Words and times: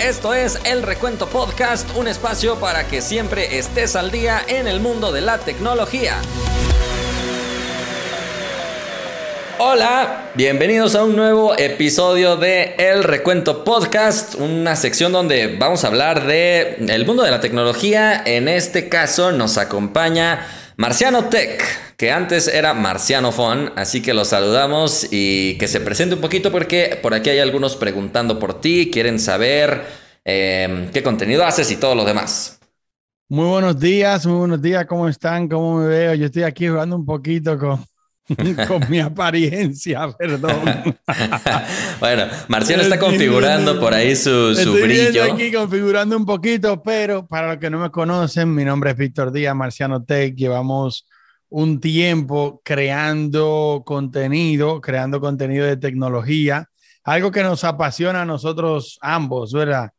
Esto 0.00 0.34
es 0.34 0.60
El 0.64 0.82
Recuento 0.82 1.26
Podcast, 1.26 1.88
un 1.96 2.06
espacio 2.06 2.56
para 2.56 2.86
que 2.86 3.00
siempre 3.00 3.58
estés 3.58 3.96
al 3.96 4.10
día 4.10 4.42
en 4.46 4.68
el 4.68 4.78
mundo 4.78 5.10
de 5.10 5.22
la 5.22 5.38
tecnología. 5.38 6.20
Hola, 9.58 10.30
bienvenidos 10.34 10.94
a 10.96 11.02
un 11.02 11.16
nuevo 11.16 11.56
episodio 11.58 12.36
de 12.36 12.74
El 12.78 13.04
Recuento 13.04 13.64
Podcast, 13.64 14.34
una 14.34 14.76
sección 14.76 15.12
donde 15.12 15.56
vamos 15.56 15.82
a 15.82 15.86
hablar 15.88 16.26
de 16.26 16.76
el 16.88 17.06
mundo 17.06 17.22
de 17.22 17.30
la 17.30 17.40
tecnología. 17.40 18.22
En 18.26 18.48
este 18.48 18.90
caso 18.90 19.32
nos 19.32 19.56
acompaña 19.56 20.46
Marciano 20.78 21.30
Tech, 21.30 21.62
que 21.96 22.12
antes 22.12 22.48
era 22.48 22.74
Marciano 22.74 23.32
Phone, 23.32 23.72
así 23.76 24.02
que 24.02 24.12
los 24.12 24.28
saludamos 24.28 25.08
y 25.10 25.56
que 25.56 25.68
se 25.68 25.80
presente 25.80 26.16
un 26.16 26.20
poquito 26.20 26.52
porque 26.52 26.98
por 27.02 27.14
aquí 27.14 27.30
hay 27.30 27.38
algunos 27.38 27.76
preguntando 27.76 28.38
por 28.38 28.60
ti, 28.60 28.90
quieren 28.92 29.18
saber 29.18 29.86
eh, 30.22 30.90
qué 30.92 31.02
contenido 31.02 31.46
haces 31.46 31.70
y 31.70 31.76
todo 31.76 31.94
lo 31.94 32.04
demás. 32.04 32.60
Muy 33.30 33.46
buenos 33.48 33.80
días, 33.80 34.26
muy 34.26 34.36
buenos 34.36 34.60
días, 34.60 34.84
¿cómo 34.84 35.08
están? 35.08 35.48
¿Cómo 35.48 35.78
me 35.78 35.88
veo? 35.88 36.14
Yo 36.14 36.26
estoy 36.26 36.42
aquí 36.42 36.68
jugando 36.68 36.94
un 36.94 37.06
poquito 37.06 37.58
con, 37.58 37.82
con 38.68 38.88
mi 38.90 39.00
apariencia, 39.00 40.08
perdón. 40.18 40.62
bueno, 42.00 42.24
Marciano 42.48 42.82
está 42.82 42.98
configurando 42.98 43.78
por 43.78 43.94
ahí 43.94 44.16
su, 44.16 44.54
su 44.54 44.76
Estoy 44.76 44.82
brillo. 44.82 45.32
aquí 45.32 45.52
configurando 45.52 46.16
un 46.16 46.26
poquito, 46.26 46.82
pero 46.82 47.26
para 47.26 47.48
los 47.48 47.56
que 47.58 47.70
no 47.70 47.78
me 47.78 47.90
conocen, 47.90 48.54
mi 48.54 48.64
nombre 48.64 48.90
es 48.90 48.96
Víctor 48.96 49.32
Díaz, 49.32 49.54
Marciano 49.54 50.02
Tech. 50.04 50.34
Llevamos 50.34 51.06
un 51.48 51.80
tiempo 51.80 52.60
creando 52.64 53.82
contenido, 53.86 54.80
creando 54.80 55.20
contenido 55.20 55.64
de 55.64 55.76
tecnología, 55.76 56.68
algo 57.04 57.30
que 57.30 57.42
nos 57.42 57.62
apasiona 57.64 58.22
a 58.22 58.26
nosotros 58.26 58.98
ambos, 59.00 59.52
¿verdad? 59.52 59.90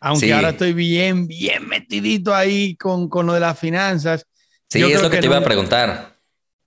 Aunque 0.00 0.26
Sí. 0.26 0.32
ahora 0.32 0.50
estoy 0.50 0.72
bien, 0.72 1.26
bien 1.26 1.68
metidito 1.68 2.34
ahí 2.34 2.74
con, 2.76 3.10
con 3.10 3.26
lo 3.26 3.34
de 3.34 3.40
las 3.40 3.58
finanzas. 3.58 4.26
Sí, 4.70 4.80
Yo 4.80 4.88
es 4.88 5.02
lo 5.02 5.10
que, 5.10 5.16
que 5.16 5.20
te 5.20 5.26
iba 5.26 5.36
a 5.36 5.40
no- 5.40 5.46
preguntar. 5.46 6.13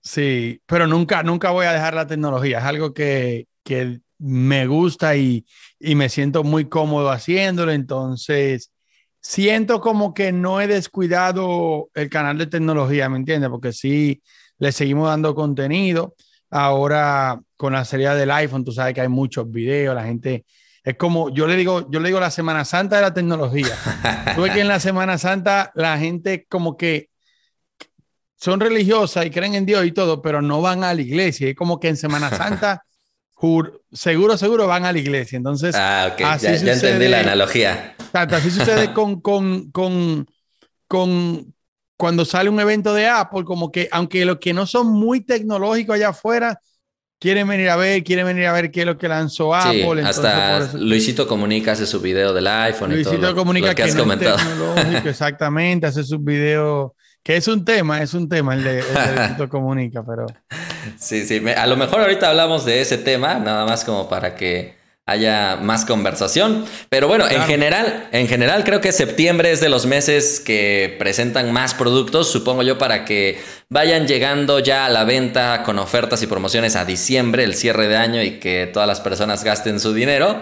Sí, 0.08 0.62
pero 0.64 0.86
nunca, 0.86 1.22
nunca 1.22 1.50
voy 1.50 1.66
a 1.66 1.72
dejar 1.74 1.92
la 1.92 2.06
tecnología. 2.06 2.60
Es 2.60 2.64
algo 2.64 2.94
que, 2.94 3.46
que 3.62 4.00
me 4.16 4.66
gusta 4.66 5.14
y, 5.16 5.44
y 5.78 5.96
me 5.96 6.08
siento 6.08 6.42
muy 6.44 6.64
cómodo 6.66 7.10
haciéndolo. 7.10 7.72
Entonces, 7.72 8.72
siento 9.20 9.82
como 9.82 10.14
que 10.14 10.32
no 10.32 10.62
he 10.62 10.66
descuidado 10.66 11.90
el 11.92 12.08
canal 12.08 12.38
de 12.38 12.46
tecnología, 12.46 13.10
¿me 13.10 13.18
entiendes? 13.18 13.50
Porque 13.50 13.74
sí, 13.74 14.22
le 14.56 14.72
seguimos 14.72 15.08
dando 15.08 15.34
contenido. 15.34 16.14
Ahora, 16.48 17.38
con 17.58 17.74
la 17.74 17.84
serie 17.84 18.08
del 18.08 18.30
iPhone, 18.30 18.64
tú 18.64 18.72
sabes 18.72 18.94
que 18.94 19.02
hay 19.02 19.08
muchos 19.08 19.50
videos, 19.50 19.94
la 19.94 20.04
gente... 20.04 20.46
Es 20.82 20.96
como, 20.96 21.28
yo 21.28 21.46
le 21.46 21.54
digo, 21.54 21.90
yo 21.90 22.00
le 22.00 22.08
digo 22.08 22.18
la 22.18 22.30
Semana 22.30 22.64
Santa 22.64 22.96
de 22.96 23.02
la 23.02 23.12
tecnología. 23.12 23.76
Tú 24.34 24.40
ves 24.40 24.54
que 24.54 24.60
en 24.60 24.68
la 24.68 24.80
Semana 24.80 25.18
Santa 25.18 25.70
la 25.74 25.98
gente 25.98 26.46
como 26.48 26.78
que 26.78 27.10
son 28.40 28.60
religiosas 28.60 29.26
y 29.26 29.30
creen 29.30 29.54
en 29.56 29.66
Dios 29.66 29.84
y 29.84 29.92
todo, 29.92 30.22
pero 30.22 30.40
no 30.40 30.62
van 30.62 30.84
a 30.84 30.94
la 30.94 31.02
iglesia. 31.02 31.48
Es 31.48 31.56
como 31.56 31.78
que 31.80 31.88
en 31.88 31.96
Semana 31.96 32.30
Santa, 32.36 32.82
seguro, 33.92 34.36
seguro 34.38 34.66
van 34.66 34.84
a 34.84 34.92
la 34.92 34.98
iglesia. 34.98 35.36
Entonces, 35.36 35.74
Ah, 35.76 36.10
ok, 36.12 36.20
así 36.22 36.46
ya, 36.46 36.54
ya 36.56 36.72
entendí 36.74 37.08
la 37.08 37.20
analogía. 37.20 37.94
tanto 38.12 38.36
así 38.36 38.50
sucede 38.50 38.92
con, 38.94 39.20
con, 39.20 39.70
con, 39.70 40.26
con 40.86 41.54
cuando 41.96 42.24
sale 42.24 42.48
un 42.48 42.60
evento 42.60 42.94
de 42.94 43.08
Apple, 43.08 43.44
como 43.44 43.72
que 43.72 43.88
aunque 43.90 44.24
los 44.24 44.38
que 44.38 44.52
no 44.54 44.66
son 44.66 44.86
muy 44.92 45.20
tecnológicos 45.20 45.96
allá 45.96 46.10
afuera, 46.10 46.60
quieren 47.18 47.48
venir 47.48 47.68
a 47.70 47.76
ver, 47.76 48.04
quieren 48.04 48.24
venir 48.26 48.46
a 48.46 48.52
ver 48.52 48.70
qué 48.70 48.80
es 48.80 48.86
lo 48.86 48.96
que 48.96 49.08
lanzó 49.08 49.52
Apple. 49.52 50.02
hasta 50.04 50.58
eso- 50.58 50.78
Luisito 50.78 51.26
Comunica 51.26 51.72
hace 51.72 51.86
su 51.86 52.00
video 52.00 52.32
del 52.32 52.46
iPhone 52.46 52.92
y 52.92 53.02
todo 53.02 53.12
Luisito 53.14 53.26
lo, 53.30 53.34
comunica 53.34 53.66
lo 53.68 53.74
que 53.74 53.82
que, 53.82 53.88
has 53.88 53.94
no 53.96 54.02
comentado. 54.02 54.36
es 54.36 54.44
tecnológico, 54.44 55.08
exactamente, 55.08 55.86
hace 55.88 56.04
sus 56.04 56.22
videos, 56.22 56.92
que 57.22 57.36
es 57.36 57.48
un 57.48 57.64
tema, 57.64 58.02
es 58.02 58.14
un 58.14 58.28
tema 58.28 58.54
el 58.54 58.64
de, 58.64 58.78
el 58.80 59.36
de 59.36 59.48
comunica, 59.50 60.02
pero 60.04 60.26
Sí, 60.98 61.26
sí, 61.26 61.42
a 61.56 61.66
lo 61.66 61.76
mejor 61.76 62.00
ahorita 62.00 62.30
hablamos 62.30 62.64
de 62.64 62.80
ese 62.80 62.98
tema, 62.98 63.34
nada 63.38 63.66
más 63.66 63.84
como 63.84 64.08
para 64.08 64.34
que 64.34 64.76
haya 65.04 65.56
más 65.56 65.84
conversación. 65.86 66.66
Pero 66.90 67.08
bueno, 67.08 67.26
en 67.28 67.42
general, 67.42 68.08
en 68.12 68.28
general 68.28 68.62
creo 68.64 68.80
que 68.82 68.92
septiembre 68.92 69.50
es 69.52 69.60
de 69.60 69.70
los 69.70 69.86
meses 69.86 70.38
que 70.38 70.96
presentan 70.98 71.50
más 71.52 71.72
productos, 71.74 72.30
supongo 72.30 72.62
yo, 72.62 72.76
para 72.78 73.04
que 73.06 73.40
vayan 73.70 74.06
llegando 74.06 74.58
ya 74.58 74.84
a 74.86 74.90
la 74.90 75.04
venta 75.04 75.62
con 75.64 75.78
ofertas 75.78 76.22
y 76.22 76.26
promociones 76.26 76.76
a 76.76 76.84
diciembre, 76.84 77.44
el 77.44 77.54
cierre 77.54 77.88
de 77.88 77.96
año 77.96 78.22
y 78.22 78.38
que 78.38 78.68
todas 78.70 78.86
las 78.86 79.00
personas 79.00 79.44
gasten 79.44 79.80
su 79.80 79.94
dinero. 79.94 80.40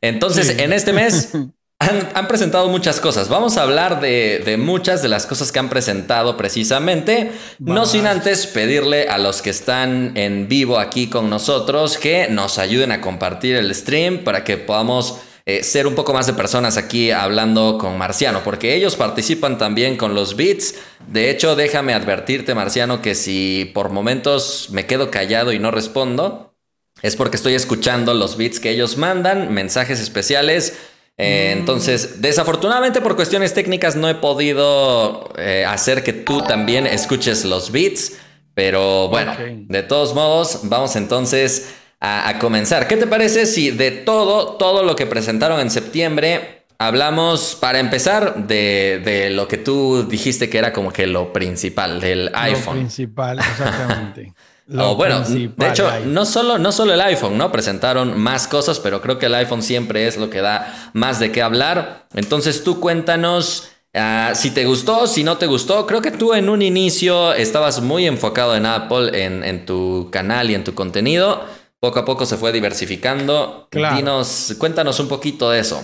Entonces, 0.00 0.48
Sí. 0.48 0.54
en 0.58 0.72
este 0.72 0.92
mes 0.92 1.32
han, 1.80 2.10
han 2.14 2.28
presentado 2.28 2.68
muchas 2.68 3.00
cosas. 3.00 3.28
Vamos 3.28 3.56
a 3.56 3.62
hablar 3.62 4.00
de, 4.00 4.42
de 4.44 4.58
muchas 4.58 5.02
de 5.02 5.08
las 5.08 5.26
cosas 5.26 5.50
que 5.50 5.58
han 5.58 5.70
presentado 5.70 6.36
precisamente. 6.36 7.32
No 7.58 7.86
sin 7.86 8.06
antes 8.06 8.46
pedirle 8.46 9.08
a 9.08 9.16
los 9.16 9.40
que 9.40 9.50
están 9.50 10.12
en 10.14 10.46
vivo 10.46 10.78
aquí 10.78 11.08
con 11.08 11.30
nosotros 11.30 11.96
que 11.96 12.28
nos 12.28 12.58
ayuden 12.58 12.92
a 12.92 13.00
compartir 13.00 13.56
el 13.56 13.74
stream 13.74 14.24
para 14.24 14.44
que 14.44 14.58
podamos 14.58 15.20
eh, 15.46 15.64
ser 15.64 15.86
un 15.86 15.94
poco 15.94 16.12
más 16.12 16.26
de 16.26 16.34
personas 16.34 16.76
aquí 16.76 17.10
hablando 17.10 17.78
con 17.78 17.96
Marciano, 17.96 18.42
porque 18.44 18.74
ellos 18.74 18.96
participan 18.96 19.56
también 19.56 19.96
con 19.96 20.14
los 20.14 20.36
beats. 20.36 20.74
De 21.08 21.30
hecho, 21.30 21.56
déjame 21.56 21.94
advertirte, 21.94 22.54
Marciano, 22.54 23.00
que 23.00 23.14
si 23.14 23.70
por 23.72 23.88
momentos 23.88 24.68
me 24.70 24.84
quedo 24.84 25.10
callado 25.10 25.50
y 25.50 25.58
no 25.58 25.70
respondo, 25.70 26.54
es 27.00 27.16
porque 27.16 27.36
estoy 27.36 27.54
escuchando 27.54 28.12
los 28.12 28.36
beats 28.36 28.60
que 28.60 28.70
ellos 28.70 28.98
mandan, 28.98 29.52
mensajes 29.54 29.98
especiales. 29.98 30.76
Eh, 31.22 31.52
Entonces, 31.52 32.20
desafortunadamente 32.22 33.00
por 33.00 33.14
cuestiones 33.16 33.52
técnicas 33.52 33.94
no 33.96 34.08
he 34.08 34.14
podido 34.14 35.28
eh, 35.36 35.64
hacer 35.66 36.02
que 36.02 36.12
tú 36.12 36.42
también 36.42 36.86
escuches 36.86 37.44
los 37.44 37.70
beats, 37.72 38.12
pero 38.54 39.08
bueno, 39.08 39.34
de 39.38 39.82
todos 39.82 40.14
modos, 40.14 40.60
vamos 40.64 40.96
entonces 40.96 41.74
a, 42.00 42.28
a 42.28 42.38
comenzar. 42.38 42.88
¿Qué 42.88 42.96
te 42.96 43.06
parece 43.06 43.46
si 43.46 43.70
de 43.70 43.90
todo, 43.90 44.56
todo 44.56 44.82
lo 44.82 44.96
que 44.96 45.06
presentaron 45.06 45.60
en 45.60 45.70
septiembre, 45.70 46.64
hablamos 46.78 47.54
para 47.60 47.78
empezar 47.80 48.46
de, 48.46 49.02
de 49.04 49.30
lo 49.30 49.46
que 49.46 49.58
tú 49.58 50.06
dijiste 50.08 50.48
que 50.48 50.56
era 50.58 50.72
como 50.72 50.90
que 50.92 51.06
lo 51.06 51.32
principal, 51.32 52.00
del 52.00 52.26
lo 52.26 52.38
iPhone? 52.38 52.78
principal, 52.78 53.38
exactamente. 53.38 54.32
Lo 54.70 54.92
O 54.92 54.94
bueno, 54.94 55.20
de 55.22 55.68
hecho, 55.68 55.90
no 56.06 56.24
solo, 56.24 56.56
no 56.56 56.70
solo 56.70 56.94
el 56.94 57.00
iPhone, 57.00 57.36
¿no? 57.36 57.50
Presentaron 57.50 58.16
más 58.16 58.46
cosas, 58.46 58.78
pero 58.78 59.00
creo 59.00 59.18
que 59.18 59.26
el 59.26 59.34
iPhone 59.34 59.64
siempre 59.64 60.06
es 60.06 60.16
lo 60.16 60.30
que 60.30 60.40
da 60.40 60.90
más 60.92 61.18
de 61.18 61.32
qué 61.32 61.42
hablar. 61.42 62.06
Entonces 62.14 62.62
tú 62.62 62.78
cuéntanos 62.78 63.68
ah, 63.94 64.30
si 64.36 64.52
te 64.52 64.66
gustó, 64.66 65.08
si 65.08 65.24
no 65.24 65.38
te 65.38 65.46
gustó. 65.46 65.88
Creo 65.88 66.00
que 66.00 66.12
tú 66.12 66.34
en 66.34 66.48
un 66.48 66.62
inicio 66.62 67.32
estabas 67.32 67.80
muy 67.80 68.06
enfocado 68.06 68.54
en 68.54 68.64
Apple, 68.64 69.24
en, 69.24 69.42
en 69.42 69.66
tu 69.66 70.08
canal 70.12 70.50
y 70.50 70.54
en 70.54 70.62
tu 70.62 70.72
contenido. 70.72 71.44
Poco 71.80 71.98
a 71.98 72.04
poco 72.04 72.24
se 72.24 72.36
fue 72.36 72.52
diversificando. 72.52 73.66
Claro. 73.72 73.96
Dinos, 73.96 74.54
cuéntanos 74.56 75.00
un 75.00 75.08
poquito 75.08 75.50
de 75.50 75.58
eso. 75.58 75.82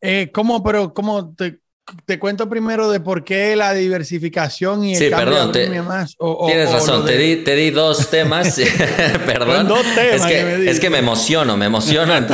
Eh, 0.00 0.30
¿cómo, 0.32 0.62
pero 0.62 0.94
cómo 0.94 1.34
te, 1.34 1.60
te 2.04 2.18
cuento 2.18 2.48
primero 2.48 2.90
de 2.90 2.98
por 3.00 3.22
qué 3.22 3.54
la 3.54 3.72
diversificación 3.72 4.84
y 4.84 4.92
el 4.94 4.98
Sí, 4.98 5.08
cambio 5.10 5.26
perdón, 5.34 5.52
de 5.52 5.66
te- 5.68 5.82
más? 5.82 6.14
O- 6.18 6.32
o- 6.32 6.46
Tienes 6.46 6.68
o 6.70 6.72
razón, 6.72 7.04
te, 7.06 7.16
di, 7.16 7.36
te 7.44 7.54
di 7.54 7.70
dos 7.70 8.10
temas. 8.10 8.60
Perdón. 9.26 9.68
Dos 9.68 9.82
temas 9.94 10.14
es, 10.14 10.22
que, 10.26 10.34
que 10.34 10.44
me 10.44 10.70
es 10.70 10.80
que 10.80 10.90
me 10.90 10.98
emociono, 10.98 11.56
me 11.56 11.66
emociono. 11.66 12.12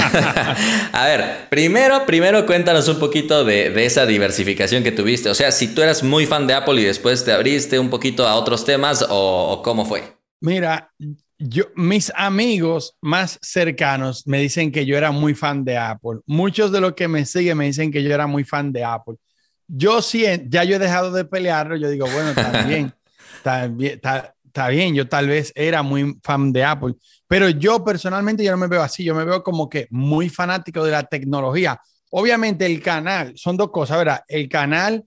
a 0.93 1.05
ver, 1.07 1.49
primero, 1.51 2.07
primero 2.07 2.47
cuéntanos 2.47 2.89
un 2.89 2.99
poquito 2.99 3.45
de, 3.45 3.71
de 3.71 3.85
esa 3.85 4.07
diversificación 4.07 4.83
que 4.83 4.93
tuviste. 4.93 5.29
O 5.29 5.35
sea, 5.35 5.53
si 5.53 5.69
tú 5.75 5.83
eras 5.83 6.03
muy 6.03 6.27
fan 6.27 6.47
de 6.47 6.55
Apple 6.55 6.81
y 6.81 6.85
después 6.85 7.25
te 7.25 7.33
abriste 7.33 7.79
un 7.79 7.91
poquito 7.91 8.27
a 8.27 8.35
otros 8.37 8.65
temas 8.65 9.05
o, 9.09 9.51
o 9.53 9.63
cómo 9.63 9.85
fue. 9.85 10.03
Mira, 10.41 10.91
yo, 11.39 11.65
mis 11.77 12.11
amigos 12.17 12.97
más 13.01 13.39
cercanos 13.43 14.27
me 14.27 14.41
dicen 14.41 14.73
que 14.73 14.87
yo 14.87 14.97
era 14.97 15.11
muy 15.13 15.35
fan 15.35 15.65
de 15.65 15.77
Apple. 15.77 16.21
Muchos 16.27 16.73
de 16.73 16.81
los 16.81 16.95
que 16.95 17.07
me 17.07 17.27
siguen 17.27 17.59
me 17.59 17.67
dicen 17.67 17.93
que 17.93 18.03
yo 18.03 18.15
era 18.15 18.27
muy 18.27 18.45
fan 18.45 18.73
de 18.73 18.83
Apple. 18.85 19.17
Yo 19.69 20.03
sí, 20.03 20.25
ya 20.49 20.65
yo 20.65 20.77
he 20.77 20.79
dejado 20.79 21.13
de 21.13 21.25
pelearlo. 21.25 21.77
Yo 21.77 21.89
digo, 21.91 22.07
bueno, 22.07 22.33
bien, 22.67 22.93
está, 23.37 24.35
está 24.45 24.69
bien. 24.69 24.95
Yo 24.95 25.09
tal 25.09 25.29
vez 25.29 25.53
era 25.55 25.83
muy 25.83 26.19
fan 26.23 26.53
de 26.53 26.65
Apple, 26.65 26.95
pero 27.27 27.49
yo 27.49 27.85
personalmente 27.85 28.45
yo 28.45 28.51
no 28.53 28.59
me 28.59 28.69
veo 28.69 28.83
así. 28.83 29.05
Yo 29.05 29.15
me 29.15 29.25
veo 29.25 29.43
como 29.43 29.69
que 29.69 29.87
muy 29.91 30.29
fanático 30.29 30.85
de 30.85 30.93
la 30.93 31.05
tecnología. 31.05 31.81
Obviamente 32.11 32.67
el 32.67 32.83
canal, 32.83 33.33
son 33.37 33.57
dos 33.57 33.71
cosas, 33.71 33.99
¿verdad? 33.99 34.21
El 34.29 34.49
canal 34.49 35.05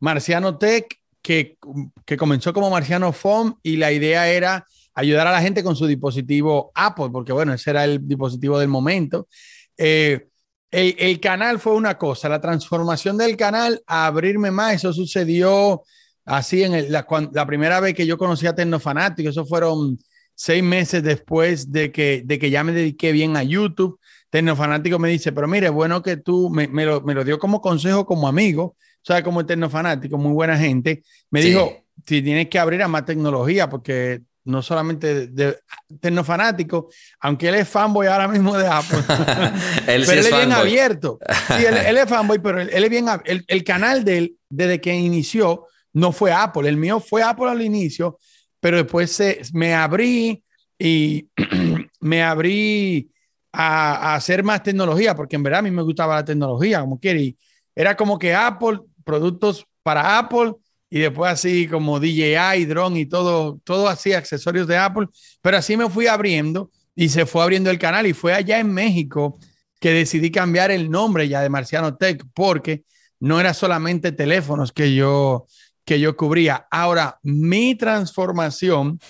Marciano 0.00 0.56
Tech, 0.56 0.86
que, 1.20 1.56
que 2.04 2.16
comenzó 2.16 2.52
como 2.52 2.70
Marciano 2.70 3.12
Phone 3.12 3.56
y 3.62 3.76
la 3.76 3.90
idea 3.90 4.28
era 4.28 4.64
ayudar 4.94 5.26
a 5.26 5.32
la 5.32 5.40
gente 5.40 5.64
con 5.64 5.74
su 5.74 5.86
dispositivo 5.86 6.70
Apple, 6.74 7.08
porque 7.12 7.32
bueno, 7.32 7.52
ese 7.52 7.70
era 7.70 7.84
el 7.84 8.06
dispositivo 8.06 8.58
del 8.58 8.68
momento. 8.68 9.28
Eh, 9.76 10.28
el, 10.74 10.96
el, 10.98 11.20
canal 11.20 11.60
fue 11.60 11.74
una 11.74 11.96
cosa, 11.96 12.28
la 12.28 12.40
transformación 12.40 13.16
del 13.16 13.36
canal 13.36 13.82
a 13.86 14.06
abrirme 14.06 14.50
más, 14.50 14.74
eso 14.74 14.92
sucedió 14.92 15.82
así 16.24 16.62
en 16.62 16.74
el, 16.74 16.92
la, 16.92 17.04
cuando, 17.04 17.30
la, 17.32 17.46
primera 17.46 17.80
vez 17.80 17.94
que 17.94 18.06
yo 18.06 18.18
conocí 18.18 18.46
a 18.46 18.54
Tecnofanático, 18.54 19.30
eso 19.30 19.46
fueron 19.46 19.98
seis 20.34 20.62
meses 20.62 21.02
después 21.02 21.70
de 21.70 21.92
que, 21.92 22.22
de 22.24 22.38
que 22.38 22.50
ya 22.50 22.64
me 22.64 22.72
dediqué 22.72 23.12
bien 23.12 23.36
a 23.36 23.42
YouTube. 23.42 24.00
Tecnofanático 24.30 24.98
me 24.98 25.08
dice, 25.08 25.32
pero 25.32 25.46
mire, 25.46 25.68
bueno 25.68 26.02
que 26.02 26.16
tú 26.16 26.50
me, 26.50 26.66
me, 26.66 26.84
lo, 26.84 27.00
me 27.02 27.14
lo 27.14 27.22
dio 27.24 27.38
como 27.38 27.60
consejo, 27.60 28.04
como 28.04 28.26
amigo, 28.26 28.64
o 28.64 28.76
sea, 29.02 29.22
como 29.22 29.46
Tecnofanático, 29.46 30.18
muy 30.18 30.32
buena 30.32 30.58
gente. 30.58 31.04
Me 31.30 31.40
dijo, 31.40 31.84
si 32.06 32.20
tienes 32.20 32.48
que 32.48 32.58
abrir 32.58 32.82
a 32.82 32.88
más 32.88 33.04
tecnología, 33.04 33.68
porque 33.68 34.22
no 34.44 34.62
solamente 34.62 35.28
de, 35.28 35.58
tecnofanático, 36.00 36.90
aunque 37.20 37.48
él 37.48 37.54
es 37.56 37.68
fanboy 37.68 38.06
ahora 38.06 38.28
mismo 38.28 38.56
de 38.56 38.66
Apple, 38.66 38.98
él 39.86 40.04
pero 40.06 40.20
él 40.20 40.26
es, 40.26 40.36
bien 40.36 40.52
abierto. 40.52 41.18
Sí, 41.56 41.64
él, 41.64 41.96
es 41.96 42.08
fanboy, 42.08 42.38
pero 42.38 42.60
él, 42.60 42.70
es 42.72 42.90
bien 42.90 43.06
el, 43.24 43.44
el, 43.46 43.64
canal 43.64 44.04
de 44.04 44.18
él, 44.18 44.36
desde 44.48 44.80
que 44.80 44.94
inició, 44.94 45.66
no 45.94 46.12
fue 46.12 46.32
Apple. 46.32 46.68
El 46.68 46.76
mío 46.76 47.00
fue 47.00 47.22
Apple 47.22 47.48
al 47.48 47.62
inicio, 47.62 48.18
pero 48.60 48.76
después 48.76 49.10
se, 49.10 49.40
me 49.52 49.74
abrí 49.74 50.42
y 50.78 51.28
me 52.00 52.22
abrí 52.22 53.10
a, 53.52 54.14
hacer 54.14 54.42
más 54.42 54.62
tecnología, 54.62 55.14
porque 55.14 55.36
en 55.36 55.42
verdad 55.42 55.60
a 55.60 55.62
mí 55.62 55.70
me 55.70 55.82
gustaba 55.82 56.16
la 56.16 56.24
tecnología, 56.24 56.80
como 56.80 56.98
quiere. 56.98 57.20
Y 57.22 57.38
era 57.74 57.96
como 57.96 58.18
que 58.18 58.34
Apple, 58.34 58.80
productos 59.04 59.66
para 59.82 60.18
Apple, 60.18 60.54
y 60.94 61.00
después 61.00 61.32
así 61.32 61.66
como 61.66 61.98
DJI, 61.98 62.66
drone 62.66 63.00
y 63.00 63.06
todo, 63.06 63.58
todo 63.64 63.88
así, 63.88 64.12
accesorios 64.12 64.68
de 64.68 64.76
Apple. 64.76 65.08
Pero 65.42 65.56
así 65.56 65.76
me 65.76 65.90
fui 65.90 66.06
abriendo 66.06 66.70
y 66.94 67.08
se 67.08 67.26
fue 67.26 67.42
abriendo 67.42 67.68
el 67.68 67.80
canal. 67.80 68.06
Y 68.06 68.12
fue 68.12 68.32
allá 68.32 68.60
en 68.60 68.72
México 68.72 69.36
que 69.80 69.90
decidí 69.90 70.30
cambiar 70.30 70.70
el 70.70 70.88
nombre 70.88 71.26
ya 71.28 71.40
de 71.40 71.48
Marciano 71.48 71.96
Tech, 71.96 72.22
porque 72.32 72.84
no 73.18 73.40
era 73.40 73.54
solamente 73.54 74.12
teléfonos 74.12 74.70
que 74.70 74.94
yo 74.94 75.48
que 75.84 75.98
yo 75.98 76.16
cubría. 76.16 76.68
Ahora, 76.70 77.18
mi 77.24 77.74
transformación, 77.74 79.00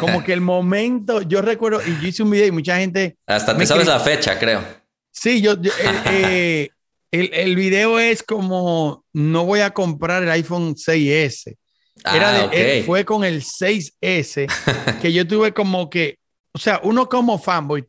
como 0.00 0.24
que 0.24 0.32
el 0.32 0.40
momento, 0.54 1.20
yo 1.20 1.42
recuerdo, 1.42 1.82
y 1.86 2.00
yo 2.00 2.08
hice 2.08 2.22
un 2.22 2.30
video 2.30 2.46
y 2.46 2.52
mucha 2.52 2.78
gente... 2.78 3.18
Hasta 3.26 3.54
te 3.54 3.66
sabes 3.66 3.86
la 3.86 4.00
fecha, 4.00 4.38
creo. 4.38 4.64
Sí, 5.12 5.42
yo, 5.42 5.52
eh, 5.52 5.60
eh, 6.10 6.68
el, 7.14 7.30
el, 7.32 7.54
video 7.54 8.00
es 8.00 8.24
como, 8.24 9.04
no 9.12 9.44
voy 9.44 9.60
a 9.60 9.70
comprar 9.70 10.24
el 10.24 10.30
iPhone 10.30 10.74
6S. 10.74 11.56
Era 12.04 12.44
ah, 12.44 12.50
eh, 12.52 12.82
fue 12.84 13.04
con 13.04 13.22
el 13.22 13.42
6S 13.42 14.98
que 15.00 15.12
yo 15.12 15.26
tuve 15.26 15.54
como 15.54 15.88
que, 15.88 16.18
o 16.52 16.58
sea, 16.58 16.80
uno 16.82 17.08
como 17.08 17.38
fanboy, 17.38 17.86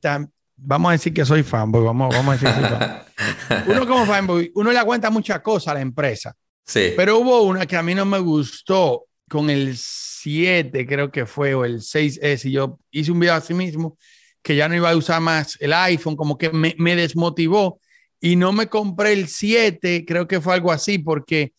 vamos 0.55 0.89
a 0.89 0.91
decir 0.93 1.11
que 1.11 1.25
soy 1.25 1.41
fanboy, 1.41 1.83
vamos, 1.83 2.15
vamos 2.15 2.35
a 2.35 2.49
decir 2.51 2.67
que 2.67 3.71
Uno 3.71 3.87
como 3.87 4.05
fanboy, 4.05 4.51
uno 4.53 4.71
le 4.71 4.77
aguanta 4.77 5.09
muchas 5.09 5.41
cosas 5.41 5.69
a 5.69 5.73
la 5.73 5.81
empresa. 5.81 6.35
Sí. 6.63 6.93
Pero 6.95 7.17
hubo 7.17 7.41
una 7.41 7.65
que 7.65 7.77
a 7.77 7.83
mí 7.83 7.95
no 7.95 8.05
me 8.05 8.19
gustó 8.19 9.05
con 9.27 9.49
el 9.49 9.75
7, 9.75 10.85
creo 10.85 11.11
que 11.11 11.25
fue, 11.25 11.55
o 11.55 11.65
el 11.65 11.79
6S, 11.79 12.45
y 12.45 12.51
yo 12.51 12.77
hice 12.91 13.11
un 13.11 13.19
video 13.19 13.33
a 13.33 13.41
sí 13.41 13.55
mismo 13.55 13.97
que 14.43 14.55
ya 14.55 14.69
no 14.69 14.75
iba 14.75 14.91
a 14.91 14.95
usar 14.95 15.19
más 15.19 15.57
el 15.59 15.73
iPhone, 15.73 16.15
como 16.15 16.37
que 16.37 16.51
me, 16.51 16.75
me 16.77 16.95
desmotivó 16.95 17.79
y 18.19 18.35
no 18.35 18.51
me 18.51 18.67
compré 18.67 19.13
el 19.13 19.27
7, 19.27 20.05
creo 20.05 20.27
que 20.27 20.41
fue 20.41 20.53
algo 20.53 20.71
así, 20.71 20.99
porque 20.99 21.53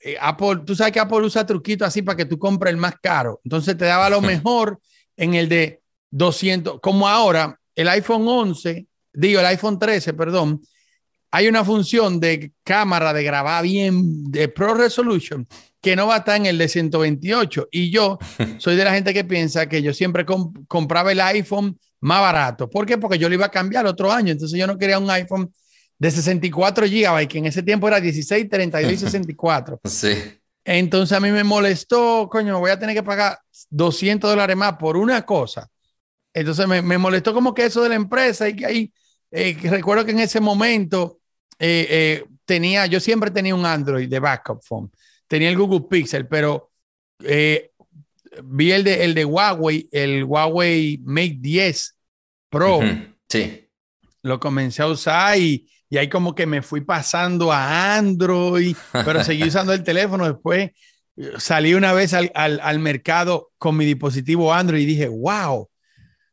eh, 0.00 0.16
Apple, 0.20 0.60
tú 0.64 0.74
sabes 0.76 0.92
que 0.92 1.00
Apple 1.00 1.22
usa 1.22 1.46
truquitos 1.46 1.88
así 1.88 2.02
para 2.02 2.16
que 2.16 2.26
tú 2.26 2.38
compres 2.38 2.72
el 2.72 2.76
más 2.76 2.94
caro. 3.02 3.40
Entonces 3.44 3.76
te 3.76 3.84
daba 3.86 4.10
lo 4.10 4.20
mejor 4.20 4.78
en 5.16 5.34
el 5.34 5.48
de 5.48 5.80
200, 6.10 6.80
como 6.80 7.08
ahora 7.08 7.58
el 7.74 7.88
iPhone 7.88 8.26
11, 8.26 8.86
digo 9.12 9.40
el 9.40 9.46
iPhone 9.46 9.78
13, 9.78 10.12
perdón, 10.14 10.60
hay 11.30 11.48
una 11.48 11.64
función 11.64 12.20
de 12.20 12.52
cámara 12.62 13.12
de 13.12 13.24
grabar 13.24 13.64
bien 13.64 14.30
de 14.30 14.48
Pro 14.48 14.74
Resolution 14.74 15.48
que 15.80 15.96
no 15.96 16.06
va 16.06 16.14
a 16.14 16.18
estar 16.18 16.36
en 16.36 16.46
el 16.46 16.56
de 16.56 16.68
128. 16.68 17.68
Y 17.72 17.90
yo 17.90 18.18
soy 18.58 18.76
de 18.76 18.84
la 18.84 18.94
gente 18.94 19.12
que 19.12 19.24
piensa 19.24 19.68
que 19.68 19.82
yo 19.82 19.92
siempre 19.92 20.24
compraba 20.68 21.12
el 21.12 21.20
iPhone 21.20 21.78
más 22.00 22.20
barato. 22.20 22.70
¿Por 22.70 22.86
qué? 22.86 22.98
Porque 22.98 23.18
yo 23.18 23.28
lo 23.28 23.34
iba 23.34 23.46
a 23.46 23.50
cambiar 23.50 23.84
otro 23.84 24.12
año. 24.12 24.30
Entonces 24.30 24.58
yo 24.58 24.66
no 24.66 24.78
quería 24.78 24.98
un 24.98 25.10
iPhone 25.10 25.52
de 26.04 26.10
64 26.10 26.86
GB, 26.86 27.26
que 27.26 27.38
en 27.38 27.46
ese 27.46 27.62
tiempo 27.62 27.88
era 27.88 27.98
16, 27.98 28.50
32 28.50 28.92
y 28.92 28.96
64. 28.98 29.80
Sí. 29.88 30.12
Entonces 30.62 31.16
a 31.16 31.20
mí 31.20 31.30
me 31.30 31.44
molestó, 31.44 32.28
coño, 32.30 32.54
me 32.54 32.60
voy 32.60 32.70
a 32.70 32.78
tener 32.78 32.94
que 32.94 33.02
pagar 33.02 33.38
200 33.70 34.30
dólares 34.30 34.56
más 34.56 34.74
por 34.74 34.98
una 34.98 35.24
cosa. 35.24 35.66
Entonces 36.34 36.66
me, 36.68 36.82
me 36.82 36.98
molestó 36.98 37.32
como 37.32 37.54
que 37.54 37.64
eso 37.64 37.82
de 37.82 37.90
la 37.90 37.94
empresa 37.94 38.48
y 38.48 38.56
que 38.56 38.66
ahí, 38.66 38.92
eh, 39.30 39.56
recuerdo 39.62 40.04
que 40.04 40.10
en 40.10 40.20
ese 40.20 40.40
momento 40.40 41.20
eh, 41.58 41.86
eh, 41.88 42.24
tenía, 42.44 42.84
yo 42.86 43.00
siempre 43.00 43.30
tenía 43.30 43.54
un 43.54 43.64
Android 43.64 44.08
de 44.08 44.20
backup 44.20 44.62
phone. 44.62 44.90
Tenía 45.26 45.48
el 45.48 45.56
Google 45.56 45.86
Pixel, 45.88 46.26
pero 46.26 46.70
vi 47.18 48.72
el 48.72 48.84
de, 48.84 49.04
el 49.04 49.14
de 49.14 49.24
Huawei, 49.24 49.88
el 49.90 50.24
Huawei 50.24 50.98
Mate 51.02 51.36
10 51.38 51.96
Pro. 52.50 52.80
Sí. 53.26 53.68
Lo 54.22 54.40
comencé 54.40 54.82
a 54.82 54.86
usar 54.86 55.38
y, 55.38 55.66
y, 55.88 55.98
ahí 55.98 56.08
como 56.08 56.34
que 56.34 56.46
me 56.46 56.62
fui 56.62 56.80
pasando 56.80 57.52
a 57.52 57.96
Android, 57.96 58.76
pero 58.92 59.22
seguí 59.24 59.44
usando 59.44 59.72
el 59.72 59.82
teléfono. 59.82 60.26
Después 60.26 60.70
salí 61.38 61.74
una 61.74 61.92
vez 61.92 62.14
al, 62.14 62.30
al, 62.34 62.60
al, 62.62 62.78
mercado 62.78 63.50
con 63.58 63.76
mi 63.76 63.84
dispositivo 63.84 64.52
Android 64.52 64.82
y 64.82 64.86
dije, 64.86 65.08
wow. 65.08 65.68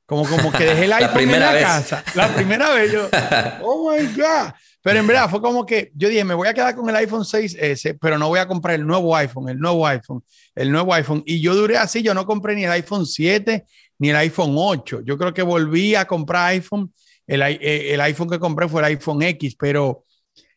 Como, 0.05 0.27
como 0.27 0.51
que 0.51 0.65
dejé 0.65 0.85
el 0.85 0.93
iPhone 0.93 1.21
en 1.21 1.39
la 1.39 1.59
casa. 1.59 2.03
La 2.15 2.27
primera 2.35 2.69
vez 2.71 2.91
yo, 2.91 3.07
oh 3.61 3.91
my 3.91 4.05
God. 4.07 4.51
Pero 4.81 4.99
en 4.99 5.07
verdad 5.07 5.29
fue 5.29 5.41
como 5.41 5.65
que 5.65 5.91
yo 5.95 6.09
dije, 6.09 6.23
me 6.23 6.33
voy 6.33 6.47
a 6.47 6.53
quedar 6.53 6.75
con 6.75 6.89
el 6.89 6.95
iPhone 6.95 7.21
6S, 7.21 7.97
pero 8.01 8.17
no 8.17 8.27
voy 8.27 8.39
a 8.39 8.47
comprar 8.47 8.75
el 8.75 8.85
nuevo 8.85 9.15
iPhone, 9.15 9.47
el 9.47 9.59
nuevo 9.59 9.85
iPhone, 9.85 10.23
el 10.55 10.71
nuevo 10.71 10.93
iPhone. 10.93 11.23
Y 11.25 11.39
yo 11.39 11.55
duré 11.55 11.77
así, 11.77 12.01
yo 12.01 12.13
no 12.13 12.25
compré 12.25 12.55
ni 12.55 12.65
el 12.65 12.71
iPhone 12.71 13.05
7 13.05 13.63
ni 13.99 14.09
el 14.09 14.15
iPhone 14.15 14.53
8. 14.55 15.01
Yo 15.05 15.17
creo 15.17 15.33
que 15.33 15.43
volví 15.43 15.93
a 15.93 16.05
comprar 16.05 16.47
iPhone. 16.47 16.91
El, 17.31 17.41
eh, 17.43 17.93
el 17.93 18.01
iPhone 18.01 18.29
que 18.29 18.39
compré 18.39 18.67
fue 18.67 18.81
el 18.81 18.87
iPhone 18.87 19.21
X, 19.21 19.55
pero 19.57 20.03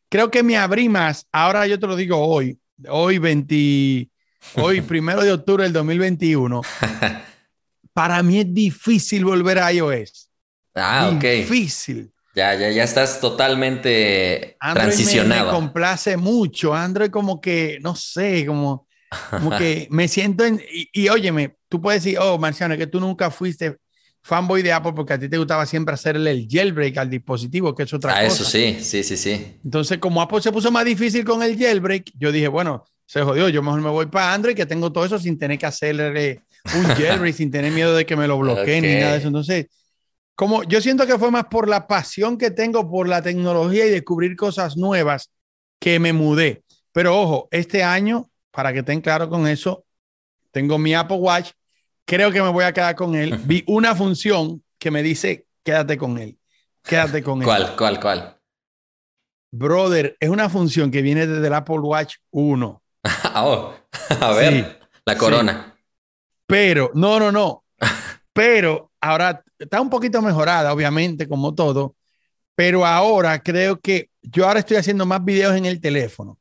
creo 0.08 0.28
que 0.28 0.42
me 0.42 0.56
abrí 0.56 0.88
más. 0.88 1.24
Ahora 1.30 1.68
yo 1.68 1.78
te 1.78 1.86
lo 1.86 1.94
digo 1.94 2.18
hoy, 2.18 2.58
hoy 2.88 3.18
20, 3.18 4.10
hoy 4.56 4.80
primero 4.88 5.22
de 5.22 5.30
octubre 5.30 5.62
del 5.62 5.72
2021. 5.72 6.62
Para 7.92 8.20
mí 8.24 8.40
es 8.40 8.52
difícil 8.52 9.24
volver 9.24 9.60
a 9.60 9.72
iOS. 9.72 10.28
Ah, 10.74 11.12
ok. 11.14 11.22
Difícil. 11.22 12.12
Ya, 12.34 12.56
ya, 12.56 12.68
ya 12.72 12.82
estás 12.82 13.20
totalmente 13.20 14.56
Android 14.58 14.86
transicionado. 14.86 15.44
Me, 15.44 15.52
me, 15.52 15.56
complace 15.56 16.16
mucho. 16.16 16.74
Android 16.74 17.10
como 17.10 17.40
que, 17.40 17.78
no 17.82 17.94
sé, 17.94 18.44
como, 18.46 18.88
como 19.30 19.56
que 19.56 19.86
me 19.92 20.08
siento 20.08 20.44
en... 20.44 20.60
Y, 20.72 20.88
y, 20.92 21.08
óyeme, 21.08 21.54
tú 21.68 21.80
puedes 21.80 22.02
decir, 22.02 22.18
oh, 22.18 22.36
Marciano, 22.36 22.76
que 22.76 22.88
tú 22.88 22.98
nunca 22.98 23.30
fuiste 23.30 23.76
fanboy 24.24 24.62
de 24.62 24.72
Apple 24.72 24.92
porque 24.96 25.12
a 25.12 25.18
ti 25.18 25.28
te 25.28 25.38
gustaba 25.38 25.66
siempre 25.66 25.94
hacerle 25.94 26.32
el 26.32 26.48
jailbreak 26.50 26.96
al 26.96 27.10
dispositivo, 27.10 27.74
que 27.74 27.84
es 27.84 27.92
otra 27.94 28.16
ah, 28.16 28.24
cosa. 28.24 28.42
Eso 28.42 28.44
sí, 28.44 28.78
sí, 28.80 29.04
sí, 29.04 29.16
sí. 29.16 29.58
Entonces, 29.62 29.98
como 29.98 30.20
Apple 30.20 30.40
se 30.42 30.50
puso 30.50 30.72
más 30.72 30.84
difícil 30.84 31.24
con 31.24 31.42
el 31.42 31.56
jailbreak, 31.56 32.10
yo 32.18 32.32
dije, 32.32 32.48
bueno, 32.48 32.84
se 33.06 33.22
jodió, 33.22 33.48
yo 33.48 33.62
mejor 33.62 33.82
me 33.82 33.90
voy 33.90 34.06
para 34.06 34.32
Android, 34.32 34.56
que 34.56 34.66
tengo 34.66 34.90
todo 34.90 35.04
eso 35.04 35.18
sin 35.18 35.38
tener 35.38 35.58
que 35.58 35.66
hacerle 35.66 36.42
un 36.74 36.84
jailbreak, 36.96 37.34
sin 37.34 37.50
tener 37.50 37.70
miedo 37.70 37.94
de 37.94 38.04
que 38.04 38.16
me 38.16 38.26
lo 38.26 38.38
bloqueen 38.38 38.78
okay. 38.78 38.94
ni 38.94 39.00
nada 39.00 39.12
de 39.12 39.18
eso. 39.18 39.28
Entonces 39.28 39.66
como 40.34 40.64
yo 40.64 40.80
siento 40.80 41.06
que 41.06 41.18
fue 41.18 41.30
más 41.30 41.44
por 41.44 41.68
la 41.68 41.86
pasión 41.86 42.36
que 42.36 42.50
tengo 42.50 42.90
por 42.90 43.08
la 43.08 43.22
tecnología 43.22 43.86
y 43.86 43.90
descubrir 43.90 44.36
cosas 44.36 44.76
nuevas 44.76 45.30
que 45.78 45.98
me 46.00 46.12
mudé. 46.12 46.64
Pero 46.92 47.18
ojo, 47.18 47.48
este 47.50 47.82
año, 47.82 48.28
para 48.50 48.72
que 48.72 48.80
estén 48.80 49.00
claros 49.00 49.28
con 49.28 49.46
eso, 49.46 49.84
tengo 50.50 50.78
mi 50.78 50.94
Apple 50.94 51.16
Watch, 51.16 51.50
creo 52.04 52.30
que 52.30 52.42
me 52.42 52.48
voy 52.48 52.64
a 52.64 52.72
quedar 52.72 52.94
con 52.94 53.14
él. 53.14 53.38
Vi 53.44 53.64
una 53.68 53.94
función 53.94 54.62
que 54.78 54.90
me 54.90 55.02
dice, 55.02 55.46
quédate 55.62 55.96
con 55.96 56.18
él, 56.18 56.38
quédate 56.82 57.22
con 57.22 57.40
él. 57.40 57.44
¿Cuál, 57.46 57.76
cuál, 57.76 58.00
cuál? 58.00 58.40
Brother, 59.50 60.16
es 60.18 60.28
una 60.28 60.48
función 60.48 60.90
que 60.90 61.00
viene 61.02 61.26
desde 61.26 61.46
el 61.46 61.54
Apple 61.54 61.78
Watch 61.78 62.16
1. 62.30 62.82
oh, 63.36 63.74
a 64.20 64.32
ver, 64.32 64.52
sí, 64.52 64.86
la 65.04 65.16
corona. 65.16 65.74
Sí. 65.74 65.82
Pero, 66.46 66.90
no, 66.94 67.18
no, 67.18 67.32
no. 67.32 67.64
Pero 68.32 68.90
ahora 69.00 69.42
está 69.58 69.80
un 69.80 69.88
poquito 69.88 70.20
mejorada, 70.20 70.72
obviamente, 70.72 71.28
como 71.28 71.54
todo, 71.54 71.94
pero 72.54 72.84
ahora 72.84 73.42
creo 73.42 73.80
que 73.80 74.10
yo 74.22 74.46
ahora 74.46 74.60
estoy 74.60 74.76
haciendo 74.76 75.06
más 75.06 75.24
videos 75.24 75.54
en 75.56 75.66
el 75.66 75.80
teléfono. 75.80 76.38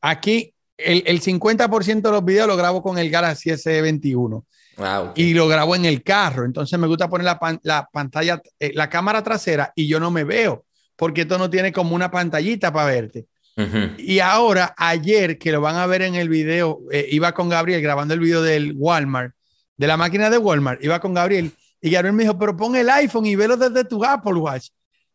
Aquí 0.00 0.54
el, 0.84 1.02
el 1.06 1.20
50% 1.20 2.02
de 2.02 2.10
los 2.10 2.24
videos 2.24 2.48
lo 2.48 2.56
grabo 2.56 2.82
con 2.82 2.98
el 2.98 3.10
Galaxy 3.10 3.50
S21 3.50 4.44
ah, 4.78 5.00
okay. 5.02 5.24
y 5.24 5.34
lo 5.34 5.48
grabo 5.48 5.76
en 5.76 5.84
el 5.84 6.02
carro. 6.02 6.44
Entonces 6.44 6.78
me 6.78 6.86
gusta 6.86 7.08
poner 7.08 7.24
la, 7.24 7.38
pan, 7.38 7.60
la 7.62 7.88
pantalla, 7.92 8.40
eh, 8.58 8.72
la 8.74 8.88
cámara 8.88 9.22
trasera 9.22 9.72
y 9.74 9.86
yo 9.86 10.00
no 10.00 10.10
me 10.10 10.24
veo 10.24 10.64
porque 10.96 11.22
esto 11.22 11.38
no 11.38 11.48
tiene 11.48 11.72
como 11.72 11.94
una 11.94 12.10
pantallita 12.10 12.72
para 12.72 12.90
verte. 12.90 13.26
Uh 13.56 13.62
-huh. 13.62 13.94
Y 13.98 14.20
ahora, 14.20 14.74
ayer, 14.76 15.38
que 15.38 15.50
lo 15.50 15.60
van 15.60 15.76
a 15.76 15.86
ver 15.86 16.02
en 16.02 16.14
el 16.14 16.28
video, 16.28 16.80
eh, 16.92 17.06
iba 17.10 17.32
con 17.32 17.48
Gabriel 17.48 17.80
grabando 17.80 18.12
el 18.12 18.20
video 18.20 18.42
del 18.42 18.74
Walmart, 18.76 19.34
de 19.76 19.86
la 19.86 19.96
máquina 19.96 20.28
de 20.28 20.36
Walmart, 20.36 20.84
iba 20.84 21.00
con 21.00 21.14
Gabriel 21.14 21.52
y 21.80 21.90
Gabriel 21.90 22.14
me 22.14 22.24
dijo, 22.24 22.38
pero 22.38 22.56
pon 22.56 22.76
el 22.76 22.90
iPhone 22.90 23.26
y 23.26 23.34
velo 23.34 23.56
desde 23.56 23.84
tu 23.84 24.04
Apple 24.04 24.34
Watch. 24.34 24.68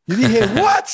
Yo 0.08 0.16
dije, 0.16 0.40
¿what? 0.60 0.86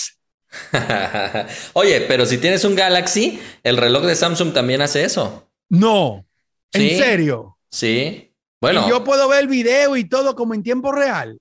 Oye, 1.73 2.01
pero 2.01 2.25
si 2.25 2.37
tienes 2.37 2.63
un 2.65 2.75
Galaxy, 2.75 3.39
el 3.63 3.77
reloj 3.77 4.03
de 4.03 4.15
Samsung 4.15 4.53
también 4.53 4.81
hace 4.81 5.03
eso. 5.03 5.49
No, 5.69 6.25
¿en 6.73 6.81
¿Sí? 6.81 6.97
serio? 6.97 7.57
Sí. 7.69 8.33
Bueno. 8.59 8.85
Y 8.85 8.89
yo 8.89 9.03
puedo 9.03 9.27
ver 9.27 9.39
el 9.41 9.47
video 9.47 9.95
y 9.95 10.05
todo 10.05 10.35
como 10.35 10.53
en 10.53 10.63
tiempo 10.63 10.91
real. 10.91 11.39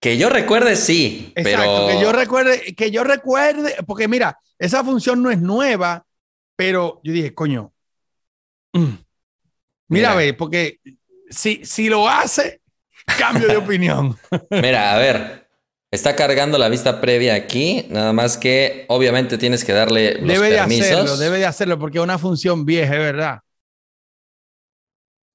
Que 0.00 0.16
yo 0.16 0.28
recuerde, 0.30 0.76
sí. 0.76 1.32
Exacto, 1.36 1.86
pero... 1.86 1.88
que 1.88 2.02
yo 2.02 2.12
recuerde, 2.12 2.74
que 2.74 2.90
yo 2.90 3.04
recuerde, 3.04 3.76
porque 3.86 4.08
mira, 4.08 4.38
esa 4.58 4.82
función 4.82 5.22
no 5.22 5.30
es 5.30 5.40
nueva, 5.40 6.04
pero 6.56 7.00
yo 7.04 7.12
dije, 7.12 7.34
coño, 7.34 7.72
mm, 8.72 8.78
mira, 8.80 8.98
Mira. 9.88 10.14
ve, 10.14 10.34
porque 10.34 10.80
si, 11.28 11.64
si 11.64 11.88
lo 11.88 12.08
hace, 12.08 12.62
cambio 13.18 13.46
de 13.48 13.56
opinión. 13.58 14.18
Mira, 14.50 14.94
a 14.94 14.98
ver. 14.98 15.49
Está 15.92 16.14
cargando 16.14 16.56
la 16.56 16.68
vista 16.68 17.00
previa 17.00 17.34
aquí. 17.34 17.86
Nada 17.90 18.12
más 18.12 18.38
que 18.38 18.84
obviamente 18.88 19.38
tienes 19.38 19.64
que 19.64 19.72
darle 19.72 20.14
los 20.14 20.28
debe 20.28 20.50
de 20.50 20.60
hacerlo, 20.60 21.16
debe 21.16 21.38
de 21.38 21.46
hacerlo, 21.46 21.78
porque 21.78 21.98
es 21.98 22.04
una 22.04 22.18
función 22.18 22.64
vieja, 22.64 22.94
es 22.94 23.00
verdad. 23.00 23.40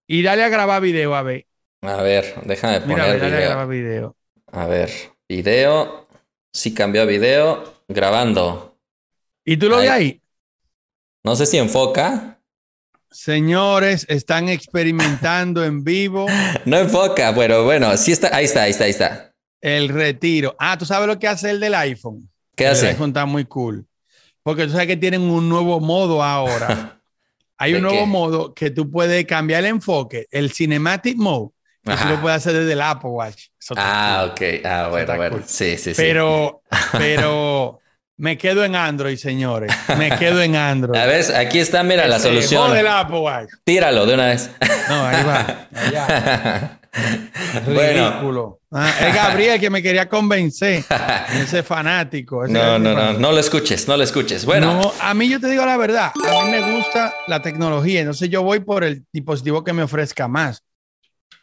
Y 0.08 0.22
dale 0.22 0.44
a 0.44 0.50
grabar 0.50 0.82
video, 0.82 1.16
a 1.16 1.24
ver. 1.24 1.46
A 1.82 2.02
ver, 2.02 2.36
déjame 2.46 2.76
a 2.76 2.82
poner 2.82 2.98
ver, 2.98 3.20
dale 3.20 3.36
a 3.36 3.38
video. 3.38 3.50
grabar 3.50 3.68
video. 3.68 4.16
A 4.52 4.66
ver, 4.68 4.92
video. 5.28 6.08
Sí 6.54 6.74
cambió 6.74 7.02
a 7.02 7.06
video. 7.06 7.82
Grabando. 7.88 8.78
¿Y 9.44 9.58
tú 9.58 9.68
lo 9.70 9.78
Ahí. 9.78 9.82
ves 9.84 9.92
ahí? 9.92 10.22
No 11.24 11.36
sé 11.36 11.46
si 11.46 11.58
enfoca. 11.58 12.40
Señores, 13.12 14.06
están 14.10 14.50
experimentando 14.50 15.64
en 15.64 15.84
vivo 15.84 16.28
No 16.66 16.78
enfoca, 16.78 17.34
pero 17.36 17.64
bueno, 17.66 17.96
sí 17.98 18.12
está. 18.12 18.36
Ahí 18.36 18.46
está, 18.46 18.64
ahí 18.64 18.72
está, 18.72 18.86
ahí 18.86 18.90
está. 18.92 19.35
El 19.66 19.90
retiro. 19.90 20.56
Ah, 20.60 20.78
¿tú 20.78 20.86
sabes 20.86 21.08
lo 21.08 21.18
que 21.18 21.28
hace 21.28 21.50
el 21.50 21.60
del 21.60 21.74
iPhone? 21.74 22.30
¿Qué 22.56 22.66
El 22.66 22.72
hace? 22.72 22.88
iPhone 22.90 23.10
está 23.10 23.26
muy 23.26 23.46
cool. 23.46 23.86
Porque 24.44 24.66
tú 24.66 24.72
sabes 24.74 24.86
que 24.88 24.98
tienen 24.98 25.22
un 25.22 25.50
nuevo 25.50 25.80
modo 25.80 26.22
ahora. 26.24 27.00
Hay 27.58 27.72
¿De 27.72 27.78
un 27.78 27.84
nuevo 27.84 28.00
qué? 28.02 28.06
modo 28.06 28.54
que 28.54 28.70
tú 28.70 28.92
puedes 28.92 29.26
cambiar 29.26 29.62
el 29.62 29.72
enfoque, 29.72 30.28
el 30.30 30.52
Cinematic 30.52 31.18
Mode. 31.18 31.52
Ajá. 31.88 32.10
lo 32.10 32.20
puedes 32.22 32.38
hacer 32.38 32.54
desde 32.54 32.74
el 32.74 32.82
Apple 32.82 33.10
Watch. 33.12 33.46
Eso 33.60 33.76
Ah, 33.78 34.28
ok. 34.32 34.42
Ah, 34.66 34.88
bueno, 34.90 35.16
bueno. 35.16 35.36
cool. 35.38 35.44
Sí, 35.48 35.78
sí, 35.78 35.94
sí. 35.94 36.02
Pero, 36.02 36.62
pero 36.92 37.80
me 38.18 38.38
quedo 38.38 38.64
en 38.66 38.76
Android, 38.76 39.18
señores. 39.18 39.72
Me 39.98 40.10
quedo 40.18 40.42
en 40.42 40.56
Android. 40.56 41.00
A 41.00 41.06
ver, 41.06 41.36
aquí 41.36 41.60
está, 41.60 41.84
mira 41.84 42.08
la 42.08 42.20
solución. 42.20 42.68
jode 42.70 42.80
el 42.82 42.88
Apple 42.88 43.20
Watch. 43.20 43.50
Tíralo 43.64 44.06
de 44.06 44.14
una 44.16 44.26
vez. 44.28 44.50
No, 44.90 45.06
ahí 45.06 45.24
va. 45.26 45.68
Allá. 45.74 46.80
bueno, 47.66 48.10
Ridículo. 48.12 48.60
Ah, 48.72 48.92
es 49.08 49.16
Gabriel 49.16 49.60
que 49.60 49.70
me 49.70 49.82
quería 49.82 50.08
convencer. 50.10 50.84
Ese 51.42 51.64
fanático. 51.64 52.44
ese 52.46 52.54
no, 52.54 52.80
no, 52.80 52.94
no, 52.94 53.14
no 53.14 53.32
lo 53.32 53.40
escuches, 53.40 53.88
no 53.88 53.96
lo 53.98 54.04
escuches. 54.04 54.46
Bueno, 54.46 54.74
No, 54.74 54.94
a 55.02 55.14
mí 55.14 55.30
yo 55.30 55.40
te 55.40 55.50
digo 55.50 55.66
la 55.66 55.78
verdad, 55.78 56.12
a 56.16 56.46
mí 56.46 56.52
me 56.52 56.72
gusta 56.76 57.14
la 57.28 57.42
tecnología, 57.42 58.00
entonces 58.02 58.30
yo 58.30 58.44
voy 58.44 58.60
por 58.60 58.84
el 58.84 59.04
dispositivo 59.12 59.64
que 59.64 59.74
me 59.74 59.84
ofrezca 59.84 60.28
más. 60.28 60.64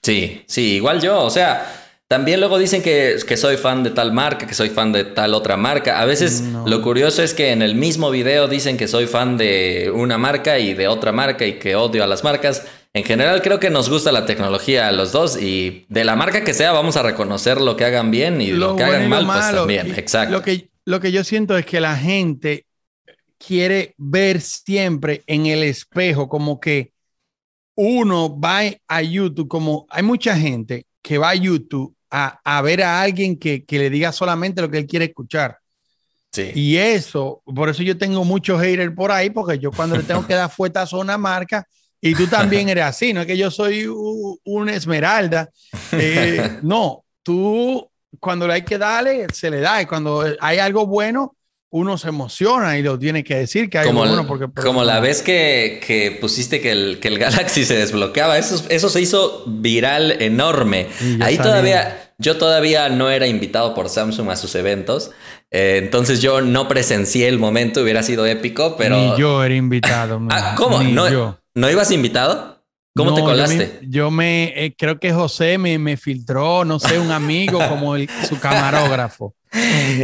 sí, 0.03 0.45
sí, 0.49 0.75
igual 0.75 1.01
yo. 1.01 1.21
O 1.23 1.31
sea, 1.31 1.79
también 2.09 2.41
luego 2.41 2.59
dicen 2.59 2.83
que, 2.83 3.17
que 3.27 3.37
soy 3.39 3.57
fan 3.57 3.83
de 3.83 3.91
tal 3.91 4.13
marca, 4.13 4.47
que 4.47 4.53
soy 4.55 4.69
fan 4.69 4.93
de 4.93 5.05
tal 5.05 5.33
otra 5.33 5.57
marca. 5.57 6.01
A 6.01 6.05
veces 6.05 6.43
No. 6.43 6.67
lo 6.67 6.83
curioso 6.83 7.23
es 7.23 7.33
que 7.33 7.53
en 7.53 7.63
el 7.63 7.75
mismo 7.75 8.11
video 8.11 8.49
dicen 8.49 8.77
que 8.77 8.87
soy 8.89 9.07
fan 9.07 9.39
de 9.39 9.91
una 9.95 10.19
marca 10.19 10.59
y 10.59 10.75
de 10.75 10.89
otra 10.89 11.13
marca 11.13 11.47
y 11.47 11.55
que 11.59 11.75
odio 11.77 12.05
a 12.05 12.07
las 12.07 12.23
marcas. 12.25 12.67
En 12.95 13.05
general 13.05 13.41
creo 13.41 13.59
que 13.59 13.71
nos 13.71 13.89
gusta 13.89 14.13
la 14.13 14.27
tecnología 14.27 14.89
a 14.89 14.93
los 14.93 15.13
dos 15.13 15.41
y 15.41 15.87
de 15.89 16.05
la 16.05 16.15
marca 16.15 16.45
que 16.45 16.53
sea 16.53 16.73
vamos 16.73 16.97
a 16.97 17.03
reconocer 17.03 17.59
lo 17.61 17.75
que 17.75 17.87
hagan 17.87 18.11
bien 18.11 18.41
y 18.43 18.49
lo, 18.49 18.77
que 18.77 18.85
bueno 18.85 18.99
hagan 18.99 19.09
mal 19.09 19.27
pues 19.27 19.55
también. 19.55 19.95
Exacto. 19.99 20.33
Lo 20.35 20.43
que, 20.43 20.69
lo 20.85 21.01
que 21.01 21.11
yo 21.11 21.25
siento 21.25 21.57
es 21.57 21.65
que 21.65 21.81
la 21.81 21.97
gente 21.97 22.67
quiere 23.39 23.95
ver 23.97 24.43
siempre 24.43 25.23
en 25.27 25.47
el 25.47 25.63
espejo 25.63 26.29
como 26.29 26.61
que 26.61 26.93
uno 27.75 28.39
va 28.39 28.61
a 28.87 29.03
YouTube, 29.03 29.49
como 29.49 29.87
hay 29.89 30.03
mucha 30.03 30.37
gente 30.37 30.87
que 31.01 31.17
va 31.17 31.31
a 31.31 31.35
YouTube 31.35 31.97
a, 32.11 32.41
a 32.45 32.61
ver 32.61 32.83
a 32.83 33.01
alguien 33.01 33.39
que, 33.39 33.65
que 33.65 33.79
le 33.79 33.89
diga 33.89 34.13
solamente 34.13 34.61
lo 34.61 34.71
que 34.71 34.79
él 34.79 34.87
quiere 34.87 35.07
escuchar. 35.07 35.59
Sí. 36.31 36.51
Y 36.55 36.77
eso, 36.77 37.43
por 37.45 37.71
eso 37.71 37.83
yo 37.83 37.97
tengo 37.97 38.25
muchos 38.25 38.61
haters 38.61 38.95
por 38.95 39.11
ahí, 39.11 39.31
porque 39.31 39.59
yo 39.59 39.71
cuando 39.71 39.97
le 39.97 40.03
tengo 40.03 40.27
que 40.27 40.35
dar 40.35 40.51
fuetazo 40.55 40.97
a 40.97 41.01
una 41.01 41.17
marca, 41.17 41.67
y 42.03 42.15
tú 42.15 42.27
también 42.31 42.69
eres 42.69 42.85
así, 42.85 43.15
no 43.15 43.23
es 43.23 43.27
que 43.27 43.39
yo 43.39 43.51
soy 43.51 43.87
u- 43.89 44.39
una 44.45 44.75
esmeralda. 44.75 45.49
eh, 45.93 46.59
no, 46.63 47.05
tú 47.23 47.89
cuando 48.21 48.47
le 48.47 48.55
hay 48.55 48.63
que 48.63 48.77
darle, 48.77 49.27
se 49.33 49.51
le 49.51 49.61
da, 49.61 49.81
y 49.81 49.87
cuando 49.87 50.23
hay 50.41 50.59
algo 50.59 50.87
bueno, 50.87 51.35
uno 51.71 51.97
se 51.97 52.09
emociona 52.09 52.77
y 52.77 52.83
lo 52.83 52.99
tiene 52.99 53.25
que 53.25 53.37
decir 53.37 53.71
que 53.71 53.79
hay 53.79 53.87
como, 53.87 54.01
bueno. 54.01 54.27
Porque, 54.27 54.47
como 54.61 54.85
la 54.85 55.01
vez 55.01 55.23
que, 55.23 55.81
que 55.87 56.19
pusiste 56.21 56.61
que 56.61 56.71
el, 56.73 56.99
que 57.01 57.09
el 57.09 57.19
Galaxy 57.19 57.65
se 57.65 57.75
desbloqueaba, 57.75 58.37
eso, 58.37 58.63
eso 58.69 58.91
se 58.91 59.01
hizo 59.01 59.45
viral 59.47 60.21
enorme. 60.21 60.89
Ahí 61.23 61.39
todavía, 61.39 62.13
yo 62.19 62.37
todavía 62.37 62.91
no 62.91 63.09
era 63.09 63.27
invitado 63.27 63.73
por 63.75 63.89
Samsung 63.89 64.29
a 64.29 64.37
sus 64.37 64.55
eventos, 64.55 65.13
eh, 65.51 65.81
entonces 65.83 66.21
yo 66.21 66.43
no 66.43 66.69
presencié 66.69 67.29
el 67.29 67.39
momento, 67.39 67.81
hubiera 67.83 68.03
sido 68.03 68.27
épico, 68.27 68.77
pero... 68.77 68.97
Ni 68.97 69.19
yo 69.19 69.43
era 69.43 69.55
invitado. 69.55 70.21
Ah, 70.29 70.55
¿Cómo? 70.59 70.83
ni 70.83 70.93
¿No, 70.93 71.11
yo. 71.11 71.39
¿No 71.55 71.71
ibas 71.71 71.91
invitado? 71.91 72.63
¿Cómo 72.95 73.11
No, 73.11 73.17
te 73.17 73.23
yo 73.23 73.27
colaste? 73.27 73.79
me- 73.83 73.89
Yo 73.91 74.11
me, 74.11 74.65
eh, 74.65 74.75
creo 74.77 74.99
que 74.99 75.13
José 75.13 75.57
me, 75.59 75.79
me 75.79 75.97
filtró, 75.97 76.65
no 76.65 76.79
sé, 76.79 76.99
un 76.99 77.11
amigo 77.11 77.59
como 77.69 77.97
el- 77.97 78.09
su 78.29 78.39
camarógrafo. 78.39 79.35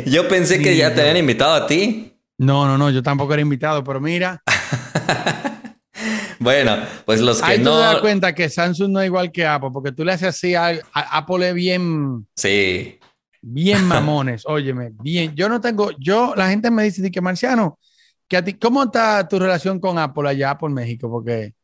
Yo 0.06 0.28
pensé 0.28 0.60
que 0.60 0.76
ya 0.76 0.94
te 0.94 1.00
habían 1.02 1.16
invitado 1.18 1.54
a 1.54 1.66
ti. 1.66 2.14
No, 2.38 2.66
no, 2.66 2.78
no, 2.78 2.90
yo 2.90 3.02
tampoco 3.02 3.32
era 3.32 3.42
invitado, 3.42 3.82
pero 3.82 4.00
mira, 4.00 4.42
Bueno, 6.40 6.76
pues 7.04 7.20
los 7.20 7.42
que 7.42 7.50
ahí 7.52 7.58
no... 7.58 7.74
te 7.76 7.82
das 7.82 7.96
cuenta 8.00 8.32
que 8.34 8.48
Samsung 8.48 8.92
no 8.92 9.00
es 9.00 9.06
igual 9.06 9.32
que 9.32 9.44
Apple, 9.44 9.70
porque 9.72 9.90
tú 9.90 10.04
le 10.04 10.12
haces 10.12 10.28
así 10.28 10.54
a, 10.54 10.68
a- 10.68 11.18
Apple 11.18 11.48
es 11.48 11.54
bien, 11.54 12.26
Sí. 12.36 12.98
bien 13.42 13.84
mamones, 13.88 14.44
óyeme, 14.46 14.90
bien. 14.92 15.34
Yo 15.34 15.48
no 15.48 15.60
tengo, 15.60 15.90
yo, 15.98 16.34
la 16.36 16.48
gente 16.48 16.70
me 16.70 16.84
dice, 16.84 17.02
di 17.02 17.10
que 17.10 17.20
Marciano, 17.20 17.78
que 18.28 18.36
a 18.36 18.44
ti, 18.44 18.54
¿cómo 18.58 18.84
está 18.84 19.26
tu 19.28 19.38
relación 19.38 19.80
con 19.80 19.98
Apple 19.98 20.28
allá 20.28 20.56
por 20.58 20.70
México? 20.70 21.10
Porque 21.10 21.54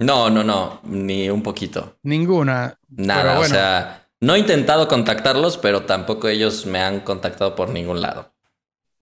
No, 0.00 0.28
no, 0.28 0.42
no, 0.44 0.80
ni 0.84 1.30
un 1.30 1.42
poquito. 1.42 1.98
ninguna. 2.02 2.78
Nada, 2.96 3.10
Pero 3.10 3.34
o 3.38 3.44
bueno, 3.44 3.44
sea, 3.44 4.08
no 4.20 4.34
he 4.34 4.38
intentado 4.38 4.88
contactarlos, 4.88 5.58
pero 5.58 5.84
tampoco 5.84 6.28
ellos 6.28 6.64
me 6.66 6.80
han 6.80 7.00
contactado 7.00 7.54
por 7.54 7.68
ningún 7.70 8.00
lado. 8.00 8.32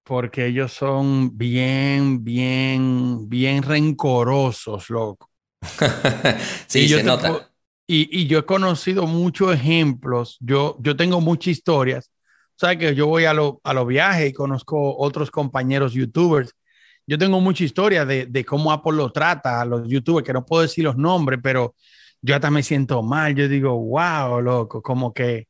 Porque 0.04 0.46
ellos 0.46 0.72
son 0.74 1.36
bien, 1.38 2.22
bien, 2.24 3.28
bien 3.28 3.62
rencorosos, 3.62 4.90
loco. 4.90 5.30
sí, 6.68 6.88
Y 6.88 6.88
se 6.88 7.02
nota. 7.02 7.50
Y, 7.86 8.08
y 8.22 8.26
yo 8.28 8.38
he 8.40 8.46
conocido 8.46 9.06
muchos 9.06 9.52
ejemplos. 9.54 10.36
Yo, 10.40 10.76
yo 10.80 10.96
tengo 10.96 11.20
muchas 11.20 11.48
historias. 11.48 12.10
Sabes 12.56 12.78
que 12.78 12.94
yo 12.94 13.06
voy 13.08 13.24
a, 13.24 13.34
lo- 13.34 13.60
a 13.64 13.74
los 13.74 13.86
viajes 13.86 14.30
y 14.30 14.32
conozco 14.32 14.96
otros 14.98 15.30
compañeros 15.30 15.92
youtubers. 15.94 16.54
Yo 17.10 17.18
tengo 17.18 17.40
mucha 17.40 17.64
historia 17.64 18.04
de, 18.04 18.26
de 18.26 18.44
cómo 18.44 18.70
Apple 18.70 18.92
lo 18.92 19.10
trata 19.10 19.60
a 19.60 19.64
los 19.64 19.88
youtubers, 19.88 20.24
que 20.24 20.32
no 20.32 20.46
puedo 20.46 20.62
decir 20.62 20.84
los 20.84 20.96
nombres, 20.96 21.40
pero 21.42 21.74
yo 22.22 22.36
hasta 22.36 22.52
me 22.52 22.62
siento 22.62 23.02
mal. 23.02 23.34
Yo 23.34 23.48
digo, 23.48 23.76
wow, 23.76 24.40
loco, 24.40 24.80
como 24.80 25.12
que 25.12 25.48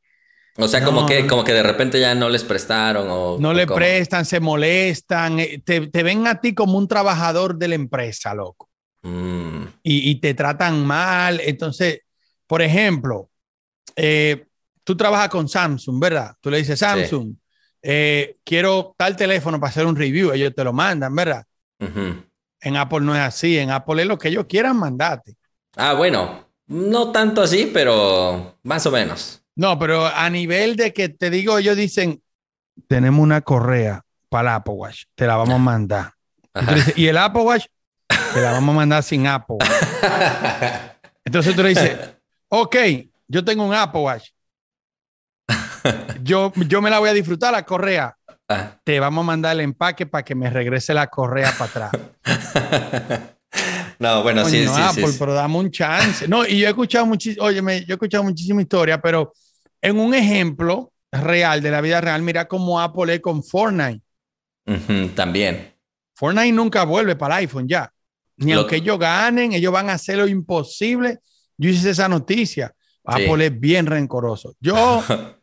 O 0.56 0.66
sea, 0.66 0.80
No, 0.80 0.86
como 0.86 1.04
que, 1.06 1.26
como 1.26 1.44
que 1.44 1.52
de 1.52 1.62
repente 1.62 2.00
ya 2.00 2.14
no 2.14 2.30
les 2.30 2.44
prestaron 2.44 3.08
o 3.10 3.36
no 3.38 3.50
o 3.50 3.52
le 3.52 3.66
cómo. 3.66 3.76
prestan, 3.76 4.24
se 4.24 4.40
molestan, 4.40 5.38
eh, 5.38 5.62
te, 5.62 5.88
te 5.88 6.02
ven 6.02 6.26
a 6.26 6.40
ti 6.40 6.54
como 6.54 6.78
un 6.78 6.88
trabajador 6.88 7.58
de 7.58 7.68
la 7.68 7.74
empresa, 7.74 8.32
loco. 8.32 8.70
Mm, 9.02 9.64
y, 9.82 10.10
y 10.12 10.14
te 10.18 10.32
tratan 10.32 10.86
mal. 10.86 11.42
Entonces, 11.44 12.00
por 12.46 12.62
ejemplo, 12.62 13.28
eh, 13.96 14.46
tú 14.82 14.96
trabajas 14.96 15.28
con 15.28 15.46
Samsung, 15.46 16.00
¿verdad? 16.00 16.34
Tú 16.40 16.50
le 16.50 16.56
dices, 16.56 16.78
Samsung, 16.78 17.34
eh, 17.82 18.36
quiero 18.44 18.94
tal 18.96 19.14
teléfono 19.14 19.60
para 19.60 19.68
hacer 19.68 19.84
un 19.84 19.96
review, 19.96 20.32
ellos 20.32 20.54
te 20.56 20.64
lo 20.64 20.72
mandan, 20.72 21.14
¿verdad? 21.14 21.44
En 21.80 22.76
Apple 22.76 23.00
no 23.00 23.14
es 23.14 23.20
así, 23.20 23.58
en 23.58 23.70
Apple 23.70 24.02
es 24.02 24.08
lo 24.08 24.18
que 24.18 24.28
ellos 24.28 24.46
quieran 24.48 24.76
mandarte. 24.76 25.36
Ah, 25.76 25.94
bueno, 25.94 26.46
no 26.66 27.10
tanto 27.10 27.42
así, 27.42 27.70
pero 27.72 28.58
más 28.62 28.84
o 28.86 28.90
menos. 28.90 29.42
No, 29.56 29.78
pero 29.78 30.06
a 30.06 30.28
nivel 30.30 30.76
de 30.76 30.92
que 30.92 31.08
te 31.08 31.30
digo, 31.30 31.58
ellos 31.58 31.76
dicen, 31.76 32.22
tenemos 32.86 33.22
una 33.22 33.40
correa 33.40 34.02
para 34.28 34.50
el 34.50 34.56
Apple 34.56 34.74
Watch, 34.74 35.04
te 35.14 35.26
la 35.26 35.36
vamos 35.36 35.54
a 35.54 35.58
mandar. 35.58 36.12
Y, 36.42 36.42
tú 36.42 36.60
Ajá. 36.60 36.70
le 36.70 36.76
dices, 36.76 36.98
¿Y 36.98 37.06
el 37.06 37.16
Apple 37.16 37.42
Watch, 37.42 37.66
te 38.34 38.40
la 38.40 38.52
vamos 38.52 38.74
a 38.74 38.76
mandar 38.76 39.02
sin 39.02 39.26
Apple 39.26 39.56
Watch. 39.58 39.70
Entonces 41.24 41.54
tú 41.54 41.62
le 41.62 41.70
dices, 41.70 41.98
ok, 42.48 42.76
yo 43.28 43.44
tengo 43.44 43.64
un 43.64 43.74
Apple 43.74 44.00
Watch. 44.00 44.30
Yo, 46.22 46.52
yo 46.68 46.82
me 46.82 46.90
la 46.90 46.98
voy 46.98 47.08
a 47.08 47.14
disfrutar 47.14 47.52
la 47.52 47.64
correa. 47.64 48.16
Ah. 48.52 48.76
Te 48.82 48.98
vamos 48.98 49.22
a 49.22 49.26
mandar 49.26 49.52
el 49.54 49.60
empaque 49.60 50.06
para 50.06 50.24
que 50.24 50.34
me 50.34 50.50
regrese 50.50 50.92
la 50.92 51.06
correa 51.06 51.54
para 51.56 51.86
atrás. 51.86 51.92
no, 54.00 54.24
bueno, 54.24 54.44
sí, 54.44 54.64
Coño, 54.64 54.74
sí, 54.74 54.82
Apple, 54.82 55.06
sí, 55.06 55.12
sí. 55.12 55.16
pero 55.20 55.34
dame 55.34 55.56
un 55.56 55.70
chance. 55.70 56.26
No, 56.26 56.44
y 56.44 56.58
yo 56.58 56.66
he 56.66 56.70
escuchado 56.70 57.06
muchísimo, 57.06 57.46
óyeme, 57.46 57.84
yo 57.84 57.92
he 57.92 57.96
escuchado 57.96 58.24
muchísima 58.24 58.60
historia, 58.60 59.00
pero 59.00 59.32
en 59.80 60.00
un 60.00 60.14
ejemplo 60.14 60.92
real 61.12 61.62
de 61.62 61.70
la 61.70 61.80
vida 61.80 62.00
real, 62.00 62.22
mira 62.22 62.48
cómo 62.48 62.80
Apple 62.80 63.14
es 63.14 63.20
con 63.20 63.44
Fortnite. 63.44 64.02
También. 65.14 65.72
Fortnite 66.14 66.52
nunca 66.52 66.84
vuelve 66.84 67.14
para 67.14 67.36
el 67.38 67.44
iPhone 67.44 67.68
ya. 67.68 67.92
Ni 68.36 68.52
Lo- 68.52 68.60
aunque 68.60 68.76
ellos 68.76 68.98
ganen, 68.98 69.52
ellos 69.52 69.72
van 69.72 69.90
a 69.90 69.94
hacer 69.94 70.18
lo 70.18 70.26
imposible. 70.26 71.20
Yo 71.56 71.70
hice 71.70 71.90
esa 71.90 72.08
noticia. 72.08 72.74
Sí. 72.76 73.04
Apple 73.04 73.46
es 73.46 73.60
bien 73.60 73.86
rencoroso. 73.86 74.54
Yo, 74.60 75.04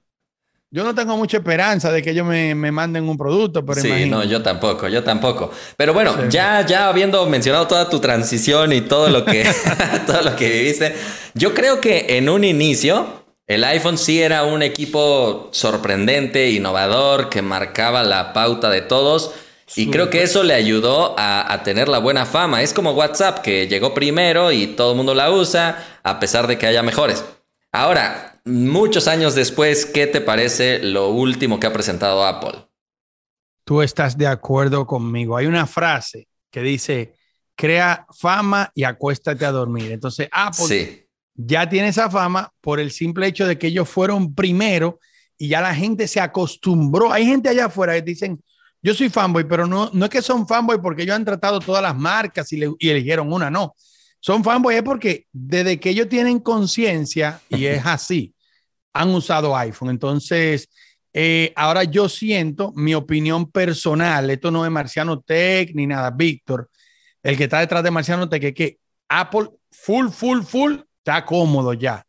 yo 0.77 0.84
no 0.84 0.93
tengo 0.93 1.17
mucha 1.17 1.38
esperanza 1.38 1.91
de 1.91 2.03
que 2.03 2.12
ellos 2.12 2.25
me, 2.25 2.53
me 2.53 2.72
manden 2.72 3.10
un 3.10 3.17
producto, 3.17 3.65
pero 3.65 3.81
Sí, 3.81 3.88
imagínate. 3.88 4.25
no, 4.25 4.31
yo 4.31 4.43
tampoco, 4.43 4.88
yo 4.88 5.03
tampoco. 5.03 5.50
pero 5.50 5.50
Sí, 5.50 5.50
imagínate. 5.50 5.50
no, 5.50 5.51
yo 5.51 5.51
tampoco, 5.51 5.51
yo 5.51 5.51
tampoco. 5.51 5.51
Pero 5.75 5.93
bueno, 5.93 6.13
Sí. 6.13 6.22
ya, 6.29 6.65
ya 6.65 6.88
habiendo 6.88 7.25
mencionado 7.25 7.65
toda 7.67 7.89
tu 7.89 8.00
transición 8.00 8.72
y 8.74 8.81
todo 8.81 9.10
lo 9.10 9.25
que, 9.25 9.43
todo 10.05 10.22
lo 10.22 10.36
que 10.36 10.50
viviste, 10.50 10.96
yo 11.34 11.53
creo 11.55 11.81
que 11.81 12.17
en 12.17 12.29
un 12.29 12.43
inicio 12.43 13.25
el 13.48 13.63
iPhone 13.63 13.98
sí 13.98 14.22
era 14.22 14.43
un 14.43 14.62
equipo 14.62 15.50
sorprendente, 15.53 16.50
innovador, 16.51 17.29
que 17.29 17.41
marcaba 17.41 18.03
la 18.03 18.34
pauta 18.34 18.69
de 18.69 18.81
todos. 18.81 19.31
Y 19.75 19.89
creo 19.89 20.10
que 20.10 20.24
eso 20.24 20.43
le 20.43 20.53
ayudó 20.53 21.15
a, 21.17 21.51
a 21.53 21.63
tener 21.63 21.89
la 21.89 21.98
buena 22.00 22.25
fama. 22.25 22.62
Es 22.62 22.74
como 22.74 22.91
WhatsApp, 22.91 23.39
que 23.39 23.67
llegó 23.67 23.93
primero 23.93 24.51
y 24.51 24.67
todo 24.67 24.91
el 24.91 24.98
mundo 24.98 25.13
la 25.13 25.29
usa, 25.31 25.84
a 26.03 26.19
pesar 26.19 26.48
de 26.48 26.57
que 26.57 26.67
haya 26.67 26.84
mejores. 26.84 27.24
Ahora, 27.88 28.41
muchos 28.43 29.07
años 29.07 29.36
después, 29.36 29.86
¿qué 29.86 30.07
te 30.07 30.19
parece 30.19 30.79
lo 30.79 31.10
último 31.10 31.60
que 31.60 31.67
ha 31.67 31.72
presentado 31.74 32.25
Apple? 32.25 32.65
Tú 33.63 33.84
estás 33.84 34.17
de 34.17 34.25
acuerdo 34.25 34.88
conmigo. 34.88 35.38
Hay 35.38 35.46
una 35.46 35.67
frase 35.67 36.27
que 36.50 36.62
dice, 36.62 37.13
crea 37.55 38.07
fama 38.17 38.72
y 38.74 38.84
acuéstate 38.84 39.46
a 39.46 39.51
dormir. 39.51 39.91
Entonces, 39.91 40.27
Apple 40.31 40.65
Sí. 40.65 41.05
ya 41.36 41.69
tiene 41.69 41.89
esa 41.89 42.10
fama 42.10 42.51
por 42.62 42.79
el 42.79 42.89
simple 42.89 43.27
hecho 43.27 43.46
de 43.46 43.60
que 43.60 43.67
ellos 43.67 43.88
fueron 43.88 44.34
primero 44.34 45.00
y 45.38 45.50
ya 45.50 45.62
la 45.62 45.75
gente 45.75 46.07
se 46.07 46.19
acostumbró. 46.19 47.13
Hay 47.13 47.27
gente 47.27 47.48
allá 47.50 47.65
afuera 47.65 47.93
que 47.93 48.01
dicen, 48.01 48.43
yo 48.81 48.96
soy 48.96 49.10
fanboy, 49.12 49.43
pero 49.48 49.67
no, 49.67 49.91
no 49.93 50.05
es 50.05 50.10
que 50.10 50.24
son 50.24 50.48
fanboy 50.48 50.81
porque 50.81 51.03
ellos 51.03 51.15
han 51.15 51.25
tratado 51.25 51.60
todas 51.60 51.84
las 51.84 51.96
marcas 51.96 52.51
y, 52.53 52.57
le- 52.57 52.74
y 52.79 52.89
eligieron 52.89 53.31
una, 53.31 53.51
no. 53.51 53.75
Son 54.27 54.43
fanboy 54.43 54.75
es 54.75 54.84
porque 54.84 55.25
desde 55.31 55.79
que 55.79 55.91
ellos 55.91 56.10
tienen 56.10 56.41
conciencia, 56.41 57.39
y 57.48 57.65
es 57.65 57.81
así, 57.86 58.36
han 58.91 59.15
usado 59.15 59.55
iPhone. 59.55 59.89
Entonces, 59.89 60.67
eh, 61.13 61.53
ahora 61.55 61.86
yo 61.86 62.10
siento 62.10 62.74
mi 62.75 62.93
opinión 62.93 63.50
personal, 63.50 64.29
esto 64.29 64.51
no 64.51 64.65
es 64.65 64.69
Marciano 64.72 65.22
Tech 65.22 65.72
ni 65.74 65.88
nada, 65.88 66.12
Víctor, 66.12 66.69
el 67.24 67.38
que 67.38 67.46
está 67.46 67.62
detrás 67.62 67.81
de 67.81 67.89
Marciano 67.89 68.27
Tech, 68.27 68.43
es 68.43 68.53
que 68.53 68.77
Apple 69.07 69.48
full, 69.72 70.10
full, 70.10 70.41
full, 70.41 70.75
está 70.98 71.24
cómodo 71.24 71.72
ya. 71.72 72.05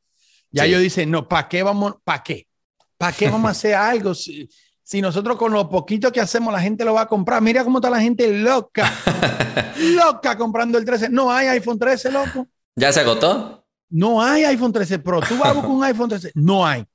Ya 0.51 0.65
Sí. 0.65 0.71
ellos 0.71 0.83
dicen, 0.83 1.13
no, 1.13 1.29
¿para 1.29 1.47
qué 1.47 1.63
vamos? 1.63 1.99
¿Para 2.03 2.25
qué? 2.25 2.49
¿Para 2.97 3.13
qué 3.13 3.31
vamos 3.31 3.47
a 3.47 3.51
hacer 3.53 3.75
algo? 3.77 4.13
Si, 4.13 4.49
si 4.89 5.03
nosotros 5.03 5.37
con 5.37 5.53
lo 5.53 5.69
poquito 5.69 6.11
que 6.11 6.19
hacemos 6.19 6.51
la 6.51 6.63
gente 6.63 6.83
lo 6.83 6.95
va 6.95 7.03
a 7.03 7.07
comprar. 7.07 7.43
Mira 7.43 7.63
cómo 7.63 7.77
está 7.77 7.91
la 7.91 8.01
gente 8.01 8.27
loca, 8.33 8.91
loca 9.77 10.39
comprando 10.39 10.79
el 10.79 10.87
13. 10.87 11.11
No 11.11 11.31
hay 11.31 11.47
iPhone 11.49 11.79
13, 11.79 12.11
loco. 12.11 12.49
¿Ya 12.75 12.91
se 12.91 13.01
agotó? 13.01 13.67
No 13.91 14.23
hay 14.23 14.45
iPhone 14.45 14.73
13 14.73 15.01
Pro. 15.01 15.21
Tú 15.21 15.37
vas 15.37 15.51
a 15.51 15.53
buscar 15.53 15.71
un 15.71 15.85
iPhone 15.85 16.09
13. 16.09 16.33
No 16.37 16.67
hay. 16.67 16.87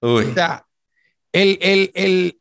Uy. 0.00 0.24
O 0.24 0.34
sea, 0.34 0.66
el, 1.30 1.56
el, 1.62 1.92
el, 1.94 2.40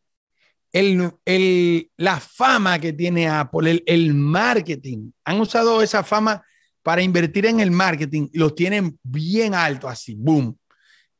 el, 0.71 1.11
el- 1.23 1.91
la 1.97 2.19
fama 2.19 2.79
que 2.79 2.91
tiene 2.93 3.27
Apple, 3.29 3.83
el, 3.85 4.13
marketing, 4.15 5.11
han 5.23 5.39
usado 5.39 5.83
esa 5.83 6.03
fama 6.03 6.43
para 6.81 7.03
invertir 7.03 7.45
en 7.45 7.59
el 7.59 7.69
marketing, 7.69 8.29
lo 8.33 8.55
tienen 8.55 8.97
bien 9.03 9.53
alto 9.53 9.87
así, 9.87 10.15
boom. 10.15 10.57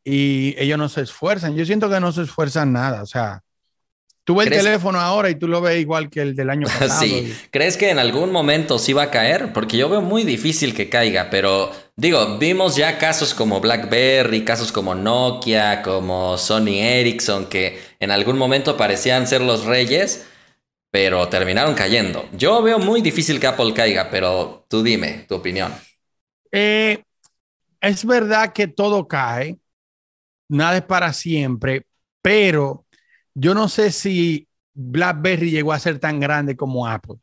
Y 0.03 0.55
ellos 0.57 0.79
no 0.79 0.89
se 0.89 1.01
esfuerzan. 1.01 1.55
Yo 1.55 1.63
siento 1.67 1.87
que 1.87 1.99
no 1.99 2.11
se 2.11 2.23
esfuerzan 2.23 2.73
nada. 2.73 3.03
O 3.03 3.05
sea, 3.05 3.41
tú 4.25 4.35
ves 4.35 4.47
el 4.47 4.53
¿Crees- 4.53 4.63
teléfono 4.65 4.99
ahora 4.99 5.29
y 5.29 5.35
tú 5.35 5.47
lo 5.47 5.61
ves 5.61 5.79
igual 5.79 6.09
que 6.09 6.21
el 6.21 6.35
del 6.35 6.49
año 6.49 6.67
pasado. 6.79 7.01
Sí. 7.05 7.33
¿Crees 7.51 7.77
que 7.77 7.89
en 7.89 7.99
algún 7.99 8.31
momento 8.31 8.77
sí 8.79 8.91
va 8.93 9.03
a 9.03 9.11
caer? 9.11 9.53
Porque 9.53 9.77
yo 9.77 9.87
veo 9.89 10.01
muy 10.01 10.23
difícil 10.23 10.73
que 10.75 10.89
caiga, 10.89 11.29
pero 11.29 11.71
digo, 11.95 12.37
vimos 12.37 12.75
ya 12.75 12.97
casos 12.97 13.33
como 13.33 13.61
BlackBerry, 13.61 14.43
casos 14.43 14.71
como 14.73 14.95
Nokia, 14.95 15.81
como 15.81 16.37
Sony 16.37 16.79
Ericsson, 16.81 17.45
que 17.47 17.79
en 17.99 18.11
algún 18.11 18.37
momento 18.37 18.75
parecían 18.77 19.27
ser 19.27 19.41
los 19.41 19.65
reyes, 19.65 20.25
pero 20.91 21.27
terminaron 21.29 21.75
cayendo. 21.75 22.27
Yo 22.33 22.61
veo 22.63 22.79
muy 22.79 23.01
difícil 23.01 23.39
que 23.39 23.47
Apple 23.47 23.73
caiga, 23.73 24.09
pero 24.09 24.65
tú 24.69 24.81
dime 24.83 25.25
tu 25.27 25.35
opinión. 25.35 25.73
Eh, 26.51 27.03
es 27.81 28.05
verdad 28.05 28.53
que 28.53 28.67
todo 28.67 29.07
cae, 29.07 29.57
nada 30.49 30.77
es 30.77 30.83
para 30.83 31.13
siempre, 31.13 31.85
pero 32.21 32.84
yo 33.35 33.53
no 33.53 33.69
sé 33.69 33.91
si 33.91 34.47
BlackBerry 34.73 35.51
llegó 35.51 35.73
a 35.73 35.79
ser 35.79 35.99
tan 35.99 36.19
grande 36.19 36.55
como 36.55 36.87
Apple, 36.87 37.15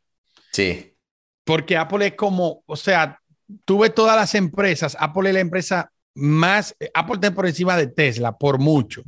Sí, 0.51 0.95
porque 1.43 1.75
Apple 1.75 2.07
es 2.07 2.13
como, 2.13 2.63
o 2.65 2.75
sea, 2.75 3.19
tú 3.65 3.79
ves 3.79 3.93
todas 3.93 4.15
las 4.15 4.33
empresas, 4.35 4.95
Apple 4.99 5.29
es 5.29 5.33
la 5.33 5.39
empresa 5.41 5.91
más, 6.15 6.75
Apple 6.93 7.15
está 7.15 7.33
por 7.33 7.47
encima 7.47 7.75
de 7.75 7.87
Tesla, 7.87 8.37
por 8.37 8.59
mucho. 8.59 9.03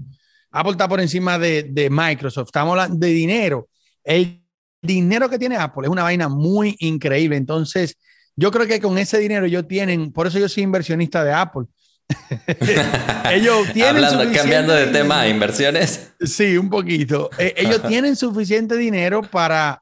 Apple 0.51 0.71
está 0.71 0.87
por 0.87 0.99
encima 0.99 1.37
de, 1.37 1.63
de 1.63 1.89
Microsoft, 1.89 2.47
estamos 2.47 2.71
hablando 2.71 2.97
de 2.97 3.13
dinero. 3.13 3.69
El 4.03 4.43
dinero 4.81 5.29
que 5.29 5.37
tiene 5.39 5.57
Apple 5.57 5.83
es 5.85 5.89
una 5.89 6.03
vaina 6.03 6.29
muy 6.29 6.75
increíble, 6.79 7.37
entonces 7.37 7.97
yo 8.35 8.51
creo 8.51 8.67
que 8.67 8.81
con 8.81 8.97
ese 8.97 9.17
dinero 9.17 9.45
ellos 9.45 9.67
tienen, 9.67 10.11
por 10.11 10.27
eso 10.27 10.39
yo 10.39 10.49
soy 10.49 10.63
inversionista 10.63 11.23
de 11.23 11.33
Apple. 11.33 11.65
ellos 13.31 13.67
tienen 13.73 13.95
Hablando, 13.95 14.09
suficiente 14.23 14.37
cambiando 14.39 14.73
de 14.73 14.85
dinero. 14.85 14.97
tema, 15.03 15.27
inversiones. 15.27 16.13
Sí, 16.19 16.57
un 16.57 16.69
poquito. 16.69 17.29
Eh, 17.37 17.53
ellos 17.57 17.81
tienen 17.87 18.15
suficiente 18.15 18.75
dinero 18.77 19.21
para 19.21 19.81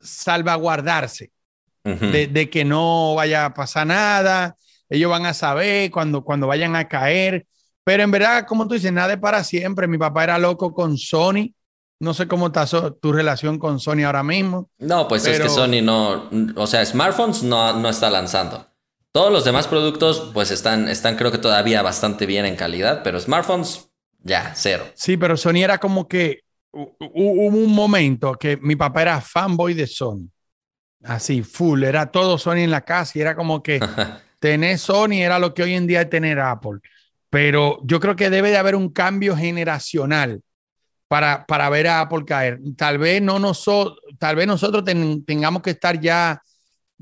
salvaguardarse 0.00 1.30
Ujú. 1.84 2.06
de, 2.06 2.26
de 2.26 2.50
que 2.50 2.64
no 2.64 3.14
vaya 3.14 3.46
a 3.46 3.54
pasar 3.54 3.86
nada. 3.86 4.56
Ellos 4.88 5.10
van 5.10 5.26
a 5.26 5.34
saber 5.34 5.90
cuando, 5.90 6.22
cuando 6.22 6.46
vayan 6.46 6.76
a 6.76 6.88
caer. 6.88 7.46
Pero 7.84 8.02
en 8.02 8.10
verdad, 8.10 8.46
como 8.46 8.66
tú 8.68 8.74
dices, 8.74 8.92
nada 8.92 9.14
es 9.14 9.18
para 9.18 9.42
siempre. 9.42 9.86
Mi 9.88 9.98
papá 9.98 10.24
era 10.24 10.38
loco 10.38 10.72
con 10.74 10.96
Sony. 10.98 11.52
No 11.98 12.14
sé 12.14 12.26
cómo 12.26 12.48
está 12.48 12.66
so- 12.66 12.92
tu 12.94 13.12
relación 13.12 13.58
con 13.58 13.78
Sony 13.80 14.02
ahora 14.04 14.22
mismo. 14.22 14.68
No, 14.78 15.06
pues 15.08 15.24
es 15.26 15.32
Pero- 15.38 15.44
que 15.44 15.50
Sony 15.50 15.82
no, 15.82 16.28
o 16.56 16.66
sea, 16.66 16.84
smartphones 16.84 17.42
no, 17.44 17.78
no 17.78 17.88
está 17.88 18.10
lanzando. 18.10 18.66
Todos 19.12 19.30
los 19.30 19.44
demás 19.44 19.68
productos, 19.68 20.30
pues 20.32 20.50
están, 20.50 20.88
están 20.88 21.16
creo 21.16 21.30
que 21.30 21.38
todavía 21.38 21.82
bastante 21.82 22.24
bien 22.24 22.46
en 22.46 22.56
calidad, 22.56 23.02
pero 23.04 23.20
smartphones, 23.20 23.90
ya, 24.20 24.52
cero. 24.56 24.84
Sí, 24.94 25.18
pero 25.18 25.36
Sony 25.36 25.56
era 25.62 25.76
como 25.78 26.08
que 26.08 26.40
hu- 26.72 26.96
hu- 26.98 27.10
hubo 27.14 27.56
un 27.58 27.74
momento 27.74 28.32
que 28.34 28.56
mi 28.56 28.74
papá 28.74 29.02
era 29.02 29.20
fanboy 29.20 29.74
de 29.74 29.86
Sony. 29.86 30.28
Así, 31.04 31.42
full. 31.42 31.82
Era 31.84 32.06
todo 32.10 32.38
Sony 32.38 32.58
en 32.60 32.70
la 32.70 32.80
casa 32.80 33.12
y 33.18 33.20
era 33.20 33.36
como 33.36 33.62
que 33.62 33.80
tener 34.38 34.78
Sony 34.78 35.20
era 35.20 35.38
lo 35.38 35.52
que 35.52 35.62
hoy 35.62 35.74
en 35.74 35.86
día 35.86 36.00
es 36.02 36.08
tener 36.10 36.40
Apple. 36.40 36.78
Pero 37.28 37.80
yo 37.84 38.00
creo 38.00 38.16
que 38.16 38.30
debe 38.30 38.50
de 38.50 38.56
haber 38.56 38.76
un 38.76 38.90
cambio 38.90 39.36
generacional 39.36 40.40
para, 41.08 41.44
para 41.44 41.68
ver 41.68 41.86
a 41.88 42.00
Apple 42.00 42.24
caer. 42.26 42.60
Tal 42.78 42.96
vez 42.96 43.20
no 43.20 43.38
nosotros, 43.38 43.98
tal 44.18 44.36
vez 44.36 44.46
nosotros 44.46 44.84
ten- 44.84 45.22
tengamos 45.26 45.60
que 45.60 45.70
estar 45.70 46.00
ya, 46.00 46.40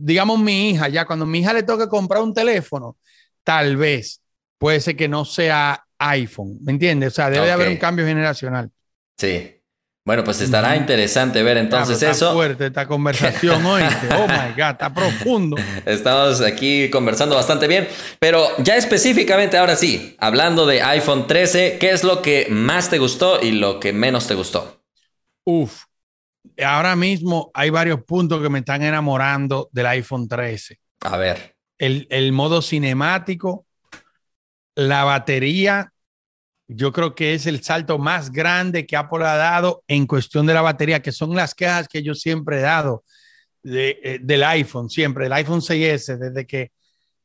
digamos 0.00 0.38
mi 0.38 0.70
hija, 0.70 0.88
ya 0.88 1.04
cuando 1.04 1.26
mi 1.26 1.40
hija 1.40 1.52
le 1.52 1.62
toque 1.62 1.88
comprar 1.88 2.22
un 2.22 2.34
teléfono, 2.34 2.96
tal 3.44 3.76
vez 3.76 4.20
puede 4.58 4.80
ser 4.80 4.96
que 4.96 5.08
no 5.08 5.24
sea 5.24 5.84
iPhone, 5.98 6.58
¿me 6.62 6.72
entiendes? 6.72 7.12
O 7.12 7.16
sea, 7.16 7.30
debe 7.30 7.46
de 7.46 7.52
haber 7.52 7.68
un 7.68 7.76
cambio 7.76 8.04
generacional. 8.06 8.70
Sí. 9.18 9.56
Bueno, 10.02 10.24
pues 10.24 10.40
estará 10.40 10.76
interesante 10.76 11.42
ver 11.42 11.58
entonces 11.58 11.98
Claro, 11.98 12.12
está 12.12 12.26
eso. 12.26 12.32
fuerte 12.34 12.66
esta 12.66 12.88
conversación 12.88 13.64
hoy. 13.66 13.82
Oh 14.16 14.26
my 14.26 14.54
God, 14.56 14.70
está 14.72 14.92
profundo. 14.92 15.56
Estamos 15.84 16.40
aquí 16.40 16.88
conversando 16.88 17.36
bastante 17.36 17.68
bien, 17.68 17.86
pero 18.18 18.48
ya 18.58 18.76
específicamente 18.76 19.58
ahora 19.58 19.76
sí, 19.76 20.16
hablando 20.18 20.64
de 20.66 20.80
iPhone 20.82 21.26
13, 21.26 21.76
¿qué 21.78 21.90
es 21.90 22.02
lo 22.02 22.22
que 22.22 22.46
más 22.50 22.88
te 22.88 22.98
gustó 22.98 23.42
y 23.42 23.52
lo 23.52 23.78
que 23.78 23.92
menos 23.92 24.26
te 24.26 24.34
gustó? 24.34 24.82
Uf, 25.44 25.84
ahora 26.64 26.96
mismo 26.96 27.50
hay 27.55 27.70
varios 27.70 28.05
puntos 28.05 28.42
que 28.42 28.48
me 28.48 28.61
están 28.61 28.83
enamorando 28.83 29.68
del 29.72 29.87
iPhone 29.87 30.29
13. 30.29 30.79
A 31.00 31.16
ver. 31.16 31.57
El, 31.79 32.07
el 32.11 32.33
modo 32.33 32.62
cinemático, 32.62 33.66
la 34.74 35.05
batería, 35.05 35.92
yo 36.68 36.92
creo 36.92 37.14
que 37.14 37.35
es 37.35 37.46
el 37.46 37.62
salto 37.62 37.98
más 37.98 38.31
grande 38.31 38.87
que 38.87 38.96
Apple 38.96 39.24
ha 39.24 39.37
dado 39.37 39.83
en 39.88 40.07
cuestión 40.07 40.46
de 40.46 40.55
la 40.55 40.62
batería, 40.62 41.03
que 41.03 41.12
son 41.12 41.35
las 41.35 41.55
quejas 41.55 41.88
que 41.88 42.03
yo 42.03 42.14
siempre 42.14 42.59
he 42.59 42.62
dado 42.62 43.05
de, 43.62 43.98
eh, 44.03 44.18
del 44.22 44.44
iPhone, 44.44 44.88
siempre, 44.88 45.24
del 45.24 45.33
iPhone 45.33 45.61
6S, 45.61 46.16
desde 46.16 46.46
que, 46.46 46.72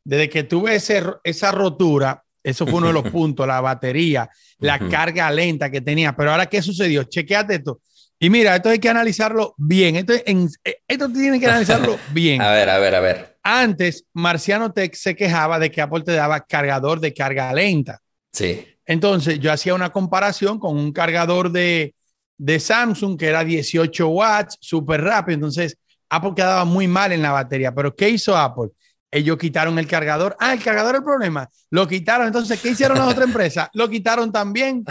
desde 0.03 0.29
que 0.29 0.43
tuve 0.43 0.75
ese, 0.75 1.03
esa 1.23 1.51
rotura, 1.51 2.23
eso 2.43 2.65
fue 2.65 2.75
uno 2.75 2.87
de 2.87 2.93
los 2.93 3.03
puntos, 3.11 3.47
la 3.47 3.61
batería, 3.61 4.29
la 4.59 4.79
carga 4.89 5.29
lenta 5.31 5.69
que 5.69 5.81
tenía. 5.81 6.15
Pero 6.15 6.31
ahora, 6.31 6.47
¿qué 6.47 6.61
sucedió? 6.61 7.03
Chequeate 7.03 7.55
esto. 7.55 7.81
Y 8.19 8.29
mira, 8.29 8.55
esto 8.55 8.69
hay 8.69 8.79
que 8.79 8.89
analizarlo 8.89 9.53
bien. 9.57 9.95
Esto, 9.95 10.13
en, 10.25 10.49
esto 10.87 11.09
tiene 11.11 11.39
que 11.39 11.47
analizarlo 11.47 11.97
bien. 12.13 12.41
A 12.41 12.51
ver, 12.51 12.69
a 12.69 12.79
ver, 12.79 12.95
a 12.95 12.99
ver. 12.99 13.37
Antes, 13.43 14.05
Marciano 14.13 14.71
Tech 14.71 14.95
se 14.95 15.15
quejaba 15.15 15.59
de 15.59 15.69
que 15.69 15.81
Apple 15.81 16.03
te 16.03 16.13
daba 16.13 16.39
cargador 16.41 16.99
de 16.99 17.13
carga 17.13 17.53
lenta. 17.53 17.99
Sí. 18.31 18.65
Entonces, 18.85 19.39
yo 19.39 19.51
hacía 19.51 19.73
una 19.73 19.91
comparación 19.91 20.59
con 20.59 20.77
un 20.77 20.91
cargador 20.91 21.51
de, 21.51 21.93
de 22.37 22.59
Samsung 22.59 23.17
que 23.19 23.27
era 23.27 23.43
18 23.43 24.07
watts, 24.07 24.57
súper 24.61 25.01
rápido. 25.01 25.35
Entonces, 25.35 25.77
Apple 26.09 26.33
quedaba 26.35 26.65
muy 26.65 26.87
mal 26.87 27.11
en 27.11 27.21
la 27.21 27.31
batería. 27.31 27.73
Pero, 27.73 27.95
¿qué 27.95 28.09
hizo 28.09 28.35
Apple? 28.35 28.69
Ellos 29.15 29.37
quitaron 29.37 29.79
el 29.79 29.87
cargador. 29.87 30.35
Ah, 30.41 30.51
el 30.51 30.61
cargador 30.61 30.95
es 30.95 30.99
el 30.99 31.05
problema. 31.05 31.49
Lo 31.69 31.87
quitaron. 31.87 32.27
Entonces, 32.27 32.61
¿qué 32.61 32.71
hicieron 32.71 32.97
las 32.97 33.07
otras 33.07 33.27
empresas? 33.27 33.69
Lo 33.73 33.89
quitaron 33.89 34.29
también. 34.29 34.83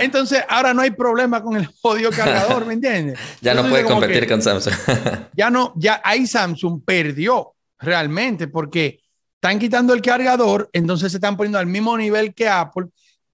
Entonces, 0.00 0.42
ahora 0.48 0.72
no 0.72 0.80
hay 0.80 0.92
problema 0.92 1.42
con 1.42 1.56
el 1.56 1.66
jodido 1.66 2.10
cargador, 2.10 2.64
¿me 2.64 2.72
entiendes? 2.72 3.18
ya 3.42 3.52
no 3.52 3.68
puede 3.68 3.84
competir 3.84 4.26
con 4.26 4.40
Samsung. 4.40 4.72
ya 5.36 5.50
no, 5.50 5.74
ya 5.76 6.00
ahí 6.02 6.26
Samsung 6.26 6.82
perdió 6.82 7.54
realmente 7.78 8.48
porque 8.48 9.00
están 9.34 9.58
quitando 9.58 9.92
el 9.92 10.00
cargador, 10.00 10.70
entonces 10.72 11.12
se 11.12 11.18
están 11.18 11.36
poniendo 11.36 11.58
al 11.58 11.66
mismo 11.66 11.94
nivel 11.98 12.32
que 12.32 12.48
Apple, 12.48 12.86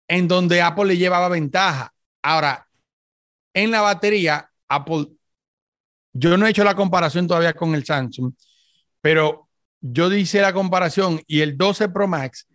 en 0.09 0.27
donde 0.27 0.61
Apple 0.61 0.87
le 0.87 0.97
llevaba 0.97 1.29
ventaja. 1.29 1.93
Ahora, 2.23 2.67
en 3.55 3.71
la 3.71 3.83
batería, 3.83 4.51
Apple, 4.69 5.07
yo 6.13 6.37
no 6.37 6.45
he 6.45 6.51
hecho 6.51 6.65
la 6.65 6.75
comparación 6.75 7.29
todavía 7.29 7.53
con 7.53 7.73
el 7.77 7.85
Samsung, 7.85 8.33
pero 9.01 9.48
yo 9.81 10.13
hice 10.13 10.41
la 10.41 10.53
comparación 10.53 11.21
y 11.27 11.41
el 11.41 11.57
12 11.57 11.89
Pro 11.89 12.09
Max 12.09 12.47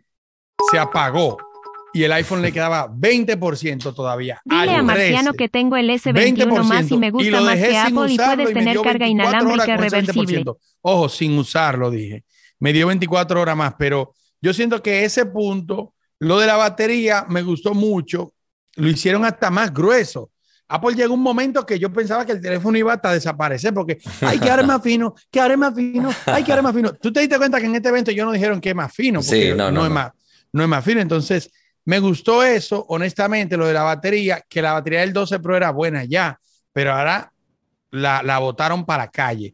se 0.71 0.79
apagó 0.79 1.37
y 1.93 2.03
el 2.03 2.11
iPhone 2.11 2.41
le 2.41 2.51
quedaba 2.51 2.89
20% 2.89 3.93
todavía. 3.93 4.41
Dile 4.43 4.75
a 4.75 4.81
Marciano 4.81 5.33
que 5.33 5.47
tengo 5.47 5.77
el 5.77 5.89
S21 5.89 6.63
más 6.63 6.89
y 6.89 6.97
me 6.97 7.11
gusta 7.11 7.41
más 7.41 7.55
que 7.55 7.77
Apple 7.77 8.13
y 8.13 8.17
puedes 8.17 8.53
tener 8.53 8.81
carga 8.81 9.07
inalámbrica 9.07 9.77
reversible. 9.77 10.43
Ojo, 10.81 11.07
sin 11.07 11.37
usarlo, 11.37 11.91
dije. 11.91 12.25
Me 12.59 12.73
dio 12.73 12.87
24 12.87 13.41
horas 13.41 13.55
más, 13.55 13.75
pero 13.77 14.13
yo 14.41 14.53
siento 14.53 14.81
que 14.81 15.05
ese 15.05 15.25
punto, 15.27 15.93
lo 16.19 16.39
de 16.39 16.47
la 16.47 16.57
batería, 16.57 17.25
me 17.29 17.43
gustó 17.43 17.73
mucho. 17.73 18.33
Lo 18.75 18.89
hicieron 18.89 19.23
hasta 19.23 19.51
más 19.51 19.71
grueso. 19.71 20.31
Apple 20.75 20.95
llegó 20.95 21.13
un 21.13 21.21
momento 21.21 21.63
que 21.65 21.77
yo 21.77 21.93
pensaba 21.93 22.25
que 22.25 22.31
el 22.31 22.41
teléfono 22.41 22.75
iba 22.75 22.93
hasta 22.93 23.13
desaparecer 23.13 23.75
porque 23.75 23.99
hay 24.21 24.39
que 24.39 24.49
haré 24.51 24.63
más 24.63 24.81
fino, 24.81 25.13
que 25.29 25.39
haré 25.39 25.55
más 25.55 25.75
fino, 25.75 26.09
hay 26.25 26.43
que 26.43 26.51
haré 26.51 26.63
más 26.63 26.73
fino. 26.73 26.93
Tú 26.93 27.13
te 27.13 27.19
diste 27.19 27.37
cuenta 27.37 27.59
que 27.59 27.67
en 27.67 27.75
este 27.75 27.89
evento 27.89 28.09
yo 28.11 28.25
no 28.25 28.31
dijeron 28.31 28.59
que 28.59 28.69
es 28.69 28.75
más 28.75 28.91
fino, 28.91 29.19
porque 29.19 29.51
sí, 29.51 29.55
no, 29.55 29.71
no, 29.71 29.85
es 29.85 29.91
más, 29.91 30.11
no 30.51 30.63
es 30.63 30.69
más 30.69 30.83
fino. 30.83 30.99
Entonces, 30.99 31.51
me 31.85 31.99
gustó 31.99 32.43
eso, 32.43 32.85
honestamente, 32.89 33.55
lo 33.55 33.67
de 33.67 33.73
la 33.73 33.83
batería, 33.83 34.43
que 34.49 34.63
la 34.63 34.73
batería 34.73 35.01
del 35.01 35.13
12 35.13 35.39
Pro 35.39 35.55
era 35.55 35.69
buena 35.69 36.05
ya, 36.05 36.39
pero 36.71 36.93
ahora 36.93 37.31
la, 37.91 38.23
la 38.23 38.39
botaron 38.39 38.83
para 38.83 39.11
calle. 39.11 39.53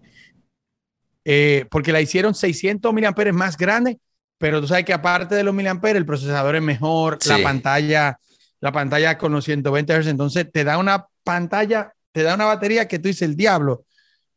Eh, 1.25 1.65
porque 1.69 1.91
la 1.91 1.99
hicieron 1.99 2.33
600 2.33 2.93
miliamperes 2.93 3.33
más 3.33 3.57
grande, 3.57 3.99
pero 4.37 4.61
tú 4.61 4.67
sabes 4.67 4.85
que 4.85 4.93
aparte 4.93 5.35
de 5.35 5.43
los 5.43 5.53
miliamperes, 5.53 5.97
el 5.97 6.05
procesador 6.05 6.55
es 6.55 6.61
mejor, 6.61 7.19
la 7.25 7.43
pantalla, 7.43 8.17
la 8.61 8.71
pantalla 8.71 9.17
con 9.17 9.31
los 9.31 9.45
120 9.45 10.01
Hz, 10.01 10.07
entonces 10.07 10.51
te 10.51 10.63
da 10.63 10.77
una 10.77 11.07
pantalla, 11.23 11.93
te 12.11 12.23
da 12.23 12.35
una 12.35 12.45
batería 12.45 12.87
que 12.87 12.99
tú 12.99 13.07
dices, 13.07 13.23
el 13.23 13.35
diablo, 13.35 13.85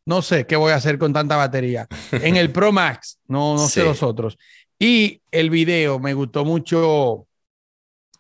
no 0.05 0.23
sé 0.23 0.47
qué 0.47 0.57
voy 0.57 0.73
a 0.73 0.77
hacer 0.77 0.99
con 0.99 1.13
tanta 1.13 1.37
batería. 1.37 1.87
En 2.13 2.37
el 2.37 2.51
Pro 2.51 2.73
Max, 2.73 3.19
no, 3.27 3.57
no 3.57 3.69
sé 3.69 3.83
los 3.85 4.03
otros. 4.03 4.39
Y 4.79 5.23
el 5.31 5.51
video, 5.51 5.99
me 5.99 6.15
gustó 6.15 6.45
mucho 6.45 7.27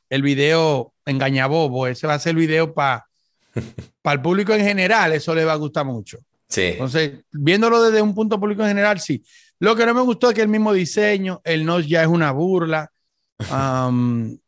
el 0.08 0.22
video 0.22 0.92
engañabobo, 1.04 1.86
ese 1.86 2.06
va 2.06 2.14
a 2.14 2.18
ser 2.18 2.30
el 2.30 2.36
video 2.36 2.72
para 2.74 3.06
el 4.04 4.22
público 4.22 4.52
en 4.52 4.64
general, 4.64 5.12
eso 5.12 5.34
le 5.34 5.44
va 5.44 5.52
a 5.52 5.56
gustar 5.56 5.84
mucho. 5.84 6.18
Sí. 6.48 6.62
Entonces, 6.72 7.24
viéndolo 7.32 7.82
desde 7.82 8.02
un 8.02 8.14
punto 8.14 8.38
público 8.38 8.62
en 8.62 8.68
general, 8.68 9.00
sí. 9.00 9.24
Lo 9.58 9.74
que 9.74 9.86
no 9.86 9.94
me 9.94 10.02
gustó 10.02 10.28
es 10.28 10.34
que 10.34 10.42
el 10.42 10.48
mismo 10.48 10.72
diseño, 10.72 11.40
el 11.44 11.64
Notch 11.64 11.86
ya 11.86 12.02
es 12.02 12.08
una 12.08 12.32
burla. 12.32 12.90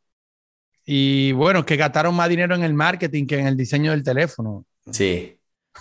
y 0.87 1.33
bueno, 1.33 1.65
que 1.65 1.77
gastaron 1.77 2.15
más 2.15 2.29
dinero 2.29 2.55
en 2.55 2.63
el 2.63 2.75
marketing 2.75 3.27
que 3.27 3.39
en 3.39 3.47
el 3.47 3.57
diseño 3.57 3.91
del 3.91 4.03
teléfono. 4.03 4.65
Sí. 4.91 5.39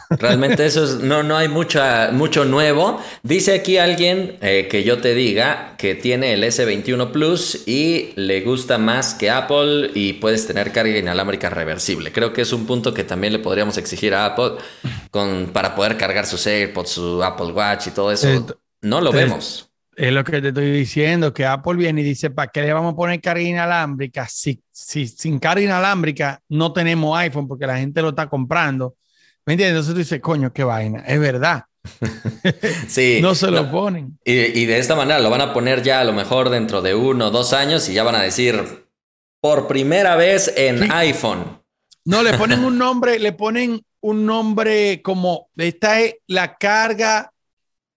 Realmente 0.10 0.66
eso 0.66 0.84
es, 0.84 0.96
no, 0.96 1.24
no 1.24 1.38
hay 1.38 1.48
mucha, 1.48 2.10
mucho 2.12 2.46
nuevo. 2.46 3.00
Dice 3.22 3.54
aquí 3.54 3.78
alguien 3.78 4.38
eh, 4.42 4.68
que 4.70 4.84
yo 4.84 5.00
te 5.00 5.14
diga 5.14 5.76
que 5.78 5.96
tiene 5.96 6.34
el 6.34 6.44
S21 6.44 7.12
Plus 7.12 7.68
y 7.68 8.12
le 8.16 8.42
gusta 8.42 8.78
más 8.78 9.14
que 9.14 9.30
Apple 9.30 9.92
y 9.94 10.14
puedes 10.14 10.48
tener 10.48 10.72
carga 10.72 10.98
inalámbrica 10.98 11.50
reversible. 11.50 12.12
Creo 12.12 12.34
que 12.34 12.42
es 12.42 12.54
un 12.54 12.66
punto 12.66 12.94
que 12.94 13.04
también 13.04 13.34
le 13.34 13.40
podríamos 13.40 13.78
exigir 13.78 14.14
a 14.14 14.26
Apple 14.26 14.54
con, 15.12 15.52
para 15.54 15.76
poder 15.76 15.98
cargar 15.98 16.26
sus 16.26 16.46
AirPods, 16.48 16.90
su 16.90 17.24
Apple 17.24 17.52
Watch 17.52 17.88
y 17.88 17.92
todo 17.92 18.12
eso. 18.12 18.46
no 18.82 19.02
lo 19.02 19.12
vemos. 19.12 19.73
Es 19.96 20.12
lo 20.12 20.24
que 20.24 20.42
te 20.42 20.48
estoy 20.50 20.72
diciendo, 20.72 21.34
que 21.34 21.46
Apple 21.46 21.76
viene 21.76 22.02
y 22.02 22.04
dice, 22.04 22.30
¿para 22.30 22.52
qué 22.52 22.62
le 22.62 22.74
vamos 22.74 22.94
a 22.94 22.96
poner 22.96 23.22
carga 23.22 23.42
inalámbrica? 23.42 24.28
Si, 24.28 24.62
si 24.72 25.08
sin 25.08 25.40
carga 25.40 25.62
inalámbrica 25.62 26.42
no 26.50 26.74
tenemos 26.74 27.18
iPhone 27.18 27.48
porque 27.48 27.68
la 27.68 27.78
gente 27.78 28.02
lo 28.02 28.10
está 28.10 28.28
comprando 28.28 28.96
¿Me 29.46 29.54
entiendes? 29.54 29.72
Entonces 29.72 29.94
tú 29.94 30.00
dices, 30.00 30.22
coño, 30.22 30.54
qué 30.54 30.64
vaina. 30.64 31.04
Es 31.06 31.20
verdad. 31.20 31.66
sí. 32.88 33.20
no 33.22 33.36
se 33.36 33.52
lo 33.52 33.70
ponen. 33.70 34.18
Y, 34.24 34.66
de 34.66 34.78
esta 34.78 34.96
manera 34.96 35.20
lo 35.20 35.30
van 35.30 35.42
a 35.42 35.54
poner 35.54 35.84
ya 35.84 36.00
a 36.00 36.04
lo 36.04 36.14
mejor 36.14 36.50
dentro 36.50 36.82
de 36.82 36.96
uno 36.96 37.28
o 37.28 37.32
dos 37.32 37.54
años 37.54 37.90
y 37.90 37.94
ya 37.94 38.04
van 38.04 38.16
a 38.16 38.22
decir 38.22 38.88
por 39.42 39.68
primera 39.68 40.16
vez 40.16 40.54
en 40.56 40.92
iPhone. 40.92 41.62
No, 42.06 42.24
le 42.24 42.38
ponen 42.38 42.64
un 42.64 42.78
nombre, 42.78 43.20
le 43.20 43.34
ponen 43.34 43.82
un 44.00 44.26
nombre 44.26 45.02
como 45.02 45.50
esta 45.58 46.00
es 46.00 46.16
la 46.28 46.56
carga 46.56 47.33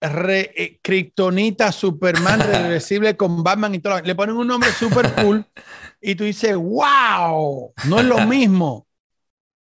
re, 0.00 0.52
eh, 0.56 1.72
Superman 1.72 2.40
reversible 2.52 3.16
con 3.16 3.42
Batman 3.42 3.74
y 3.74 3.78
todo. 3.78 4.00
Le 4.00 4.14
ponen 4.14 4.36
un 4.36 4.46
nombre 4.46 4.70
super 4.72 5.12
cool 5.14 5.44
y 6.00 6.14
tú 6.14 6.24
dices, 6.24 6.54
wow, 6.56 7.72
no 7.84 8.00
es 8.00 8.04
lo 8.06 8.18
mismo. 8.26 8.86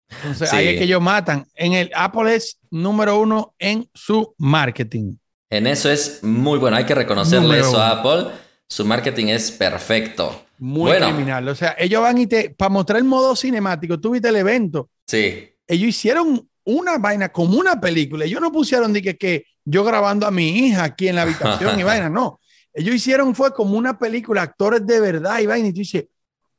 Entonces 0.09 0.53
ahí 0.53 0.69
es 0.69 0.79
que 0.79 0.85
ellos 0.85 1.01
matan. 1.01 1.47
En 1.55 1.73
el 1.73 1.91
Apple 1.95 2.35
es 2.35 2.59
número 2.71 3.19
uno 3.19 3.55
en 3.59 3.89
su 3.95 4.35
marketing. 4.39 5.17
En 5.49 5.67
eso 5.67 5.91
es 5.91 6.23
muy 6.23 6.59
bueno. 6.59 6.77
Hay 6.77 6.85
que 6.85 6.95
reconocerle 6.95 7.61
eso 7.61 7.79
a 7.79 7.91
Apple. 7.91 8.31
Su 8.69 8.85
marketing 8.85 9.27
es 9.27 9.51
perfecto. 9.51 10.47
Muy 10.59 10.93
criminal. 10.93 11.49
O 11.49 11.55
sea, 11.55 11.75
ellos 11.79 12.01
van 12.03 12.19
y 12.19 12.27
te, 12.27 12.51
para 12.51 12.69
mostrar 12.69 12.99
el 12.99 13.05
modo 13.05 13.35
cinemático, 13.35 13.99
tú 13.99 14.11
viste 14.11 14.29
el 14.29 14.37
evento. 14.37 14.91
Sí. 15.07 15.51
Ellos 15.67 15.89
hicieron 15.89 16.49
una 16.65 16.99
vaina 16.99 17.31
como 17.31 17.59
una 17.59 17.81
película. 17.81 18.25
Ellos 18.25 18.41
no 18.41 18.53
pusieron 18.53 18.93
de 18.93 19.03
que, 19.03 19.17
que 19.17 19.45
yo 19.65 19.85
grabando 19.85 20.27
a 20.27 20.31
mi 20.31 20.49
hija 20.49 20.85
aquí 20.85 21.09
en 21.09 21.17
la 21.17 21.23
habitación 21.23 21.79
y 21.79 21.83
vaina, 21.83 22.09
no. 22.09 22.41
Ellos 22.75 22.95
hicieron 22.95 23.35
fue 23.35 23.53
como 23.53 23.77
una 23.77 23.99
película, 23.99 24.43
actores 24.43 24.87
de 24.87 25.01
verdad 25.01 25.39
y 25.41 25.47
vaina. 25.47 25.69
Y 25.69 25.73
tú 25.73 25.81
dices, 25.81 26.07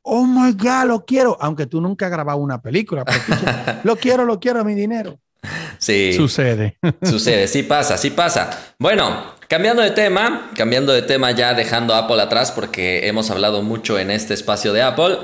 oh 0.02 0.24
my 0.24 0.52
God, 0.52 0.86
lo 0.86 1.04
quiero, 1.04 1.36
aunque 1.40 1.66
tú 1.66 1.80
nunca 1.80 2.06
has 2.06 2.12
grabado 2.12 2.38
una 2.38 2.60
película, 2.60 3.04
lo 3.84 3.96
quiero, 3.96 4.24
lo 4.24 4.38
quiero, 4.38 4.64
mi 4.64 4.74
dinero. 4.74 5.18
Sí. 5.78 6.12
Sucede. 6.14 6.78
Sucede, 7.02 7.48
sí 7.48 7.62
pasa, 7.62 7.98
sí 7.98 8.10
pasa. 8.10 8.74
Bueno, 8.78 9.34
cambiando 9.48 9.82
de 9.82 9.90
tema, 9.90 10.50
cambiando 10.56 10.92
de 10.92 11.02
tema 11.02 11.30
ya 11.32 11.54
dejando 11.54 11.94
Apple 11.94 12.20
atrás 12.22 12.52
porque 12.52 13.06
hemos 13.06 13.30
hablado 13.30 13.62
mucho 13.62 13.98
en 13.98 14.10
este 14.10 14.34
espacio 14.34 14.72
de 14.72 14.82
Apple. 14.82 15.18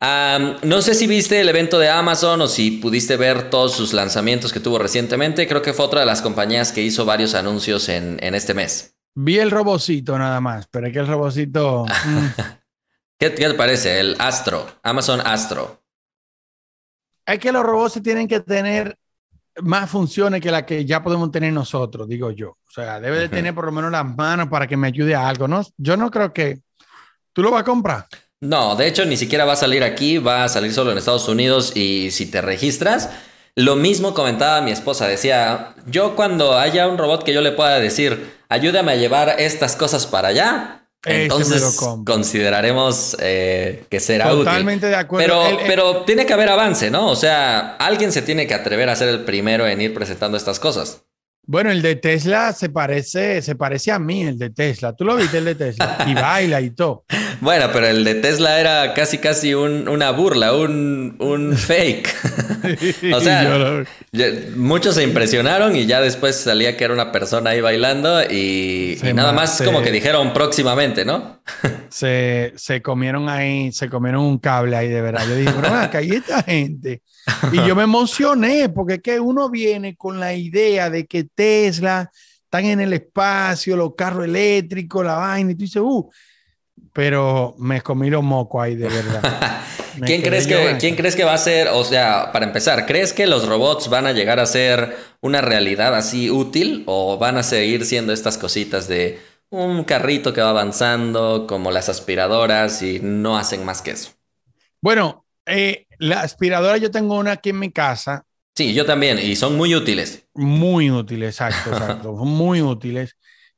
No 0.00 0.82
sé 0.82 0.94
si 0.94 1.06
viste 1.06 1.40
el 1.40 1.48
evento 1.48 1.78
de 1.78 1.88
Amazon 1.88 2.40
o 2.42 2.46
si 2.46 2.72
pudiste 2.72 3.16
ver 3.16 3.50
todos 3.50 3.72
sus 3.72 3.92
lanzamientos 3.92 4.52
que 4.52 4.60
tuvo 4.60 4.78
recientemente. 4.78 5.46
Creo 5.46 5.62
que 5.62 5.72
fue 5.72 5.86
otra 5.86 6.00
de 6.00 6.06
las 6.06 6.22
compañías 6.22 6.72
que 6.72 6.82
hizo 6.82 7.04
varios 7.04 7.34
anuncios 7.34 7.88
en, 7.88 8.18
en 8.22 8.34
este 8.34 8.54
mes. 8.54 8.94
Vi 9.14 9.38
el 9.38 9.50
robocito 9.50 10.18
nada 10.18 10.40
más, 10.40 10.66
pero 10.66 10.88
es 10.88 10.92
que 10.92 10.98
el 10.98 11.06
robocito... 11.06 11.86
Mm. 11.86 12.26
¿Qué, 13.18 13.30
te 13.30 13.54
parece 13.54 14.00
el 14.00 14.16
Astro, 14.18 14.66
Amazon 14.82 15.20
Astro? 15.24 15.82
Es 17.24 17.38
que 17.38 17.52
los 17.52 17.62
robots 17.62 18.02
tienen 18.02 18.26
que 18.26 18.40
tener 18.40 18.98
más 19.62 19.88
funciones 19.88 20.40
que 20.40 20.50
las 20.50 20.64
que 20.64 20.84
ya 20.84 21.02
podemos 21.02 21.30
tener 21.30 21.52
nosotros, 21.52 22.08
digo 22.08 22.32
yo. 22.32 22.50
O 22.50 22.70
sea, 22.70 23.00
debe 23.00 23.18
de 23.18 23.28
tener 23.28 23.54
por 23.54 23.66
lo 23.66 23.72
menos 23.72 23.92
las 23.92 24.04
manos 24.04 24.48
para 24.48 24.66
que 24.66 24.76
me 24.76 24.88
ayude 24.88 25.14
a 25.14 25.28
algo, 25.28 25.46
¿no? 25.46 25.62
Yo 25.76 25.96
no 25.96 26.10
creo 26.10 26.32
que... 26.32 26.60
¿Tú 27.32 27.42
lo 27.42 27.52
vas 27.52 27.62
a 27.62 27.64
comprar? 27.64 28.06
No, 28.44 28.76
de 28.76 28.86
hecho 28.86 29.04
ni 29.06 29.16
siquiera 29.16 29.44
va 29.44 29.54
a 29.54 29.56
salir 29.56 29.82
aquí, 29.82 30.18
va 30.18 30.44
a 30.44 30.48
salir 30.48 30.72
solo 30.72 30.92
en 30.92 30.98
Estados 30.98 31.28
Unidos 31.28 31.72
y 31.74 32.10
si 32.10 32.26
te 32.26 32.42
registras, 32.42 33.08
lo 33.56 33.76
mismo 33.76 34.12
comentaba 34.12 34.60
mi 34.60 34.70
esposa, 34.70 35.08
decía, 35.08 35.74
yo 35.86 36.14
cuando 36.14 36.58
haya 36.58 36.86
un 36.86 36.98
robot 36.98 37.24
que 37.24 37.32
yo 37.32 37.40
le 37.40 37.52
pueda 37.52 37.80
decir, 37.80 38.34
ayúdame 38.48 38.92
a 38.92 38.96
llevar 38.96 39.36
estas 39.38 39.76
cosas 39.76 40.06
para 40.06 40.28
allá, 40.28 40.82
entonces 41.06 41.78
consideraremos 42.04 43.16
eh, 43.20 43.84
que 43.88 44.00
será 44.00 44.28
Totalmente 44.28 44.88
de 44.88 44.96
acuerdo. 44.96 45.26
Pero, 45.26 45.58
pero 45.66 46.02
tiene 46.02 46.26
que 46.26 46.32
haber 46.32 46.48
avance, 46.48 46.90
¿no? 46.90 47.08
O 47.08 47.16
sea, 47.16 47.76
alguien 47.76 48.12
se 48.12 48.22
tiene 48.22 48.46
que 48.46 48.54
atrever 48.54 48.88
a 48.88 48.96
ser 48.96 49.08
el 49.08 49.24
primero 49.24 49.66
en 49.66 49.80
ir 49.80 49.94
presentando 49.94 50.36
estas 50.36 50.58
cosas. 50.58 51.02
Bueno, 51.46 51.70
el 51.70 51.82
de 51.82 51.96
Tesla 51.96 52.54
se 52.54 52.70
parece, 52.70 53.42
se 53.42 53.54
parece 53.54 53.92
a 53.92 53.98
mí, 53.98 54.22
el 54.22 54.38
de 54.38 54.50
Tesla. 54.50 54.94
¿Tú 54.94 55.04
lo 55.04 55.16
viste 55.16 55.38
el 55.38 55.44
de 55.44 55.54
Tesla? 55.54 55.98
Y 56.06 56.14
baila 56.14 56.60
y 56.60 56.70
todo. 56.70 57.04
Bueno, 57.44 57.66
pero 57.74 57.86
el 57.86 58.04
de 58.04 58.14
Tesla 58.14 58.58
era 58.58 58.94
casi 58.94 59.18
casi 59.18 59.52
una 59.52 60.10
burla, 60.12 60.54
un, 60.54 61.14
un 61.18 61.54
fake. 61.54 62.08
o 63.14 63.20
sea, 63.20 63.84
muchos 64.56 64.94
se 64.94 65.02
impresionaron 65.02 65.76
y 65.76 65.84
ya 65.84 66.00
después 66.00 66.36
salía 66.36 66.74
que 66.78 66.84
era 66.84 66.94
una 66.94 67.12
persona 67.12 67.50
ahí 67.50 67.60
bailando 67.60 68.22
y, 68.22 68.98
nada 69.14 69.34
más 69.34 69.60
como 69.60 69.82
que 69.82 69.92
dijeron 69.92 70.32
próximamente, 70.32 71.04
¿no? 71.04 71.42
se, 71.90 72.54
se 72.56 72.80
comieron 72.80 73.28
ahí, 73.28 73.70
se 73.72 73.90
comieron 73.90 74.22
un 74.24 74.38
cable 74.38 74.74
ahí 74.74 74.88
de 74.88 75.02
verdad. 75.02 75.26
Yo 75.28 75.36
dije, 75.36 75.52
pero 75.54 75.74
acá 75.74 75.98
hay 75.98 76.12
esta 76.12 76.42
gente. 76.44 77.02
Y 77.52 77.56
yo 77.56 77.76
me 77.76 77.82
emocioné 77.82 78.70
porque 78.70 78.94
es 78.94 79.02
que 79.02 79.20
uno 79.20 79.50
viene 79.50 79.96
con 79.96 80.18
la 80.18 80.32
idea 80.32 80.88
de 80.88 81.04
que 81.04 81.24
Tesla 81.24 82.10
están 82.42 82.64
en 82.64 82.80
el 82.80 82.94
espacio, 82.94 83.76
los 83.76 83.94
carros 83.94 84.24
eléctricos, 84.24 85.04
la 85.04 85.16
vaina, 85.16 85.50
y 85.50 85.56
tú 85.56 85.64
dices, 85.64 85.82
uh, 85.84 86.10
pero 86.94 87.56
me 87.58 87.82
comí 87.82 88.08
los 88.08 88.22
mocos 88.22 88.62
ahí, 88.62 88.76
de 88.76 88.88
verdad. 88.88 89.60
¿Quién 90.06 90.22
crees, 90.22 90.46
que, 90.46 90.76
¿Quién 90.78 90.94
crees 90.94 91.16
que 91.16 91.24
va 91.24 91.34
a 91.34 91.38
ser, 91.38 91.68
o 91.68 91.82
sea, 91.84 92.30
para 92.32 92.46
empezar, 92.46 92.86
¿crees 92.86 93.12
que 93.12 93.26
los 93.26 93.46
robots 93.48 93.88
van 93.90 94.06
a 94.06 94.12
llegar 94.12 94.38
a 94.38 94.46
ser 94.46 94.96
una 95.20 95.40
realidad 95.40 95.94
así 95.96 96.30
útil 96.30 96.84
o 96.86 97.18
van 97.18 97.36
a 97.36 97.42
seguir 97.42 97.84
siendo 97.84 98.12
estas 98.12 98.38
cositas 98.38 98.86
de 98.86 99.18
un 99.50 99.82
carrito 99.82 100.32
que 100.32 100.40
va 100.40 100.50
avanzando 100.50 101.46
como 101.48 101.72
las 101.72 101.88
aspiradoras 101.88 102.80
y 102.82 103.00
no 103.00 103.36
hacen 103.36 103.64
más 103.64 103.82
que 103.82 103.90
eso? 103.90 104.12
Bueno, 104.80 105.26
eh, 105.46 105.86
la 105.98 106.20
aspiradora 106.20 106.76
yo 106.76 106.92
tengo 106.92 107.18
una 107.18 107.32
aquí 107.32 107.50
en 107.50 107.58
mi 107.58 107.72
casa. 107.72 108.24
Sí, 108.54 108.72
yo 108.72 108.86
también, 108.86 109.18
y 109.18 109.34
son 109.34 109.56
muy 109.56 109.74
útiles. 109.74 110.28
Muy 110.34 110.92
útiles, 110.92 111.34
exacto, 111.40 111.70
exacto, 111.70 112.12
muy 112.24 112.62
útiles. 112.62 113.16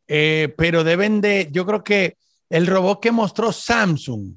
Eh, 0.08 0.54
pero 0.56 0.84
deben 0.84 1.20
de, 1.20 1.48
yo 1.52 1.66
creo 1.66 1.84
que 1.84 2.16
el 2.48 2.66
robot 2.66 3.00
que 3.00 3.10
mostró 3.10 3.52
Samsung, 3.52 4.36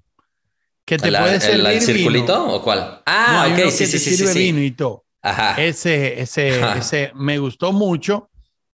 que 0.86 0.98
te 0.98 1.12
puede 1.12 1.40
servir 1.40 1.68
¿El, 1.68 1.82
circulito 1.82 2.56
o 2.56 2.62
cuál? 2.64 3.02
Ah, 3.06 3.48
ok, 3.52 3.70
sí, 3.70 3.86
sí, 3.86 4.00
sí, 4.00 4.16
sí, 4.16 4.40
vino 4.40 4.62
y 4.62 4.72
todo. 4.72 5.06
Ajá. 5.22 5.62
Ese, 5.62 6.20
ese, 6.20 6.62
ese 6.78 7.12
me 7.16 7.38
gustó 7.38 7.72
mucho, 7.72 8.30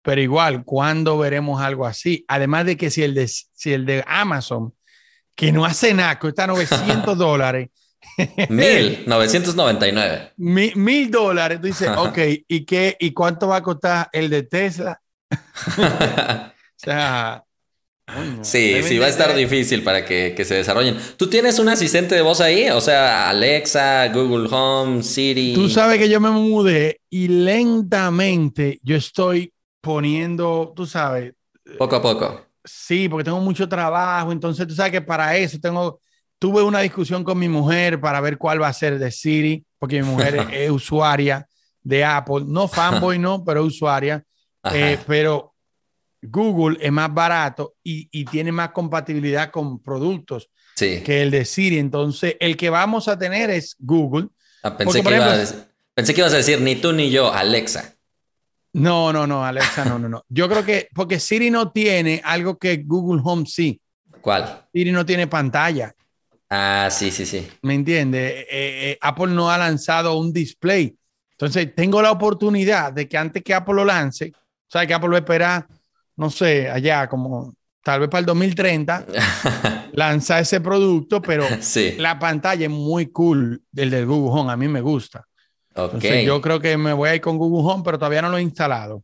pero 0.02 0.20
igual, 0.20 0.64
¿cuándo 0.64 1.18
veremos 1.18 1.62
algo 1.62 1.86
así? 1.86 2.24
Además 2.28 2.66
de 2.66 2.76
que 2.76 2.90
si 2.90 3.02
el 3.02 3.14
de, 3.14 3.28
si 3.28 3.72
el 3.72 3.86
de 3.86 4.04
Amazon, 4.06 4.74
que 5.34 5.52
no 5.52 5.64
hace 5.64 5.94
nada, 5.94 6.18
cuesta 6.18 6.46
900 6.46 7.16
dólares. 7.18 7.70
Mil, 8.48 9.04
999. 9.06 10.32
Mil, 10.36 10.76
mil 10.76 11.10
dólares. 11.10 11.60
Tú 11.60 11.68
dices, 11.68 11.88
ok, 11.96 12.18
¿y 12.48 12.64
qué? 12.64 12.96
¿Y 12.98 13.12
cuánto 13.12 13.48
va 13.48 13.56
a 13.56 13.62
costar 13.62 14.08
el 14.12 14.28
de 14.28 14.42
Tesla? 14.42 15.00
o 15.30 16.76
sea, 16.76 17.42
sí, 18.42 18.82
sí, 18.82 18.98
va 18.98 19.06
a 19.06 19.08
estar 19.08 19.34
difícil 19.34 19.82
para 19.82 20.04
que, 20.04 20.44
se 20.44 20.54
desarrollen. 20.54 20.96
¿Tú 21.16 21.28
tienes 21.28 21.58
un 21.58 21.68
asistente 21.68 22.14
de 22.14 22.22
voz 22.22 22.40
ahí? 22.40 22.68
O 22.70 22.80
sea, 22.80 23.30
Alexa, 23.30 24.08
Google 24.08 24.48
Home, 24.50 25.02
Siri. 25.02 25.54
Tú 25.54 25.68
sabes 25.68 25.98
que 25.98 26.08
yo 26.08 26.20
me 26.20 26.30
mudé 26.30 27.00
y 27.08 27.28
lentamente 27.28 28.80
yo 28.82 28.96
estoy 28.96 29.52
poniendo, 29.80 30.72
tú 30.74 30.86
sabes. 30.86 31.34
Poco 31.78 31.96
a 31.96 32.02
poco. 32.02 32.40
Sí, 32.64 33.08
porque 33.08 33.24
tengo 33.24 33.40
mucho 33.40 33.68
trabajo. 33.68 34.32
Entonces, 34.32 34.66
tú 34.66 34.74
sabes 34.74 34.92
que 34.92 35.02
para 35.02 35.36
eso 35.36 35.58
tengo. 35.60 36.00
Tuve 36.38 36.62
una 36.62 36.80
discusión 36.80 37.22
con 37.22 37.38
mi 37.38 37.48
mujer 37.48 38.00
para 38.00 38.20
ver 38.20 38.36
cuál 38.36 38.60
va 38.60 38.66
a 38.66 38.72
ser 38.72 38.98
de 38.98 39.12
Siri, 39.12 39.64
porque 39.78 40.02
mi 40.02 40.08
mujer 40.08 40.48
es, 40.52 40.70
usuaria 40.70 41.46
de 41.82 42.04
Apple. 42.04 42.44
No 42.46 42.66
fanboy, 42.68 43.18
no, 43.18 43.44
pero 43.44 43.64
usuaria. 43.64 44.24
Eh, 44.72 44.98
pero 45.06 45.51
Google 46.22 46.78
es 46.80 46.92
más 46.92 47.12
barato 47.12 47.74
y, 47.82 48.24
tiene 48.26 48.52
más 48.52 48.70
compatibilidad 48.70 49.50
con 49.50 49.82
productos 49.82 50.48
que 50.76 51.22
el 51.22 51.30
de 51.30 51.44
Siri. 51.44 51.78
Entonces, 51.78 52.36
el 52.40 52.56
que 52.56 52.70
vamos 52.70 53.08
a 53.08 53.18
tener 53.18 53.50
es 53.50 53.76
Google. 53.78 54.28
Ah, 54.62 54.76
pensé, 54.76 55.02
que 55.02 55.10
ibas 56.20 56.32
a 56.32 56.36
decir 56.36 56.60
ni 56.60 56.76
tú 56.76 56.92
ni 56.92 57.10
yo, 57.10 57.32
Alexa. 57.32 57.94
No, 58.74 59.12
no, 59.12 59.26
no, 59.26 59.44
Alexa, 59.44 59.84
no, 59.84 59.98
no, 59.98 60.08
no. 60.08 60.24
Yo 60.28 60.48
creo 60.48 60.64
que 60.64 60.88
porque 60.94 61.20
Siri 61.20 61.50
no 61.50 61.72
tiene 61.72 62.22
algo 62.24 62.56
que 62.56 62.78
Google 62.78 63.20
Home 63.24 63.44
sí. 63.46 63.80
¿Cuál? 64.20 64.66
Siri 64.72 64.92
no 64.92 65.04
tiene 65.04 65.26
pantalla. 65.26 65.94
Ah, 66.48 66.88
sí, 66.90 67.10
sí, 67.10 67.26
sí. 67.26 67.48
¿Me 67.62 67.74
entiende? 67.74 68.40
Eh, 68.40 68.46
eh, 68.50 68.98
Apple 69.00 69.28
no 69.28 69.50
ha 69.50 69.58
lanzado 69.58 70.18
un 70.18 70.32
display. 70.32 70.96
Entonces, 71.32 71.74
tengo 71.74 72.00
la 72.00 72.12
oportunidad 72.12 72.92
de 72.92 73.08
que 73.08 73.18
antes 73.18 73.42
que 73.42 73.52
Apple 73.52 73.74
lo 73.74 73.84
lance, 73.84 74.32
o 74.34 74.70
sea, 74.70 74.86
que 74.86 74.94
Apple 74.94 75.08
va 75.08 75.16
a 75.16 75.18
esperar 75.18 75.66
no 76.16 76.30
sé, 76.30 76.70
allá 76.70 77.08
como 77.08 77.54
tal 77.82 78.00
vez 78.00 78.08
para 78.08 78.20
el 78.20 78.26
2030, 78.26 79.06
lanza 79.92 80.38
ese 80.38 80.60
producto, 80.60 81.20
pero 81.20 81.46
la 81.98 82.18
pantalla 82.18 82.66
es 82.66 82.70
muy 82.70 83.06
cool 83.06 83.62
del 83.70 83.90
de 83.90 84.04
Google 84.04 84.40
Home, 84.40 84.52
a 84.52 84.56
mí 84.56 84.68
me 84.68 84.80
gusta. 84.80 85.26
Okay. 85.74 86.26
yo 86.26 86.40
creo 86.42 86.60
que 86.60 86.76
me 86.76 86.92
voy 86.92 87.08
a 87.08 87.14
ir 87.14 87.20
con 87.20 87.38
Google 87.38 87.70
Home, 87.70 87.82
pero 87.84 87.98
todavía 87.98 88.22
no 88.22 88.28
lo 88.28 88.36
he 88.36 88.42
instalado. 88.42 89.02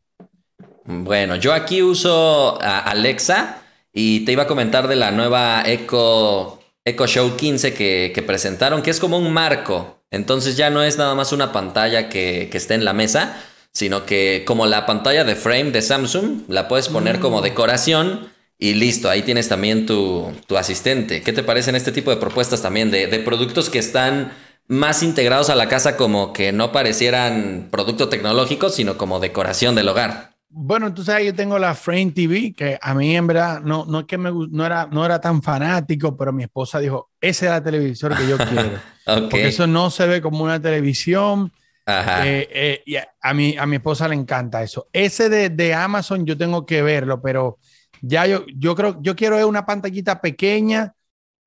Bueno, 0.85 1.37
yo 1.37 1.53
aquí 1.53 1.83
uso 1.83 2.59
Alexa 2.61 3.62
y 3.92 4.21
te 4.21 4.33
iba 4.33 4.44
a 4.44 4.47
comentar 4.47 4.88
de 4.88 4.97
la 4.97 5.11
nueva 5.11 5.62
Echo, 5.66 6.61
Echo 6.85 7.07
Show 7.07 7.37
15 7.37 7.75
que, 7.75 8.25
presentaron, 8.27 8.83
que 8.83 8.90
es 8.90 9.01
como 9.01 9.18
un 9.18 9.33
marco. 9.33 10.03
Entonces 10.11 10.57
ya 10.57 10.71
no 10.71 10.83
es 10.83 10.97
nada 10.97 11.14
más 11.14 11.33
una 11.33 11.53
pantalla 11.53 12.09
que, 12.09 12.49
que 12.51 12.57
esté 12.57 12.75
en 12.75 12.85
la 12.85 12.94
mesa, 12.94 13.37
sino 13.78 14.04
que 14.04 14.42
como 14.44 14.66
la 14.66 14.86
pantalla 14.86 15.22
de 15.22 15.36
frame 15.36 15.70
de 15.70 15.82
Samsung, 15.82 16.40
la 16.48 16.66
puedes 16.66 16.88
poner 16.88 17.20
como 17.20 17.38
mm. 17.38 17.44
decoración 17.44 18.28
y 18.58 18.74
listo, 18.74 19.08
ahí 19.08 19.22
tienes 19.22 19.48
también 19.48 19.86
tu, 19.86 20.32
asistente. 20.56 21.22
¿Qué 21.22 21.32
te 21.32 21.44
parecen 21.44 21.76
este 21.76 21.92
tipo 21.92 22.10
de 22.10 22.16
propuestas 22.16 22.60
también 22.60 22.90
de, 22.90 23.06
productos 23.20 23.70
que 23.70 23.78
están 23.78 24.32
más 24.66 25.04
integrados 25.04 25.48
a 25.48 25.54
la 25.54 25.68
casa 25.68 25.96
como 25.96 26.32
que 26.32 26.50
no 26.50 26.72
parecieran 26.72 27.68
producto 27.70 28.08
tecnológico, 28.08 28.68
sino 28.68 28.98
como 28.98 29.20
decoración 29.20 29.76
del 29.76 29.88
hogar? 29.88 30.32
Bueno, 30.48 30.92
tú 30.92 31.04
sabes, 31.04 31.26
yo 31.26 31.34
tengo 31.36 31.56
la 31.56 31.76
Frame 31.76 32.10
TV, 32.10 32.54
que 32.56 32.80
a 32.82 32.94
mí 32.94 33.14
en 33.14 33.28
verdad 33.28 33.60
no, 33.60 33.86
no 33.86 34.00
es 34.00 34.06
que 34.06 34.18
me 34.18 34.32
no 34.32 34.66
era, 34.66 34.88
no 34.90 35.04
era 35.04 35.20
tan 35.20 35.40
fanático, 35.40 36.16
pero 36.16 36.32
mi 36.32 36.42
esposa 36.42 36.80
dijo, 36.80 37.10
ese 37.20 37.46
es 37.46 37.52
el 37.52 37.62
televisor 37.62 38.16
que 38.16 38.26
yo 38.26 38.38
quiero. 38.38 38.70
Porque 39.30 39.46
eso 39.46 39.68
no 39.68 39.88
se 39.88 40.04
ve 40.08 40.20
como 40.20 40.42
una 40.42 40.60
televisión, 40.60 41.52
eh, 41.88 42.48
eh, 42.53 42.83
y 42.85 42.96
a, 42.96 43.35
mi, 43.35 43.57
a 43.57 43.66
mi 43.66 43.77
esposa 43.77 44.09
le 44.09 44.14
encanta 44.14 44.62
eso. 44.62 44.88
Ese 44.92 45.29
de, 45.29 45.48
de, 45.51 45.74
Amazon 45.74 46.27
yo 46.27 46.37
tengo 46.37 46.66
que 46.66 46.83
verlo, 46.83 47.22
pero 47.22 47.59
ya 48.03 48.27
yo, 48.27 48.44
yo 48.55 48.74
creo, 48.74 48.98
yo 49.01 49.16
quiero 49.16 49.46
una 49.48 49.64
pantallita 49.64 50.20
pequeña 50.20 50.94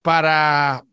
para, 0.01 0.83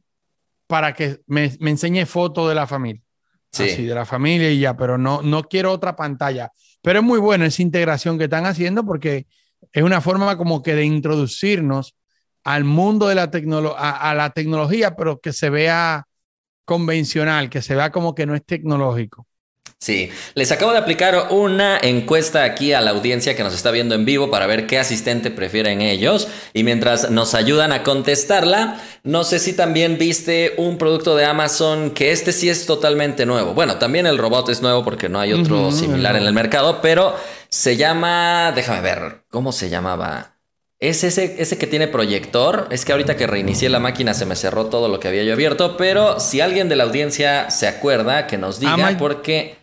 para 0.67 0.93
que 0.93 1.21
me, 1.27 1.53
me 1.61 1.71
enseñe 1.71 2.05
fotos 2.05 2.49
de 2.49 2.55
la 2.55 2.67
familia. 2.67 3.03
Sí. 3.51 3.87
de 3.87 3.95
la 3.95 4.05
familia 4.05 4.51
y 4.51 4.61
ya, 4.61 4.77
pero 4.77 4.99
no, 4.99 5.23
no 5.23 5.45
quiero 5.45 5.73
otra 5.73 5.97
pantalla. 5.97 6.53
Pero 6.83 7.01
es 7.01 7.05
muy 7.05 7.19
bueno 7.19 7.45
esa 7.45 7.63
integración 7.63 8.19
que 8.19 8.25
están 8.25 8.45
haciendo 8.45 8.85
porque 8.85 9.27
es 9.73 9.83
una 9.83 10.01
forma 10.01 10.37
como 10.37 10.63
que 10.63 10.75
de 10.75 10.85
introducirnos 10.85 11.97
al 12.45 12.65
mundo 12.65 13.09
de 13.09 13.15
la 13.15 13.31
tecnología, 13.31 13.79
a, 13.79 14.15
la 14.15 14.31
tecnología, 14.31 14.95
pero 14.97 15.21
que 15.21 15.33
se 15.33 15.51
vea 15.51 16.07
convencional, 16.65 17.51
que 17.51 17.63
se 17.63 17.75
vea 17.75 17.91
como 17.91 18.15
que 18.15 18.27
no 18.27 18.35
es 18.35 18.45
tecnológico. 18.45 19.27
Sí, 19.81 20.11
les 20.35 20.51
acabo 20.51 20.73
de 20.73 20.79
aplicar 20.79 21.29
una 21.31 21.79
encuesta 21.81 22.43
aquí 22.43 22.73
a 22.73 22.81
la 22.81 22.91
audiencia 22.91 23.37
que 23.37 23.45
nos 23.45 23.55
está 23.55 23.71
viendo 23.71 23.95
en 23.95 24.05
vivo 24.05 24.29
para 24.29 24.49
ver 24.49 24.67
qué 24.67 24.77
asistente 24.77 25.31
prefieren 25.31 25.83
ellos 25.83 26.27
y 26.53 26.65
mientras 26.65 27.13
nos 27.13 27.35
ayudan 27.35 27.71
a 27.71 27.85
contestarla, 27.85 28.81
no 29.05 29.23
sé 29.23 29.39
si 29.39 29.53
también 29.53 29.97
viste 29.97 30.55
un 30.57 30.79
producto 30.79 31.15
de 31.15 31.27
Amazon 31.27 31.93
que 31.93 32.11
este 32.11 32.33
sí 32.33 32.49
es 32.49 32.67
totalmente 32.67 33.25
nuevo. 33.25 33.55
Bueno, 33.55 33.77
también 33.77 34.07
el 34.07 34.19
robot 34.19 34.49
es 34.49 34.63
nuevo 34.63 34.83
porque 34.83 35.09
no 35.09 35.21
hay 35.21 35.33
otro 35.33 35.71
similar 35.71 36.17
en 36.17 36.25
el 36.25 36.33
mercado, 36.33 36.81
pero 36.83 37.15
se 37.49 37.77
llama, 37.77 38.51
déjame 38.57 38.81
ver, 38.81 39.23
¿cómo 39.31 39.53
se 39.53 39.69
llamaba? 39.69 40.35
Es 40.81 41.03
ese, 41.03 41.37
ese 41.39 41.59
que 41.59 41.67
tiene 41.67 41.89
proyector. 41.89 42.69
Es 42.71 42.85
que 42.85 42.93
ahorita 42.93 43.17
que 43.17 43.27
reinicié 43.27 43.69
la 43.69 43.81
máquina 43.81 44.15
se 44.15 44.27
me 44.27 44.37
cerró 44.37 44.67
todo 44.67 44.89
lo 44.89 45.01
que 45.01 45.09
había 45.09 45.25
yo 45.25 45.33
abierto. 45.33 45.77
Pero 45.77 46.21
si 46.21 46.41
alguien 46.41 46.69
de 46.69 46.77
la 46.77 46.85
audiencia 46.85 47.51
se 47.51 47.67
acuerda, 47.67 48.29
que 48.29 48.39
nos 48.39 48.61
diga, 48.61 48.95
porque 48.97 49.58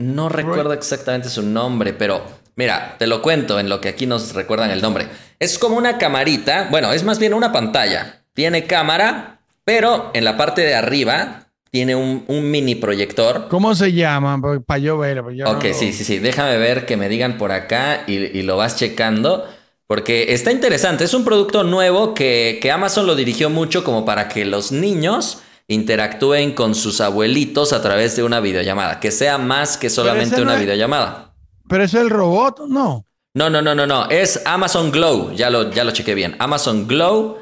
no 0.00 0.28
recuerdo 0.28 0.72
exactamente 0.72 1.28
su 1.28 1.42
nombre, 1.42 1.92
pero 1.92 2.22
mira, 2.56 2.96
te 2.98 3.06
lo 3.06 3.22
cuento 3.22 3.60
en 3.60 3.68
lo 3.68 3.80
que 3.80 3.90
aquí 3.90 4.06
nos 4.06 4.34
recuerdan 4.34 4.70
el 4.70 4.82
nombre. 4.82 5.06
Es 5.38 5.58
como 5.58 5.76
una 5.76 5.98
camarita, 5.98 6.68
bueno, 6.70 6.92
es 6.92 7.04
más 7.04 7.18
bien 7.18 7.34
una 7.34 7.52
pantalla. 7.52 8.24
Tiene 8.32 8.66
cámara, 8.66 9.40
pero 9.64 10.10
en 10.14 10.24
la 10.24 10.36
parte 10.36 10.62
de 10.62 10.74
arriba 10.74 11.48
tiene 11.70 11.94
un, 11.94 12.24
mini 12.50 12.74
proyector. 12.74 13.46
¿Cómo 13.48 13.74
se 13.74 13.92
llama? 13.92 14.40
Para 14.66 14.78
yo 14.78 14.98
ver. 14.98 15.20
ok, 15.20 15.66
sí, 15.72 15.92
sí, 15.92 16.04
sí. 16.04 16.18
Déjame 16.18 16.56
ver 16.56 16.86
que 16.86 16.96
me 16.96 17.08
digan 17.08 17.36
por 17.36 17.52
acá 17.52 18.04
y, 18.06 18.42
lo 18.42 18.56
vas 18.56 18.76
checando. 18.76 19.46
Porque 19.86 20.32
está 20.32 20.50
interesante. 20.50 21.04
Es 21.04 21.14
un 21.14 21.24
producto 21.24 21.62
nuevo 21.62 22.14
que, 22.14 22.58
que 22.62 22.70
Amazon 22.70 23.06
lo 23.06 23.16
dirigió 23.16 23.50
mucho 23.50 23.84
como 23.84 24.04
para 24.04 24.28
que 24.28 24.44
los 24.44 24.72
niños 24.72 25.42
interactúen 25.70 26.52
con 26.52 26.74
sus 26.74 27.00
abuelitos 27.00 27.72
a 27.72 27.80
través 27.80 28.16
de 28.16 28.24
una 28.24 28.40
videollamada, 28.40 28.98
que 28.98 29.12
sea 29.12 29.38
más 29.38 29.78
que 29.78 29.88
solamente 29.88 30.42
una 30.42 30.56
videollamada. 30.56 31.32
Pero 31.68 31.84
es 31.84 31.94
el 31.94 32.10
robot, 32.10 32.66
¿no? 32.68 33.06
No, 33.34 33.48
no, 33.48 33.62
no, 33.62 33.76
no, 33.76 33.86
no. 33.86 34.10
Es 34.10 34.42
Amazon 34.44 34.90
Glow. 34.90 35.32
Ya 35.32 35.48
lo, 35.48 35.70
ya 35.70 35.84
lo 35.84 35.92
chequé 35.92 36.14
bien. 36.14 36.34
Amazon 36.40 36.88
Glow. 36.88 37.38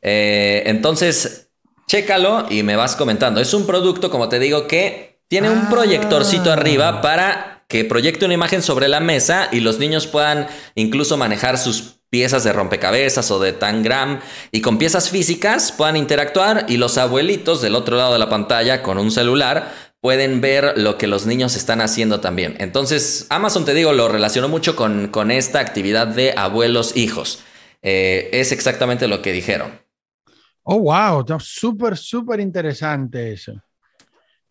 Eh, 0.00 0.62
entonces, 0.66 1.50
chécalo 1.88 2.46
y 2.48 2.62
me 2.62 2.76
vas 2.76 2.94
comentando. 2.94 3.40
Es 3.40 3.52
un 3.52 3.66
producto, 3.66 4.08
como 4.10 4.28
te 4.28 4.38
digo, 4.38 4.68
que 4.68 5.20
tiene 5.26 5.50
un 5.50 5.68
proyectorcito 5.68 6.52
arriba 6.52 6.88
ah. 6.88 7.00
para 7.00 7.64
que 7.66 7.84
proyecte 7.84 8.24
una 8.24 8.34
imagen 8.34 8.62
sobre 8.62 8.86
la 8.86 9.00
mesa 9.00 9.48
y 9.50 9.58
los 9.60 9.80
niños 9.80 10.06
puedan 10.06 10.46
incluso 10.76 11.16
manejar 11.16 11.58
sus 11.58 11.97
piezas 12.10 12.44
de 12.44 12.52
rompecabezas 12.52 13.30
o 13.30 13.38
de 13.38 13.52
tangram 13.52 14.20
y 14.50 14.60
con 14.60 14.78
piezas 14.78 15.10
físicas 15.10 15.72
puedan 15.72 15.96
interactuar 15.96 16.66
y 16.68 16.76
los 16.76 16.98
abuelitos 16.98 17.60
del 17.60 17.74
otro 17.74 17.96
lado 17.96 18.12
de 18.12 18.18
la 18.18 18.28
pantalla 18.28 18.82
con 18.82 18.98
un 18.98 19.10
celular 19.10 19.72
pueden 20.00 20.40
ver 20.40 20.78
lo 20.78 20.96
que 20.96 21.06
los 21.06 21.26
niños 21.26 21.56
están 21.56 21.80
haciendo 21.80 22.20
también. 22.20 22.54
Entonces, 22.58 23.26
Amazon, 23.30 23.64
te 23.64 23.74
digo, 23.74 23.92
lo 23.92 24.08
relacionó 24.08 24.48
mucho 24.48 24.76
con, 24.76 25.08
con 25.08 25.30
esta 25.30 25.60
actividad 25.60 26.06
de 26.06 26.34
abuelos-hijos. 26.36 27.40
Eh, 27.82 28.30
es 28.32 28.52
exactamente 28.52 29.08
lo 29.08 29.22
que 29.22 29.32
dijeron. 29.32 29.72
Oh, 30.62 30.78
wow, 30.80 31.24
súper, 31.40 31.96
súper 31.96 32.40
interesante 32.40 33.32
eso. 33.32 33.54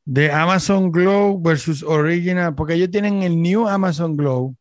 De 0.04 0.32
Amazon 0.32 0.92
Glow 0.92 1.40
versus 1.42 1.84
Original, 1.84 2.56
porque 2.56 2.74
ellos 2.74 2.90
tienen 2.90 3.24
el 3.24 3.42
New 3.42 3.68
Amazon 3.68 4.18
Glow 4.18 4.56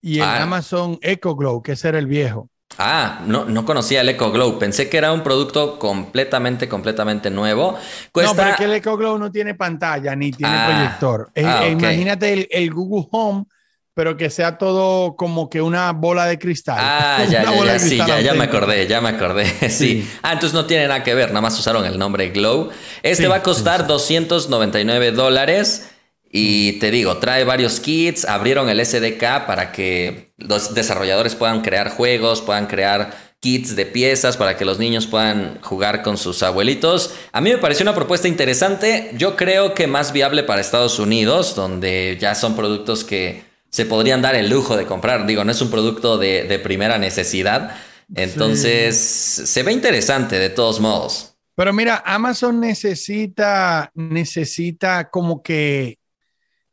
y 0.00 0.18
el 0.18 0.24
ah. 0.24 0.42
Amazon 0.42 0.98
Echo 1.02 1.34
Glow, 1.34 1.62
que 1.62 1.72
ese 1.72 1.88
era 1.88 1.98
el 1.98 2.06
viejo. 2.06 2.48
Ah, 2.76 3.22
no, 3.26 3.44
no 3.44 3.64
conocía 3.64 4.02
el 4.02 4.08
Echo 4.08 4.30
Glow. 4.30 4.58
Pensé 4.58 4.88
que 4.88 4.98
era 4.98 5.12
un 5.12 5.22
producto 5.22 5.78
completamente, 5.78 6.68
completamente 6.68 7.30
nuevo. 7.30 7.72
No, 8.14 8.34
pero 8.34 8.50
es 8.50 8.56
que 8.56 8.64
el 8.64 8.74
Echo 8.74 8.96
Glow 8.96 9.18
no 9.18 9.32
tiene 9.32 9.54
pantalla 9.54 10.14
ni 10.14 10.30
tiene 10.30 10.52
ah, 10.54 10.66
proyector. 10.66 11.30
Ah, 11.44 11.66
imagínate 11.66 12.46
el, 12.56 12.70
Google 12.72 13.08
Home, 13.10 13.46
pero 13.94 14.16
que 14.16 14.30
sea 14.30 14.58
todo 14.58 15.16
como 15.16 15.50
que 15.50 15.60
una 15.60 15.90
bola 15.92 16.26
de 16.26 16.38
cristal. 16.38 16.76
Ah, 16.78 17.24
ya, 17.28 17.42
ya, 17.42 17.64
ya, 17.64 17.78
sí, 17.80 17.96
ya, 17.96 18.20
ya, 18.20 18.34
me 18.34 18.44
acordé, 18.44 18.86
ya 18.86 19.00
me 19.00 19.08
acordé. 19.08 19.46
Sí. 19.70 20.08
Ah, 20.22 20.34
entonces 20.34 20.54
no 20.54 20.66
tiene 20.66 20.86
nada 20.86 21.02
que 21.02 21.14
ver, 21.14 21.30
nada 21.30 21.40
más 21.40 21.58
usaron 21.58 21.84
el 21.84 21.98
nombre 21.98 22.28
Glow. 22.28 22.70
Este 23.02 23.26
va 23.26 23.36
a 23.36 23.42
costar 23.42 23.88
299 23.88 25.10
dólares. 25.12 25.90
Y 26.30 26.72
te 26.72 26.90
digo, 26.90 27.18
trae 27.18 27.44
varios 27.44 27.80
kits, 27.80 28.24
abrieron 28.26 28.68
el 28.68 28.84
SDK 28.84 29.46
para 29.46 29.72
que 29.72 30.32
los 30.36 30.74
desarrolladores 30.74 31.34
puedan 31.34 31.62
crear 31.62 31.90
juegos, 31.90 32.42
puedan 32.42 32.66
crear 32.66 33.16
kits 33.40 33.76
de 33.76 33.86
piezas 33.86 34.36
para 34.36 34.56
que 34.56 34.64
los 34.64 34.78
niños 34.78 35.06
puedan 35.06 35.60
jugar 35.62 36.02
con 36.02 36.18
sus 36.18 36.42
abuelitos. 36.42 37.14
A 37.32 37.40
mí 37.40 37.50
me 37.50 37.58
pareció 37.58 37.84
una 37.84 37.94
propuesta 37.94 38.28
interesante, 38.28 39.12
yo 39.16 39.36
creo 39.36 39.74
que 39.74 39.86
más 39.86 40.12
viable 40.12 40.42
para 40.42 40.60
Estados 40.60 40.98
Unidos, 40.98 41.54
donde 41.54 42.18
ya 42.20 42.34
son 42.34 42.56
productos 42.56 43.04
que 43.04 43.44
se 43.70 43.86
podrían 43.86 44.22
dar 44.22 44.34
el 44.34 44.50
lujo 44.50 44.76
de 44.76 44.86
comprar. 44.86 45.26
Digo, 45.26 45.44
no 45.44 45.52
es 45.52 45.60
un 45.60 45.70
producto 45.70 46.18
de, 46.18 46.60
primera 46.62 46.98
necesidad. 46.98 47.76
Entonces, 48.14 48.96
se 48.96 49.62
ve 49.62 49.72
interesante 49.72 50.38
de 50.38 50.48
todos 50.48 50.80
modos. 50.80 51.34
Pero 51.54 51.72
mira, 51.72 52.02
Amazon 52.06 52.60
necesita, 52.60 53.90
necesita 53.94 55.10
como 55.10 55.42
que 55.42 55.97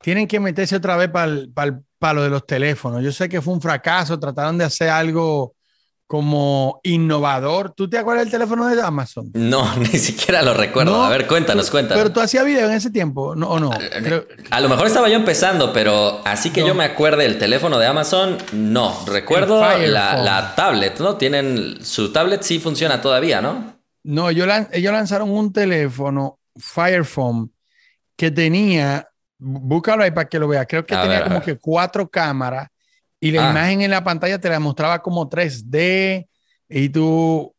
tienen 0.06 0.28
que 0.28 0.40
meterse 0.40 0.76
otra 0.76 0.98
vez 0.98 1.10
para 1.10 1.32
el 1.32 1.52
palo 1.98 2.22
de 2.22 2.30
los 2.30 2.46
teléfonos. 2.46 3.04
Yo 3.04 3.12
sé 3.12 3.28
que 3.28 3.42
fue 3.42 3.56
un 3.56 3.60
fracaso, 3.60 4.20
trataron 4.20 4.56
de 4.56 4.64
hacer 4.64 4.88
algo 4.88 5.56
como 6.06 6.80
innovador. 6.84 7.72
¿Tú 7.72 7.90
te 7.90 7.98
acuerdas 7.98 8.26
del 8.26 8.32
teléfono 8.32 8.68
de 8.68 8.80
Amazon? 8.80 9.32
No, 9.34 9.76
ni 9.80 9.88
siquiera 9.88 10.44
lo 10.44 10.54
recuerdo. 10.54 11.04
a 11.04 11.10
ver, 11.10 11.26
cuéntanos, 11.26 11.72
cuéntanos. 11.72 12.04
Pero 12.04 12.14
tú 12.14 12.20
hacías 12.20 12.46
video 12.46 12.68
en 12.68 12.76
ese 12.76 12.92
tiempo, 12.92 13.36
¿no? 13.36 13.50
¿O 13.50 13.60
no? 13.60 13.72
A 14.52 14.62
lo 14.62 14.70
mejor 14.70 14.86
estaba 14.86 15.10
yo 15.10 15.16
empezando, 15.16 15.74
pero 15.74 16.22
así 16.24 16.52
que 16.52 16.64
yo 16.64 16.76
me 16.76 16.84
acuerde 16.84 17.24
del 17.24 17.40
teléfono 17.40 17.80
de 17.80 17.88
Amazon, 17.88 18.38
no. 18.54 19.06
Recuerdo 19.08 19.60
la, 19.60 20.18
la, 20.18 20.54
tablet, 20.54 21.00
¿no? 21.00 21.16
Tienen 21.16 21.84
su 21.84 22.14
tablet 22.14 22.44
sí 22.44 22.60
funciona 22.60 23.02
todavía, 23.02 23.42
¿no? 23.42 23.74
No, 24.04 24.30
ellos, 24.30 24.48
ellos 24.72 24.94
lanzaron 24.94 25.32
un 25.32 25.52
teléfono 25.52 26.38
Fire 26.56 27.06
Phone 27.06 27.52
que 28.16 28.30
tenía 28.30 29.10
Búscalo 29.48 30.04
ahí 30.04 30.12
para 30.12 30.28
que 30.28 30.40
lo 30.40 30.48
veas. 30.48 30.66
Creo 30.68 30.86
que 30.86 30.96
tenía 30.96 31.24
como 31.24 31.42
que 31.42 31.58
cuatro 31.58 32.10
cámaras 32.10 32.68
y 33.20 33.32
la 33.32 33.48
ah. 33.48 33.52
imagen 33.52 33.82
en 33.82 33.92
la 33.92 34.04
pantalla 34.04 34.40
te 34.40 34.50
la 34.50 34.60
mostraba 34.60 35.02
como 35.02 35.30
3D 35.30 36.28
y 36.70 36.90
tú... 36.90 37.54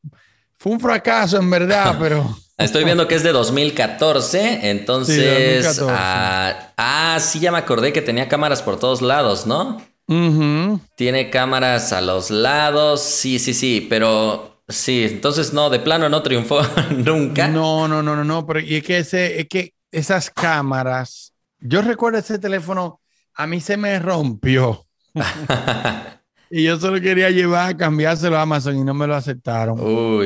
Fue 0.59 0.73
un 0.73 0.81
fracaso 0.81 1.39
en 1.39 1.51
verdad, 1.51 1.97
pero... 2.01 2.37
Estoy 2.57 2.85
viendo 2.85 3.07
que 3.07 3.15
es 3.15 3.23
de 3.23 3.33
2014, 3.33 4.71
entonces... 4.71 5.79
Ah, 5.89 6.73
ah, 6.77 7.19
sí, 7.21 7.39
ya 7.39 7.53
me 7.53 7.59
acordé 7.59 7.93
que 7.93 8.01
tenía 8.01 8.29
cámaras 8.29 8.63
por 8.63 8.79
todos 8.79 9.03
lados, 9.03 9.47
¿no? 9.47 9.83
Tiene 10.95 11.31
cámaras 11.31 11.93
a 11.93 12.01
los 12.01 12.31
lados, 12.31 13.03
sí, 13.03 13.39
sí, 13.39 13.53
sí, 13.53 13.87
pero 13.91 14.63
sí, 14.69 15.05
entonces 15.05 15.53
no, 15.53 15.69
de 15.69 15.81
plano 15.81 16.09
no 16.09 16.23
triunfó 16.23 16.61
nunca. 16.91 17.49
No, 17.49 17.87
no, 17.89 18.03
no, 18.03 18.17
no, 18.17 18.25
no, 18.25 18.47
pero 18.47 18.61
y 18.61 18.77
es 18.77 18.83
que, 18.85 18.99
ese, 18.99 19.41
es 19.41 19.49
que 19.49 19.75
esas 19.91 20.31
cámaras 20.31 21.35
yo 21.61 21.83
recuerdo 21.83 22.19
ese 22.19 22.39
teléfono, 22.39 23.01
a 23.35 23.47
mí 23.47 23.61
se 23.61 23.77
me 23.77 23.99
rompió. 23.99 24.87
y 26.51 26.65
yo 26.65 26.79
solo 26.79 27.01
quería 27.01 27.31
llevar 27.31 27.71
a 27.71 27.77
cambiárselo 27.77 28.37
a 28.37 28.43
Amazon 28.43 28.77
y 28.77 28.85
no 28.85 28.95
me 28.95 29.07
lo 29.07 29.15
aceptaron. 29.15 29.77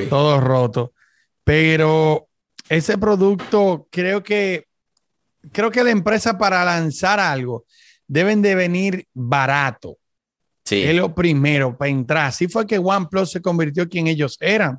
Todo 0.08 0.40
roto. 0.40 0.92
Pero 1.44 2.28
ese 2.68 2.98
producto, 2.98 3.88
creo 3.90 4.22
que, 4.22 4.66
creo 5.52 5.70
que 5.70 5.84
la 5.84 5.90
empresa 5.90 6.38
para 6.38 6.64
lanzar 6.64 7.18
algo 7.18 7.64
deben 8.06 8.42
de 8.42 8.54
venir 8.54 9.06
barato. 9.12 9.96
Sí. 10.64 10.82
Es 10.82 10.94
lo 10.94 11.14
primero 11.14 11.76
para 11.76 11.90
entrar. 11.90 12.26
Así 12.26 12.46
fue 12.46 12.66
que 12.66 12.78
OnePlus 12.78 13.32
se 13.32 13.40
convirtió 13.40 13.88
quien 13.88 14.06
ellos 14.06 14.36
eran. 14.40 14.78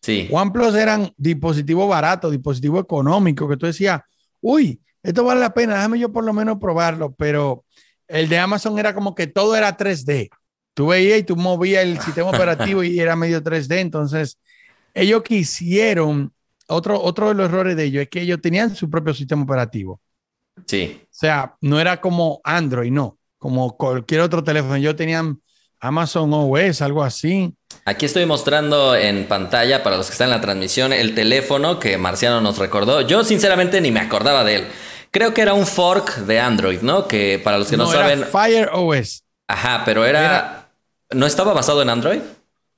Sí. 0.00 0.28
OnePlus 0.30 0.74
eran 0.74 1.12
dispositivo 1.16 1.86
barato, 1.86 2.30
dispositivo 2.30 2.80
económico, 2.80 3.48
que 3.48 3.56
tú 3.56 3.66
decías, 3.66 4.00
uy, 4.40 4.80
esto 5.02 5.24
vale 5.24 5.40
la 5.40 5.54
pena, 5.54 5.74
déjame 5.76 5.98
yo 5.98 6.12
por 6.12 6.24
lo 6.24 6.32
menos 6.32 6.58
probarlo, 6.58 7.14
pero 7.14 7.64
el 8.06 8.28
de 8.28 8.38
Amazon 8.38 8.78
era 8.78 8.94
como 8.94 9.14
que 9.14 9.26
todo 9.26 9.54
era 9.56 9.76
3D. 9.76 10.28
Tú 10.74 10.88
veías 10.88 11.18
y 11.18 11.22
tú 11.24 11.36
movías 11.36 11.82
el 11.84 12.00
sistema 12.00 12.30
operativo 12.30 12.82
y 12.84 13.00
era 13.00 13.16
medio 13.16 13.42
3D, 13.42 13.78
entonces 13.78 14.38
ellos 14.94 15.22
quisieron, 15.22 16.32
otro, 16.66 17.00
otro 17.00 17.28
de 17.28 17.34
los 17.34 17.48
errores 17.48 17.76
de 17.76 17.84
ellos 17.84 18.02
es 18.02 18.08
que 18.08 18.22
ellos 18.22 18.40
tenían 18.40 18.74
su 18.74 18.88
propio 18.88 19.14
sistema 19.14 19.42
operativo. 19.42 20.00
Sí. 20.66 21.00
O 21.02 21.08
sea, 21.10 21.56
no 21.60 21.80
era 21.80 22.00
como 22.00 22.40
Android, 22.44 22.90
no, 22.90 23.18
como 23.38 23.76
cualquier 23.76 24.20
otro 24.20 24.42
teléfono. 24.42 24.74
Ellos 24.74 24.96
tenían 24.96 25.40
Amazon 25.80 26.30
OS, 26.32 26.82
algo 26.82 27.02
así. 27.02 27.52
Aquí 27.84 28.06
estoy 28.06 28.26
mostrando 28.26 28.94
en 28.94 29.26
pantalla 29.26 29.82
para 29.82 29.96
los 29.96 30.06
que 30.06 30.12
están 30.12 30.26
en 30.26 30.32
la 30.32 30.40
transmisión 30.40 30.92
el 30.92 31.14
teléfono 31.14 31.78
que 31.78 31.96
Marciano 31.98 32.40
nos 32.40 32.58
recordó. 32.58 33.00
Yo 33.02 33.24
sinceramente 33.24 33.80
ni 33.80 33.90
me 33.90 34.00
acordaba 34.00 34.44
de 34.44 34.56
él. 34.56 34.68
Creo 35.10 35.32
que 35.32 35.40
era 35.40 35.54
un 35.54 35.66
fork 35.66 36.16
de 36.18 36.38
Android, 36.38 36.82
¿no? 36.82 37.08
Que 37.08 37.40
para 37.42 37.58
los 37.58 37.68
que 37.68 37.76
no, 37.76 37.90
saben. 37.90 38.24
Fire 38.24 38.70
OS. 38.74 39.22
Ajá, 39.46 39.82
pero 39.86 40.04
era, 40.04 40.58
¿No 41.10 41.26
estaba 41.26 41.54
basado 41.54 41.80
en 41.80 41.88
Android? 41.88 42.20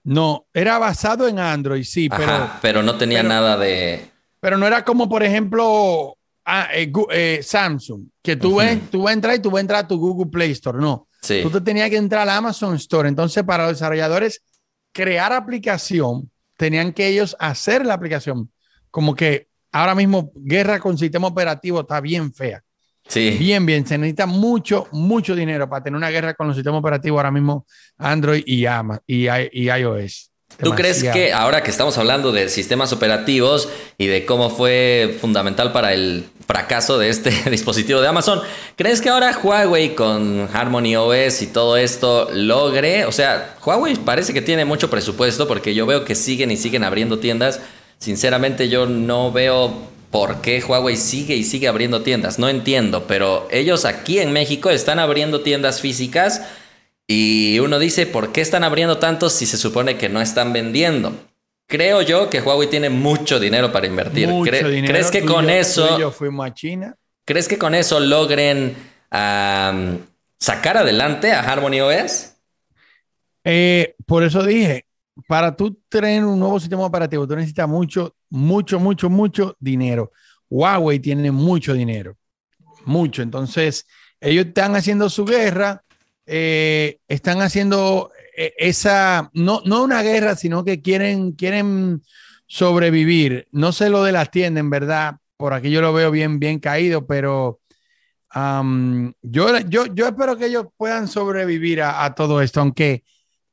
No, 0.05 0.47
era 0.55 0.79
basado 0.79 1.27
en 1.29 1.39
Android, 1.39 1.85
sí, 1.85 2.09
pero. 2.09 2.51
pero 2.63 2.83
no 2.83 2.97
tenía 2.97 3.23
nada 3.23 3.57
de. 3.57 4.09
Pero 4.41 4.57
no 4.57 4.67
era 4.67 4.85
como, 4.85 5.09
por 5.09 5.23
ejemplo, 5.23 6.17
ah, 6.47 6.69
eh, 6.73 6.91
eh, 7.11 7.41
Samsung, 7.43 8.07
que 8.23 8.37
tú, 8.37 8.57
ves, 8.57 8.79
tú 8.91 9.03
vas 9.03 9.11
a 9.11 9.15
entrar 9.15 9.35
y 9.35 9.41
tú 9.41 9.51
vas 9.51 9.59
a 9.59 9.61
entrar 9.61 9.85
a 9.85 9.89
tu 9.89 9.99
Google 9.99 10.31
Play 10.31 10.53
Store. 10.53 10.79
No. 10.79 11.09
Sí. 11.21 11.41
Tú 11.43 11.51
te 11.51 11.61
tenías 11.61 11.91
que 11.91 11.97
entrar 11.97 12.29
a 12.29 12.37
Amazon 12.37 12.75
Store. 12.77 13.09
Entonces, 13.09 13.43
para 13.45 13.65
los 13.65 13.75
desarrolladores, 13.75 14.43
crear 14.93 15.33
aplicación, 15.33 16.31
tenían 16.57 16.93
que 16.93 17.09
ellos 17.09 17.37
hacer 17.39 17.85
la 17.85 17.95
aplicación. 17.95 18.51
Como 18.91 19.15
que 19.15 19.49
ahora 19.73 19.95
mismo 19.95 20.33
guerra 20.35 20.81
con 20.81 20.99
sistema 20.99 21.29
operativo 21.29 21.81
está 21.81 22.01
bien 22.01 22.33
fea. 22.33 22.63
Sí. 23.09 23.37
Bien, 23.39 23.65
bien. 23.67 23.87
Se 23.87 23.99
necesita 23.99 24.27
mucho, 24.27 24.87
mucho 24.93 25.35
dinero 25.35 25.69
para 25.69 25.83
tener 25.83 25.97
una 25.97 26.11
guerra 26.11 26.35
con 26.35 26.47
los 26.47 26.57
sistemas 26.57 26.81
operativos 26.81 27.19
ahora 27.19 27.31
mismo 27.31 27.67
Android 27.99 28.43
y, 28.47 28.67
y, 29.07 29.29
y 29.29 29.71
iOS. 29.71 30.30
¿Tú 30.63 30.73
crees 30.73 31.03
que 31.03 31.33
ahora 31.33 31.63
que 31.63 31.71
estamos 31.71 31.97
hablando 31.99 32.33
de 32.33 32.49
sistemas 32.49 32.93
operativos 32.93 33.69
y 33.99 34.07
de 34.07 34.27
cómo 34.27 34.51
fue 34.51 35.17
fundamental 35.21 35.73
para 35.73 35.93
el 35.93 36.25
fracaso 36.47 36.99
de 36.99 37.09
este 37.09 37.31
dispositivo 37.51 38.01
de 38.01 38.09
Amazon, 38.09 38.41
¿crees 38.77 39.01
que 39.01 39.09
ahora 39.09 39.39
Huawei 39.43 39.95
con 39.95 40.49
Harmony 40.53 40.97
OS 40.97 41.43
y 41.43 41.47
todo 41.47 41.77
esto 41.77 42.29
logre? 42.33 43.05
O 43.05 43.13
sea, 43.13 43.57
Huawei 43.65 43.97
parece 43.97 44.33
que 44.33 44.43
tiene 44.43 44.65
mucho 44.65 44.91
presupuesto 44.91 45.47
porque 45.49 45.75
yo 45.75 45.87
veo 45.87 46.05
que 46.05 46.15
siguen 46.15 46.51
y 46.51 46.57
siguen 46.57 46.85
abriendo 46.85 47.19
tiendas 47.19 47.61
Sinceramente 48.01 48.71
yo 48.71 48.87
no 48.87 49.31
veo 49.31 49.75
por 50.11 50.41
qué 50.41 50.65
Huawei 50.67 50.97
sigue 50.97 51.37
y 51.37 51.45
sigue 51.45 51.69
abriendo 51.69 52.01
tiendas. 52.01 52.39
No 52.39 52.49
entiendo, 52.49 53.05
pero 53.07 53.47
ellos 53.51 53.85
aquí 53.85 54.21
en 54.21 54.33
México 54.33 54.71
están 54.71 54.99
abriendo 54.99 55.43
tiendas 55.43 55.83
físicas 55.83 56.41
y 57.13 57.59
uno 57.59 57.81
dice, 57.81 58.07
¿por 58.07 58.31
qué 58.31 58.41
están 58.41 58.63
abriendo 58.63 58.99
tantos 58.99 59.33
si 59.33 59.45
se 59.45 59.57
supone 59.57 59.99
que 59.99 60.09
no 60.09 60.21
están 60.21 60.53
vendiendo? 60.53 61.13
Creo 61.67 62.03
yo 62.03 62.31
que 62.31 62.41
Huawei 62.41 62.71
tiene 62.71 62.89
mucho 62.89 63.41
dinero 63.41 63.73
para 63.73 63.89
invertir. 63.89 64.29
¿Crees 64.45 65.11
que 65.11 65.25
con 65.25 65.51
eso... 65.51 65.99
Yo 65.99 66.13
fuimos 66.13 66.47
a 66.47 66.55
China. 66.55 66.95
¿Crees 67.25 67.49
que 67.49 67.59
con 67.59 67.75
eso 67.75 67.99
logren 67.99 68.77
sacar 69.11 70.77
adelante 70.77 71.33
a 71.33 71.41
Harmony 71.41 71.81
OS? 71.81 72.37
Eh, 73.43 73.97
por 74.07 74.23
eso 74.23 74.45
dije, 74.45 74.87
para 75.27 75.57
tú 75.57 75.83
tener 75.89 76.25
un 76.25 76.39
nuevo 76.39 76.61
sistema 76.61 76.85
operativo, 76.85 77.27
tú 77.27 77.35
necesitas 77.35 77.69
mucho, 77.69 78.15
mucho, 78.29 78.79
mucho, 78.79 79.11
mucho 79.11 79.57
dinero. 79.59 80.13
Huawei 80.49 81.01
tiene 81.01 81.33
mucho 81.33 81.75
dinero, 81.75 82.17
mucho. 82.85 83.21
Entonces, 83.21 83.85
ellos 84.21 84.47
están 84.47 84.77
haciendo 84.77 85.11
su 85.11 85.25
guerra, 85.25 85.83
eh, 86.33 87.01
están 87.09 87.41
haciendo 87.41 88.13
eh, 88.37 88.55
esa, 88.57 89.33
no, 89.35 89.63
no 89.65 89.83
una 89.83 90.01
guerra, 90.03 90.37
sino 90.37 90.65
que 90.65 90.81
quieren, 90.81 91.33
quieren 91.33 92.05
sobrevivir. 92.47 93.49
No 93.51 93.73
sé 93.73 93.91
lo 93.91 94.05
de 94.05 94.13
las 94.13 94.31
tiendas, 94.31 94.61
en 94.61 94.71
verdad. 94.71 95.17
por 95.37 95.55
aquí 95.55 95.73
yo 95.73 95.81
lo 95.81 95.93
veo 95.93 96.13
bien, 96.13 96.39
bien 96.39 96.61
caído, 96.61 97.05
pero 97.05 97.59
yo, 98.33 99.59
yo, 99.69 99.87
yo 99.87 100.07
espero 100.07 100.37
que 100.37 100.47
ellos 100.47 100.67
puedan 100.77 101.09
sobrevivir 101.09 101.83
a, 101.83 102.15
todo 102.15 102.41
esto, 102.41 102.61
aunque 102.61 103.03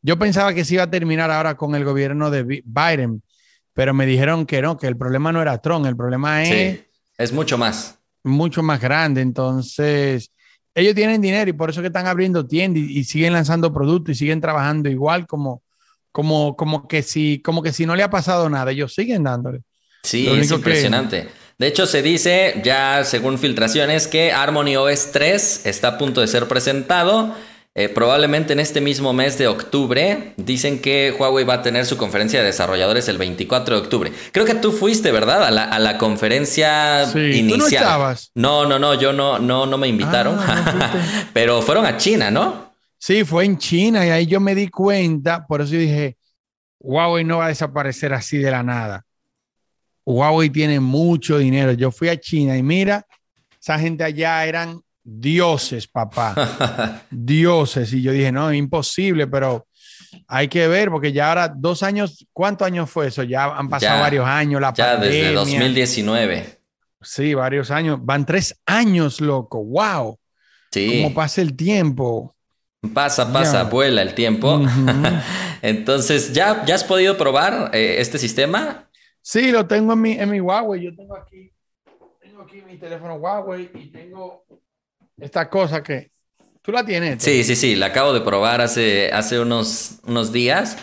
yo 0.03 0.19
pensaba 0.19 0.53
que 0.53 0.63
se 0.63 0.75
iba 0.75 0.83
a 0.83 0.91
terminar 0.91 1.31
ahora 1.31 1.57
con 1.57 1.73
el 1.73 1.83
gobierno 1.83 2.29
de 2.29 2.61
Biden, 2.63 3.23
pero 3.73 3.95
me 3.95 4.05
dijeron 4.05 4.45
que 4.45 4.61
no, 4.61 4.77
que 4.77 4.85
el 4.85 4.97
problema 4.97 5.31
no 5.31 5.41
era 5.41 5.59
Trump, 5.63 5.87
el 5.87 5.97
problema 5.97 6.43
es... 6.43 6.81
es 7.17 7.33
mucho 7.33 7.57
más. 7.57 7.97
Mucho 8.23 8.61
más 8.61 8.79
grande, 8.79 9.21
entonces 9.21 10.31
ellos 10.77 10.93
tienen 10.93 11.21
dinero 11.21 11.49
y 11.49 11.53
por 11.53 11.71
eso 11.71 11.81
que 11.81 11.87
están 11.87 12.05
abriendo 12.05 12.45
tiendas 12.45 12.83
y, 12.83 13.03
siguen 13.03 13.33
lanzando 13.33 13.73
productos 13.73 14.15
y 14.15 14.19
siguen 14.19 14.39
trabajando 14.39 14.89
igual 14.89 15.25
como, 15.25 15.63
como, 16.11 16.55
como, 16.55 16.87
que 16.87 17.01
si, 17.01 17.41
como 17.41 17.63
que 17.63 17.73
si 17.73 17.87
no 17.87 17.95
le 17.95 18.03
ha 18.03 18.11
pasado 18.11 18.47
nada, 18.47 18.71
ellos 18.71 18.93
siguen 18.93 19.23
dándole. 19.23 19.61
Sí, 20.03 20.27
es 20.27 20.51
impresionante. 20.51 21.29
De 21.57 21.65
hecho, 21.65 21.87
se 21.87 22.03
dice 22.03 22.61
ya 22.63 23.03
según 23.03 23.39
filtraciones 23.39 24.05
que 24.05 24.31
Harmony 24.31 24.75
OS 24.75 25.11
3 25.11 25.65
está 25.65 25.87
a 25.87 25.97
punto 25.97 26.21
de 26.21 26.27
ser 26.27 26.47
presentado. 26.47 27.33
Eh, 27.79 27.89
probablemente 27.89 28.53
en 28.53 28.59
este 28.59 28.81
mismo 28.81 29.13
mes 29.13 29.37
de 29.37 29.47
octubre. 29.47 30.33
Dicen 30.35 30.81
que 30.81 31.15
Huawei 31.17 31.45
va 31.45 31.53
a 31.53 31.61
tener 31.61 31.85
su 31.85 31.95
conferencia 31.95 32.39
de 32.39 32.47
desarrolladores 32.47 33.07
el 33.07 33.19
24 33.19 33.75
de 33.75 33.81
octubre. 33.83 34.11
Creo 34.31 34.45
que 34.45 34.55
tú 34.55 34.71
fuiste, 34.71 35.11
¿verdad? 35.11 35.43
A 35.43 35.51
la, 35.51 35.65
a 35.65 35.77
la 35.77 35.99
conferencia 35.99 37.03
inicial. 37.03 37.49
¿Tú 37.49 37.57
no 37.57 37.67
estabas? 37.67 38.31
No, 38.33 38.65
no, 38.65 38.79
no, 38.79 38.95
yo 38.95 39.13
no, 39.13 39.37
no, 39.37 39.67
no 39.67 39.77
me 39.77 39.87
invitaron. 39.87 40.39
Ah, 40.39 41.29
Pero 41.33 41.61
fueron 41.61 41.85
a 41.85 41.97
China, 41.97 42.31
¿no? 42.31 42.73
Sí, 42.97 43.23
fue 43.23 43.45
en 43.45 43.59
China 43.59 44.03
y 44.07 44.09
ahí 44.09 44.25
yo 44.25 44.39
me 44.39 44.55
di 44.55 44.69
cuenta, 44.69 45.45
por 45.45 45.61
eso 45.61 45.75
dije, 45.75 46.17
Huawei 46.79 47.23
no 47.23 47.37
va 47.37 47.45
a 47.45 47.49
desaparecer 47.49 48.11
así 48.11 48.39
de 48.39 48.49
la 48.49 48.63
nada. 48.63 49.05
Huawei 50.03 50.49
tiene 50.49 50.79
mucho 50.79 51.37
dinero. 51.37 51.73
Yo 51.73 51.91
fui 51.91 52.09
a 52.09 52.19
China 52.19 52.57
y 52.57 52.63
mira, 52.63 53.05
esa 53.61 53.77
gente 53.77 54.03
allá 54.03 54.43
eran 54.47 54.81
dioses, 55.07 55.87
papá. 55.87 56.35
dioses. 57.09 57.93
Y 57.93 58.01
yo 58.01 58.11
dije, 58.11 58.31
no, 58.31 58.53
imposible, 58.53 59.25
pero 59.27 59.67
hay 60.27 60.49
que 60.49 60.67
ver, 60.67 60.89
porque 60.89 61.13
ya 61.13 61.29
ahora 61.29 61.47
dos 61.47 61.81
años, 61.81 62.27
¿cuántos 62.33 62.65
años 62.65 62.89
fue 62.89 63.07
eso? 63.07 63.23
Ya 63.23 63.45
han 63.45 63.69
pasado 63.69 64.01
varios 64.01 64.25
años, 64.25 64.59
la 64.59 64.73
ya 64.73 64.97
desde 64.97 65.33
2019. 65.33 66.59
Sí, 67.01 67.33
varios 67.33 67.71
años. 67.71 67.99
Van 68.01 68.25
tres 68.25 68.59
años, 68.65 69.21
loco. 69.21 69.63
¡Wow! 69.63 70.19
Sí. 70.71 71.01
¿Cómo 71.03 71.15
pasa 71.15 71.41
el 71.41 71.55
tiempo? 71.55 72.35
Pasa, 72.93 73.31
pasa, 73.31 73.63
vuela 73.63 74.01
el 74.01 74.13
tiempo. 74.13 74.61
Entonces, 75.61 76.33
¿ya, 76.33 76.65
¿ya 76.65 76.75
has 76.75 76.83
podido 76.83 77.17
probar 77.17 77.71
eh, 77.73 77.95
este 77.99 78.17
sistema? 78.17 78.89
Sí, 79.21 79.51
lo 79.51 79.67
tengo 79.67 79.93
en 79.93 80.01
mi, 80.01 80.11
en 80.13 80.29
mi 80.29 80.41
Huawei. 80.41 80.83
Yo 80.83 80.95
tengo 80.95 81.15
aquí, 81.15 81.51
tengo 82.19 82.41
aquí 82.41 82.61
mi 82.61 82.77
teléfono 82.77 83.15
Huawei 83.15 83.71
y 83.73 83.91
tengo 83.91 84.45
esta 85.19 85.49
cosa 85.49 85.81
que 85.83 86.11
tú 86.61 86.71
la 86.71 86.85
tienes. 86.85 87.23
Sí, 87.23 87.43
sí, 87.43 87.55
sí, 87.55 87.75
la 87.75 87.87
acabo 87.87 88.13
de 88.13 88.21
probar 88.21 88.61
hace, 88.61 89.11
hace 89.11 89.39
unos, 89.39 89.99
unos 90.03 90.31
días. 90.31 90.77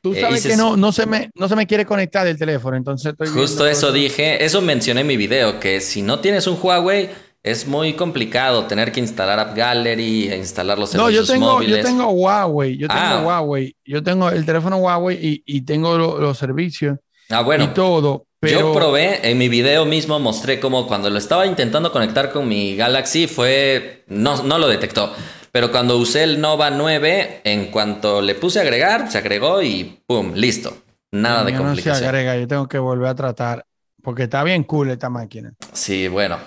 Tú 0.00 0.14
eh, 0.14 0.20
sabes 0.20 0.46
que 0.46 0.56
no, 0.56 0.76
no, 0.76 0.92
se 0.92 1.04
me, 1.06 1.30
no 1.34 1.48
se 1.48 1.56
me 1.56 1.66
quiere 1.66 1.84
conectar 1.84 2.26
el 2.26 2.38
teléfono, 2.38 2.76
entonces 2.76 3.12
estoy 3.12 3.28
Justo 3.28 3.66
eso 3.66 3.92
dije, 3.92 4.42
eso 4.42 4.62
mencioné 4.62 5.02
en 5.02 5.06
mi 5.06 5.16
video, 5.16 5.60
que 5.60 5.80
si 5.80 6.00
no 6.00 6.20
tienes 6.20 6.46
un 6.46 6.58
Huawei, 6.60 7.10
es 7.42 7.66
muy 7.66 7.94
complicado 7.94 8.66
tener 8.66 8.92
que 8.92 9.00
instalar 9.00 9.38
App 9.38 9.56
Gallery 9.56 10.30
e 10.30 10.36
instalar 10.36 10.78
los 10.78 10.90
servicios 10.90 11.12
no, 11.12 11.24
yo 11.26 11.32
tengo, 11.32 11.52
móviles. 11.52 11.78
Yo 11.78 11.84
tengo 11.84 12.10
Huawei, 12.10 12.76
yo 12.76 12.88
tengo 12.88 13.00
ah. 13.00 13.22
Huawei, 13.24 13.76
yo 13.84 14.02
tengo 14.02 14.28
el 14.30 14.44
teléfono 14.44 14.76
Huawei 14.78 15.18
y, 15.20 15.42
y 15.46 15.62
tengo 15.62 15.96
los 15.96 16.36
servicios. 16.36 16.98
Ah, 17.30 17.42
bueno. 17.42 17.64
Y 17.64 17.68
todo. 17.68 18.26
Pero... 18.40 18.60
Yo 18.60 18.72
probé, 18.72 19.30
en 19.30 19.36
mi 19.36 19.48
video 19.48 19.84
mismo 19.84 20.18
mostré 20.18 20.58
cómo 20.60 20.86
cuando 20.86 21.10
lo 21.10 21.18
estaba 21.18 21.46
intentando 21.46 21.92
conectar 21.92 22.32
con 22.32 22.48
mi 22.48 22.74
Galaxy 22.74 23.26
fue, 23.26 24.04
no, 24.08 24.42
no 24.42 24.58
lo 24.58 24.66
detectó. 24.66 25.14
Pero 25.52 25.70
cuando 25.70 25.98
usé 25.98 26.22
el 26.22 26.40
Nova 26.40 26.70
9, 26.70 27.42
en 27.44 27.66
cuanto 27.66 28.22
le 28.22 28.34
puse 28.34 28.60
a 28.60 28.62
agregar, 28.62 29.10
se 29.10 29.18
agregó 29.18 29.60
y 29.62 30.00
¡pum! 30.06 30.32
Listo. 30.34 30.74
Nada 31.12 31.44
de 31.44 31.54
complicación. 31.54 31.94
No 31.94 31.98
se 31.98 32.06
agrega, 32.06 32.36
yo 32.36 32.48
tengo 32.48 32.68
que 32.68 32.78
volver 32.78 33.08
a 33.08 33.14
tratar, 33.14 33.66
porque 34.02 34.22
está 34.22 34.42
bien 34.44 34.62
cool 34.64 34.90
esta 34.90 35.10
máquina. 35.10 35.52
Sí, 35.72 36.08
bueno. 36.08 36.38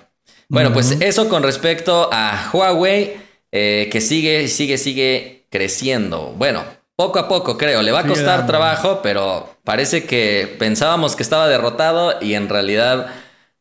Bueno, 0.47 0.71
pues 0.71 0.91
eso 1.01 1.29
con 1.29 1.43
respecto 1.43 2.09
a 2.11 2.49
Huawei, 2.53 3.17
eh, 3.51 3.89
que 3.91 4.01
sigue, 4.01 4.47
sigue, 4.47 4.77
sigue 4.77 5.45
creciendo. 5.49 6.33
Bueno, 6.37 6.63
poco 6.95 7.19
a 7.19 7.27
poco, 7.27 7.57
creo. 7.57 7.81
Le 7.81 7.91
va 7.91 7.99
a 7.99 8.07
costar 8.07 8.45
trabajo, 8.45 9.01
pero 9.03 9.52
parece 9.63 10.05
que 10.05 10.55
pensábamos 10.59 11.15
que 11.15 11.23
estaba 11.23 11.47
derrotado 11.47 12.15
y 12.21 12.33
en 12.33 12.49
realidad 12.49 13.07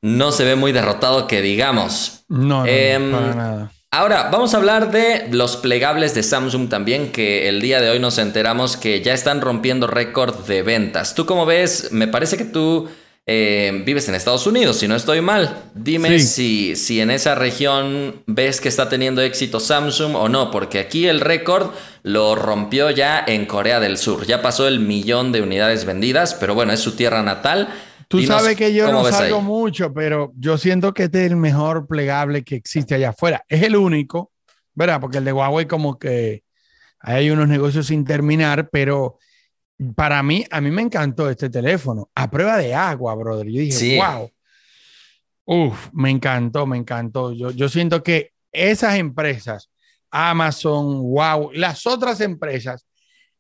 no 0.01 0.33
se 0.33 0.45
ve 0.45 0.57
muy 0.57 0.73
derrotado 0.73 1.27
que 1.27 1.43
digamos. 1.43 2.25
No, 2.29 2.65
no, 2.65 2.67
em, 2.67 3.13
para 3.13 3.35
nada. 3.35 3.73
Ahora, 3.95 4.31
vamos 4.33 4.55
a 4.55 4.57
hablar 4.57 4.91
de 4.91 5.29
los 5.31 5.59
plegables 5.59 6.15
de 6.15 6.23
Samsung 6.23 6.71
también, 6.71 7.13
que 7.13 7.51
el 7.51 7.61
día 7.61 7.79
de 7.83 7.91
hoy 7.91 7.99
nos 7.99 8.17
enteramos 8.17 8.79
que 8.79 9.03
ya 9.03 9.13
están 9.13 9.43
rompiendo 9.43 9.87
récord 9.87 10.47
de 10.47 10.63
ventas. 10.63 11.15
¿Tú 11.15 11.27
cómo 11.27 11.45
ves? 11.45 11.93
Me 11.93 12.09
parece 12.09 12.39
que 12.39 12.47
tú 12.47 12.89
eh, 13.25 13.83
vives 13.87 14.09
en 14.09 14.17
Estados 14.17 14.47
Unidos, 14.47 14.79
si 14.79 14.89
no 14.89 14.97
estoy 14.97 15.21
mal. 15.21 15.63
Dime 15.75 16.19
si, 16.19 16.75
si 16.75 17.01
en 17.01 17.11
esa 17.11 17.35
región 17.35 18.23
ves 18.27 18.61
que 18.61 18.69
está 18.69 18.89
teniendo 18.89 19.23
éxito 19.23 19.61
Samsung 19.61 20.17
o 20.17 20.29
no, 20.29 20.51
porque 20.51 20.81
aquí 20.81 21.07
el 21.07 21.21
récord 21.21 21.71
lo 22.03 22.35
rompió 22.35 22.91
ya 22.91 23.23
en 23.27 23.47
Corea 23.47 23.79
del 23.79 23.97
Sur. 23.97 24.27
Ya 24.27 24.43
pasó 24.43 24.67
el 24.67 24.81
millón 24.81 25.31
de 25.31 25.43
unidades 25.43 25.85
vendidas, 25.85 26.35
pero 26.35 26.55
bueno, 26.55 26.73
es 26.73 26.81
su 26.81 26.97
tierra 26.97 27.23
natal. 27.23 27.69
Tú 28.09 28.23
sabes 28.23 28.57
que 28.57 28.75
yo 28.75 28.91
no 28.91 29.05
salgo 29.05 29.41
mucho, 29.41 29.95
pero 29.95 30.33
yo 30.37 30.59
siento 30.59 30.93
que 30.93 31.05
este 31.05 31.25
es 31.25 31.31
el 31.31 31.37
mejor 31.37 31.87
plegable 31.87 32.43
que 32.43 32.57
existe 32.57 32.95
allá 32.95 33.11
afuera. 33.11 33.45
Es 33.49 33.63
el 33.63 33.77
único, 33.77 34.33
¿verdad? 34.75 35.01
Porque 35.01 35.19
el 35.19 35.25
de 35.25 35.33
Huawei 35.33 35.67
como 35.67 35.99
que 35.99 36.43
hay 36.99 37.31
unos 37.31 37.49
negocios 37.49 37.87
sin 37.87 38.05
terminar, 38.05 38.69
pero 38.71 39.19
para 39.95 40.23
mí, 40.23 40.45
a 40.51 40.61
mí 40.61 40.71
me 40.71 40.83
encantó 40.83 41.29
este 41.29 41.51
teléfono. 41.51 42.11
A 42.15 42.31
prueba 42.31 42.59
de 42.59 42.75
agua, 42.75 43.15
brother. 43.15 43.47
Yo 43.47 43.61
dije, 43.61 43.99
wow. 43.99 44.31
Uf, 45.45 45.89
me 45.93 46.11
encantó, 46.11 46.67
me 46.67 46.77
encantó. 46.77 47.33
Yo, 47.33 47.51
yo 47.51 47.69
siento 47.69 48.03
que 48.03 48.33
esas 48.53 48.97
empresas, 48.97 49.71
Amazon, 50.11 51.03
wow, 51.03 51.51
las 51.53 51.87
otras 51.87 52.21
empresas, 52.21 52.87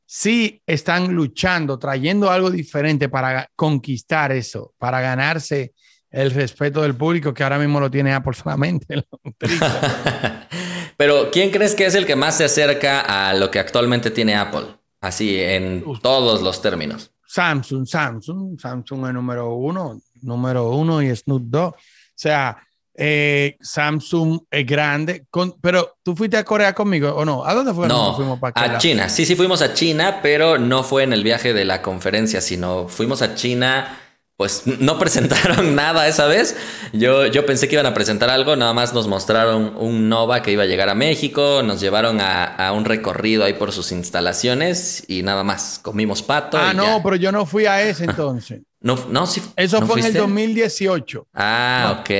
sí 0.06 0.62
están 0.66 1.14
luchando, 1.14 1.78
trayendo 1.78 2.30
algo 2.30 2.50
diferente 2.50 3.08
para 3.08 3.48
conquistar 3.56 4.32
eso, 4.32 4.74
para 4.78 5.00
ganarse 5.00 5.72
el 6.10 6.30
respeto 6.30 6.82
del 6.82 6.94
público 6.94 7.32
que 7.32 7.42
ahora 7.42 7.58
mismo 7.58 7.80
lo 7.80 7.90
tiene 7.90 8.12
Apple 8.12 8.34
solamente. 8.34 9.04
Pero, 10.98 11.30
¿quién 11.30 11.50
crees 11.50 11.74
que 11.74 11.86
es 11.86 11.94
el 11.94 12.04
que 12.04 12.16
más 12.16 12.36
se 12.36 12.44
acerca 12.44 13.00
a 13.00 13.32
lo 13.34 13.50
que 13.50 13.58
actualmente 13.58 14.10
tiene 14.10 14.34
Apple? 14.34 14.76
Así, 15.02 15.38
en 15.40 15.84
todos 16.00 16.40
los 16.42 16.62
términos. 16.62 17.10
Samsung, 17.26 17.86
Samsung, 17.86 18.58
Samsung 18.58 19.06
es 19.08 19.12
número 19.14 19.54
uno, 19.54 20.00
número 20.22 20.70
uno 20.70 21.02
y 21.02 21.14
Snoop 21.14 21.42
Dogg. 21.46 21.74
O 21.74 21.78
sea, 22.14 22.56
eh, 22.94 23.56
Samsung 23.60 24.42
es 24.50 24.64
grande, 24.64 25.26
pero 25.60 25.96
tú 26.02 26.14
fuiste 26.14 26.36
a 26.36 26.44
Corea 26.44 26.72
conmigo 26.72 27.10
o 27.10 27.24
no? 27.24 27.44
¿A 27.44 27.52
dónde 27.52 27.72
fuimos? 27.72 27.88
No, 27.88 28.14
fuimos 28.14 28.38
para 28.38 28.76
a 28.76 28.78
China. 28.78 29.08
Sí, 29.08 29.26
sí 29.26 29.34
fuimos 29.34 29.60
a 29.60 29.74
China, 29.74 30.20
pero 30.22 30.58
no 30.58 30.84
fue 30.84 31.02
en 31.02 31.12
el 31.12 31.24
viaje 31.24 31.52
de 31.52 31.64
la 31.64 31.82
conferencia, 31.82 32.40
sino 32.40 32.86
fuimos 32.86 33.22
a 33.22 33.34
China 33.34 33.98
pues 34.42 34.64
no 34.66 34.98
presentaron 34.98 35.72
nada 35.76 36.08
esa 36.08 36.26
vez. 36.26 36.56
Yo, 36.92 37.26
yo 37.26 37.46
pensé 37.46 37.68
que 37.68 37.76
iban 37.76 37.86
a 37.86 37.94
presentar 37.94 38.28
algo, 38.28 38.56
nada 38.56 38.72
más 38.72 38.92
nos 38.92 39.06
mostraron 39.06 39.76
un 39.76 40.08
Nova 40.08 40.42
que 40.42 40.50
iba 40.50 40.64
a 40.64 40.66
llegar 40.66 40.88
a 40.88 40.96
México, 40.96 41.62
nos 41.62 41.80
llevaron 41.80 42.18
a, 42.20 42.72
un 42.74 42.84
recorrido 42.84 43.44
ahí 43.44 43.52
por 43.52 43.70
sus 43.70 43.92
instalaciones 43.92 45.04
y 45.06 45.22
nada 45.22 45.44
más. 45.44 45.78
Comimos 45.80 46.24
pato. 46.24 46.58
Ah, 46.58 46.74
no, 46.74 47.00
pero 47.04 47.14
yo 47.14 47.30
no 47.30 47.46
fui 47.46 47.66
a 47.66 47.82
ese 47.82 48.02
entonces. 48.10 48.62
no, 48.80 48.98
no, 49.10 49.28
sí. 49.28 49.40
Eso 49.54 49.86
fue 49.86 50.00
en 50.00 50.06
el 50.06 50.14
2018. 50.14 51.28
Ah, 51.34 51.98
ok. 52.00 52.10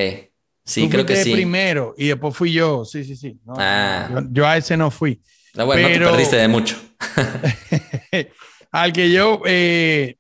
Sí, 0.65 0.89
creo 0.89 1.05
que 1.05 1.17
sí. 1.17 1.33
primero 1.33 1.93
y 1.99 2.07
después 2.07 2.37
fui 2.37 2.53
yo. 2.53 2.85
Sí, 2.85 3.03
sí, 3.03 3.17
sí. 3.17 3.37
ah. 3.59 4.23
yo, 4.31 4.47
a 4.47 4.59
ese 4.59 4.77
no 4.77 4.93
fui. 4.93 5.21
Ah, 5.57 5.65
bueno, 5.65 5.89
no 5.89 5.93
te 5.93 5.99
perdiste 5.99 6.37
de 6.37 6.47
mucho. 6.47 6.77
al 8.71 8.93
que 8.93 9.11
yo 9.11 9.43
eh, 9.45 10.19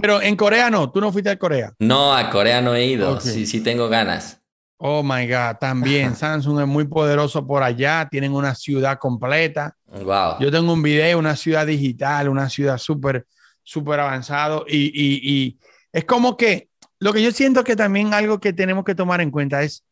pero 0.00 0.22
en 0.22 0.36
Corea 0.36 0.70
no, 0.70 0.90
tú 0.90 1.00
no 1.00 1.12
fuiste 1.12 1.30
a 1.30 1.38
Corea. 1.38 1.72
No, 1.78 2.14
a 2.14 2.30
Corea 2.30 2.60
no 2.60 2.74
he 2.74 2.86
ido. 2.86 3.20
Sí, 3.20 3.46
sí 3.46 3.60
tengo 3.60 3.88
ganas. 3.88 4.40
Oh 4.78 5.02
my 5.02 5.26
God, 5.26 5.56
también 5.58 6.14
Samsung 6.16 6.60
es 6.60 6.66
muy 6.66 6.86
poderoso 6.86 7.46
por 7.46 7.62
allá. 7.62 8.08
Tienen 8.10 8.32
una 8.32 8.54
ciudad 8.54 8.98
completa. 8.98 9.76
Wow. 9.86 10.36
Yo 10.40 10.50
tengo 10.50 10.72
un 10.72 10.82
video, 10.82 11.18
una 11.18 11.34
ciudad 11.34 11.66
digital, 11.66 12.28
una 12.28 12.48
ciudad 12.48 12.78
súper, 12.78 13.26
súper 13.62 14.00
avanzado. 14.00 14.64
Y, 14.68 14.86
y, 14.94 15.20
y 15.22 15.58
es 15.92 16.04
como 16.04 16.36
que 16.36 16.68
lo 17.00 17.12
que 17.12 17.22
yo 17.22 17.32
siento 17.32 17.64
que 17.64 17.76
también 17.76 18.14
algo 18.14 18.38
que 18.40 18.52
tenemos 18.52 18.84
que 18.84 18.94
tomar 18.94 19.20
en 19.20 19.30
cuenta 19.30 19.62
es 19.62 19.84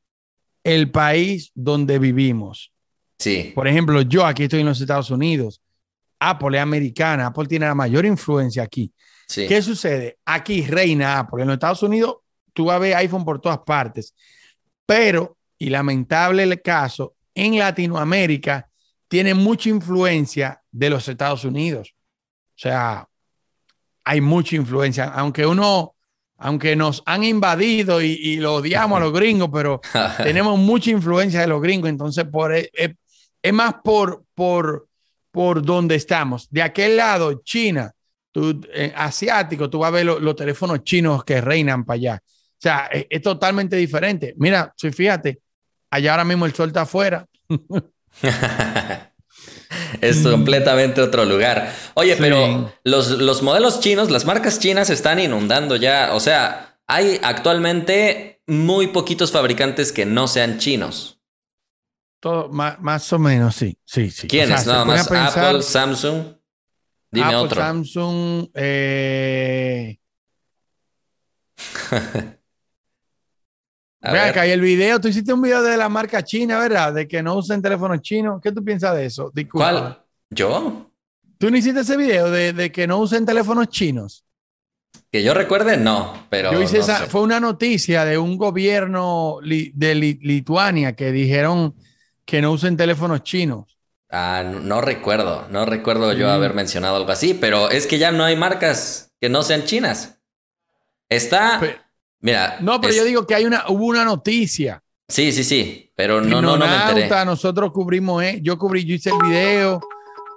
el 0.63 0.91
país 0.91 1.51
donde 1.55 1.99
vivimos. 1.99 2.73
Sí. 3.19 3.53
Por 3.55 3.67
ejemplo, 3.67 4.03
yo 4.03 4.25
aquí 4.25 4.45
estoy 4.45 4.61
en 4.61 4.67
los 4.67 4.81
Estados 4.81 5.11
Unidos. 5.11 5.61
Apple 6.19 6.57
es 6.57 6.63
americana. 6.63 7.27
Apple 7.27 7.47
tiene 7.47 7.67
la 7.67 7.75
mayor 7.75 8.05
influencia 8.05 8.63
aquí. 8.63 8.93
¿Qué 9.27 9.61
sucede? 9.63 10.19
Aquí 10.25 10.63
reina 10.63 11.19
Apple. 11.19 11.43
En 11.43 11.49
los 11.49 11.55
Estados 11.55 11.83
Unidos 11.83 12.17
tú 12.53 12.67
vas 12.67 12.77
a 12.77 12.81
ver 12.81 12.95
iPhone 12.97 13.25
por 13.25 13.41
todas 13.41 13.59
partes. 13.59 14.15
Pero, 14.87 15.37
y 15.59 15.69
lamentable 15.69 16.45
el 16.45 16.63
caso, 16.63 17.15
en 17.35 17.59
Latinoamérica 17.59 18.69
tiene 19.09 19.35
mucha 19.35 19.69
influencia 19.69 20.63
de 20.71 20.91
los 20.91 21.09
Estados 21.09 21.45
Unidos. 21.45 21.95
O 22.57 22.59
sea, 22.59 23.07
hay 24.05 24.21
mucha 24.21 24.57
influencia, 24.57 25.05
aunque 25.07 25.45
uno, 25.45 25.95
aunque 26.39 26.77
nos 26.77 27.03
han 27.07 27.25
invadido 27.25 28.01
y, 28.01 28.37
lo 28.37 28.55
odiamos 28.55 28.97
a 28.99 29.05
los 29.05 29.13
gringos, 29.13 29.51
pero 29.53 29.81
tenemos 30.23 30.59
mucha 30.59 30.91
influencia 30.91 31.41
de 31.41 31.49
los 31.49 31.61
gringos, 31.61 31.91
entonces 31.91 32.25
por, 32.25 32.55
es, 32.55 32.71
es 33.43 33.53
más 33.53 33.75
por, 33.83 34.25
por, 34.35 34.89
por 35.31 35.63
donde 35.63 35.97
estamos. 35.97 36.49
De 36.51 36.63
aquel 36.63 36.97
lado, 36.97 37.43
China, 37.45 37.93
tú, 38.37 38.61
eh, 38.75 38.93
asiático, 38.95 39.71
tú 39.71 39.79
vas 39.79 39.89
a 39.89 39.93
ver 39.93 40.05
los 40.05 40.37
teléfonos 40.37 40.85
chinos 40.85 41.25
que 41.25 41.41
reinan 41.41 41.87
para 41.87 41.95
allá. 41.95 42.23
O 42.23 42.61
sea, 42.61 42.87
es, 42.93 43.07
es 43.09 43.23
totalmente 43.23 43.77
diferente. 43.77 44.35
Mira, 44.37 44.75
si 44.77 44.93
fíjate, 44.93 45.41
allá 45.91 46.11
ahora 46.11 46.27
mismo 46.27 46.45
el 46.45 46.55
sol 46.55 46.69
está 46.69 46.83
afuera. 46.83 47.27
es 50.03 50.19
completamente 50.19 51.01
otro 51.01 51.25
lugar. 51.25 51.73
Oye, 51.95 52.15
pero 52.17 52.71
los, 52.85 53.13
los 53.13 53.43
modelos 53.43 53.81
chinos, 53.81 54.11
las 54.11 54.27
marcas 54.27 54.59
chinas 54.59 54.91
están 54.91 55.19
inundando 55.19 55.77
ya. 55.77 56.11
O 56.13 56.21
sea, 56.21 56.77
hay 56.87 57.19
actualmente 57.23 58.43
muy 58.47 58.89
poquitos 58.89 59.33
fabricantes 59.33 59.93
que 59.93 60.05
no 60.05 60.29
sean 60.29 60.59
chinos. 60.59 61.23
Todo, 62.21 62.51
más, 62.51 63.11
o 63.15 63.19
menos, 63.19 63.57
sí. 63.57 63.79
sí, 63.87 64.11
sí. 64.11 64.29
¿Quiénes? 64.29 64.67
Nada 64.67 64.85
más 64.85 65.11
Apple, 65.11 65.63
Samsung. 65.63 66.36
Dime 67.11 67.27
Apple, 67.27 67.39
otro. 67.39 67.61
Samsung. 67.63 68.49
Eh... 68.55 69.99
Ve 74.13 74.21
acá, 74.21 74.47
y 74.47 74.51
el 74.51 74.61
video, 74.61 75.01
tú 75.01 75.09
hiciste 75.09 75.33
un 75.33 75.43
video 75.43 75.63
de 75.63 75.77
la 75.77 75.89
marca 75.89 76.23
china, 76.23 76.61
¿verdad? 76.61 76.93
De 76.93 77.09
que 77.09 77.23
no 77.23 77.35
usen 77.35 77.61
teléfonos 77.61 78.01
chinos. 78.01 78.41
¿Qué 78.41 78.53
tú 78.53 78.63
piensas 78.63 78.95
de 78.95 79.07
eso? 79.07 79.33
¿Cuál? 79.51 80.01
¿Yo? 80.31 80.91
¿Tú 81.39 81.51
no 81.51 81.57
hiciste 81.57 81.81
ese 81.81 81.97
video 81.97 82.31
de, 82.31 82.71
que 82.73 82.87
no 82.87 82.99
usen 82.99 83.27
teléfonos 83.27 83.69
chinos? 83.69 84.25
Que 85.11 85.23
yo 85.23 85.35
recuerde, 85.35 85.77
no, 85.77 86.27
pero. 86.31 86.53
Yo 86.53 86.63
hice 86.63 86.79
esa, 86.79 87.07
fue 87.07 87.23
una 87.23 87.41
noticia 87.41 88.05
de 88.05 88.17
un 88.17 88.37
gobierno 88.37 89.39
de 89.43 89.95
Lituania 89.95 90.95
que 90.95 91.13
dijeron 91.13 91.75
que 92.25 92.41
no 92.41 92.53
usen 92.53 92.77
teléfonos 92.77 93.23
chinos. 93.23 93.76
Ah, 94.11 94.45
no, 94.45 94.81
recuerdo, 94.81 95.47
no 95.51 95.67
recuerdo 95.67 96.13
yo 96.13 96.31
haber 96.31 96.55
mencionado 96.55 96.97
algo 96.97 97.11
así, 97.11 97.35
pero 97.35 97.71
es 97.71 97.87
que 97.87 97.99
ya 97.99 98.13
no 98.13 98.25
hay 98.25 98.37
marcas 98.37 99.13
que 99.21 99.29
no 99.29 99.43
sean 99.43 99.65
chinas. 99.65 100.21
Está. 101.09 101.61
Mira. 102.21 102.59
No, 102.61 102.81
pero 102.81 102.95
yo 102.95 103.05
digo 103.05 103.27
que 103.27 103.35
hay 103.35 103.45
una, 103.45 103.65
hubo 103.69 103.87
una 103.87 104.05
noticia. 104.05 104.83
Sí, 105.09 105.31
sí, 105.33 105.45
sí, 105.45 105.93
pero 105.95 106.21
no, 106.21 106.43
no, 106.43 106.57
no 106.57 106.67
me 106.67 106.77
enteré. 106.77 107.25
Nosotros 107.25 107.73
cubrimos, 107.73 108.23
eh, 108.23 108.41
yo 108.43 108.59
cubrí, 108.59 108.85
yo 108.85 108.95
hice 108.95 109.11
el 109.11 109.19
video. 109.19 109.81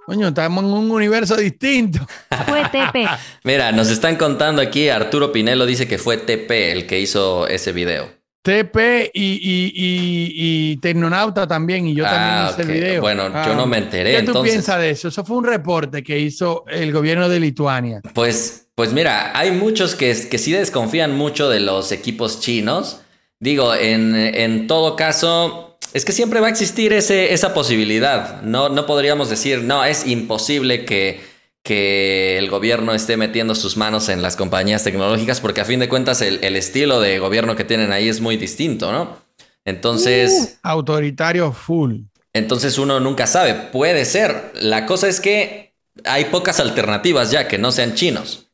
Coño, 0.05 0.29
estamos 0.29 0.63
en 0.63 0.71
un 0.71 0.89
universo 0.89 1.35
distinto. 1.35 1.99
Fue 2.47 2.63
TP. 2.71 3.07
Mira, 3.43 3.71
nos 3.71 3.89
están 3.89 4.15
contando 4.15 4.61
aquí, 4.61 4.89
Arturo 4.89 5.31
Pinelo 5.31 5.67
dice 5.67 5.87
que 5.87 5.99
fue 5.99 6.17
TP 6.17 6.71
el 6.71 6.87
que 6.87 6.99
hizo 6.99 7.47
ese 7.47 7.71
video. 7.71 8.18
TP 8.49 9.11
y, 9.13 10.71
y, 10.73 10.77
Tecnonauta 10.77 11.45
también, 11.47 11.85
y 11.85 11.93
yo 11.93 12.03
también 12.03 12.23
ah, 12.23 12.49
hice 12.51 12.61
el 12.63 12.67
video. 12.67 13.01
Bueno, 13.01 13.27
yo 13.45 13.53
no 13.53 13.67
me 13.67 13.77
ah, 13.77 13.79
enteré. 13.79 14.15
¿Qué 14.17 14.23
tú 14.23 14.41
piensas 14.41 14.79
de 14.79 14.89
eso? 14.89 15.09
Eso 15.09 15.23
fue 15.23 15.37
un 15.37 15.43
reporte 15.43 16.01
que 16.01 16.17
hizo 16.17 16.63
el 16.67 16.91
gobierno 16.91 17.29
de 17.29 17.39
Lituania. 17.39 18.01
Pues, 18.15 18.67
pues 18.73 18.91
mira, 18.91 19.37
hay 19.37 19.51
muchos 19.51 19.93
que, 19.93 20.15
que 20.29 20.37
sí 20.39 20.51
desconfían 20.51 21.15
mucho 21.15 21.47
de 21.47 21.59
los 21.59 21.91
equipos 21.91 22.39
chinos. 22.39 23.01
Digo, 23.39 23.75
en, 23.75 24.15
en 24.15 24.65
todo 24.65 24.95
caso, 24.95 25.77
es 25.93 26.03
que 26.03 26.11
siempre 26.11 26.39
va 26.39 26.47
a 26.47 26.49
existir 26.49 26.91
ese, 26.91 27.33
esa 27.33 27.53
posibilidad. 27.53 28.41
No, 28.41 28.69
no 28.69 28.87
podríamos 28.87 29.29
decir, 29.29 29.61
no, 29.61 29.85
es 29.85 30.07
imposible 30.07 30.85
que 30.85 31.21
que 31.69 32.39
el 32.39 32.49
gobierno 32.49 32.95
esté 32.95 33.15
metiendo 33.15 33.53
sus 33.53 33.77
manos 33.77 34.09
en 34.09 34.23
las 34.23 34.35
compañías 34.35 34.83
tecnológicas, 34.83 35.39
porque 35.39 35.61
a 35.61 35.65
fin 35.65 35.79
de 35.79 35.87
cuentas 35.87 36.19
el, 36.23 36.43
estilo 36.55 36.99
de 36.99 37.19
gobierno 37.19 37.55
que 37.55 37.63
tienen 37.63 37.91
ahí 37.91 38.09
es 38.09 38.21
muy 38.21 38.37
distinto, 38.37 38.91
¿no? 38.91 39.17
Entonces... 39.65 40.57
Uh, 40.63 40.67
autoritario 40.67 41.51
full. 41.51 42.05
Entonces 42.33 42.79
uno 42.79 42.99
nunca 42.99 43.27
sabe, 43.27 43.53
puede 43.53 44.05
ser. 44.05 44.51
La 44.55 44.87
cosa 44.87 45.07
es 45.07 45.19
que 45.19 45.75
hay 46.05 46.25
pocas 46.25 46.59
alternativas 46.59 47.29
ya 47.29 47.47
que 47.47 47.59
no 47.59 47.71
sean 47.71 47.93
chinos. 47.93 48.47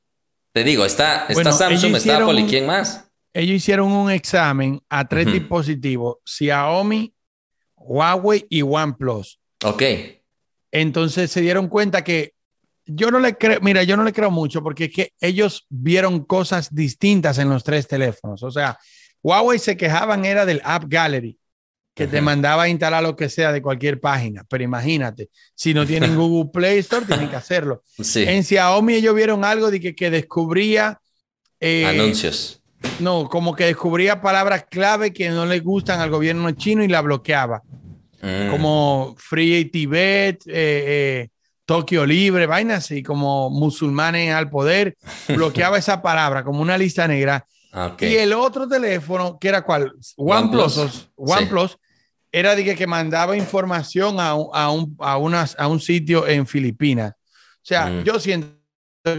Te 0.51 0.65
digo, 0.65 0.83
está, 0.83 1.25
está 1.29 1.53
Samsung, 1.53 1.95
está 1.95 2.17
Apple 2.17 2.41
y 2.41 2.47
quién 2.47 2.65
más. 2.65 3.05
Ellos 3.31 3.55
hicieron 3.55 3.93
un 3.93 4.11
examen 4.11 4.81
a 4.89 5.07
tres 5.07 5.31
dispositivos, 5.31 6.17
Xiaomi, 6.25 7.13
Huawei 7.77 8.45
y 8.49 8.61
OnePlus. 8.61 9.39
Ok. 9.63 9.83
Entonces 10.73 11.31
se 11.31 11.39
dieron 11.39 11.69
cuenta 11.69 12.03
que 12.03 12.34
yo 12.85 13.11
no 13.11 13.19
le 13.19 13.35
creo, 13.35 13.59
mira, 13.61 13.83
yo 13.83 13.97
no 13.97 14.03
le 14.03 14.13
creo 14.13 14.31
mucho 14.31 14.61
porque 14.61 14.85
es 14.85 14.93
que 14.93 15.13
ellos 15.19 15.65
vieron 15.69 16.23
cosas 16.23 16.73
distintas 16.73 17.37
en 17.37 17.49
los 17.49 17.63
tres 17.63 17.87
teléfonos. 17.87 18.43
O 18.43 18.51
sea, 18.51 18.77
Huawei 19.23 19.59
se 19.59 19.75
quejaban 19.77 20.25
era 20.25 20.45
del 20.45 20.61
App 20.63 20.83
Gallery, 20.87 21.37
que 21.95 22.07
te 22.07 22.21
mandaba 22.21 22.63
a 22.63 22.69
instalar 22.69 23.01
lo 23.01 23.15
que 23.15 23.29
sea 23.29 23.51
de 23.51 23.61
cualquier 23.61 23.99
página. 23.99 24.43
Pero 24.49 24.63
imagínate, 24.63 25.29
si 25.55 25.73
no 25.73 25.85
tienen 25.85 26.15
Google 26.17 26.51
Play 26.51 26.79
Store, 26.79 27.05
tienen 27.05 27.29
que 27.29 27.35
hacerlo. 27.35 27.83
En 28.15 28.43
Xiaomi 28.43 28.95
ellos 28.95 29.15
vieron 29.15 29.43
algo 29.43 29.71
de 29.71 29.79
que, 29.79 29.95
que 29.95 30.11
descubría... 30.11 30.99
Eh, 31.59 31.85
Anuncios. 31.85 32.61
No, 32.99 33.27
como 33.29 33.55
que 33.55 33.65
descubría 33.65 34.21
palabras 34.21 34.65
clave 34.69 35.11
que 35.11 35.29
no 35.29 35.45
le 35.45 35.59
gustan 35.59 36.01
al 36.01 36.09
gobierno 36.09 36.51
chino 36.51 36.83
y 36.83 36.87
la 36.87 37.01
bloqueaba. 37.01 37.63
Mm. 38.21 38.49
Como 38.51 39.15
Free 39.17 39.65
Tibet, 39.65 40.43
eh, 40.47 40.53
eh, 40.53 41.29
Tokio 41.65 42.05
libre, 42.05 42.45
vainas 42.45 42.91
y 42.91 43.01
como 43.01 43.49
musulmanes 43.49 44.33
al 44.33 44.49
poder, 44.49 44.95
bloqueaba 45.27 45.77
esa 45.77 46.01
palabra 46.01 46.43
como 46.43 46.61
una 46.61 46.77
lista 46.77 47.07
negra. 47.07 47.45
Y 47.99 48.15
el 48.15 48.31
otro 48.33 48.67
teléfono, 48.67 49.37
que 49.37 49.49
era 49.49 49.61
cuál? 49.61 49.91
OnePlus. 50.15 51.09
OnePlus, 51.15 51.77
era 52.31 52.55
de 52.55 52.75
que, 52.75 52.87
mandaba 52.87 53.35
información 53.35 54.19
a, 54.19 54.29
a, 54.29 54.71
un, 54.71 54.95
a, 54.99 55.17
unas, 55.17 55.55
a 55.59 55.67
un 55.67 55.81
sitio 55.81 56.25
en 56.27 56.47
Filipinas. 56.47 57.11
O 57.11 57.67
sea, 57.67 57.87
mm. 57.87 58.03
yo 58.03 58.19
siento 58.19 58.55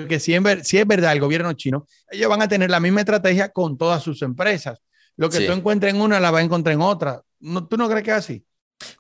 que 0.09 0.19
si, 0.19 0.37
si, 0.63 0.79
es 0.79 0.87
verdad 0.87 1.13
el 1.13 1.21
gobierno 1.21 1.53
chino, 1.53 1.87
ellos 2.11 2.29
van 2.29 2.43
a 2.43 2.49
tener 2.49 2.71
la 2.71 2.81
misma 2.81 3.01
estrategia 3.01 3.51
con 3.51 3.77
todas 3.77 4.03
sus 4.03 4.23
empresas. 4.23 4.79
Lo 5.17 5.31
que 5.31 5.41
tú 5.41 5.53
encuentres 5.53 5.95
en 5.95 6.01
una, 6.01 6.21
la 6.21 6.31
va 6.31 6.41
a 6.41 6.43
encontrar 6.43 6.75
en 6.75 6.83
otra. 6.83 7.23
¿No, 7.41 7.67
¿Tú 7.67 7.77
no 7.77 7.89
crees 7.89 8.05
que 8.05 8.11
es 8.11 8.17
así? 8.17 8.45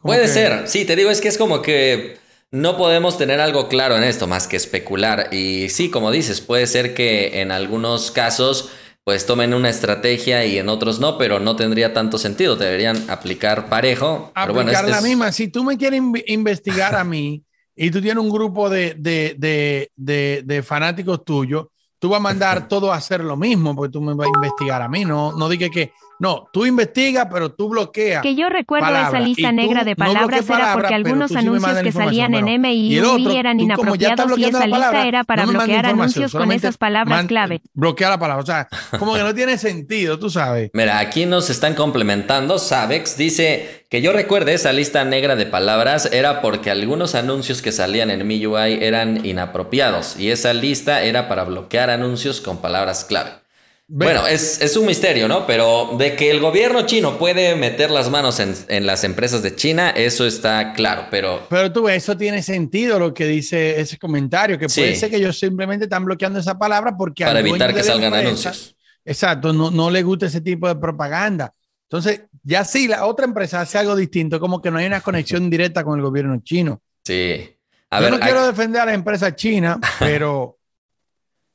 Puede 0.00 0.28
ser, 0.28 0.66
sí, 0.68 0.84
te 0.84 0.96
digo, 0.96 1.10
es 1.10 1.20
que 1.20 1.28
es 1.28 1.36
como 1.36 1.60
que 1.60 2.16
no 2.50 2.76
podemos 2.76 3.18
tener 3.18 3.40
algo 3.40 3.68
claro 3.68 3.96
en 3.96 4.04
esto 4.04 4.26
más 4.26 4.46
que 4.46 4.56
especular. 4.56 5.28
Y 5.32 5.68
sí, 5.68 5.90
como 5.90 6.10
dices, 6.10 6.40
puede 6.40 6.66
ser 6.66 6.94
que 6.94 7.40
en 7.40 7.50
algunos 7.50 8.10
casos 8.10 8.70
pues 9.06 9.24
tomen 9.24 9.54
una 9.54 9.68
estrategia 9.68 10.44
y 10.46 10.58
en 10.58 10.68
otros 10.68 10.98
no, 10.98 11.16
pero 11.16 11.38
no 11.38 11.54
tendría 11.54 11.94
tanto 11.94 12.18
sentido. 12.18 12.56
Deberían 12.56 13.08
aplicar 13.08 13.68
parejo. 13.68 14.32
Aplicar 14.34 14.64
bueno, 14.64 14.90
la 14.90 15.00
misma. 15.00 15.30
Si 15.30 15.46
tú 15.46 15.62
me 15.62 15.78
quieres 15.78 16.02
investigar 16.26 16.96
a 16.96 17.04
mí 17.04 17.44
y 17.76 17.92
tú 17.92 18.02
tienes 18.02 18.20
un 18.20 18.30
grupo 18.30 18.68
de, 18.68 18.96
de, 18.98 20.62
fanáticos 20.64 21.24
tuyos, 21.24 21.66
tú 22.00 22.08
vas 22.08 22.18
a 22.18 22.22
mandar 22.22 22.66
todo 22.68 22.92
a 22.92 22.96
hacer 22.96 23.22
lo 23.22 23.36
mismo 23.36 23.76
porque 23.76 23.92
tú 23.92 24.00
me 24.00 24.12
vas 24.12 24.26
a 24.26 24.34
investigar 24.34 24.82
a 24.82 24.88
mí. 24.88 25.04
No, 25.04 25.30
no 25.38 25.48
digas 25.48 25.70
que 25.70 25.92
no, 26.18 26.48
tú 26.52 26.64
investigas, 26.64 27.28
pero 27.30 27.52
tú 27.52 27.68
bloqueas. 27.68 28.22
Que 28.22 28.34
yo 28.34 28.48
recuerdo 28.48 28.88
esa 28.88 29.20
lista 29.20 29.52
negra 29.52 29.84
de 29.84 29.96
palabras 29.96 30.48
era 30.48 30.72
porque 30.74 30.94
algunos 30.94 31.32
anuncios 31.32 31.78
que 31.82 31.92
salían 31.92 32.34
en 32.34 32.48
M 32.48 32.74
y 32.74 33.00
U 33.00 33.30
eran 33.30 33.60
inapropiados 33.60 34.38
y 34.38 34.44
esa 34.44 34.66
lista 34.66 35.06
era 35.06 35.24
para 35.24 35.46
bloquear 35.46 35.86
anuncios 35.86 36.32
con 36.32 36.52
esas 36.52 36.76
palabras 36.78 37.26
clave. 37.26 37.60
Bloquear 37.74 38.10
la 38.10 38.18
palabra, 38.18 38.42
o 38.42 38.46
sea, 38.46 38.68
como 38.98 39.14
que 39.14 39.22
no 39.22 39.34
tiene 39.34 39.58
sentido, 39.58 40.18
tú 40.18 40.30
sabes. 40.30 40.70
Mira, 40.72 40.98
aquí 40.98 41.26
nos 41.26 41.50
están 41.50 41.74
complementando. 41.74 42.58
Sabex 42.58 43.16
dice 43.16 43.84
que 43.90 44.00
yo 44.00 44.12
recuerde 44.12 44.54
esa 44.54 44.72
lista 44.72 45.04
negra 45.04 45.36
de 45.36 45.46
palabras 45.46 46.10
era 46.12 46.40
porque 46.40 46.70
algunos 46.70 47.14
anuncios 47.14 47.62
que 47.62 47.72
salían 47.72 48.10
en 48.10 48.26
MIUI 48.26 48.82
eran 48.82 49.24
inapropiados 49.24 50.18
y 50.18 50.30
esa 50.30 50.52
lista 50.54 51.02
era 51.02 51.28
para 51.28 51.44
bloquear 51.44 51.90
anuncios 51.90 52.40
con 52.40 52.58
palabras 52.58 53.04
clave. 53.04 53.45
Bueno, 53.88 54.26
es, 54.26 54.76
un 54.76 54.84
misterio, 54.84 55.28
¿no? 55.28 55.46
Pero 55.46 55.94
de 55.96 56.16
que 56.16 56.30
el 56.30 56.40
gobierno 56.40 56.86
chino 56.86 57.18
puede 57.18 57.54
meter 57.54 57.90
las 57.90 58.10
manos 58.10 58.40
en, 58.40 58.86
las 58.86 59.04
empresas 59.04 59.42
de 59.42 59.54
China, 59.54 59.90
eso 59.90 60.26
está 60.26 60.72
claro, 60.72 61.06
pero... 61.10 61.46
Pero 61.48 61.72
tú, 61.72 61.88
eso 61.88 62.16
tiene 62.16 62.42
sentido 62.42 62.98
lo 62.98 63.14
que 63.14 63.26
dice 63.26 63.80
ese 63.80 63.96
comentario, 63.96 64.58
que 64.58 64.66
puede 64.66 64.96
ser 64.96 65.08
que 65.08 65.16
ellos 65.16 65.38
simplemente 65.38 65.84
están 65.84 66.04
bloqueando 66.04 66.40
esa 66.40 66.58
palabra 66.58 66.96
porque... 66.96 67.24
Para 67.24 67.40
evitar 67.40 67.72
que 67.72 67.84
salgan 67.84 68.12
anuncios. 68.12 68.74
Exacto, 69.04 69.52
no, 69.52 69.70
no 69.70 69.88
le 69.88 70.02
gusta 70.02 70.26
ese 70.26 70.40
tipo 70.40 70.66
de 70.66 70.74
propaganda. 70.74 71.54
Entonces, 71.88 72.22
ya 72.42 72.64
sí, 72.64 72.88
la 72.88 73.06
otra 73.06 73.24
empresa 73.24 73.60
hace 73.60 73.78
algo 73.78 73.94
distinto, 73.94 74.40
como 74.40 74.60
que 74.60 74.70
no 74.70 74.78
hay 74.78 74.86
una 74.86 75.00
conexión 75.00 75.48
directa 75.50 75.84
con 75.84 75.98
el 75.98 76.04
gobierno 76.04 76.40
chino. 76.42 76.82
Sí. 77.04 77.52
A 77.90 78.02
Yo 78.02 78.10
no 78.10 78.18
quiero 78.18 78.44
defender 78.44 78.82
a 78.82 78.86
la 78.86 78.94
empresa 78.94 79.34
china, 79.36 79.78
pero 80.00 80.55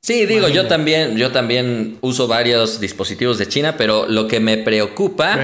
Sí, 0.03 0.25
digo, 0.25 0.47
yo 0.47 0.65
también, 0.65 1.15
yo 1.15 1.31
también 1.31 1.99
uso 2.01 2.27
varios 2.27 2.79
dispositivos 2.79 3.37
de 3.37 3.47
China, 3.47 3.75
pero 3.77 4.07
lo 4.07 4.27
que 4.27 4.39
me 4.39 4.57
preocupa 4.57 5.39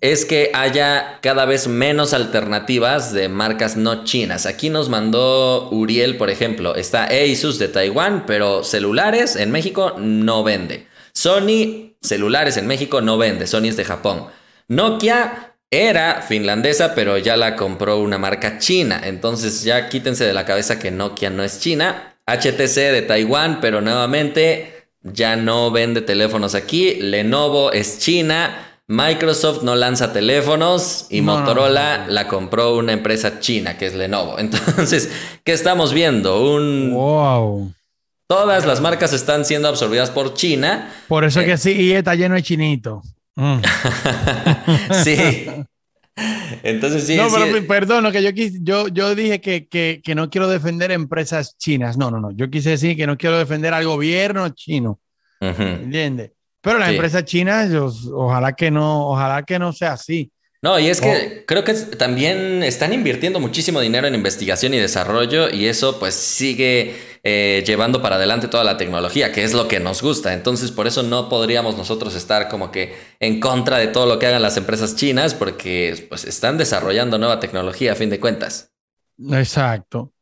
es 0.00 0.24
que 0.24 0.50
haya 0.54 1.18
cada 1.20 1.44
vez 1.44 1.68
menos 1.68 2.14
alternativas 2.14 3.12
de 3.12 3.28
marcas 3.28 3.76
no 3.76 4.04
chinas. 4.04 4.46
Aquí 4.46 4.70
nos 4.70 4.88
mandó 4.88 5.68
Uriel, 5.70 6.16
por 6.16 6.30
ejemplo, 6.30 6.76
está 6.76 7.04
Asus 7.04 7.58
de 7.58 7.68
Taiwán, 7.68 8.24
pero 8.26 8.64
celulares 8.64 9.36
en 9.36 9.50
México 9.50 9.94
no 9.98 10.44
vende. 10.44 10.86
Sony, 11.12 11.92
celulares 12.00 12.56
en 12.56 12.66
México 12.66 13.02
no 13.02 13.18
vende, 13.18 13.46
Sony 13.46 13.66
es 13.66 13.76
de 13.76 13.84
Japón. 13.84 14.28
Nokia 14.68 15.56
era 15.70 16.22
finlandesa, 16.22 16.94
pero 16.94 17.18
ya 17.18 17.36
la 17.36 17.54
compró 17.54 17.98
una 17.98 18.16
marca 18.16 18.58
china. 18.58 19.00
Entonces 19.04 19.62
ya 19.62 19.90
quítense 19.90 20.24
de 20.24 20.32
la 20.32 20.46
cabeza 20.46 20.78
que 20.78 20.90
Nokia 20.90 21.28
no 21.28 21.44
es 21.44 21.60
china. 21.60 22.09
HTC 22.36 22.92
de 22.92 23.02
Taiwán, 23.02 23.60
pero 23.60 23.80
nuevamente 23.80 24.88
ya 25.02 25.36
no 25.36 25.70
vende 25.70 26.00
teléfonos 26.00 26.54
aquí. 26.54 26.94
Lenovo 26.94 27.72
es 27.72 27.98
China. 27.98 28.66
Microsoft 28.86 29.62
no 29.62 29.76
lanza 29.76 30.12
teléfonos 30.12 31.06
y 31.10 31.22
Motorola 31.22 32.06
la 32.08 32.26
compró 32.26 32.76
una 32.76 32.92
empresa 32.92 33.38
china 33.38 33.78
que 33.78 33.86
es 33.86 33.94
Lenovo. 33.94 34.36
Entonces, 34.38 35.12
¿qué 35.44 35.52
estamos 35.52 35.92
viendo? 35.92 36.42
Un 36.42 36.92
wow. 36.92 37.72
Todas 38.26 38.66
las 38.66 38.80
marcas 38.80 39.12
están 39.12 39.44
siendo 39.44 39.68
absorbidas 39.68 40.10
por 40.10 40.34
China. 40.34 40.92
Por 41.08 41.24
eso 41.24 41.40
que 41.40 41.56
sí, 41.56 41.72
y 41.72 41.92
está 41.92 42.14
lleno 42.14 42.34
de 42.34 42.42
chinito. 42.42 43.02
Mm. 43.36 43.60
sí. 45.04 45.46
Entonces 46.62 47.06
sí. 47.06 47.16
No, 47.16 47.28
pero 47.30 47.66
perdón, 47.66 48.10
que 48.12 48.22
yo, 48.22 48.30
yo, 48.60 48.88
yo 48.88 49.14
dije 49.14 49.40
que, 49.40 49.68
que, 49.68 50.00
que, 50.04 50.14
no 50.14 50.30
quiero 50.30 50.48
defender 50.48 50.90
empresas 50.90 51.56
chinas. 51.58 51.96
No, 51.96 52.10
no, 52.10 52.20
no. 52.20 52.30
Yo 52.32 52.50
quise 52.50 52.70
decir 52.70 52.96
que 52.96 53.06
no 53.06 53.16
quiero 53.16 53.38
defender 53.38 53.74
al 53.74 53.84
gobierno 53.84 54.48
chino. 54.50 55.00
¿Entiendes? 55.40 56.32
Pero 56.60 56.78
las 56.78 56.90
empresas 56.90 57.24
chinas, 57.24 57.70
ojalá 58.12 58.52
que 58.52 58.70
no, 58.70 59.08
ojalá 59.08 59.42
que 59.44 59.58
no 59.58 59.72
sea 59.72 59.94
así. 59.94 60.30
No, 60.62 60.78
y 60.78 60.88
es 60.88 61.00
que 61.00 61.44
creo 61.46 61.64
que 61.64 61.72
también 61.72 62.62
están 62.62 62.92
invirtiendo 62.92 63.40
muchísimo 63.40 63.80
dinero 63.80 64.06
en 64.06 64.14
investigación 64.14 64.74
y 64.74 64.78
desarrollo 64.78 65.48
y 65.48 65.64
eso 65.66 65.98
pues 65.98 66.14
sigue 66.14 66.96
eh, 67.22 67.64
llevando 67.66 68.02
para 68.02 68.16
adelante 68.16 68.46
toda 68.46 68.62
la 68.62 68.76
tecnología, 68.76 69.32
que 69.32 69.42
es 69.42 69.54
lo 69.54 69.68
que 69.68 69.80
nos 69.80 70.02
gusta. 70.02 70.34
Entonces 70.34 70.70
por 70.70 70.86
eso 70.86 71.02
no 71.02 71.30
podríamos 71.30 71.78
nosotros 71.78 72.14
estar 72.14 72.48
como 72.48 72.70
que 72.70 72.94
en 73.20 73.40
contra 73.40 73.78
de 73.78 73.86
todo 73.86 74.04
lo 74.04 74.18
que 74.18 74.26
hagan 74.26 74.42
las 74.42 74.58
empresas 74.58 74.96
chinas 74.96 75.32
porque 75.32 76.06
pues 76.10 76.26
están 76.26 76.58
desarrollando 76.58 77.16
nueva 77.16 77.40
tecnología 77.40 77.92
a 77.92 77.96
fin 77.96 78.10
de 78.10 78.20
cuentas. 78.20 78.70
Exacto. 79.32 80.12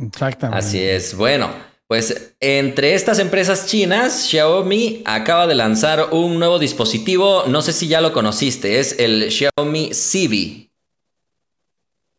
Exactamente. 0.00 0.58
Así 0.58 0.82
es. 0.82 1.14
Bueno, 1.16 1.50
pues 1.88 2.34
entre 2.40 2.94
estas 2.94 3.18
empresas 3.18 3.66
chinas, 3.66 4.28
Xiaomi 4.28 5.02
acaba 5.06 5.46
de 5.46 5.54
lanzar 5.54 6.08
un 6.12 6.38
nuevo 6.38 6.58
dispositivo, 6.58 7.44
no 7.46 7.62
sé 7.62 7.72
si 7.72 7.88
ya 7.88 8.02
lo 8.02 8.12
conociste, 8.12 8.78
es 8.78 8.96
el 8.98 9.30
Xiaomi 9.30 9.94
Civi. 9.94 10.70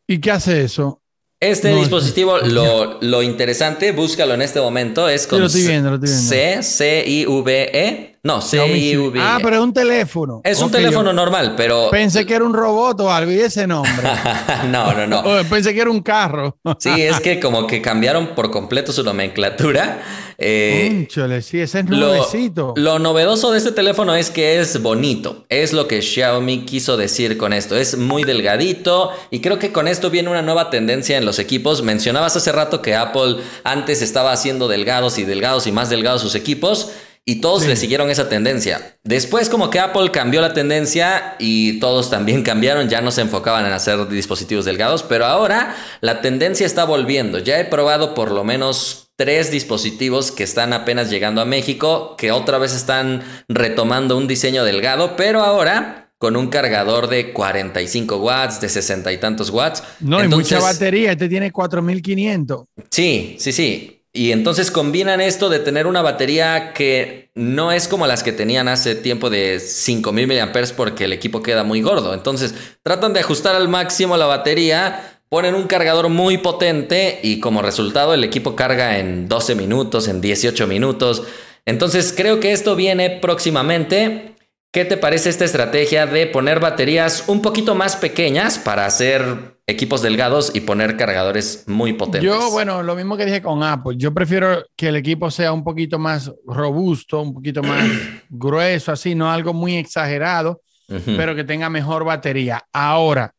¿Y 0.07 0.20
qué 0.20 0.32
hace 0.32 0.63
eso? 0.63 1.03
Este 1.39 1.74
dispositivo, 1.74 2.39
lo, 2.39 2.99
lo, 2.99 3.22
interesante, 3.22 3.91
búscalo 3.91 4.34
en 4.34 4.41
este 4.41 4.59
momento, 4.59 5.07
es 5.07 5.28
con 5.28 5.47
C, 5.49 6.63
C, 6.63 7.03
I, 7.07 7.26
V, 7.28 7.70
E. 7.72 8.18
No, 8.22 8.41
C, 8.41 8.57
I, 8.57 8.97
V. 8.97 9.17
E. 9.17 9.22
Ah, 9.22 9.39
pero 9.41 9.55
es 9.55 9.61
un 9.61 9.74
teléfono. 9.74 10.41
Es 10.43 10.59
un 10.59 10.70
teléfono 10.70 11.13
normal, 11.13 11.53
pero. 11.55 11.89
Pensé 11.89 12.26
que 12.26 12.34
era 12.34 12.43
un 12.43 12.53
robot 12.53 12.99
o 13.01 13.11
algo 13.11 13.32
y 13.32 13.39
ese 13.39 13.65
nombre. 13.65 14.09
no, 14.70 14.93
no, 14.93 15.07
no. 15.07 15.24
pensé 15.49 15.74
que 15.74 15.82
era 15.82 15.89
un 15.89 16.01
carro. 16.01 16.57
sí, 16.80 16.89
es 17.01 17.20
que 17.22 17.39
como 17.39 17.65
que 17.65 17.82
cambiaron 17.82 18.36
por 18.36 18.51
completo 18.51 18.91
su 18.91 19.03
nomenclatura. 19.03 20.01
Eh, 20.38 21.07
sí, 21.09 21.59
ese 21.59 21.80
es 21.80 21.86
nuevecito. 21.86 22.74
Lo, 22.76 22.93
lo 22.93 22.99
novedoso 22.99 23.51
de 23.51 23.57
este 23.57 23.72
teléfono 23.72 24.15
es 24.15 24.30
que 24.30 24.59
es 24.59 24.82
bonito. 24.82 25.45
Es 25.49 25.74
lo 25.74 25.88
que 25.88 26.01
Xiaomi 26.01 26.65
quiso 26.65 26.97
decir 26.97 27.38
con 27.38 27.53
esto. 27.53 27.78
Es 27.78 27.97
muy 27.97 28.24
delgadito 28.24 29.11
y 29.32 29.41
creo 29.41 29.59
que 29.59 29.72
con 29.72 29.88
esto 29.88 30.09
viene 30.09 30.30
una 30.30 30.41
nueva 30.41 30.70
tendencia 30.70 31.17
en 31.17 31.26
los 31.26 31.39
equipos. 31.39 31.84
Mencionabas 31.84 32.36
hace 32.36 32.51
rato 32.51 32.82
que 32.82 32.95
Apple 32.95 33.38
antes 33.63 34.01
estaba 34.01 34.32
haciendo 34.32 34.67
delgados 34.67 35.17
y 35.17 35.24
delgados 35.24 35.67
y 35.67 35.72
más 35.72 35.89
delgados 35.89 36.22
sus 36.22 36.36
equipos. 36.36 36.91
Y 37.30 37.42
todos 37.42 37.68
le 37.68 37.76
siguieron 37.76 38.10
esa 38.10 38.28
tendencia. 38.28 38.98
Después 39.04 39.50
como 39.50 39.70
que 39.70 39.80
Apple 39.80 40.10
cambió 40.10 40.42
la 40.42 40.54
tendencia 40.54 41.36
y 41.38 41.80
todos 41.80 42.10
también 42.10 42.42
cambiaron, 42.44 42.90
ya 42.90 43.02
no 43.02 43.12
se 43.12 43.22
enfocaban 43.22 43.68
en 43.68 43.72
hacer 43.72 44.08
dispositivos 44.08 44.66
delgados, 44.66 45.04
pero 45.04 45.28
ahora 45.28 45.76
la 46.02 46.22
tendencia 46.22 46.66
está 46.66 46.86
volviendo. 46.86 47.38
Ya 47.38 47.60
he 47.60 47.66
probado 47.66 48.16
por 48.16 48.32
lo 48.32 48.44
menos 48.44 49.12
tres 49.16 49.52
dispositivos 49.52 50.32
que 50.32 50.42
están 50.42 50.74
apenas 50.74 51.12
llegando 51.12 51.40
a 51.40 51.46
México, 51.46 52.16
que 52.18 52.32
otra 52.32 52.58
vez 52.58 52.74
están 52.74 53.22
retomando 53.48 54.18
un 54.18 54.28
diseño 54.28 54.64
delgado, 54.64 55.16
pero 55.16 55.42
ahora 55.42 56.12
con 56.18 56.36
un 56.36 56.48
cargador 56.48 57.10
de 57.10 57.32
45 57.32 58.18
watts, 58.18 58.60
de 58.60 58.70
60 58.70 59.14
y 59.14 59.18
tantos 59.20 59.52
watts. 59.52 59.84
No, 60.00 60.18
hay 60.18 60.28
mucha 60.28 60.60
batería, 60.60 61.12
este 61.12 61.30
tiene 61.30 61.52
4500. 61.52 62.66
Sí, 62.90 63.36
sí, 63.38 63.52
sí. 63.52 63.99
Y 64.12 64.32
entonces 64.32 64.72
combinan 64.72 65.22
esto 65.22 65.49
de 65.49 65.60
tener 65.60 65.86
una 65.86 66.01
batería 66.01 66.74
que 66.74 67.30
no 67.36 67.72
es 67.72 67.88
como 67.88 68.07
las 68.07 68.24
que 68.24 68.32
tenían 68.32 68.68
hace 68.68 68.95
tiempo 68.95 69.30
de 69.30 69.60
5000 69.60 70.28
mAh 70.28 70.51
porque 70.76 71.05
el 71.05 71.14
equipo 71.14 71.43
queda 71.43 71.64
muy 71.64 71.82
gordo. 71.82 72.14
Entonces 72.14 72.55
tratan 72.82 73.14
de 73.14 73.20
ajustar 73.20 73.55
al 73.55 73.70
máximo 73.70 74.18
la 74.18 74.26
batería, 74.26 75.22
ponen 75.30 75.53
un 75.53 75.68
cargador 75.68 76.10
muy 76.10 76.39
potente 76.39 77.20
y 77.22 77.39
como 77.39 77.62
resultado 77.62 78.16
el 78.16 78.24
equipo 78.24 78.55
carga 78.55 78.97
en 78.97 79.28
12 79.28 79.53
minutos, 79.53 80.07
en 80.07 80.22
18 80.22 80.66
minutos. 80.66 81.24
Entonces 81.66 82.12
creo 82.16 82.39
que 82.39 82.51
esto 82.51 82.76
viene 82.76 83.12
próximamente. 83.12 84.34
¿Qué 84.72 84.86
te 84.86 84.97
parece 84.97 85.30
esta 85.30 85.45
estrategia 85.45 86.07
de 86.07 86.26
poner 86.26 86.60
baterías 86.60 87.26
un 87.28 87.41
poquito 87.41 87.76
más 87.76 87.95
pequeñas 87.95 88.57
para 88.57 88.86
hacer 88.88 89.59
equipos 89.70 90.01
delgados 90.01 90.51
y 90.53 90.61
poner 90.61 90.97
cargadores 90.97 91.63
muy 91.67 91.93
potentes? 91.93 92.24
Yo, 92.24 92.51
bueno, 92.51 92.84
lo 92.84 92.95
mismo 92.95 93.15
que 93.15 93.26
dije 93.26 93.41
con 93.41 93.63
Apple. 93.63 93.95
Yo 93.97 94.13
prefiero 94.13 94.65
que 94.76 94.88
el 94.89 94.95
equipo 94.95 95.30
sea 95.32 95.53
un 95.53 95.63
poquito 95.63 95.99
más 95.99 96.32
robusto, 96.45 97.22
un 97.22 97.34
poquito 97.34 97.61
más 97.63 97.88
grueso, 98.30 98.91
así, 98.91 99.15
no 99.15 99.32
algo 99.32 99.53
muy 99.53 99.76
exagerado, 99.76 100.61
pero 101.05 101.36
que 101.36 101.43
tenga 101.43 101.70
mejor 101.70 102.03
batería. 102.03 102.65
Ahora, 102.74 103.34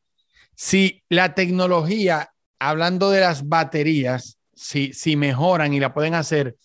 si 0.55 1.03
la 1.09 1.35
tecnología, 1.35 2.31
hablando 2.59 3.11
de 3.11 3.21
las 3.21 3.49
baterías, 3.49 4.39
si, 4.55 4.93
si 4.93 5.17
mejoran 5.17 5.75
y 5.75 5.81
la 5.81 5.93
pueden 5.93 6.15
hacer 6.15 6.57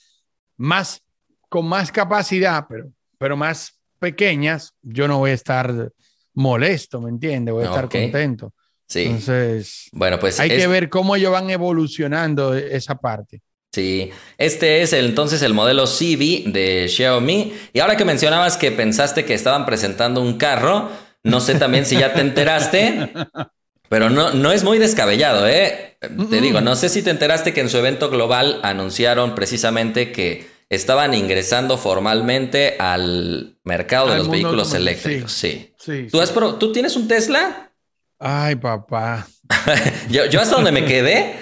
más 0.58 1.02
con 1.50 1.68
más 1.68 1.92
capacidad, 1.92 2.66
pero, 2.70 2.90
pero 3.18 3.38
más 3.38 3.80
pequeñas, 4.00 4.74
yo 4.82 5.08
no 5.08 5.20
voy 5.20 5.32
a 5.32 5.36
estar 5.36 5.92
molesto, 6.34 7.02
¿me 7.02 7.10
entiendes? 7.10 7.54
Voy 7.54 7.64
a 7.64 7.68
estar 7.68 7.90
contento. 7.90 8.54
Sí. 8.88 9.04
Entonces, 9.04 9.90
bueno, 9.92 10.20
pues 10.20 10.40
hay 10.40 10.50
que 10.50 10.68
ver 10.68 10.90
cómo 10.90 11.16
ellos 11.16 11.32
van 11.32 11.50
evolucionando 11.50 12.54
esa 12.54 12.96
parte. 12.96 13.42
Sí, 13.76 14.10
este 14.38 14.84
es 14.84 14.94
entonces 14.94 15.42
el 15.42 15.54
modelo 15.54 15.86
Civi 15.86 16.46
de 16.48 16.88
Xiaomi. 16.88 17.52
Y 17.74 17.80
ahora 17.80 17.98
que 17.98 18.06
mencionabas 18.06 18.56
que 18.56 18.72
pensaste 18.72 19.26
que 19.26 19.34
estaban 19.34 19.66
presentando 19.66 20.22
un 20.22 20.38
carro, 20.38 20.90
no 21.24 21.42
sé 21.42 21.56
también 21.56 21.86
si 21.86 21.98
ya 21.98 22.14
te 22.14 22.22
enteraste, 22.22 23.12
pero 23.90 24.10
no, 24.10 24.32
no 24.32 24.54
es 24.54 24.64
muy 24.64 24.78
descabellado, 24.78 25.46
¿eh? 25.46 25.98
Te 26.30 26.40
digo, 26.40 26.62
no 26.62 26.78
sé 26.78 26.88
si 26.88 27.02
te 27.02 27.10
enteraste 27.10 27.54
que 27.54 27.62
en 27.62 27.70
su 27.70 27.78
evento 27.78 28.10
global 28.10 28.62
anunciaron 28.64 29.36
precisamente 29.36 30.14
que 30.14 30.48
estaban 30.70 31.14
ingresando 31.14 31.78
formalmente 31.78 32.78
al 32.80 33.58
mercado 33.64 34.10
de 34.10 34.18
los 34.20 34.30
vehículos 34.30 34.74
eléctricos. 34.74 35.32
Sí. 35.32 35.74
¿Tú, 36.10 36.22
has 36.22 36.34
¿Tú 36.60 36.72
tienes 36.72 36.96
un 36.96 37.08
Tesla? 37.08 37.72
Ay, 38.20 38.56
papá. 38.56 39.28
yo, 40.10 40.26
yo 40.26 40.42
hasta 40.42 40.56
donde 40.56 40.72
me 40.72 40.86
quedé, 40.86 41.36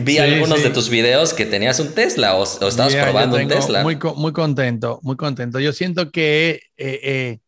vi 0.00 0.18
algunos 0.18 0.62
de 0.62 0.70
tus 0.70 0.88
videos 0.88 1.34
que 1.34 1.46
tenías 1.46 1.78
un 1.80 1.94
Tesla 1.94 2.34
o, 2.36 2.44
estabas 2.44 2.94
probando 2.94 3.36
un 3.36 3.48
Tesla. 3.48 3.82
Muy, 3.82 3.98
muy 4.16 4.32
contento, 4.32 5.00
muy 5.02 5.16
contento. 5.16 5.60
Yo 5.60 5.72
siento 5.72 6.10
que 6.10 6.60
eh, 6.76 7.00
eh, 7.02 7.38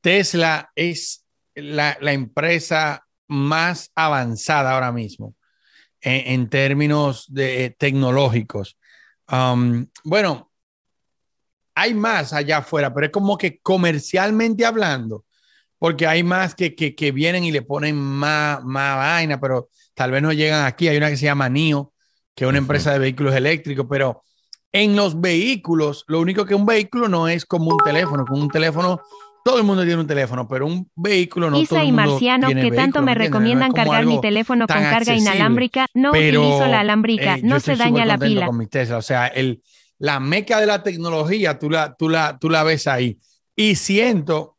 Tesla 0.00 0.70
es 0.74 1.24
la, 1.54 1.96
empresa 2.00 3.04
más 3.28 3.90
avanzada 3.94 4.72
ahora 4.72 4.92
mismo 4.92 5.34
en, 6.00 6.48
términos 6.48 7.26
de, 7.28 7.66
eh, 7.66 7.76
tecnológicos. 7.78 8.78
Um, 9.30 9.86
bueno, 10.02 10.50
hay 11.74 11.94
más 11.94 12.32
allá 12.32 12.58
afuera, 12.58 12.92
pero 12.92 13.06
es 13.06 13.12
como 13.12 13.38
que 13.38 13.58
comercialmente 13.60 14.64
hablando, 14.64 15.24
porque 15.80 16.06
hay 16.06 16.22
más 16.22 16.54
que, 16.54 16.74
que, 16.74 17.10
vienen 17.10 17.42
y 17.42 17.50
le 17.50 17.62
ponen 17.62 17.96
más, 17.96 18.62
más 18.62 18.96
vaina, 18.98 19.40
pero 19.40 19.70
tal 19.94 20.10
vez 20.10 20.20
no 20.20 20.30
llegan 20.30 20.66
aquí. 20.66 20.88
Hay 20.88 20.98
una 20.98 21.08
que 21.08 21.16
se 21.16 21.24
llama 21.24 21.48
NIO, 21.48 21.94
que 22.34 22.44
es 22.44 22.48
una 22.48 22.58
empresa 22.58 22.92
de 22.92 22.98
vehículos 22.98 23.34
eléctricos, 23.34 23.86
pero 23.88 24.22
en 24.72 24.94
los 24.94 25.18
vehículos, 25.18 26.04
lo 26.06 26.20
único 26.20 26.44
que 26.44 26.54
un 26.54 26.66
vehículo 26.66 27.08
no 27.08 27.28
es 27.28 27.46
como 27.46 27.70
un 27.70 27.78
teléfono, 27.78 28.26
con 28.26 28.42
un 28.42 28.50
teléfono 28.50 29.00
todo 29.42 29.56
el 29.56 29.64
mundo 29.64 29.82
tiene 29.82 29.98
un 29.98 30.06
teléfono, 30.06 30.46
pero 30.46 30.66
un 30.66 30.90
vehículo 30.94 31.50
no 31.50 31.58
Isa 31.58 31.70
todo 31.70 31.78
el 31.80 31.86
mundo 31.86 32.02
y 32.02 32.10
Marciano, 32.10 32.48
que 32.48 32.70
tanto 32.72 33.00
me 33.00 33.14
recomiendan 33.14 33.72
cargar 33.72 34.04
mi 34.04 34.20
teléfono 34.20 34.66
con 34.66 34.76
carga 34.76 35.14
inalámbrica, 35.14 35.86
no 35.94 36.10
utilizo 36.10 36.66
la 36.66 36.80
alámbrica, 36.80 37.36
eh, 37.36 37.40
no 37.42 37.58
se 37.58 37.74
daña 37.74 38.04
la 38.04 38.18
pila. 38.18 38.46
Con 38.46 38.58
mi 38.58 38.66
Tesla. 38.66 38.98
O 38.98 39.02
sea, 39.02 39.28
el, 39.28 39.62
la 39.96 40.20
meca 40.20 40.60
de 40.60 40.66
la 40.66 40.82
tecnología, 40.82 41.58
tú 41.58 41.70
la, 41.70 41.96
tú 41.96 42.10
la, 42.10 42.38
tú 42.38 42.50
la 42.50 42.64
ves 42.64 42.86
ahí. 42.86 43.18
Y 43.56 43.76
siento 43.76 44.58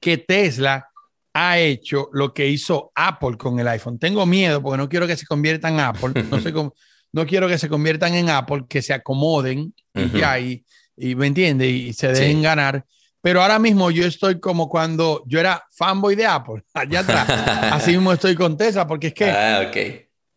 que 0.00 0.18
Tesla 0.18 0.88
ha 1.34 1.58
hecho 1.58 2.08
lo 2.12 2.34
que 2.34 2.48
hizo 2.48 2.92
Apple 2.94 3.36
con 3.36 3.58
el 3.58 3.68
iPhone. 3.68 3.98
Tengo 3.98 4.26
miedo 4.26 4.62
porque 4.62 4.78
no 4.78 4.88
quiero 4.88 5.06
que 5.06 5.16
se 5.16 5.26
conviertan 5.26 5.74
en 5.74 5.80
Apple, 5.80 6.24
no, 6.30 6.40
sé 6.40 6.52
cómo, 6.52 6.74
no 7.12 7.26
quiero 7.26 7.48
que 7.48 7.58
se 7.58 7.68
conviertan 7.68 8.14
en 8.14 8.30
Apple, 8.30 8.64
que 8.68 8.82
se 8.82 8.92
acomoden 8.92 9.74
y 9.94 10.64
y, 10.94 11.14
me 11.16 11.26
entiende, 11.26 11.66
y 11.68 11.92
se 11.94 12.08
dejen 12.08 12.42
ganar. 12.42 12.84
Pero 13.22 13.40
ahora 13.40 13.58
mismo 13.58 13.90
yo 13.90 14.04
estoy 14.04 14.38
como 14.40 14.68
cuando 14.68 15.22
yo 15.26 15.40
era 15.40 15.64
fanboy 15.70 16.14
de 16.14 16.26
Apple, 16.26 16.62
allá 16.74 17.00
atrás. 17.00 17.28
Así 17.72 17.92
mismo 17.92 18.12
estoy 18.12 18.34
con 18.34 18.56
Tesla, 18.56 18.86
porque 18.86 19.08
es 19.08 19.14
que 19.14 19.30
ah, 19.30 19.70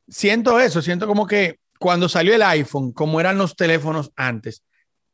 siento 0.07 0.59
eso, 0.59 0.81
siento 0.81 1.07
como 1.07 1.27
que 1.27 1.59
cuando 1.77 2.07
salió 2.07 2.33
el 2.33 2.43
iPhone, 2.43 2.93
como 2.93 3.19
eran 3.19 3.37
los 3.37 3.55
teléfonos 3.55 4.11
antes, 4.15 4.63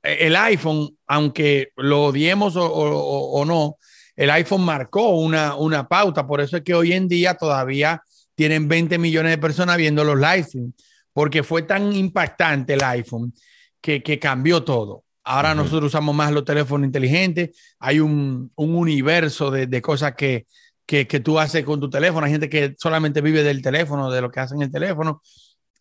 e, 0.03 0.27
el 0.27 0.35
iPhone, 0.35 0.95
aunque 1.07 1.71
lo 1.75 2.05
odiemos 2.05 2.55
o, 2.55 2.65
o 2.65 3.45
no, 3.45 3.77
el 4.15 4.29
iPhone 4.29 4.63
marcó 4.63 5.11
una, 5.19 5.55
una 5.55 5.87
pauta. 5.87 6.25
Por 6.27 6.41
eso 6.41 6.57
es 6.57 6.63
que 6.63 6.73
hoy 6.73 6.93
en 6.93 7.07
día 7.07 7.35
todavía 7.35 8.01
tienen 8.35 8.67
20 8.67 8.97
millones 8.97 9.31
de 9.31 9.37
personas 9.37 9.77
viendo 9.77 10.03
los 10.03 10.19
live 10.19 10.71
porque 11.13 11.43
fue 11.43 11.63
tan 11.63 11.93
impactante 11.93 12.73
el 12.73 12.83
iPhone 12.83 13.33
que, 13.81 14.01
que 14.01 14.19
cambió 14.19 14.63
todo. 14.63 15.03
Ahora 15.23 15.53
nosotros 15.53 15.87
usamos 15.87 16.15
más 16.15 16.31
los 16.31 16.45
teléfonos 16.45 16.85
inteligentes, 16.85 17.51
hay 17.79 17.99
un, 17.99 18.51
un 18.55 18.75
universo 18.75 19.51
de, 19.51 19.67
de 19.67 19.81
cosas 19.81 20.15
que, 20.15 20.47
que, 20.85 21.07
que, 21.07 21.19
tú 21.19 21.39
haces 21.39 21.63
con 21.63 21.79
tu 21.79 21.89
teléfono, 21.89 22.25
hay 22.25 22.31
gente 22.31 22.49
que 22.49 22.75
solamente 22.77 23.21
vive 23.21 23.43
del 23.43 23.61
teléfono, 23.61 24.09
de 24.09 24.21
lo 24.21 24.31
que 24.31 24.39
hace 24.39 24.55
en 24.55 24.63
el 24.63 24.71
teléfono, 24.71 25.21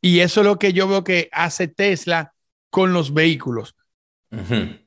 y 0.02 0.20
eso 0.20 0.40
es 0.40 0.46
lo 0.46 0.58
que 0.58 0.72
yo 0.74 0.86
veo 0.88 1.04
que 1.04 1.30
hace 1.32 1.68
Tesla 1.68 2.34
con 2.68 2.92
los 2.92 3.14
vehículos. 3.14 3.74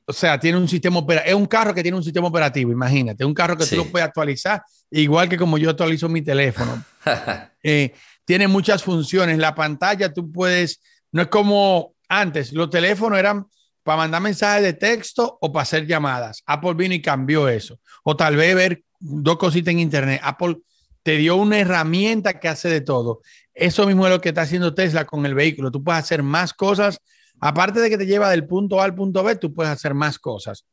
O 0.06 0.12
sea, 0.12 0.40
tiene 0.40 0.56
un 0.56 0.68
sistema 0.68 0.98
operativo. 0.98 1.36
Es 1.36 1.40
un 1.40 1.46
carro 1.46 1.74
que 1.74 1.82
tiene 1.82 1.96
un 1.96 2.04
sistema 2.04 2.28
operativo, 2.28 2.72
imagínate. 2.72 3.24
Un 3.24 3.34
carro 3.34 3.56
que 3.56 3.66
tú 3.66 3.76
lo 3.76 3.84
puedes 3.86 4.06
actualizar, 4.06 4.62
igual 4.90 5.28
que 5.28 5.36
como 5.36 5.58
yo 5.58 5.70
actualizo 5.70 6.08
mi 6.08 6.22
teléfono. 6.22 6.82
Eh, 7.66 7.94
tiene 8.26 8.46
muchas 8.46 8.82
funciones. 8.82 9.38
La 9.38 9.54
pantalla 9.54 10.12
tú 10.12 10.30
puedes, 10.30 10.82
no 11.12 11.22
es 11.22 11.28
como 11.28 11.94
antes, 12.10 12.52
los 12.52 12.68
teléfonos 12.68 13.18
eran 13.18 13.46
para 13.82 13.96
mandar 13.96 14.20
mensajes 14.20 14.62
de 14.62 14.74
texto 14.74 15.38
o 15.40 15.50
para 15.50 15.62
hacer 15.62 15.86
llamadas. 15.86 16.42
Apple 16.44 16.74
vino 16.74 16.94
y 16.94 17.00
cambió 17.00 17.48
eso. 17.48 17.80
O 18.02 18.14
tal 18.14 18.36
vez 18.36 18.54
ver 18.54 18.82
dos 19.00 19.38
cositas 19.38 19.72
en 19.72 19.80
internet. 19.80 20.20
Apple 20.22 20.58
te 21.02 21.16
dio 21.16 21.36
una 21.36 21.58
herramienta 21.58 22.38
que 22.38 22.48
hace 22.48 22.68
de 22.68 22.82
todo. 22.82 23.22
Eso 23.54 23.86
mismo 23.86 24.06
es 24.06 24.12
lo 24.12 24.20
que 24.20 24.30
está 24.30 24.42
haciendo 24.42 24.74
Tesla 24.74 25.04
con 25.04 25.24
el 25.24 25.34
vehículo. 25.34 25.70
Tú 25.70 25.82
puedes 25.82 26.02
hacer 26.02 26.22
más 26.22 26.52
cosas 26.52 27.00
Aparte 27.44 27.78
de 27.80 27.90
que 27.90 27.98
te 27.98 28.06
lleva 28.06 28.30
del 28.30 28.46
punto 28.46 28.80
A 28.80 28.84
al 28.84 28.94
punto 28.94 29.22
B, 29.22 29.36
tú 29.36 29.52
puedes 29.52 29.70
hacer 29.70 29.92
más 29.92 30.18
cosas. 30.18 30.64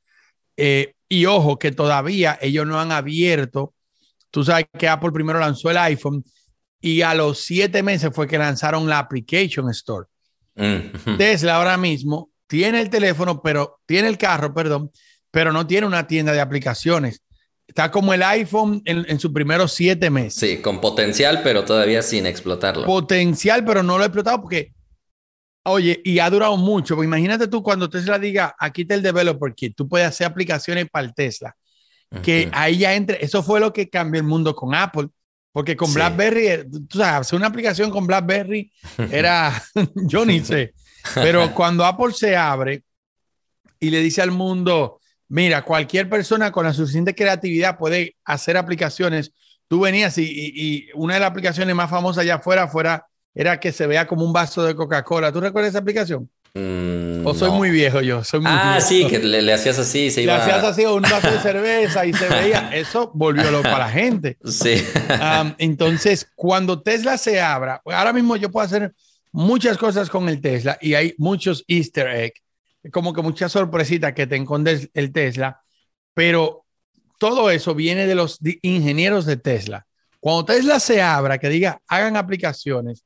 Eh, 0.55 0.93
y 1.09 1.25
ojo, 1.25 1.59
que 1.59 1.73
todavía 1.73 2.39
ellos 2.41 2.65
no 2.65 2.79
han 2.79 2.93
abierto. 2.93 3.73
Tú 4.29 4.45
sabes 4.45 4.67
que 4.79 4.87
Apple 4.87 5.11
primero 5.11 5.37
lanzó 5.37 5.69
el 5.69 5.75
iPhone 5.75 6.23
y 6.79 7.01
a 7.01 7.13
los 7.13 7.39
siete 7.39 7.83
meses 7.83 8.11
fue 8.13 8.25
que 8.25 8.37
lanzaron 8.37 8.87
la 8.87 8.99
Application 8.99 9.69
Store. 9.71 10.07
Mm. 10.55 11.17
Tesla 11.17 11.57
ahora 11.57 11.75
mismo 11.75 12.29
tiene 12.47 12.79
el 12.79 12.89
teléfono, 12.89 13.41
pero 13.41 13.81
tiene 13.85 14.07
el 14.07 14.17
carro, 14.17 14.53
perdón, 14.53 14.91
pero 15.29 15.51
no 15.51 15.67
tiene 15.67 15.87
una 15.87 16.07
tienda 16.07 16.31
de 16.31 16.39
aplicaciones. 16.39 17.21
Está 17.67 17.91
como 17.91 18.13
el 18.13 18.23
iPhone 18.23 18.81
en, 18.85 19.05
en 19.09 19.19
sus 19.19 19.33
primeros 19.33 19.73
siete 19.73 20.09
meses. 20.09 20.35
Sí, 20.35 20.61
con 20.61 20.79
potencial, 20.79 21.41
pero 21.43 21.65
todavía 21.65 22.01
sin 22.01 22.25
explotarlo. 22.25 22.85
Potencial, 22.85 23.65
pero 23.65 23.83
no 23.83 23.97
lo 23.97 24.05
he 24.05 24.07
explotado 24.07 24.41
porque 24.41 24.71
Oye, 25.63 26.01
y 26.03 26.19
ha 26.19 26.29
durado 26.29 26.57
mucho. 26.57 26.95
Pues 26.95 27.05
imagínate 27.05 27.47
tú 27.47 27.61
cuando 27.61 27.89
Tesla 27.89 28.17
diga, 28.17 28.55
aquí 28.57 28.81
está 28.81 28.95
el 28.95 29.03
developer 29.03 29.53
kit, 29.53 29.75
tú 29.75 29.87
puedes 29.87 30.07
hacer 30.07 30.27
aplicaciones 30.27 30.89
para 30.89 31.05
el 31.05 31.13
Tesla. 31.13 31.55
Que 32.23 32.49
ahí 32.51 32.79
ya 32.79 32.93
entre, 32.93 33.23
eso 33.23 33.41
fue 33.41 33.61
lo 33.61 33.71
que 33.71 33.89
cambió 33.89 34.19
el 34.19 34.27
mundo 34.27 34.53
con 34.53 34.75
Apple. 34.75 35.07
Porque 35.53 35.75
con 35.75 35.93
BlackBerry, 35.93 36.47
eh, 36.47 36.65
tú 36.87 36.97
sabes, 36.97 37.27
hacer 37.27 37.37
una 37.37 37.47
aplicación 37.47 37.91
con 37.91 38.07
BlackBerry 38.07 38.71
era, 39.11 39.61
yo 39.95 40.25
ni 40.25 40.39
sé. 40.43 40.73
Pero 41.15 41.53
cuando 41.53 41.85
Apple 41.85 42.13
se 42.13 42.35
abre 42.35 42.83
y 43.79 43.89
le 43.89 43.99
dice 43.99 44.21
al 44.21 44.31
mundo, 44.31 44.99
mira, 45.27 45.63
cualquier 45.63 46.09
persona 46.09 46.51
con 46.51 46.65
la 46.65 46.73
suficiente 46.73 47.15
creatividad 47.15 47.77
puede 47.77 48.15
hacer 48.25 48.57
aplicaciones. 48.57 49.33
Tú 49.67 49.81
venías 49.81 50.17
y, 50.17 50.23
y 50.25 50.87
una 50.95 51.15
de 51.15 51.21
las 51.21 51.31
aplicaciones 51.31 51.75
más 51.75 51.89
famosas 51.89 52.23
allá 52.23 52.35
afuera 52.35 52.67
fuera 52.67 53.05
era 53.33 53.59
que 53.59 53.71
se 53.71 53.87
vea 53.87 54.07
como 54.07 54.25
un 54.25 54.33
vaso 54.33 54.63
de 54.63 54.75
Coca-Cola. 54.75 55.31
¿Tú 55.31 55.39
recuerdas 55.39 55.69
esa 55.69 55.79
aplicación? 55.79 56.29
Mm, 56.53 57.25
¿O 57.25 57.33
soy 57.33 57.51
muy 57.51 57.69
viejo 57.69 58.01
yo? 58.01 58.23
Soy 58.23 58.41
muy 58.41 58.51
ah, 58.53 58.79
sí, 58.81 59.07
que 59.07 59.19
le, 59.19 59.53
hacías 59.53 59.79
así, 59.79 60.11
se 60.11 60.23
iba... 60.23 60.35
Le 60.35 60.41
hacías 60.41 60.63
así 60.63 60.85
un 60.85 61.01
vaso 61.01 61.31
de 61.31 61.39
cerveza 61.39 62.05
y 62.05 62.13
se 62.13 62.27
veía. 62.27 62.69
Eso 62.73 63.11
volvió 63.13 63.49
loco 63.51 63.63
para 63.63 63.85
la 63.85 63.89
gente. 63.89 64.37
Sí. 64.43 64.83
entonces, 65.57 66.29
cuando 66.35 66.81
Tesla 66.81 67.17
se 67.17 67.39
abra, 67.39 67.81
ahora 67.85 68.11
mismo 68.11 68.35
yo 68.35 68.51
puedo 68.51 68.65
hacer 68.65 68.93
muchas 69.31 69.77
cosas 69.77 70.09
con 70.09 70.27
el 70.27 70.41
Tesla 70.41 70.77
y 70.81 70.93
hay 70.93 71.15
muchos 71.17 71.63
easter 71.67 72.07
eggs, 72.07 72.41
como 72.91 73.13
que 73.13 73.21
muchas 73.21 73.51
sorpresitas 73.51 74.13
que 74.13 74.27
te 74.27 74.35
encontres 74.35 74.89
el 74.93 75.13
Tesla, 75.13 75.61
pero 76.13 76.65
todo 77.17 77.49
eso 77.49 77.75
viene 77.75 78.07
de 78.07 78.15
los 78.15 78.39
ingenieros 78.61 79.25
de 79.25 79.37
Tesla. 79.37 79.85
Cuando 80.19 80.45
Tesla 80.45 80.79
se 80.79 81.01
abra, 81.01 81.37
que 81.37 81.49
diga, 81.49 81.79
hagan 81.87 82.17
aplicaciones, 82.17 83.05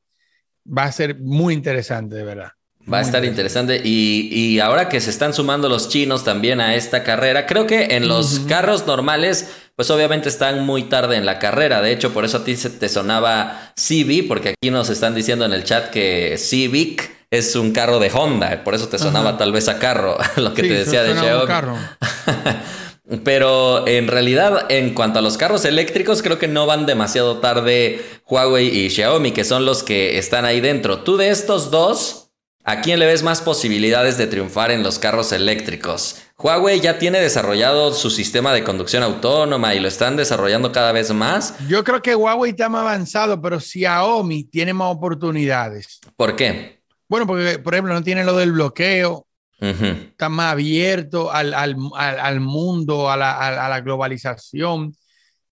va 0.65 0.83
a 0.83 0.91
ser 0.91 1.19
muy 1.19 1.53
interesante, 1.53 2.15
de 2.15 2.23
verdad. 2.23 2.51
Va 2.91 2.99
a 2.99 3.01
estar 3.01 3.25
interesante. 3.25 3.81
Y, 3.83 4.59
ahora 4.59 4.89
que 4.89 5.01
se 5.01 5.09
están 5.09 5.33
sumando 5.33 5.69
los 5.69 5.89
chinos 5.89 6.23
también 6.23 6.61
a 6.61 6.75
esta 6.75 7.03
carrera, 7.03 7.47
creo 7.47 7.65
que 7.65 7.95
en 7.95 8.07
los 8.07 8.41
carros 8.47 8.85
normales, 8.85 9.49
pues 9.75 9.89
obviamente 9.89 10.29
están 10.29 10.65
muy 10.65 10.83
tarde 10.83 11.17
en 11.17 11.25
la 11.25 11.39
carrera. 11.39 11.81
De 11.81 11.91
hecho, 11.91 12.13
por 12.13 12.25
eso 12.25 12.37
a 12.37 12.43
ti 12.43 12.55
se 12.55 12.69
te 12.69 12.87
sonaba 12.87 13.71
Civic, 13.75 14.27
porque 14.27 14.49
aquí 14.49 14.69
nos 14.69 14.89
están 14.89 15.15
diciendo 15.15 15.45
en 15.45 15.53
el 15.53 15.63
chat 15.63 15.89
que 15.89 16.37
Civic 16.37 17.09
es 17.31 17.55
un 17.55 17.71
carro 17.71 17.97
de 17.97 18.11
Honda. 18.13 18.63
Por 18.63 18.75
eso 18.75 18.87
te 18.87 18.99
sonaba 18.99 19.35
tal 19.35 19.51
vez 19.51 19.67
a 19.67 19.79
carro, 19.79 20.17
lo 20.35 20.53
que 20.53 20.61
te 20.61 20.73
decía 20.73 21.01
de 21.01 21.15
Xiaomi. 21.15 21.53
Pero 23.23 23.87
en 23.87 24.07
realidad, 24.07 24.65
en 24.69 24.93
cuanto 24.93 25.19
a 25.19 25.21
los 25.21 25.37
carros 25.37 25.63
eléctricos, 25.65 26.23
creo 26.23 26.39
que 26.39 26.47
no 26.47 26.65
van 26.65 26.87
demasiado 26.87 27.37
tarde 27.37 28.03
Huawei 28.27 28.67
y 28.67 28.89
Xiaomi, 28.89 29.31
que 29.31 29.43
son 29.43 29.65
los 29.65 29.83
que 29.83 30.17
están 30.17 30.43
ahí 30.43 30.59
dentro. 30.59 31.03
Tú 31.03 31.15
de 31.15 31.29
estos 31.29 31.69
dos, 31.69 32.31
¿a 32.63 32.81
quién 32.81 32.97
le 32.97 33.05
ves 33.05 33.21
más 33.21 33.41
posibilidades 33.41 34.17
de 34.17 34.25
triunfar 34.25 34.71
en 34.71 34.81
los 34.81 34.97
carros 34.97 35.31
eléctricos? 35.33 36.17
Huawei 36.37 36.79
ya 36.79 36.97
tiene 36.97 37.19
desarrollado 37.19 37.93
su 37.93 38.09
sistema 38.09 38.53
de 38.53 38.63
conducción 38.63 39.03
autónoma 39.03 39.75
y 39.75 39.79
lo 39.79 39.87
están 39.87 40.15
desarrollando 40.15 40.71
cada 40.71 40.91
vez 40.91 41.13
más. 41.13 41.53
Yo 41.67 41.83
creo 41.83 42.01
que 42.01 42.15
Huawei 42.15 42.51
está 42.51 42.69
más 42.69 42.81
avanzado, 42.81 43.39
pero 43.39 43.59
Xiaomi 43.59 44.45
tiene 44.45 44.73
más 44.73 44.91
oportunidades. 44.91 45.99
¿Por 46.17 46.35
qué? 46.35 46.81
Bueno, 47.07 47.27
porque 47.27 47.59
por 47.59 47.75
ejemplo 47.75 47.93
no 47.93 48.03
tiene 48.03 48.23
lo 48.23 48.35
del 48.35 48.51
bloqueo, 48.51 49.24
Está 49.59 50.29
más 50.29 50.51
abierto 50.53 51.31
al, 51.31 51.53
al, 51.53 51.75
al, 51.95 52.39
mundo, 52.39 53.09
a 53.09 53.17
la, 53.17 53.65
a 53.65 53.69
la 53.69 53.81
globalización. 53.81 54.95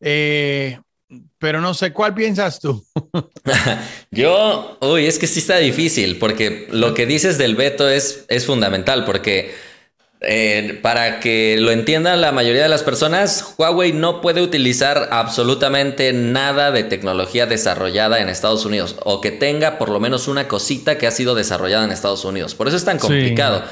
Eh, 0.02 0.78
pero 1.38 1.62
no 1.62 1.74
sé, 1.74 1.94
¿cuál 1.94 2.14
piensas 2.14 2.60
tú? 2.60 2.84
Yo, 4.12 4.78
uy, 4.82 5.06
es 5.06 5.20
que 5.20 5.28
sí 5.28 5.40
está 5.40 5.58
difícil, 5.58 6.18
porque 6.18 6.68
lo 6.72 6.94
que 6.94 7.06
dices 7.06 7.38
del 7.38 7.56
veto 7.56 7.88
es, 7.90 8.26
es 8.28 8.46
fundamental, 8.46 9.06
porque 9.06 9.54
eh, 10.22 10.80
para 10.82 11.20
que 11.20 11.58
lo 11.60 11.72
entienda 11.72 12.16
la 12.16 12.32
mayoría 12.32 12.64
de 12.64 12.70
las 12.70 12.84
personas, 12.84 13.56
Huawei 13.58 13.92
no 13.92 14.22
puede 14.22 14.42
utilizar 14.42 15.10
absolutamente 15.12 16.14
nada 16.14 16.72
de 16.72 16.84
tecnología 16.84 17.46
desarrollada 17.46 18.20
en 18.20 18.30
Estados 18.30 18.66
Unidos, 18.66 18.96
o 19.04 19.22
que 19.22 19.32
tenga 19.32 19.78
por 19.78 19.90
lo 19.90 20.00
menos 20.00 20.28
una 20.28 20.48
cosita 20.48 20.98
que 20.98 21.08
ha 21.08 21.12
sido 21.12 21.36
desarrollada 21.36 21.84
en 21.84 21.92
Estados 21.92 22.26
Unidos. 22.26 22.56
Por 22.56 22.68
eso 22.68 22.78
es 22.78 22.86
tan 22.86 23.00
complicado 23.00 23.64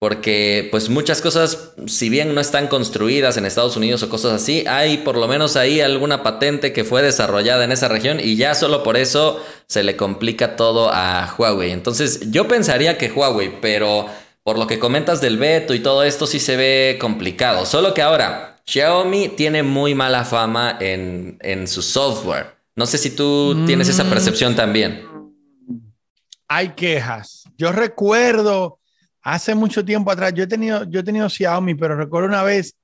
porque 0.00 0.66
pues 0.70 0.88
muchas 0.88 1.20
cosas, 1.20 1.72
si 1.86 2.08
bien 2.08 2.34
no 2.34 2.40
están 2.40 2.68
construidas 2.68 3.36
en 3.36 3.44
Estados 3.44 3.76
Unidos 3.76 4.02
o 4.02 4.08
cosas 4.08 4.32
así, 4.32 4.64
hay 4.66 4.96
por 4.96 5.18
lo 5.18 5.28
menos 5.28 5.56
ahí 5.56 5.82
alguna 5.82 6.22
patente 6.22 6.72
que 6.72 6.84
fue 6.84 7.02
desarrollada 7.02 7.64
en 7.64 7.70
esa 7.70 7.86
región 7.86 8.18
y 8.18 8.36
ya 8.36 8.54
solo 8.54 8.82
por 8.82 8.96
eso 8.96 9.44
se 9.66 9.82
le 9.82 9.96
complica 9.96 10.56
todo 10.56 10.88
a 10.90 11.34
Huawei. 11.36 11.70
Entonces 11.70 12.30
yo 12.30 12.48
pensaría 12.48 12.96
que 12.96 13.10
Huawei, 13.10 13.60
pero 13.60 14.06
por 14.42 14.58
lo 14.58 14.66
que 14.66 14.78
comentas 14.78 15.20
del 15.20 15.36
veto 15.36 15.74
y 15.74 15.80
todo 15.80 16.02
esto 16.02 16.26
sí 16.26 16.40
se 16.40 16.56
ve 16.56 16.96
complicado. 16.98 17.66
Solo 17.66 17.92
que 17.92 18.00
ahora 18.00 18.62
Xiaomi 18.64 19.28
tiene 19.28 19.62
muy 19.62 19.94
mala 19.94 20.24
fama 20.24 20.78
en, 20.80 21.36
en 21.42 21.68
su 21.68 21.82
software. 21.82 22.56
No 22.74 22.86
sé 22.86 22.96
si 22.96 23.10
tú 23.10 23.66
tienes 23.66 23.90
esa 23.90 24.04
mm. 24.04 24.08
percepción 24.08 24.56
también. 24.56 25.06
Hay 26.48 26.70
quejas. 26.70 27.44
Yo 27.58 27.70
recuerdo 27.70 28.79
hace 29.22 29.54
mucho 29.54 29.84
tiempo 29.84 30.10
atrás, 30.10 30.32
yo 30.34 30.44
he 30.44 30.46
tenido, 30.46 30.84
yo 30.84 31.00
he 31.00 31.02
tenido 31.02 31.28
Xiaomi, 31.28 31.74
pero 31.74 31.96
recuerdo 31.96 32.28
una 32.28 32.42
vez 32.42 32.76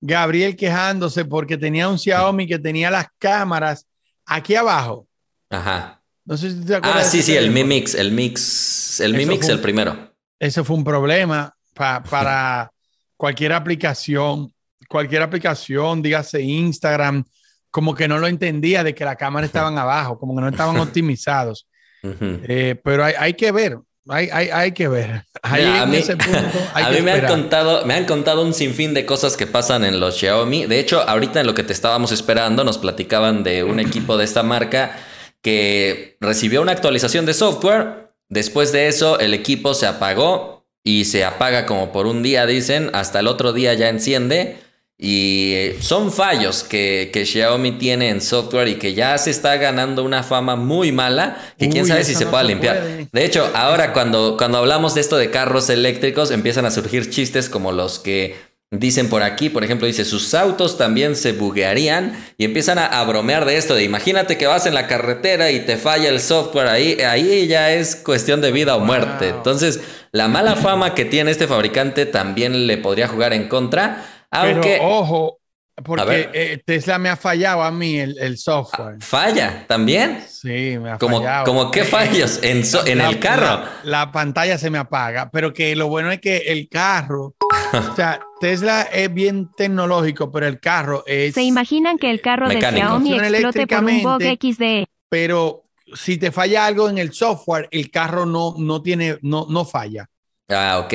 Gabriel 0.00 0.56
quejándose 0.56 1.24
porque 1.24 1.56
tenía 1.56 1.88
un 1.88 1.98
Xiaomi 1.98 2.46
que 2.46 2.58
tenía 2.58 2.90
las 2.90 3.06
cámaras 3.18 3.86
aquí 4.26 4.54
abajo. 4.54 5.06
Ajá. 5.50 6.00
No 6.24 6.36
sé 6.36 6.50
si 6.50 6.64
te 6.64 6.76
acuerdas. 6.76 7.06
Ah, 7.06 7.10
sí, 7.10 7.22
sí, 7.22 7.36
el 7.36 7.50
Mi 7.50 7.64
Mix, 7.64 7.94
el 7.94 8.12
Mix, 8.12 9.00
el 9.00 9.14
Mi 9.14 9.26
Mix, 9.26 9.48
el 9.48 9.60
primero. 9.60 10.14
Ese 10.38 10.64
fue 10.64 10.76
un 10.76 10.84
problema 10.84 11.54
para 11.74 12.70
cualquier 13.16 13.52
aplicación, 13.52 14.52
cualquier 14.88 15.22
aplicación, 15.22 16.02
dígase 16.02 16.42
Instagram, 16.42 17.24
como 17.70 17.94
que 17.94 18.06
no 18.06 18.18
lo 18.18 18.26
entendía 18.26 18.84
de 18.84 18.94
que 18.94 19.04
la 19.04 19.16
cámara 19.16 19.46
estaban 19.46 19.76
abajo, 19.78 20.18
como 20.18 20.34
que 20.34 20.42
no 20.42 20.48
estaban 20.48 20.76
optimizados. 20.80 21.66
Eh, 22.02 22.78
pero 22.84 23.04
hay, 23.04 23.14
hay, 23.18 23.34
que 23.34 23.50
ver, 23.50 23.78
hay, 24.08 24.28
hay, 24.32 24.48
hay 24.50 24.72
que 24.72 24.88
ver. 24.88 25.24
a 25.42 25.56
mí, 25.86 25.98
a 26.74 26.90
mí 26.90 27.00
me, 27.00 27.12
han 27.12 27.26
contado, 27.26 27.86
me 27.86 27.94
han 27.94 28.04
contado 28.04 28.42
un 28.42 28.52
sinfín 28.52 28.92
de 28.94 29.06
cosas 29.06 29.36
que 29.36 29.46
pasan 29.46 29.84
en 29.84 30.00
los 30.00 30.16
Xiaomi. 30.16 30.66
De 30.66 30.78
hecho, 30.78 31.00
ahorita 31.00 31.40
en 31.40 31.46
lo 31.46 31.54
que 31.54 31.62
te 31.62 31.72
estábamos 31.72 32.12
esperando, 32.12 32.64
nos 32.64 32.78
platicaban 32.78 33.42
de 33.42 33.64
un 33.64 33.80
equipo 33.80 34.16
de 34.16 34.24
esta 34.24 34.42
marca 34.42 34.98
que 35.40 36.16
recibió 36.20 36.62
una 36.62 36.72
actualización 36.72 37.26
de 37.26 37.34
software. 37.34 38.10
Después 38.28 38.72
de 38.72 38.88
eso, 38.88 39.18
el 39.18 39.34
equipo 39.34 39.74
se 39.74 39.86
apagó 39.86 40.66
y 40.82 41.06
se 41.06 41.24
apaga 41.24 41.66
como 41.66 41.92
por 41.92 42.06
un 42.06 42.22
día, 42.22 42.46
dicen. 42.46 42.90
Hasta 42.92 43.20
el 43.20 43.26
otro 43.26 43.52
día 43.52 43.74
ya 43.74 43.88
enciende. 43.88 44.58
Y 44.96 45.70
son 45.80 46.12
fallos 46.12 46.62
que, 46.62 47.10
que, 47.12 47.26
Xiaomi 47.26 47.72
tiene 47.72 48.10
en 48.10 48.20
software 48.20 48.68
y 48.68 48.76
que 48.76 48.94
ya 48.94 49.18
se 49.18 49.30
está 49.30 49.56
ganando 49.56 50.04
una 50.04 50.22
fama 50.22 50.54
muy 50.54 50.92
mala 50.92 51.36
que 51.58 51.68
quién 51.68 51.84
sabe 51.84 52.04
si 52.04 52.14
se 52.14 52.26
pueda 52.26 52.44
limpiar. 52.44 53.08
De 53.10 53.24
hecho, 53.24 53.50
ahora 53.54 53.92
cuando, 53.92 54.36
cuando 54.38 54.58
hablamos 54.58 54.94
de 54.94 55.00
esto 55.00 55.16
de 55.16 55.30
carros 55.30 55.68
eléctricos 55.68 56.30
empiezan 56.30 56.64
a 56.64 56.70
surgir 56.70 57.10
chistes 57.10 57.48
como 57.48 57.72
los 57.72 57.98
que 57.98 58.36
dicen 58.70 59.08
por 59.08 59.22
aquí, 59.22 59.50
por 59.50 59.64
ejemplo, 59.64 59.86
dice 59.86 60.04
sus 60.04 60.34
autos 60.34 60.78
también 60.78 61.16
se 61.16 61.32
buguearían 61.32 62.24
y 62.38 62.44
empiezan 62.44 62.78
a, 62.78 63.02
bromear 63.04 63.44
de 63.44 63.56
esto 63.56 63.74
de 63.74 63.84
imagínate 63.84 64.38
que 64.38 64.46
vas 64.46 64.66
en 64.66 64.74
la 64.74 64.86
carretera 64.86 65.50
y 65.50 65.60
te 65.60 65.76
falla 65.76 66.08
el 66.08 66.20
software 66.20 66.68
ahí, 66.68 67.00
ahí 67.00 67.46
ya 67.46 67.72
es 67.72 67.96
cuestión 67.96 68.40
de 68.40 68.52
vida 68.52 68.76
o 68.76 68.80
muerte. 68.80 69.28
Entonces, 69.28 69.80
la 70.12 70.28
mala 70.28 70.56
fama 70.56 70.94
que 70.94 71.04
tiene 71.04 71.30
este 71.30 71.46
fabricante 71.46 72.06
también 72.06 72.66
le 72.66 72.78
podría 72.78 73.08
jugar 73.08 73.32
en 73.32 73.48
contra. 73.48 74.06
Aunque, 74.34 74.78
Pero 74.78 74.88
ojo, 74.88 75.38
porque 75.82 76.30
eh, 76.32 76.62
Tesla 76.64 76.98
me 76.98 77.08
ha 77.08 77.16
fallado 77.16 77.62
a 77.62 77.70
mí 77.72 77.98
el, 77.98 78.38
software. 78.38 78.96
¿Falla 79.00 79.64
también? 79.66 80.22
Sí, 80.28 80.78
me 80.78 80.90
ha 80.90 80.98
como, 80.98 81.18
fallado. 81.18 81.44
¿Como 81.44 81.70
qué 81.72 81.84
fallos 81.84 82.40
en, 82.42 82.62
en 82.86 83.00
el 83.00 83.18
carro? 83.18 83.64
La, 83.82 84.12
pantalla 84.12 84.56
se 84.56 84.70
me 84.70 84.78
apaga, 84.78 85.30
pero 85.32 85.52
que 85.52 85.74
lo 85.74 85.88
bueno 85.88 86.12
es 86.12 86.20
que 86.20 86.36
el 86.36 86.68
carro, 86.68 87.34
o 87.72 87.96
sea, 87.96 88.20
Tesla 88.40 88.82
es 88.82 89.12
bien 89.12 89.50
tecnológico, 89.56 90.30
pero 90.30 90.46
el 90.46 90.60
carro 90.60 91.02
es... 91.06 91.34
¿Se 91.34 91.42
imaginan 91.42 91.98
que 91.98 92.10
el 92.10 92.20
carro 92.20 92.48
de 92.48 92.60
Xiaomi 92.60 93.18
explote 93.18 93.66
por 93.66 93.84
un 93.84 94.02
bug 94.02 94.22
XD? 94.22 94.84
Pero 95.08 95.64
si 95.94 96.18
te 96.18 96.30
falla 96.30 96.66
algo 96.66 96.88
en 96.88 96.98
el 96.98 97.12
software, 97.12 97.68
el 97.72 97.90
carro 97.90 98.26
no, 98.26 98.54
no 98.58 98.80
tiene, 98.80 99.18
no, 99.22 99.46
no 99.48 99.64
falla. 99.64 100.08
Ah, 100.48 100.80
ok. 100.84 100.94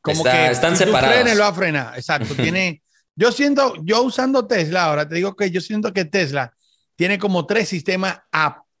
Como 0.00 0.24
que 0.24 0.50
están 0.50 0.76
separados. 0.76 1.34
lo 1.36 1.42
va 1.42 1.48
a 1.48 1.54
frenar, 1.54 1.94
exacto. 1.96 2.34
tiene, 2.34 2.82
yo 3.16 3.32
siento, 3.32 3.74
yo 3.82 4.02
usando 4.02 4.46
Tesla 4.46 4.84
ahora, 4.84 5.08
te 5.08 5.16
digo 5.16 5.34
que 5.34 5.50
yo 5.50 5.60
siento 5.60 5.92
que 5.92 6.04
Tesla 6.04 6.52
tiene 6.96 7.18
como 7.18 7.46
tres 7.46 7.68
sistemas 7.68 8.18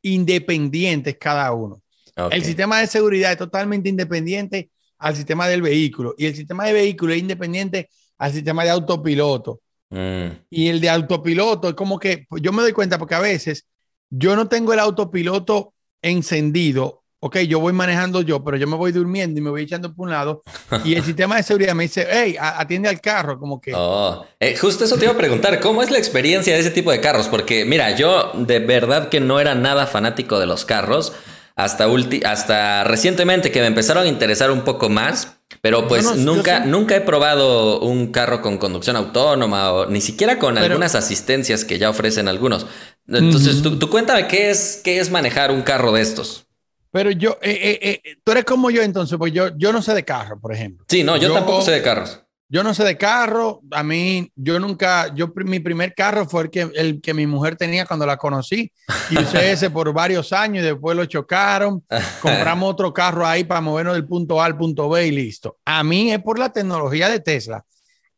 independientes 0.02 1.16
cada 1.18 1.52
uno. 1.52 1.82
El 2.30 2.44
sistema 2.44 2.80
de 2.80 2.88
seguridad 2.88 3.30
es 3.30 3.38
totalmente 3.38 3.88
independiente 3.88 4.70
al 4.98 5.14
sistema 5.14 5.46
del 5.46 5.62
vehículo 5.62 6.14
y 6.18 6.26
el 6.26 6.34
sistema 6.34 6.66
de 6.66 6.72
vehículo 6.72 7.12
es 7.12 7.20
independiente 7.20 7.88
al 8.18 8.32
sistema 8.32 8.64
de 8.64 8.70
autopiloto. 8.70 9.60
Mm. 9.90 10.26
Y 10.50 10.68
el 10.68 10.80
de 10.80 10.90
autopiloto 10.90 11.68
es 11.68 11.74
como 11.74 11.98
que 11.98 12.26
pues, 12.28 12.42
yo 12.42 12.52
me 12.52 12.62
doy 12.62 12.72
cuenta 12.72 12.98
porque 12.98 13.14
a 13.14 13.20
veces 13.20 13.66
yo 14.10 14.34
no 14.34 14.48
tengo 14.48 14.72
el 14.72 14.80
autopiloto 14.80 15.74
encendido 16.02 17.04
ok, 17.20 17.38
yo 17.40 17.60
voy 17.60 17.72
manejando 17.72 18.22
yo, 18.22 18.42
pero 18.44 18.56
yo 18.56 18.66
me 18.66 18.76
voy 18.76 18.92
durmiendo 18.92 19.38
y 19.38 19.42
me 19.42 19.50
voy 19.50 19.62
echando 19.62 19.92
por 19.94 20.06
un 20.06 20.12
lado 20.12 20.42
y 20.84 20.94
el 20.94 21.04
sistema 21.04 21.36
de 21.36 21.42
seguridad 21.42 21.74
me 21.74 21.84
dice, 21.84 22.06
hey, 22.10 22.36
atiende 22.38 22.88
al 22.88 23.00
carro, 23.00 23.38
como 23.38 23.60
que... 23.60 23.72
Oh, 23.74 24.24
eh, 24.38 24.56
justo 24.56 24.84
eso 24.84 24.96
te 24.96 25.04
iba 25.04 25.14
a 25.14 25.16
preguntar, 25.16 25.60
¿cómo 25.60 25.82
es 25.82 25.90
la 25.90 25.98
experiencia 25.98 26.54
de 26.54 26.60
ese 26.60 26.70
tipo 26.70 26.90
de 26.90 27.00
carros? 27.00 27.28
Porque 27.28 27.64
mira, 27.64 27.90
yo 27.96 28.32
de 28.34 28.60
verdad 28.60 29.08
que 29.08 29.20
no 29.20 29.40
era 29.40 29.54
nada 29.54 29.86
fanático 29.86 30.38
de 30.38 30.46
los 30.46 30.64
carros 30.64 31.12
hasta, 31.58 31.86
hasta 32.24 32.84
recientemente 32.84 33.50
que 33.50 33.60
me 33.60 33.66
empezaron 33.66 34.04
a 34.04 34.08
interesar 34.08 34.50
un 34.50 34.62
poco 34.62 34.88
más. 34.88 35.34
Pero 35.60 35.88
pues 35.88 36.14
nunca, 36.14 36.60
nunca 36.60 36.94
he 36.94 37.00
probado 37.00 37.80
un 37.80 38.12
carro 38.12 38.42
con 38.42 38.58
conducción 38.58 38.94
autónoma 38.94 39.72
o 39.72 39.86
ni 39.86 40.00
siquiera 40.00 40.38
con 40.38 40.56
algunas 40.56 40.94
asistencias 40.94 41.64
que 41.64 41.78
ya 41.78 41.90
ofrecen 41.90 42.28
algunos. 42.28 42.66
Entonces, 43.08 43.60
tú, 43.62 43.76
tú, 43.78 43.90
cuéntame 43.90 44.28
qué 44.28 44.50
es, 44.50 44.80
qué 44.84 45.00
es 45.00 45.10
manejar 45.10 45.50
un 45.50 45.62
carro 45.62 45.90
de 45.90 46.02
estos. 46.02 46.46
Pero 46.90 47.10
yo, 47.10 47.38
eh, 47.42 47.78
eh, 47.82 48.00
eh, 48.02 48.16
tú 48.24 48.32
eres 48.32 48.44
como 48.44 48.70
yo 48.70 48.82
entonces, 48.82 49.18
pues 49.18 49.32
yo, 49.32 49.56
yo 49.56 49.72
no 49.72 49.82
sé 49.82 49.94
de 49.94 50.04
carro, 50.04 50.40
por 50.40 50.52
ejemplo. 50.52 50.84
Sí, 50.88 51.04
no, 51.04 51.16
yo, 51.16 51.32
tampoco 51.32 51.62
sé 51.62 51.72
de 51.72 51.82
carros. 51.82 52.22
Yo 52.50 52.64
no 52.64 52.72
sé 52.72 52.82
de 52.82 52.96
carro, 52.96 53.60
a 53.72 53.82
mí, 53.82 54.32
yo 54.34 54.58
nunca, 54.58 55.14
yo 55.14 55.30
mi 55.36 55.60
primer 55.60 55.94
carro 55.94 56.26
fue 56.26 56.44
el 56.44 56.50
que, 56.50 56.70
el 56.74 57.00
que 57.02 57.12
mi 57.12 57.26
mujer 57.26 57.56
tenía 57.56 57.84
cuando 57.84 58.06
la 58.06 58.16
conocí 58.16 58.72
y 59.10 59.18
usé 59.18 59.52
ese 59.52 59.68
por 59.68 59.92
varios 59.92 60.32
años 60.32 60.64
y 60.64 60.66
después 60.66 60.96
lo 60.96 61.04
chocaron, 61.04 61.84
compramos 62.22 62.70
otro 62.70 62.90
carro 62.94 63.26
ahí 63.26 63.44
para 63.44 63.60
movernos 63.60 63.94
del 63.94 64.06
punto 64.06 64.40
A 64.40 64.46
al 64.46 64.56
punto 64.56 64.88
B 64.88 65.08
y 65.08 65.10
listo. 65.10 65.58
A 65.66 65.84
mí 65.84 66.10
es 66.10 66.22
por 66.22 66.38
la 66.38 66.50
tecnología 66.50 67.10
de 67.10 67.20
Tesla 67.20 67.62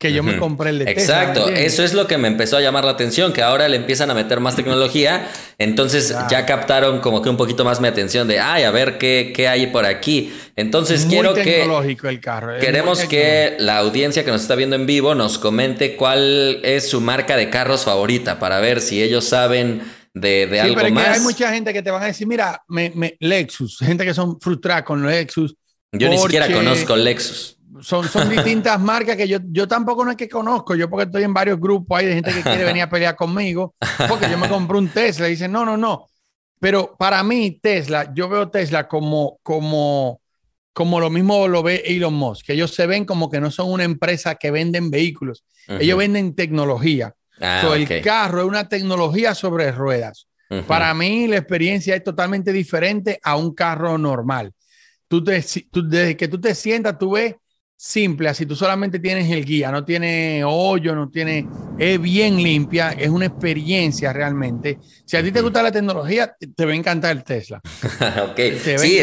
que 0.01 0.11
yo 0.11 0.23
me 0.23 0.37
compré 0.37 0.71
el 0.71 0.79
de 0.79 0.91
Exacto, 0.91 1.47
eso 1.47 1.83
es 1.83 1.93
lo 1.93 2.07
que 2.07 2.17
me 2.17 2.27
empezó 2.27 2.57
a 2.57 2.61
llamar 2.61 2.83
la 2.83 2.91
atención, 2.91 3.33
que 3.33 3.43
ahora 3.43 3.69
le 3.69 3.77
empiezan 3.77 4.09
a 4.09 4.15
meter 4.15 4.39
más 4.39 4.55
tecnología, 4.55 5.29
entonces 5.59 6.15
ya 6.27 6.47
captaron 6.47 7.01
como 7.01 7.21
que 7.21 7.29
un 7.29 7.37
poquito 7.37 7.63
más 7.63 7.79
mi 7.79 7.87
atención 7.87 8.27
de, 8.27 8.39
ay, 8.39 8.63
a 8.63 8.71
ver 8.71 8.97
qué, 8.97 9.31
qué 9.35 9.47
hay 9.47 9.67
por 9.67 9.85
aquí. 9.85 10.33
Entonces 10.55 11.05
quiero 11.07 11.35
que... 11.35 11.61
el 11.61 12.19
carro. 12.19 12.57
Queremos 12.59 13.01
que 13.05 13.57
la 13.59 13.77
audiencia 13.77 14.25
que 14.25 14.31
nos 14.31 14.41
está 14.41 14.55
viendo 14.55 14.75
en 14.75 14.87
vivo 14.87 15.13
nos 15.13 15.37
comente 15.37 15.95
cuál 15.95 16.61
es 16.63 16.89
su 16.89 16.99
marca 16.99 17.37
de 17.37 17.51
carros 17.51 17.83
favorita 17.83 18.39
para 18.39 18.59
ver 18.59 18.81
si 18.81 19.03
ellos 19.03 19.25
saben 19.25 19.83
de, 20.15 20.47
de 20.47 20.61
algo 20.61 20.77
pero 20.77 20.91
más. 20.95 21.19
hay 21.19 21.19
mucha 21.19 21.53
gente 21.53 21.71
que 21.73 21.83
te 21.83 21.91
van 21.91 22.01
a 22.01 22.07
decir, 22.07 22.25
mira, 22.25 22.63
me, 22.67 23.15
Lexus, 23.19 23.77
gente 23.77 24.03
que 24.03 24.15
son 24.15 24.41
frustradas 24.41 24.81
con 24.81 25.05
Lexus. 25.05 25.55
Yo 25.91 26.09
ni 26.09 26.17
siquiera 26.17 26.51
conozco 26.51 26.95
Lexus 26.95 27.60
son, 27.79 28.07
son 28.07 28.29
distintas 28.29 28.79
marcas 28.79 29.15
que 29.15 29.27
yo, 29.27 29.37
yo 29.49 29.67
tampoco 29.67 30.03
no 30.03 30.11
es 30.11 30.17
que 30.17 30.27
conozco, 30.27 30.75
yo 30.75 30.89
porque 30.89 31.05
estoy 31.05 31.23
en 31.23 31.33
varios 31.33 31.59
grupos 31.59 31.99
hay 31.99 32.07
de 32.07 32.15
gente 32.15 32.33
que 32.33 32.41
quiere 32.41 32.63
venir 32.63 32.83
a 32.83 32.89
pelear 32.89 33.15
conmigo, 33.15 33.75
porque 34.07 34.29
yo 34.29 34.37
me 34.37 34.49
compré 34.49 34.77
un 34.77 34.89
Tesla 34.89 35.27
y 35.27 35.31
dicen, 35.31 35.51
no, 35.51 35.65
no, 35.65 35.77
no. 35.77 36.07
Pero 36.59 36.95
para 36.97 37.23
mí, 37.23 37.59
Tesla, 37.61 38.13
yo 38.13 38.29
veo 38.29 38.49
Tesla 38.49 38.87
como, 38.87 39.39
como, 39.41 40.21
como 40.73 40.99
lo 40.99 41.09
mismo 41.09 41.47
lo 41.47 41.63
ve 41.63 41.81
Elon 41.85 42.13
Musk, 42.13 42.45
que 42.45 42.53
ellos 42.53 42.73
se 42.75 42.85
ven 42.85 43.05
como 43.05 43.29
que 43.29 43.41
no 43.41 43.49
son 43.49 43.71
una 43.71 43.83
empresa 43.83 44.35
que 44.35 44.51
venden 44.51 44.91
vehículos, 44.91 45.43
ellos 45.67 45.97
venden 45.97 46.35
tecnología. 46.35 47.15
Ah, 47.39 47.67
el 47.75 48.01
carro 48.01 48.41
es 48.41 48.47
una 48.47 48.69
tecnología 48.69 49.33
sobre 49.33 49.71
ruedas. 49.71 50.27
Para 50.67 50.93
mí, 50.93 51.27
la 51.27 51.37
experiencia 51.37 51.95
es 51.95 52.03
totalmente 52.03 52.51
diferente 52.51 53.19
a 53.23 53.37
un 53.37 53.55
carro 53.55 53.97
normal. 53.97 54.51
Tú, 55.07 55.23
te, 55.23 55.43
tú 55.71 55.87
desde 55.87 56.17
que 56.17 56.27
tú 56.27 56.39
te 56.41 56.53
sientas, 56.53 56.97
tú 56.97 57.11
ves 57.11 57.35
simple, 57.81 58.29
así 58.29 58.45
tú 58.45 58.55
solamente 58.55 58.99
tienes 58.99 59.31
el 59.31 59.43
guía, 59.43 59.71
no 59.71 59.83
tiene 59.83 60.43
hoyo, 60.45 60.93
no 60.93 61.09
tiene, 61.09 61.47
es 61.79 61.99
bien 61.99 62.37
limpia, 62.37 62.91
es 62.91 63.09
una 63.09 63.25
experiencia 63.25 64.13
realmente. 64.13 64.77
Si 65.03 65.17
a 65.17 65.23
ti 65.23 65.31
te 65.31 65.41
gusta 65.41 65.63
la 65.63 65.71
tecnología, 65.71 66.35
te 66.55 66.65
va 66.65 66.73
a 66.73 66.75
encantar 66.75 67.17
el 67.17 67.23
Tesla. 67.23 67.59
ok, 68.29 68.39
sí, 68.77 68.99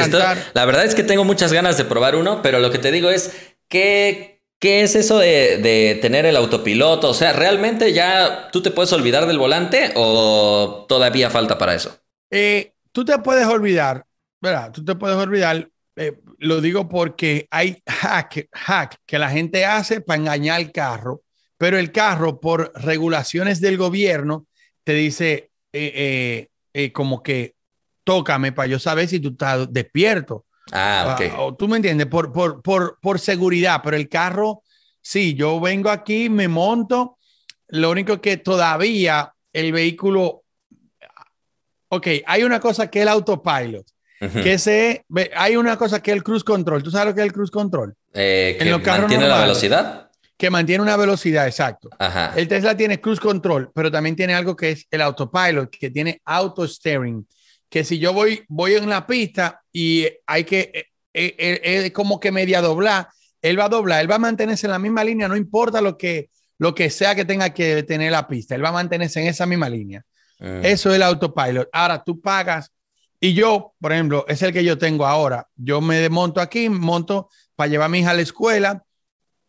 la 0.55 0.65
verdad 0.65 0.85
es 0.85 0.95
que 0.95 1.03
tengo 1.03 1.25
muchas 1.25 1.53
ganas 1.53 1.77
de 1.77 1.87
probar 1.87 2.15
uno, 2.15 2.41
pero 2.41 2.61
lo 2.61 2.71
que 2.71 2.79
te 2.79 2.93
digo 2.93 3.11
es 3.11 3.37
que... 3.69 4.39
¿Qué 4.61 4.83
es 4.83 4.97
eso 4.97 5.21
de, 5.21 6.01
tener 6.03 6.27
el 6.27 6.35
autopiloto? 6.35 7.11
O 7.11 7.15
sea, 7.15 7.33
¿realmente 7.33 7.93
ya 7.93 8.49
tú 8.51 8.61
te 8.61 8.73
puedes 8.73 8.93
olvidar 8.93 9.29
del 9.29 9.39
volante 9.39 9.93
o 9.95 10.85
todavía 10.89 11.31
falta 11.31 11.59
para 11.59 11.77
eso? 11.77 11.97
Eh, 12.29 12.73
tú 12.91 13.05
te 13.05 13.17
puedes 13.21 13.47
olvidar, 13.47 14.05
¿verdad? 14.41 14.73
Tú 14.73 14.85
te 14.85 14.97
puedes 14.97 15.17
olvidar, 15.17 15.71
eh, 15.99 16.21
lo 16.39 16.61
digo 16.61 16.89
porque 16.89 17.49
hay 17.51 17.83
hack, 17.85 18.49
hack 18.53 19.01
que 19.05 19.19
la 19.19 19.31
gente 19.31 19.65
hace 19.65 20.01
para 20.01 20.21
engañar 20.21 20.57
al 20.57 20.71
carro, 20.71 21.23
pero 21.57 21.77
el 21.77 21.91
carro 21.91 22.39
por 22.39 22.73
regulaciones 22.77 23.61
del 23.61 23.77
gobierno 23.77 24.47
te 24.85 24.95
dice 24.95 25.51
eh, 25.73 26.49
eh, 26.73 26.93
como 26.93 27.21
que 27.21 27.57
tócame 28.05 28.53
para 28.53 28.69
yo 28.69 28.79
saber 28.79 29.09
si 29.09 29.19
tú 29.19 29.31
estás 29.31 29.73
despierto. 29.73 30.47
Ah, 30.71 31.17
ok. 31.19 31.35
o, 31.39 31.55
tú 31.57 31.67
me 31.67 31.77
entiendes, 31.77 32.07
por, 32.07 32.33
por, 32.33 32.63
por, 32.63 32.99
por 33.01 33.19
seguridad, 33.19 33.81
pero 33.83 33.97
el 33.97 34.09
carro, 34.09 34.63
sí, 35.01 35.35
yo 35.35 35.59
vengo 35.61 35.91
aquí, 35.91 36.29
me 36.29 36.47
monto, 36.47 37.19
lo 37.67 37.91
único 37.91 38.21
que 38.21 38.37
todavía 38.37 39.35
el 39.53 39.73
vehículo, 39.73 40.45
ok, 41.89 42.07
hay 42.25 42.45
una 42.45 42.61
cosa 42.61 42.89
que 42.89 43.01
es 43.01 43.03
el 43.03 43.09
autopilot 43.09 43.87
que 44.19 44.59
se, 44.59 45.05
hay 45.37 45.57
una 45.57 45.77
cosa 45.77 46.03
que 46.03 46.11
es 46.11 46.17
el 46.17 46.23
cruise 46.23 46.45
control. 46.45 46.83
¿Tú 46.83 46.91
sabes 46.91 47.09
lo 47.09 47.15
que 47.15 47.21
es 47.21 47.27
el 47.27 47.33
cruise 47.33 47.51
control? 47.51 47.95
Eh, 48.13 48.57
que 48.59 48.91
mantiene 48.91 49.29
la 49.29 49.41
velocidad. 49.41 50.11
Que 50.37 50.51
mantiene 50.51 50.83
una 50.83 50.97
velocidad, 50.97 51.47
exacto. 51.47 51.91
El 52.37 52.47
Tesla 52.49 52.77
tiene 52.77 53.01
cruise 53.01 53.21
control, 53.21 53.71
pero 53.75 53.91
también 53.91 54.17
tiene 54.17 54.35
algo 54.35 54.55
que 54.55 54.71
es 54.71 54.87
el 54.91 55.03
autopilot, 55.03 55.71
que 55.71 55.91
tiene 55.91 56.21
auto 56.25 56.67
steering. 56.67 57.27
Que 57.69 57.85
si 57.85 57.99
yo 57.99 58.13
voy, 58.13 58.45
voy 58.49 58.75
en 58.75 58.89
la 58.89 59.07
pista 59.07 59.61
y 59.73 60.07
hay 60.27 60.45
que, 60.45 60.87
es 61.13 61.93
como 61.93 62.19
que 62.21 62.33
media 62.33 62.61
doblar. 62.61 63.09
Él 63.43 63.59
va 63.59 63.67
a 63.67 63.69
doblar, 63.69 64.01
él 64.01 64.11
va 64.11 64.17
a 64.17 64.21
mantenerse 64.21 64.67
en 64.67 64.73
la 64.73 64.79
misma 64.79 65.05
línea, 65.05 65.29
no 65.29 65.37
importa 65.37 65.81
lo 65.81 65.97
que, 65.97 66.31
lo 66.59 66.75
que 66.75 66.91
sea 66.91 67.15
que 67.15 67.25
tenga 67.25 67.51
que 67.51 67.85
tener 67.85 68.11
la 68.11 68.27
pista, 68.27 68.55
él 68.55 68.65
va 68.65 68.71
a 68.71 68.73
mantenerse 68.73 69.21
en 69.21 69.29
esa 69.29 69.47
misma 69.47 69.69
línea. 69.69 70.03
Mm. 70.41 70.65
Eso 70.65 70.91
es 70.91 70.97
el 70.97 71.03
autopilot. 71.03 71.69
Ahora 71.73 72.03
tú 72.03 72.21
pagas 72.21 72.73
y 73.21 73.35
yo, 73.35 73.75
por 73.81 73.93
ejemplo, 73.93 74.25
es 74.29 74.43
el 74.43 74.53
que 74.53 74.65
yo 74.65 74.79
tengo 74.79 75.07
ahora. 75.07 75.49
Yo 75.57 75.81
me 75.81 75.97
desmonto 75.99 76.41
aquí, 76.41 76.69
monto 76.69 77.29
para 77.57 77.69
llevar 77.69 77.87
a 77.87 77.89
mi 77.89 77.99
hija 77.99 78.11
a 78.11 78.15
la 78.15 78.23
escuela, 78.23 78.85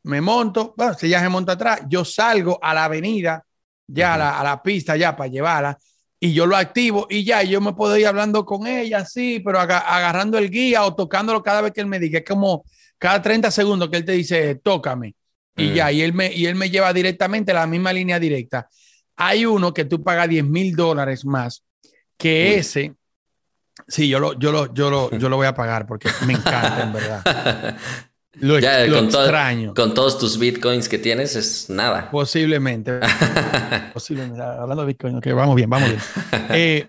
me 0.03 0.21
monto, 0.21 0.73
bueno, 0.75 0.95
si 0.95 1.09
ya 1.09 1.19
se 1.19 1.29
monta 1.29 1.53
atrás, 1.53 1.81
yo 1.87 2.03
salgo 2.03 2.57
a 2.61 2.73
la 2.73 2.85
avenida, 2.85 3.45
ya 3.85 4.15
a, 4.15 4.43
la, 4.43 4.63
pista, 4.63 4.95
ya 4.95 5.15
para 5.15 5.29
llevarla, 5.29 5.77
y 6.19 6.33
yo 6.33 6.45
lo 6.45 6.55
activo 6.55 7.05
y 7.09 7.23
ya, 7.23 7.43
yo 7.43 7.61
me 7.61 7.73
puedo 7.73 7.95
ir 7.97 8.07
hablando 8.07 8.45
con 8.45 8.65
ella, 8.65 9.05
sí, 9.05 9.41
pero 9.43 9.59
agarrando 9.59 10.37
el 10.37 10.49
guía 10.49 10.83
o 10.83 10.95
tocándolo 10.95 11.43
cada 11.43 11.61
vez 11.61 11.71
que 11.73 11.81
él 11.81 11.87
me 11.87 11.99
diga, 11.99 12.19
es 12.19 12.25
como 12.25 12.65
cada 12.97 13.21
30 13.21 13.51
segundos 13.51 13.89
que 13.89 13.97
él 13.97 14.05
te 14.05 14.13
dice, 14.13 14.55
tócame, 14.55 15.15
y 15.55 15.73
ya, 15.73 15.91
y 15.91 16.01
él, 16.01 16.13
me, 16.13 16.33
y 16.33 16.45
él 16.45 16.55
me 16.55 16.69
lleva 16.69 16.93
directamente 16.93 17.51
a 17.51 17.55
la 17.55 17.67
misma 17.67 17.91
línea 17.91 18.17
directa. 18.17 18.69
Hay 19.17 19.45
uno 19.45 19.73
que 19.73 19.83
tú 19.83 20.01
pagas 20.01 20.29
10 20.29 20.45
mil 20.45 20.73
dólares 20.73 21.25
más, 21.25 21.65
que 22.17 22.55
ese 22.55 22.95
Sí, 23.89 24.07
yo 24.07 24.19
lo, 24.19 24.37
yo 24.39 24.51
lo, 24.51 24.73
yo 24.73 24.89
lo, 24.89 25.11
yo 25.17 25.29
lo 25.29 25.35
voy 25.35 25.47
a 25.47 25.53
pagar 25.53 25.85
porque 25.85 26.09
me 26.25 26.33
encanta, 26.33 26.83
en 26.83 26.93
verdad. 26.93 27.77
Lo, 28.41 28.53
con 28.53 29.05
extraño. 29.05 29.73
con 29.73 29.93
todos 29.93 30.17
tus 30.17 30.37
bitcoins 30.37 30.87
que 30.87 30.97
tienes 30.97 31.35
es 31.35 31.69
nada. 31.69 32.09
Posiblemente. 32.09 32.99
Posiblemente. 33.93 34.41
Hablando 34.41 34.83
de 34.83 34.87
bitcoin, 34.87 35.17
ok, 35.17 35.27
vamos 35.33 35.55
bien, 35.55 35.69
vamos 35.69 35.89
bien. 35.89 36.01
Eh, 36.51 36.87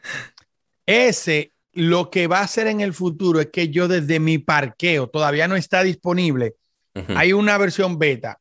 ese, 0.86 1.52
lo 1.72 2.10
que 2.10 2.26
va 2.26 2.40
a 2.40 2.44
hacer 2.44 2.66
en 2.66 2.80
el 2.80 2.92
futuro 2.92 3.40
es 3.40 3.48
que 3.48 3.68
yo 3.68 3.88
desde 3.88 4.20
mi 4.20 4.38
parqueo, 4.38 5.08
todavía 5.08 5.48
no 5.48 5.56
está 5.56 5.82
disponible, 5.82 6.56
hay 7.16 7.32
una 7.32 7.56
versión 7.56 7.98
beta 7.98 8.38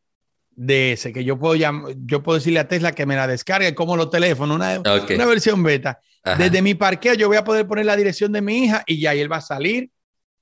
de 0.51 0.91
ese 0.93 1.13
que 1.13 1.23
yo 1.23 1.39
puedo, 1.39 1.55
yo 1.55 2.21
puedo 2.21 2.37
decirle 2.37 2.59
a 2.59 2.67
Tesla 2.67 2.91
que 2.91 3.05
me 3.05 3.15
la 3.15 3.27
descargue 3.27 3.73
como 3.73 3.95
los 3.95 4.09
teléfonos, 4.09 4.55
una, 4.55 4.79
una 4.79 5.25
versión 5.25 5.63
beta 5.63 5.99
desde 6.37 6.61
mi 6.61 6.75
parqueo 6.75 7.13
yo 7.13 7.27
voy 7.27 7.37
a 7.37 7.43
poder 7.43 7.67
poner 7.67 7.85
la 7.85 7.95
dirección 7.95 8.31
de 8.31 8.41
mi 8.41 8.65
hija 8.65 8.83
y 8.85 8.99
ya 8.99 9.13
él 9.13 9.31
va 9.31 9.37
a 9.37 9.41
salir, 9.41 9.89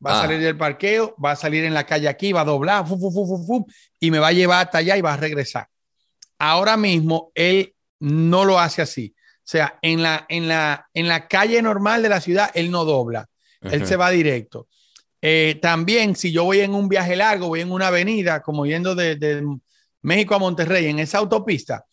va 0.06 0.12
a 0.12 0.20
ah. 0.20 0.22
salir 0.24 0.40
del 0.40 0.58
parqueo, 0.58 1.16
va 1.24 1.32
a 1.32 1.36
salir 1.36 1.64
en 1.64 1.74
la 1.74 1.86
calle 1.86 2.08
aquí, 2.08 2.34
va 2.34 2.42
a 2.42 2.46
doblar, 2.46 2.86
y 4.00 4.12
me 4.12 4.20
va 4.20 4.28
a 4.28 4.34
llevar 4.34 4.66
hasta 4.66 4.80
allá 4.80 4.98
y 4.98 5.02
va 5.02 5.14
a 5.14 5.18
regresar. 5.18 5.68
Ahora 6.40 6.78
mismo 6.78 7.32
él 7.36 7.74
no 8.00 8.46
lo 8.46 8.60
hace 8.60 8.82
así. 8.82 9.16
O 9.18 9.50
sea, 9.50 9.80
en 9.82 10.04
la, 10.04 10.26
en 10.28 10.48
la, 10.48 10.88
en 10.94 11.08
la 11.08 11.28
calle 11.28 11.62
normal 11.62 12.04
de 12.04 12.10
la 12.10 12.20
ciudad, 12.20 12.52
él 12.54 12.70
no 12.70 12.84
dobla, 12.84 13.28
él 13.62 13.88
se 13.88 13.96
va 13.96 14.10
directo. 14.10 14.68
Eh, 15.22 15.58
también, 15.62 16.16
si 16.16 16.32
yo 16.32 16.44
voy 16.44 16.60
en 16.60 16.76
un 16.76 16.90
viaje 16.90 17.16
largo, 17.16 17.48
voy 17.48 17.62
en 17.62 17.72
una 17.72 17.88
avenida, 17.88 18.42
como 18.42 18.66
yendo 18.66 18.94
de, 18.94 19.16
de 19.16 19.44
México 20.02 20.36
a 20.36 20.40
Monterrey, 20.40 20.88
en 20.88 21.00
esa 21.00 21.20
autopista, 21.20 21.86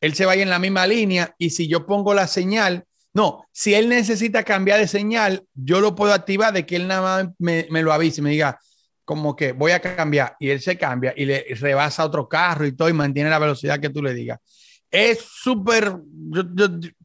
él 0.00 0.14
se 0.14 0.26
va 0.26 0.34
en 0.34 0.48
la 0.48 0.58
misma 0.58 0.86
línea 0.86 1.34
y 1.38 1.50
si 1.50 1.68
yo 1.68 1.86
pongo 1.86 2.14
la 2.14 2.26
señal, 2.26 2.84
no, 3.14 3.44
si 3.52 3.74
él 3.74 3.88
necesita 3.88 4.42
cambiar 4.42 4.80
de 4.80 4.88
señal, 4.88 5.44
yo 5.54 5.80
lo 5.80 5.94
puedo 5.94 6.14
activar 6.14 6.52
de 6.52 6.64
que 6.64 6.76
él 6.76 6.88
nada 6.88 7.24
más 7.24 7.34
me, 7.38 7.66
lo 7.82 7.92
avise 7.92 8.20
y 8.20 8.24
me 8.24 8.30
diga 8.30 8.58
como 9.04 9.36
que 9.36 9.52
voy 9.52 9.72
a 9.72 9.80
cambiar 9.80 10.36
y 10.40 10.48
él 10.48 10.60
se 10.60 10.78
cambia 10.78 11.12
y 11.14 11.26
le 11.26 11.44
rebasa 11.56 12.04
otro 12.04 12.28
carro 12.28 12.66
y 12.66 12.72
todo 12.72 12.88
y 12.88 12.94
mantiene 12.94 13.28
la 13.28 13.38
velocidad 13.38 13.80
que 13.80 13.90
tú 13.90 14.02
le 14.02 14.14
digas. 14.14 14.38
Es 14.90 15.20
súper, 15.20 15.94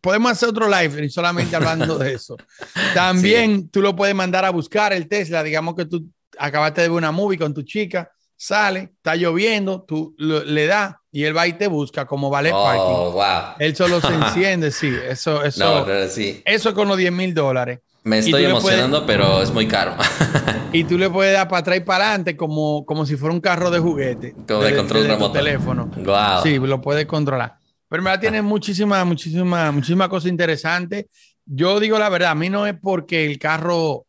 podemos 0.01 0.32
hacer 0.32 0.49
otro 0.49 0.70
live 0.70 1.05
y 1.05 1.10
solamente 1.10 1.55
hablando 1.55 1.97
de 1.97 2.14
eso. 2.14 2.38
También 2.93 3.70
tú 3.70 3.82
lo 3.82 3.95
puedes 3.95 4.16
mandar 4.16 4.45
a 4.45 4.51
buscar 4.51 4.93
el 4.93 5.08
Tesla, 5.08 5.43
digamos 5.43 5.76
que 5.76 5.86
tú 5.86 6.10
acabaste 6.38 6.82
de 6.82 6.89
ver 6.89 6.97
una 6.97 7.12
movie 7.12 7.38
con 7.38 7.53
tu 7.53 7.64
chica, 7.64 8.10
sale, 8.36 8.91
está 8.95 9.16
lloviendo, 9.16 9.84
tú 9.84 10.16
le 10.18 10.68
das 10.68 10.95
y 11.18 11.26
él 11.26 11.36
va 11.36 11.47
y 11.47 11.53
te 11.53 11.65
busca 11.65 12.05
como 12.05 12.30
vale 12.30 12.51
oh, 12.53 13.11
Wow. 13.11 13.55
Él 13.57 13.76
solo 13.76 13.99
se 13.99 14.13
enciende, 14.13 14.70
sí. 14.70 14.93
Eso, 15.09 15.43
eso, 15.43 15.84
sí. 16.09 16.43
eso 16.45 16.76
con 16.76 16.88
los 16.88 16.95
10 16.95 17.11
mil 17.11 17.34
dólares. 17.34 17.80
Me 18.03 18.20
estoy 18.20 18.45
emocionando, 18.45 19.03
pero 19.03 19.41
es 19.41 19.49
muy 19.51 19.68
caro. 19.68 19.95
y 20.72 20.84
tú 20.84 20.95
le 20.95 21.09
puedes 21.09 21.34
dar 21.34 21.47
para 21.47 21.61
atrás 21.61 21.78
y 21.78 21.80
para 21.80 22.09
adelante 22.09 22.38
como, 22.38 22.86
como 22.86 23.03
si 23.07 23.15
fuera 23.18 23.34
un 23.34 23.41
carro 23.41 23.72
de 23.72 23.80
juguete. 23.80 24.36
Como 24.47 24.61
de, 24.61 24.76
control 24.76 25.07
remoto. 25.07 25.32
teléfono. 25.32 25.89
Wow. 25.95 26.43
Sí, 26.43 26.59
lo 26.59 26.80
puedes 26.82 27.07
controlar. 27.07 27.57
Pero 27.89 28.03
me 28.03 28.15
tiene 28.20 28.43
muchísimas, 28.43 29.03
muchísimas, 29.03 29.74
muchísimas 29.74 30.09
cosas 30.09 30.30
interesantes. 30.30 31.07
Yo 31.43 31.80
digo 31.80 31.97
la 31.97 32.09
verdad, 32.09 32.30
a 32.30 32.36
mí 32.36 32.47
no 32.47 32.68
es 32.68 32.76
porque 32.80 33.26
el 33.26 33.39
carro, 33.39 34.05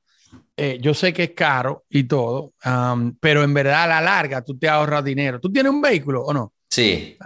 eh, 0.59 0.77
yo 0.79 0.93
sé 0.93 1.15
que 1.15 1.23
es 1.23 1.31
caro 1.35 1.87
y 1.89 2.05
todo, 2.05 2.53
pero 3.19 3.45
en 3.45 3.55
verdad 3.55 3.85
a 3.85 3.87
la 3.87 4.01
larga 4.03 4.45
tú 4.45 4.59
te 4.59 4.69
ahorras 4.69 5.03
dinero. 5.03 5.41
¿Tú 5.41 5.51
tienes 5.51 5.73
un 5.73 5.81
vehículo 5.81 6.23
o 6.23 6.35
no? 6.35 6.53
Sí. 6.71 7.17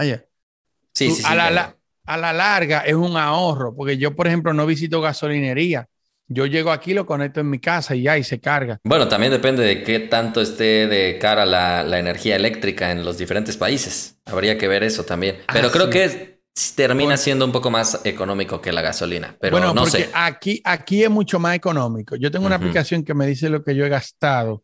Sí, 0.95 1.11
sí, 1.11 1.23
a, 1.25 1.35
la, 1.35 1.77
a 2.05 2.17
la 2.17 2.33
larga 2.33 2.81
es 2.81 2.95
un 2.95 3.17
ahorro, 3.17 3.75
porque 3.75 3.97
yo, 3.97 4.15
por 4.15 4.27
ejemplo, 4.27 4.53
no 4.53 4.67
visito 4.67 5.01
gasolinería. 5.01 5.87
Yo 6.29 6.47
llego 6.47 6.71
aquí, 6.71 6.95
lo 6.95 7.05
conecto 7.05 7.41
en 7.41 7.51
mi 7.51 7.59
casa 7.59 7.95
y 7.95 8.03
ya, 8.03 8.17
y 8.17 8.25
se 8.25 8.41
carga. 8.41 8.79
Bueno, 8.85 9.07
también 9.09 9.33
depende 9.33 9.65
de 9.65 9.83
qué 9.83 10.01
tanto 10.01 10.41
esté 10.41 10.87
de 10.87 11.19
cara 11.19 11.45
la, 11.45 11.83
la 11.83 11.99
energía 11.99 12.37
eléctrica 12.37 12.91
en 12.91 13.05
los 13.05 13.19
diferentes 13.19 13.57
países. 13.57 14.19
Habría 14.25 14.57
que 14.57 14.69
ver 14.69 14.83
eso 14.83 15.05
también. 15.05 15.39
Pero 15.53 15.71
creo 15.71 15.91
que 15.91 16.41
termina 16.75 17.17
siendo 17.17 17.45
un 17.45 17.53
poco 17.53 17.71
más 17.71 18.01
económico 18.05 18.61
que 18.61 18.73
la 18.73 18.81
gasolina. 18.81 19.37
Pero 19.41 19.57
bueno, 19.57 19.75
no 19.75 19.83
porque 19.83 20.05
sé. 20.05 20.11
Aquí, 20.15 20.63
aquí 20.65 21.03
es 21.03 21.11
mucho 21.11 21.39
más 21.39 21.55
económico. 21.55 22.17
Yo 22.17 22.31
tengo 22.31 22.47
una 22.47 22.57
aplicación 22.57 23.05
que 23.05 23.15
me 23.15 23.27
dice 23.27 23.51
lo 23.51 23.63
que 23.63 23.75
yo 23.75 23.85
he 23.85 23.91
gastado 23.91 24.63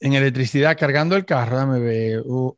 en 0.00 0.14
electricidad 0.14 0.78
cargando 0.78 1.16
el 1.16 1.26
carro. 1.26 1.56
Dame 1.56 1.80
ver. 1.80 2.22
Uh, 2.24 2.56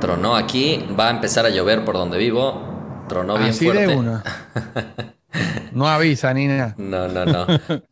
Tronó 0.00 0.36
aquí, 0.36 0.84
va 0.98 1.08
a 1.08 1.10
empezar 1.10 1.46
a 1.46 1.50
llover 1.50 1.84
por 1.84 1.94
donde 1.94 2.18
vivo. 2.18 3.04
Tronó 3.08 3.38
bien 3.38 3.50
Así 3.50 3.64
fuerte. 3.66 3.86
De 3.86 3.96
una. 3.96 4.22
No 5.72 5.88
avisa 5.88 6.32
ni 6.32 6.46
nada. 6.46 6.76
No, 6.78 7.08
no, 7.08 7.24
no. 7.24 7.46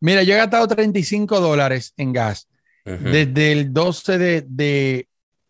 Mira, 0.00 0.22
yo 0.22 0.34
he 0.34 0.38
gastado 0.38 0.66
35 0.66 1.40
dólares 1.40 1.92
en 1.98 2.12
gas 2.12 2.48
desde 2.84 3.52
el 3.52 3.72
12 3.72 4.18
de, 4.18 4.46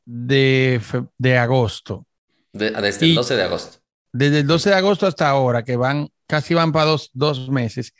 de, 0.05 0.81
de, 1.19 1.39
agosto. 1.39 2.07
desde 2.53 3.07
el 3.07 3.15
12 3.15 3.37
de 3.37 3.43
agosto. 3.43 3.79
Desde 4.13 4.41
el 4.41 4.47
12 4.47 4.71
de 4.71 4.77
agosto 4.77 5.07
hasta 5.07 5.29
ahora, 5.29 5.63
que 5.63 5.77
van, 5.77 6.09
casi 6.27 6.55
van 6.55 6.73
para 6.73 6.87
dos, 6.87 7.11
dos 7.13 7.49
meses. 7.51 7.93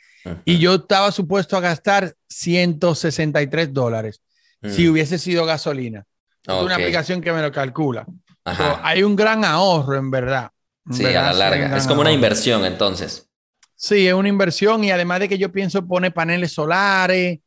Y 0.43 0.57
yo 0.57 0.75
estaba 0.75 1.11
supuesto 1.11 1.55
a 1.55 1.61
gastar 1.61 2.15
163 2.27 3.71
dólares 3.71 4.21
si 4.67 4.89
hubiese 4.89 5.17
sido 5.19 5.45
gasolina. 5.45 6.05
Es 6.47 6.63
una 6.63 6.75
aplicación 6.75 7.21
que 7.21 7.31
me 7.33 7.41
lo 7.41 7.51
calcula. 7.51 8.05
hay 8.45 9.03
un 9.03 9.15
gran 9.15 9.43
ahorro, 9.43 9.97
en 9.97 10.09
verdad. 10.09 10.49
sí, 10.89 11.05
a 11.05 11.21
la 11.21 11.33
larga. 11.33 11.77
Es 11.77 11.85
como 11.85 12.01
una 12.01 12.11
inversión, 12.11 12.63
entonces. 12.65 13.29
Sí, 13.75 14.07
es 14.07 14.13
una 14.13 14.29
inversión 14.29 14.83
y 14.83 14.91
además 14.91 15.19
de 15.19 15.29
que 15.29 15.37
yo 15.37 15.51
pienso 15.51 15.85
poner 15.85 16.13
paneles 16.13 16.53
solares, 16.53 17.39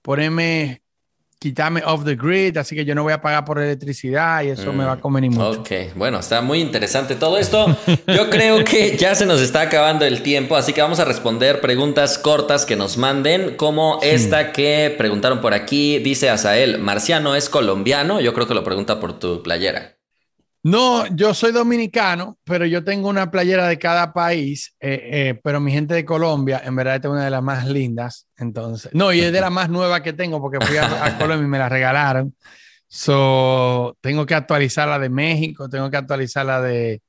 ponerme 0.00 0.81
quitarme 1.42 1.82
off 1.84 2.04
the 2.04 2.14
grid, 2.14 2.56
así 2.56 2.76
que 2.76 2.84
yo 2.84 2.94
no 2.94 3.02
voy 3.02 3.12
a 3.12 3.20
pagar 3.20 3.44
por 3.44 3.58
electricidad 3.58 4.44
y 4.44 4.50
eso 4.50 4.72
me 4.72 4.84
va 4.84 4.92
a 4.92 4.96
mm, 4.96 5.00
comer 5.00 5.22
ni 5.22 5.30
mucho. 5.30 5.60
Ok, 5.60 5.70
bueno, 5.96 6.20
está 6.20 6.40
muy 6.40 6.60
interesante 6.60 7.16
todo 7.16 7.36
esto. 7.36 7.66
Yo 8.06 8.30
creo 8.30 8.64
que 8.64 8.96
ya 8.98 9.16
se 9.16 9.26
nos 9.26 9.40
está 9.40 9.62
acabando 9.62 10.04
el 10.04 10.22
tiempo, 10.22 10.54
así 10.54 10.72
que 10.72 10.80
vamos 10.80 11.00
a 11.00 11.04
responder 11.04 11.60
preguntas 11.60 12.16
cortas 12.16 12.64
que 12.64 12.76
nos 12.76 12.96
manden, 12.96 13.56
como 13.56 13.98
esta 14.02 14.52
que 14.52 14.94
preguntaron 14.96 15.40
por 15.40 15.52
aquí. 15.52 15.98
Dice 15.98 16.30
Asael, 16.30 16.78
¿Marciano 16.78 17.34
es 17.34 17.48
colombiano? 17.48 18.20
Yo 18.20 18.34
creo 18.34 18.46
que 18.46 18.54
lo 18.54 18.62
pregunta 18.62 19.00
por 19.00 19.18
tu 19.18 19.42
playera. 19.42 19.96
No, 20.64 21.06
yo 21.08 21.34
soy 21.34 21.50
dominicano, 21.50 22.38
pero 22.44 22.64
yo 22.66 22.84
tengo 22.84 23.08
una 23.08 23.32
playera 23.32 23.66
de 23.66 23.78
cada 23.80 24.12
país, 24.12 24.76
eh, 24.78 25.10
eh, 25.12 25.40
pero 25.42 25.60
mi 25.60 25.72
gente 25.72 25.94
de 25.94 26.04
Colombia, 26.04 26.62
en 26.64 26.76
verdad, 26.76 27.00
es 27.02 27.04
una 27.04 27.24
de 27.24 27.30
las 27.30 27.42
más 27.42 27.66
lindas. 27.66 28.28
Entonces, 28.36 28.94
no, 28.94 29.12
y 29.12 29.20
es 29.20 29.32
de 29.32 29.40
la 29.40 29.50
más 29.50 29.68
nueva 29.68 30.02
que 30.04 30.12
tengo 30.12 30.40
porque 30.40 30.64
fui 30.64 30.76
a, 30.76 31.18
Colombia 31.18 31.44
y 31.44 31.50
me 31.50 31.58
la 31.58 31.68
regalaron. 31.68 32.34
So, 32.86 33.96
tengo 34.00 34.24
que 34.24 34.34
actualizar 34.34 34.86
la 34.86 35.00
de 35.00 35.08
México, 35.08 35.68
tengo 35.68 35.90
que 35.90 35.96
actualizar 35.96 36.46
la 36.46 36.60
de, 36.60 37.02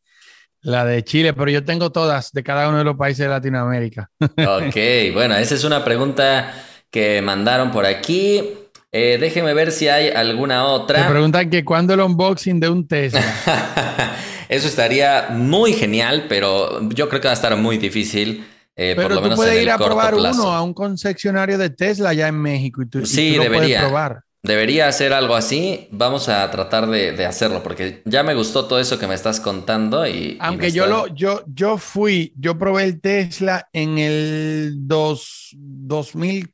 la 0.62 0.84
de 0.86 1.04
Chile, 1.04 1.34
pero 1.34 1.51
yo 1.51 1.64
tengo 1.64 1.91
todas 1.91 2.32
de 2.32 2.41
cada 2.41 2.70
uno 2.70 2.80
de 2.80 2.86
los 2.86 2.97
países 2.97 3.20
de 3.26 3.30
Latinoamérica. 3.30 4.10
Ok, 4.20 5.14
bueno, 5.14 5.36
esa 5.36 5.54
es 5.54 5.64
una 5.64 5.84
pregunta 5.84 6.54
que 6.89 7.22
mandaron 7.22 7.70
por 7.72 7.86
aquí. 7.86 8.62
Eh, 8.95 9.17
déjeme 9.19 9.55
ver 9.55 9.71
si 9.71 9.87
hay 9.87 10.09
alguna 10.09 10.65
otra. 10.65 11.05
Me 11.05 11.09
preguntan 11.09 11.49
que 11.49 11.65
cuándo 11.65 11.95
el 11.95 12.01
unboxing 12.01 12.59
de 12.59 12.69
un 12.69 12.87
Tesla. 12.87 13.23
Eso 14.49 14.67
estaría 14.67 15.29
muy 15.31 15.73
genial, 15.73 16.27
pero 16.29 16.87
yo 16.89 17.09
creo 17.09 17.19
que 17.19 17.27
va 17.27 17.31
a 17.31 17.33
estar 17.33 17.57
muy 17.57 17.79
difícil. 17.79 18.45
Eh, 18.75 18.93
pero 18.95 19.01
por 19.01 19.09
lo 19.09 19.15
tú 19.17 19.23
menos 19.23 19.37
puedes 19.37 19.63
ir 19.63 19.71
a 19.71 19.79
probar 19.79 20.13
uno 20.13 20.51
a 20.51 20.61
un 20.61 20.75
concesionario 20.75 21.57
de 21.57 21.71
Tesla 21.71 22.09
allá 22.09 22.27
en 22.27 22.35
México 22.35 22.83
y 22.83 22.85
tú, 22.85 23.03
sí, 23.03 23.35
debería. 23.35 23.81
probar. 23.81 24.21
Debería 24.43 24.87
hacer 24.87 25.11
algo 25.11 25.35
así. 25.35 25.87
Vamos 25.89 26.29
a 26.29 26.51
tratar 26.51 26.87
de, 26.87 27.25
hacerlo 27.25 27.63
porque 27.63 28.03
ya 28.05 28.21
me 28.21 28.35
gustó 28.35 28.65
todo 28.65 28.79
eso 28.79 28.99
que 28.99 29.07
me 29.07 29.15
estás 29.15 29.39
contando 29.39 30.05
y. 30.05 30.37
Aunque 30.39 30.71
yo 30.71 30.85
lo, 30.85 31.07
yo, 31.07 31.43
yo 31.47 31.79
fui, 31.79 32.31
yo 32.37 32.59
probé 32.59 32.83
el 32.83 33.01
Tesla 33.01 33.69
en 33.73 33.97
el 33.97 34.73
dos, 34.85 35.49
2000 35.55 36.53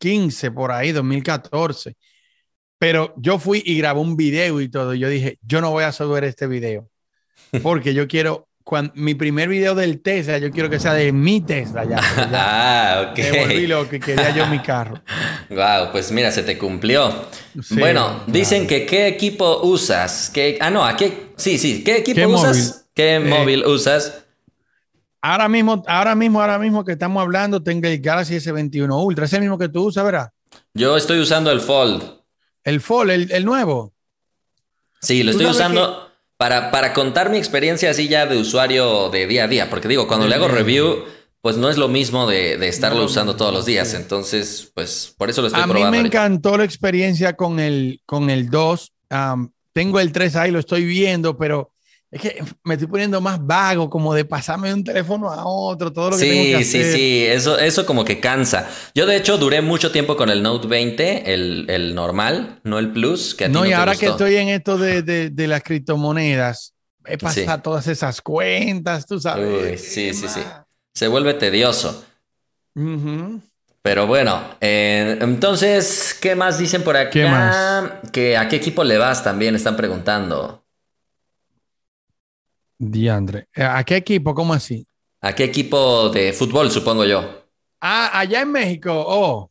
2015, 0.00 0.50
por 0.50 0.72
ahí, 0.72 0.92
2014. 0.92 1.96
Pero 2.78 3.14
yo 3.18 3.38
fui 3.38 3.62
y 3.64 3.78
grabé 3.78 4.00
un 4.00 4.16
video 4.16 4.60
y 4.60 4.70
todo. 4.70 4.94
Yo 4.94 5.08
dije, 5.08 5.36
yo 5.42 5.60
no 5.60 5.70
voy 5.70 5.84
a 5.84 5.92
subir 5.92 6.24
este 6.24 6.46
video 6.46 6.88
porque 7.62 7.92
yo 7.92 8.08
quiero 8.08 8.48
cuando, 8.62 8.92
mi 8.94 9.14
primer 9.14 9.48
video 9.48 9.74
del 9.74 10.00
Tesla, 10.00 10.38
yo 10.38 10.50
quiero 10.50 10.70
que 10.70 10.78
sea 10.78 10.94
de 10.94 11.12
mi 11.12 11.40
Tesla 11.40 11.84
ya. 11.84 11.98
ah, 12.32 13.08
ok. 13.10 13.16
Devolví 13.16 13.66
lo 13.66 13.88
que 13.88 13.98
quería 13.98 14.30
yo 14.30 14.46
mi 14.46 14.60
carro. 14.60 15.02
Wow, 15.50 15.90
pues 15.90 16.12
mira, 16.12 16.30
se 16.30 16.44
te 16.44 16.56
cumplió. 16.56 17.26
bueno, 17.70 18.22
dicen 18.28 18.68
que 18.68 18.86
qué 18.86 19.08
equipo 19.08 19.62
usas. 19.64 20.30
¿Qué, 20.32 20.58
ah, 20.60 20.70
no, 20.70 20.84
¿a 20.84 20.96
qué? 20.96 21.32
Sí, 21.34 21.58
sí, 21.58 21.82
¿qué 21.82 21.96
equipo 21.96 22.28
usas? 22.28 22.86
¿Qué 22.94 23.16
eh, 23.16 23.20
móvil 23.20 23.66
usas? 23.66 24.19
Ahora 25.22 25.48
mismo, 25.48 25.82
ahora 25.86 26.14
mismo, 26.14 26.40
ahora 26.40 26.58
mismo 26.58 26.84
que 26.84 26.92
estamos 26.92 27.20
hablando, 27.20 27.62
tengo 27.62 27.86
el 27.86 28.00
Galaxy 28.00 28.36
S21 28.36 29.04
Ultra. 29.04 29.26
¿Es 29.26 29.32
el 29.34 29.40
mismo 29.40 29.58
que 29.58 29.68
tú 29.68 29.84
usas, 29.84 30.04
verdad? 30.04 30.30
Yo 30.72 30.96
estoy 30.96 31.20
usando 31.20 31.50
el 31.50 31.60
Fold. 31.60 32.02
¿El 32.64 32.80
Fold, 32.80 33.10
el, 33.10 33.30
el 33.32 33.44
nuevo? 33.44 33.92
Sí, 35.00 35.22
lo 35.22 35.30
estoy 35.30 35.46
usando 35.46 36.10
para, 36.36 36.70
para 36.70 36.92
contar 36.92 37.30
mi 37.30 37.38
experiencia 37.38 37.90
así 37.90 38.08
ya 38.08 38.26
de 38.26 38.38
usuario 38.38 39.10
de 39.10 39.26
día 39.26 39.44
a 39.44 39.48
día, 39.48 39.68
porque 39.68 39.88
digo, 39.88 40.08
cuando 40.08 40.26
le 40.26 40.34
hago 40.34 40.48
review, 40.48 41.04
pues 41.42 41.56
no 41.56 41.70
es 41.70 41.76
lo 41.76 41.88
mismo 41.88 42.26
de, 42.26 42.56
de 42.56 42.68
estarlo 42.68 43.04
usando 43.04 43.36
todos 43.36 43.52
los 43.52 43.66
días. 43.66 43.94
Entonces, 43.94 44.70
pues 44.74 45.14
por 45.16 45.30
eso 45.30 45.42
lo 45.42 45.48
estoy 45.48 45.62
probando. 45.64 45.88
A 45.88 45.90
mí 45.90 45.98
me 45.98 46.06
encantó 46.06 46.56
la 46.56 46.64
experiencia 46.64 47.34
con 47.34 47.60
el, 47.60 48.00
con 48.06 48.30
el 48.30 48.48
2. 48.48 48.92
tengo 49.72 50.00
el 50.00 50.12
3 50.12 50.36
ahí, 50.36 50.50
lo 50.50 50.58
estoy 50.58 50.84
viendo, 50.84 51.36
pero 51.36 51.72
es 52.10 52.20
que 52.20 52.42
me 52.64 52.74
estoy 52.74 52.88
poniendo 52.88 53.20
más 53.20 53.44
vago, 53.44 53.88
como 53.88 54.12
de 54.14 54.24
pasarme 54.24 54.68
de 54.68 54.74
un 54.74 54.84
teléfono 54.84 55.30
a 55.30 55.44
otro, 55.46 55.92
todo 55.92 56.10
lo 56.10 56.16
que 56.16 56.24
tengo 56.24 56.42
que 56.42 56.56
hacer. 56.56 56.66
Sí, 56.66 56.84
sí, 56.84 56.92
sí, 56.92 57.24
eso, 57.26 57.56
eso 57.58 57.86
como 57.86 58.04
que 58.04 58.18
cansa. 58.18 58.68
Yo 58.94 59.06
de 59.06 59.16
hecho 59.16 59.38
duré 59.38 59.60
mucho 59.60 59.92
tiempo 59.92 60.16
con 60.16 60.28
el 60.28 60.42
Note 60.42 60.66
20, 60.66 61.32
el, 61.32 61.66
el 61.68 61.94
normal, 61.94 62.60
no 62.64 62.80
el 62.80 62.90
Plus. 62.90 63.34
Que 63.36 63.48
no, 63.48 63.64
y 63.64 63.72
ahora 63.72 63.94
que 63.94 64.06
estoy 64.06 64.36
en 64.36 64.48
esto 64.48 64.76
de, 64.76 65.02
de, 65.02 65.30
de 65.30 65.46
las 65.46 65.62
criptomonedas, 65.62 66.74
he 67.06 67.16
pasado 67.16 67.62
todas 67.62 67.86
esas 67.86 68.20
cuentas, 68.20 69.06
tú 69.06 69.20
sabes. 69.20 69.80
sí, 69.80 70.12
sí, 70.12 70.26
sí. 70.28 70.40
Se 70.92 71.06
vuelve 71.06 71.34
tedioso. 71.34 72.04
Pero 73.82 74.06
bueno, 74.06 74.42
eh, 74.60 75.16
entonces, 75.20 76.16
¿qué 76.20 76.34
más 76.34 76.58
dicen 76.58 76.82
por 76.82 76.96
acá? 76.96 77.10
¿Qué 77.10 77.24
más? 77.26 77.92
Que 78.12 78.36
a 78.36 78.48
qué 78.48 78.56
equipo 78.56 78.84
le 78.84 78.98
vas 78.98 79.24
también 79.24 79.54
están 79.54 79.76
preguntando. 79.76 80.64
Diandre. 82.80 83.48
Eh, 83.54 83.62
¿A 83.62 83.84
qué 83.84 83.96
equipo? 83.96 84.34
¿Cómo 84.34 84.54
así? 84.54 84.86
¿A 85.20 85.34
qué 85.34 85.44
equipo 85.44 86.08
de 86.08 86.32
fútbol, 86.32 86.70
supongo 86.70 87.04
yo? 87.04 87.44
Ah, 87.80 88.18
allá 88.18 88.40
en 88.40 88.52
México. 88.52 88.90
Oh. 88.92 89.50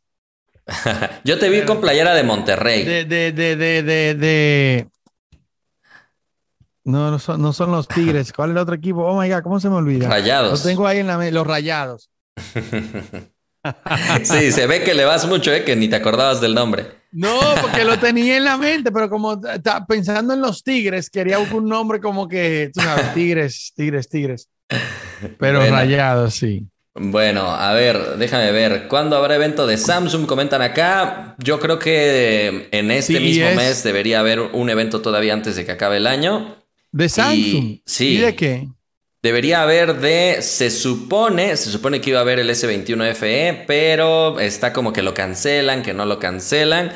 yo 1.24 1.38
te 1.38 1.50
vi 1.50 1.64
con 1.64 1.80
playera 1.80 2.16
de 2.16 2.24
Monterrey. 2.24 2.84
De, 2.84 3.06
de, 3.06 3.32
de, 3.32 3.56
de, 3.56 4.16
de, 4.16 4.88
No, 6.84 7.12
no 7.12 7.20
son, 7.20 7.40
no 7.40 7.54
son 7.54 7.72
los 7.72 7.88
Tigres. 7.88 8.34
¿Cuál 8.34 8.50
es 8.50 8.56
el 8.56 8.62
otro 8.62 8.76
equipo? 8.76 9.06
Oh 9.06 9.20
my 9.20 9.30
God, 9.30 9.44
¿cómo 9.44 9.60
se 9.60 9.70
me 9.70 9.76
olvida? 9.76 10.10
Rayados. 10.10 10.52
Los 10.52 10.64
tengo 10.64 10.88
ahí 10.88 10.98
en 10.98 11.08
la 11.08 11.30
los 11.30 11.46
Rayados. 11.46 12.10
sí, 14.24 14.52
se 14.52 14.68
ve 14.68 14.84
que 14.84 14.94
le 14.94 15.06
vas 15.06 15.28
mucho, 15.28 15.52
¿eh? 15.52 15.64
que 15.64 15.76
ni 15.76 15.88
te 15.88 15.96
acordabas 15.96 16.42
del 16.42 16.54
nombre. 16.54 17.00
No, 17.12 17.40
porque 17.62 17.84
lo 17.84 17.98
tenía 17.98 18.38
en 18.38 18.44
la 18.44 18.58
mente, 18.58 18.92
pero 18.92 19.10
como 19.10 19.40
pensando 19.88 20.34
en 20.34 20.42
los 20.42 20.64
tigres, 20.64 21.10
quería 21.10 21.40
un 21.40 21.68
nombre 21.68 22.00
como 22.00 22.28
que, 22.28 22.70
tú 22.74 22.82
sabes, 22.82 23.14
tigres, 23.14 23.74
tigres, 23.76 24.10
tigres. 24.10 24.50
Pero 25.40 25.66
rayados, 25.66 26.36
sí. 26.36 26.68
Bueno, 26.94 27.50
a 27.50 27.74
ver, 27.74 28.18
déjame 28.18 28.52
ver. 28.52 28.88
¿Cuándo 28.88 29.16
habrá 29.16 29.36
evento 29.36 29.66
de 29.66 29.78
Samsung? 29.78 30.26
Comentan 30.26 30.62
acá. 30.62 31.36
Yo 31.40 31.60
creo 31.60 31.80
que 31.80 32.68
en 32.72 32.92
este 32.92 33.20
mismo 33.20 33.52
mes 33.56 33.84
debería 33.84 34.20
haber 34.20 34.40
un 34.40 34.70
evento 34.70 35.02
todavía 35.02 35.34
antes 35.34 35.56
de 35.56 35.66
que 35.66 35.72
acabe 35.72 35.98
el 35.98 36.08
año. 36.08 36.56
¿De 36.92 37.08
Samsung? 37.08 37.80
sí. 37.86 38.16
¿Y 38.16 38.18
de 38.18 38.36
qué? 38.36 38.68
Debería 39.22 39.62
haber 39.62 40.00
de, 40.00 40.42
se 40.42 40.70
supone, 40.72 41.58
se 41.58 41.72
supone 41.72 42.00
que 42.00 42.12
iba 42.12 42.20
a 42.20 42.22
haber 42.22 42.40
el 42.40 42.50
S21 42.50 43.14
FE, 43.16 43.66
pero 43.68 44.40
está 44.40 44.72
como 44.72 44.94
que 44.94 45.02
lo 45.02 45.14
cancelan, 45.14 45.84
que 45.84 45.94
no 45.94 46.06
lo 46.06 46.20
cancelan. 46.20 46.94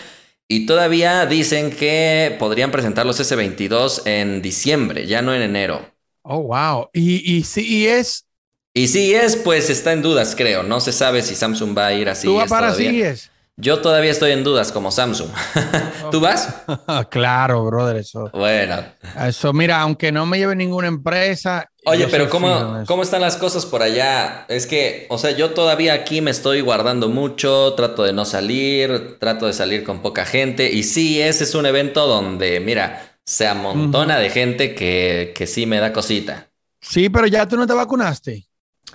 Y 0.47 0.65
todavía 0.65 1.25
dicen 1.25 1.71
que 1.71 2.35
podrían 2.39 2.71
presentar 2.71 3.05
los 3.05 3.19
S22 3.19 4.03
en 4.05 4.41
diciembre, 4.41 5.05
ya 5.05 5.21
no 5.21 5.35
en 5.35 5.41
enero. 5.41 5.85
Oh, 6.21 6.43
wow. 6.43 6.89
¿Y, 6.93 7.37
y 7.37 7.43
si 7.43 7.87
es? 7.87 8.25
Y 8.73 8.87
si 8.87 9.13
es, 9.13 9.35
pues 9.35 9.69
está 9.69 9.91
en 9.91 10.01
dudas, 10.01 10.33
creo. 10.35 10.63
No 10.63 10.79
se 10.79 10.93
sabe 10.93 11.21
si 11.21 11.35
Samsung 11.35 11.77
va 11.77 11.87
a 11.87 11.93
ir 11.93 12.09
así. 12.09 12.27
¿Tú 12.27 12.35
vas 12.35 12.49
para 12.49 12.73
es? 12.73 13.29
Yo 13.55 13.81
todavía 13.81 14.09
estoy 14.09 14.31
en 14.31 14.43
dudas 14.43 14.71
como 14.71 14.89
Samsung. 14.89 15.29
¿Tú 16.11 16.19
vas? 16.19 16.63
claro, 17.09 17.63
brother, 17.65 17.97
eso. 17.97 18.31
Bueno. 18.33 18.83
Eso, 19.27 19.53
mira, 19.53 19.79
aunque 19.81 20.11
no 20.11 20.25
me 20.25 20.39
lleve 20.39 20.55
ninguna 20.55 20.87
empresa. 20.87 21.69
Oye, 21.85 22.07
pero 22.07 22.29
¿cómo, 22.29 22.83
¿cómo 22.87 23.03
están 23.03 23.21
las 23.21 23.37
cosas 23.37 23.67
por 23.67 23.83
allá? 23.83 24.45
Es 24.47 24.65
que, 24.65 25.05
o 25.09 25.19
sea, 25.19 25.31
yo 25.31 25.51
todavía 25.51 25.93
aquí 25.93 26.21
me 26.21 26.31
estoy 26.31 26.61
guardando 26.61 27.09
mucho, 27.09 27.73
trato 27.75 28.03
de 28.03 28.13
no 28.13 28.25
salir, 28.25 29.17
trato 29.19 29.45
de 29.45 29.53
salir 29.53 29.83
con 29.83 30.01
poca 30.01 30.25
gente. 30.25 30.71
Y 30.71 30.81
sí, 30.81 31.21
ese 31.21 31.43
es 31.43 31.53
un 31.53 31.67
evento 31.67 32.07
donde, 32.07 32.59
mira, 32.59 33.17
se 33.23 33.47
amontona 33.47 34.17
de 34.17 34.31
gente 34.31 34.73
que, 34.73 35.31
que 35.35 35.45
sí 35.45 35.67
me 35.67 35.79
da 35.79 35.93
cosita. 35.93 36.49
Sí, 36.81 37.09
pero 37.09 37.27
ya 37.27 37.47
tú 37.47 37.55
no 37.55 37.67
te 37.67 37.73
vacunaste. 37.73 38.47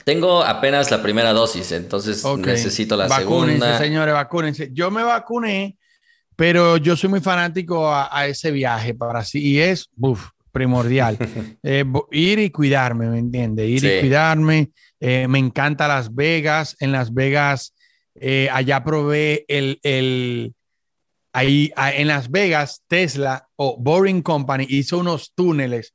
Tengo 0.04 0.42
apenas 0.42 0.90
la 0.90 1.02
primera 1.02 1.32
dosis, 1.32 1.72
entonces 1.72 2.24
necesito 2.38 2.96
la 2.96 3.08
segunda. 3.08 3.78
señores, 3.78 4.14
vacúnense. 4.14 4.70
Yo 4.72 4.90
me 4.90 5.02
vacuné, 5.02 5.76
pero 6.36 6.76
yo 6.76 6.96
soy 6.96 7.10
muy 7.10 7.20
fanático 7.20 7.92
a, 7.92 8.26
ese 8.26 8.50
viaje 8.50 8.94
para 8.94 9.24
sí 9.24 9.40
y 9.40 9.58
es 9.58 9.90
primordial. 10.52 11.18
Eh, 11.62 11.84
ir 12.12 12.38
y 12.38 12.50
cuidarme, 12.50 13.08
¿me 13.08 13.18
entiendes? 13.18 13.68
Ir 13.68 13.84
y 13.84 14.00
cuidarme. 14.00 14.70
Eh, 15.00 15.26
me 15.28 15.38
encanta 15.38 15.88
Las 15.88 16.14
Vegas. 16.14 16.76
En 16.80 16.92
Las 16.92 17.12
Vegas, 17.12 17.74
eh, 18.14 18.48
allá 18.50 18.82
probé 18.82 19.44
el, 19.48 19.78
el 19.82 20.54
ahí 21.32 21.72
en 21.76 22.08
Las 22.08 22.30
Vegas, 22.30 22.82
Tesla 22.86 23.46
o 23.56 23.76
Boring 23.78 24.22
Company 24.22 24.66
hizo 24.68 24.98
unos 24.98 25.32
túneles 25.34 25.94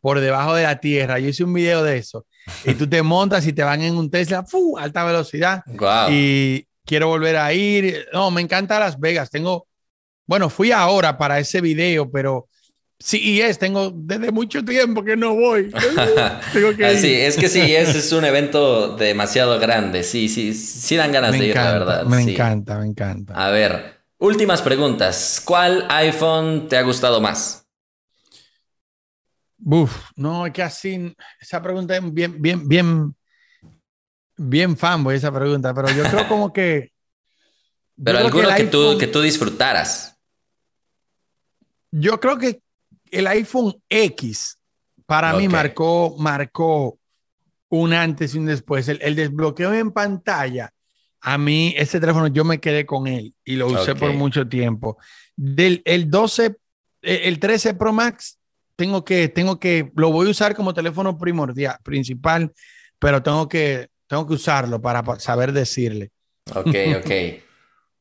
por 0.00 0.20
debajo 0.20 0.54
de 0.54 0.64
la 0.64 0.80
tierra. 0.80 1.18
Yo 1.18 1.28
hice 1.28 1.44
un 1.44 1.54
video 1.54 1.82
de 1.82 1.96
eso 1.96 2.26
y 2.64 2.74
tú 2.74 2.88
te 2.88 3.02
montas 3.02 3.46
y 3.46 3.52
te 3.52 3.62
van 3.62 3.82
en 3.82 3.96
un 3.96 4.10
Tesla, 4.10 4.44
¡fu! 4.44 4.78
alta 4.78 5.04
velocidad. 5.04 5.62
Y 6.10 6.66
quiero 6.84 7.08
volver 7.08 7.36
a 7.36 7.52
ir. 7.52 8.06
No, 8.12 8.30
me 8.30 8.40
encanta 8.40 8.78
Las 8.78 8.98
Vegas. 8.98 9.30
Tengo, 9.30 9.66
bueno, 10.26 10.50
fui 10.50 10.72
ahora 10.72 11.16
para 11.18 11.38
ese 11.38 11.60
video, 11.60 12.10
pero 12.10 12.48
sí 12.98 13.40
es, 13.40 13.58
tengo 13.58 13.92
desde 13.94 14.30
mucho 14.32 14.64
tiempo 14.64 15.04
que 15.04 15.16
no 15.16 15.34
voy. 15.34 15.70
tengo 16.52 16.76
que 16.76 16.96
Sí, 16.98 17.12
es 17.12 17.36
que 17.36 17.48
sí, 17.48 17.74
es, 17.74 17.94
es 17.94 18.12
un 18.12 18.24
evento 18.24 18.96
demasiado 18.96 19.58
grande. 19.58 20.02
Sí, 20.02 20.28
sí, 20.28 20.54
sí 20.54 20.96
dan 20.96 21.12
ganas 21.12 21.32
de 21.32 21.46
ir, 21.46 21.54
la 21.54 21.72
verdad. 21.72 22.04
Me 22.04 22.22
encanta, 22.22 22.78
me 22.78 22.86
encanta. 22.86 23.34
A 23.34 23.50
ver, 23.50 24.00
últimas 24.18 24.62
preguntas. 24.62 25.42
¿Cuál 25.44 25.86
iPhone 25.88 26.68
te 26.68 26.76
ha 26.76 26.82
gustado 26.82 27.20
más? 27.20 27.63
Uf, 29.62 30.10
no, 30.16 30.46
es 30.46 30.52
que 30.52 30.62
así, 30.62 31.14
esa 31.40 31.62
pregunta 31.62 31.96
es 31.96 32.12
bien, 32.12 32.40
bien, 32.40 32.68
bien, 32.68 33.14
bien 34.36 34.76
fanboy 34.76 35.16
esa 35.16 35.32
pregunta, 35.32 35.72
pero 35.72 35.90
yo 35.90 36.04
creo 36.04 36.28
como 36.28 36.52
que... 36.52 36.92
pero 38.02 38.18
alguno 38.18 38.48
que, 38.56 38.64
tú, 38.64 38.98
que 38.98 39.06
tú 39.06 39.20
disfrutaras. 39.20 40.16
Yo 41.90 42.18
creo 42.18 42.38
que 42.38 42.60
el 43.10 43.26
iPhone 43.28 43.80
X 43.88 44.58
para 45.06 45.34
mí 45.34 45.48
marcó, 45.48 46.16
marcó 46.18 46.98
un 47.68 47.92
antes 47.92 48.34
y 48.34 48.38
un 48.38 48.46
después. 48.46 48.88
El, 48.88 49.14
desbloqueo 49.14 49.72
en 49.72 49.92
pantalla, 49.92 50.72
a 51.20 51.38
mí 51.38 51.74
ese 51.76 52.00
teléfono 52.00 52.26
yo 52.28 52.44
me 52.44 52.60
quedé 52.60 52.86
con 52.86 53.06
él 53.06 53.34
y 53.44 53.56
lo 53.56 53.68
usé 53.68 53.94
por 53.94 54.12
mucho 54.12 54.48
tiempo. 54.48 54.98
Del 55.36 55.82
el 55.84 56.10
12, 56.10 56.56
el 57.02 57.38
13 57.38 57.74
Pro 57.74 57.92
Max 57.92 58.38
tengo 58.76 59.04
que, 59.04 59.28
tengo 59.28 59.58
que, 59.58 59.90
lo 59.96 60.10
voy 60.10 60.28
a 60.28 60.30
usar 60.30 60.54
como 60.54 60.74
teléfono 60.74 61.16
primordial, 61.18 61.76
principal, 61.82 62.52
pero 62.98 63.22
tengo 63.22 63.48
que, 63.48 63.88
tengo 64.06 64.26
que 64.26 64.34
usarlo 64.34 64.80
para 64.80 65.02
saber 65.18 65.52
decirle. 65.52 66.10
Ok, 66.54 66.74
ok. 66.98 67.10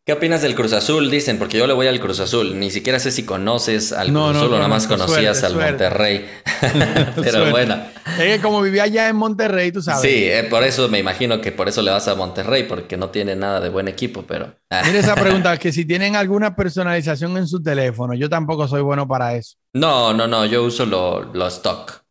¿Qué 0.05 0.11
opinas 0.11 0.41
del 0.41 0.53
Cruz 0.53 0.73
Azul? 0.73 1.09
Dicen, 1.09 1.39
porque 1.39 1.57
yo 1.57 1.65
le 1.65 1.71
voy 1.71 1.88
al 1.88 2.01
Cruz 2.01 2.19
Azul. 2.19 2.59
Ni 2.59 2.69
siquiera 2.71 2.99
sé 2.99 3.09
si 3.09 3.23
conoces 3.23 3.93
al 3.93 4.09
Cruz 4.09 4.35
Azul 4.35 4.53
o 4.53 4.55
nada 4.57 4.67
más 4.67 4.85
conocías 4.85 5.41
al 5.45 5.55
Monterrey. 5.55 6.25
Pero 7.15 7.49
bueno. 7.51 7.81
Es 8.19 8.35
que 8.35 8.39
como 8.41 8.61
vivía 8.61 8.84
allá 8.84 9.07
en 9.07 9.15
Monterrey, 9.15 9.71
tú 9.71 9.81
sabes. 9.81 10.01
Sí, 10.01 10.25
eh, 10.25 10.45
por 10.49 10.63
eso 10.63 10.89
me 10.89 10.99
imagino 10.99 11.39
que 11.39 11.53
por 11.53 11.69
eso 11.69 11.81
le 11.81 11.91
vas 11.91 12.09
a 12.09 12.15
Monterrey, 12.15 12.63
porque 12.63 12.97
no 12.97 13.11
tiene 13.11 13.38
nada 13.38 13.61
de 13.61 13.69
buen 13.69 13.88
equipo, 13.88 14.23
pero. 14.27 14.53
Mira 14.85 14.99
esa 14.99 15.15
pregunta, 15.15 15.57
que 15.57 15.71
si 15.71 15.85
tienen 15.85 16.17
alguna 16.17 16.53
personalización 16.53 17.38
en 17.38 17.47
su 17.47 17.63
teléfono. 17.63 18.13
Yo 18.13 18.27
tampoco 18.27 18.67
soy 18.67 18.81
bueno 18.81 19.07
para 19.07 19.35
eso. 19.35 19.55
No, 19.71 20.13
no, 20.13 20.27
no, 20.27 20.45
yo 20.45 20.65
uso 20.65 20.85
lo, 20.85 21.47
stock. 21.47 22.03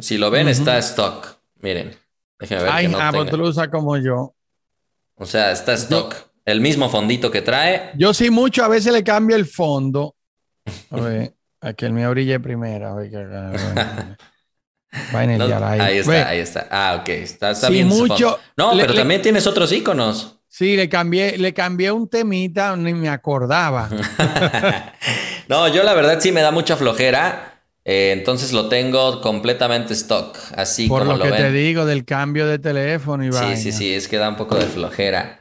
Si 0.00 0.18
lo 0.18 0.32
ven, 0.32 0.48
está 0.48 0.78
stock. 0.78 1.28
Miren, 1.60 1.94
déjenme 2.40 2.64
ver. 2.64 2.72
Ay, 2.72 2.92
ah, 2.98 3.12
pues 3.14 3.30
tú 3.30 3.36
lo 3.36 3.46
usas 3.46 3.68
como 3.68 3.96
yo. 3.98 4.34
O 5.14 5.26
sea, 5.26 5.52
está 5.52 5.74
stock. 5.74 6.29
El 6.52 6.60
mismo 6.60 6.88
fondito 6.88 7.30
que 7.30 7.42
trae. 7.42 7.90
Yo 7.96 8.14
sí 8.14 8.30
mucho, 8.30 8.64
a 8.64 8.68
veces 8.68 8.92
le 8.92 9.04
cambio 9.04 9.36
el 9.36 9.46
fondo. 9.46 10.16
A 10.90 11.00
ver, 11.00 11.34
a 11.60 11.72
que 11.72 11.86
el 11.86 11.92
mío 11.92 12.10
brille 12.10 12.40
primero. 12.40 12.96
Va 15.14 15.24
en 15.24 15.30
el 15.30 15.52
ahí. 15.62 15.98
está, 15.98 16.28
ahí 16.28 16.38
está. 16.38 16.68
Ah, 16.70 16.98
ok. 17.00 17.08
Está, 17.08 17.50
está 17.52 17.68
bien. 17.68 17.86
Mucho, 17.86 18.38
no, 18.56 18.72
pero 18.76 18.94
también 18.94 19.22
tienes 19.22 19.46
otros 19.46 19.70
iconos. 19.72 20.36
Sí, 20.48 20.76
le 20.76 20.88
cambié, 20.88 21.38
le 21.38 21.54
cambié 21.54 21.92
un 21.92 22.08
temita, 22.08 22.76
ni 22.76 22.92
me 22.92 23.08
acordaba. 23.08 23.88
no, 25.48 25.68
yo 25.68 25.84
la 25.84 25.94
verdad 25.94 26.18
sí 26.20 26.32
me 26.32 26.40
da 26.40 26.50
mucha 26.50 26.76
flojera. 26.76 27.46
Eh, 27.84 28.12
entonces 28.12 28.52
lo 28.52 28.68
tengo 28.68 29.20
completamente 29.22 29.94
stock, 29.94 30.36
así 30.54 30.86
Por 30.86 31.06
como 31.06 31.16
lo, 31.16 31.24
que 31.24 31.30
te 31.30 31.50
digo 31.50 31.86
del 31.86 32.04
cambio 32.04 32.46
de 32.46 32.58
teléfono 32.58 33.24
y 33.24 33.32
Sí, 33.32 33.56
sí, 33.56 33.72
sí, 33.72 33.94
es 33.94 34.06
que 34.06 34.18
da 34.18 34.28
un 34.28 34.36
poco 34.36 34.56
de 34.56 34.66
flojera. 34.66 35.39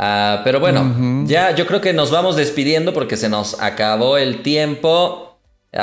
Ah, 0.00 0.42
pero 0.44 0.60
bueno, 0.60 1.24
ya 1.26 1.50
yo 1.56 1.66
creo 1.66 1.80
que 1.80 1.92
nos 1.92 2.12
vamos 2.12 2.36
despidiendo 2.36 2.94
porque 2.94 3.16
se 3.16 3.28
nos 3.28 3.60
acabó 3.60 4.16
el 4.16 4.42
tiempo. 4.42 5.40
me 5.72 5.80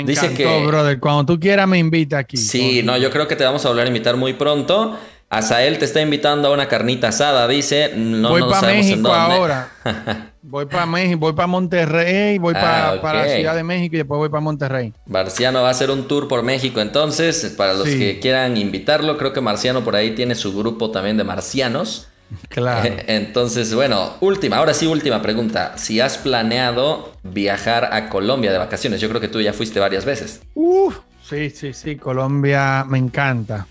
encantó, 0.00 0.06
dice 0.06 0.32
que, 0.32 0.64
brother. 0.64 1.00
Cuando 1.00 1.26
tú 1.26 1.40
quieras 1.40 1.66
me 1.66 1.76
invita 1.78 2.18
aquí. 2.18 2.36
Sí, 2.36 2.84
no, 2.84 2.96
yo 2.96 3.10
creo 3.10 3.26
que 3.26 3.34
te 3.34 3.42
vamos 3.42 3.66
a 3.66 3.68
volver 3.68 3.86
a 3.86 3.88
invitar 3.88 4.16
muy 4.16 4.34
pronto. 4.34 4.96
Asael 5.38 5.78
te 5.78 5.84
está 5.84 6.00
invitando 6.00 6.48
a 6.48 6.52
una 6.52 6.68
carnita 6.68 7.08
asada, 7.08 7.48
dice. 7.48 7.92
No, 7.96 8.30
voy 8.30 8.42
para 8.42 8.68
México 8.68 9.12
ahora. 9.12 9.68
voy 10.42 10.66
para 10.66 10.86
México, 10.86 11.18
voy 11.18 11.32
para 11.32 11.46
Monterrey, 11.46 12.38
voy 12.38 12.54
ah, 12.56 12.98
para, 13.02 13.24
la 13.24 13.34
Ciudad 13.34 13.56
de 13.56 13.64
México 13.64 13.96
y 13.96 13.98
después 13.98 14.18
voy 14.18 14.28
para 14.28 14.40
Monterrey. 14.40 14.92
Marciano 15.06 15.62
va 15.62 15.68
a 15.68 15.70
hacer 15.70 15.90
un 15.90 16.06
tour 16.06 16.28
por 16.28 16.42
México 16.42 16.80
entonces. 16.80 17.54
Para 17.56 17.74
los 17.74 17.88
que 17.88 18.20
quieran 18.20 18.56
invitarlo, 18.56 19.16
creo 19.16 19.32
que 19.32 19.40
Marciano 19.40 19.82
por 19.82 19.96
ahí 19.96 20.12
tiene 20.12 20.34
su 20.34 20.56
grupo 20.56 20.90
también 20.90 21.16
de 21.16 21.24
marcianos. 21.24 22.08
Claro. 22.48 22.94
Entonces, 23.06 23.74
bueno, 23.74 24.14
última, 24.20 24.56
ahora 24.56 24.74
sí, 24.74 24.86
última 24.86 25.20
pregunta. 25.22 25.74
Si 25.76 26.00
has 26.00 26.18
planeado 26.18 27.12
viajar 27.22 27.90
a 27.92 28.08
Colombia 28.08 28.50
de 28.50 28.58
vacaciones, 28.58 29.00
yo 29.00 29.08
creo 29.08 29.20
que 29.20 29.28
tú 29.28 29.40
ya 29.40 29.52
fuiste 29.52 29.78
varias 29.78 30.04
veces. 30.04 30.40
Uf, 30.54 30.98
sí, 31.22 31.50
sí, 31.50 31.72
sí, 31.74 31.96
Colombia 31.96 32.84
me 32.88 32.98
encanta. 32.98 33.66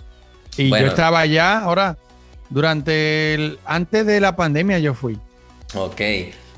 Y 0.57 0.69
yo 0.69 0.75
estaba 0.75 1.19
allá, 1.19 1.59
ahora, 1.59 1.97
durante 2.49 3.33
el, 3.33 3.59
antes 3.65 4.05
de 4.05 4.19
la 4.19 4.35
pandemia 4.35 4.79
yo 4.79 4.93
fui. 4.93 5.17
Ok. 5.75 6.01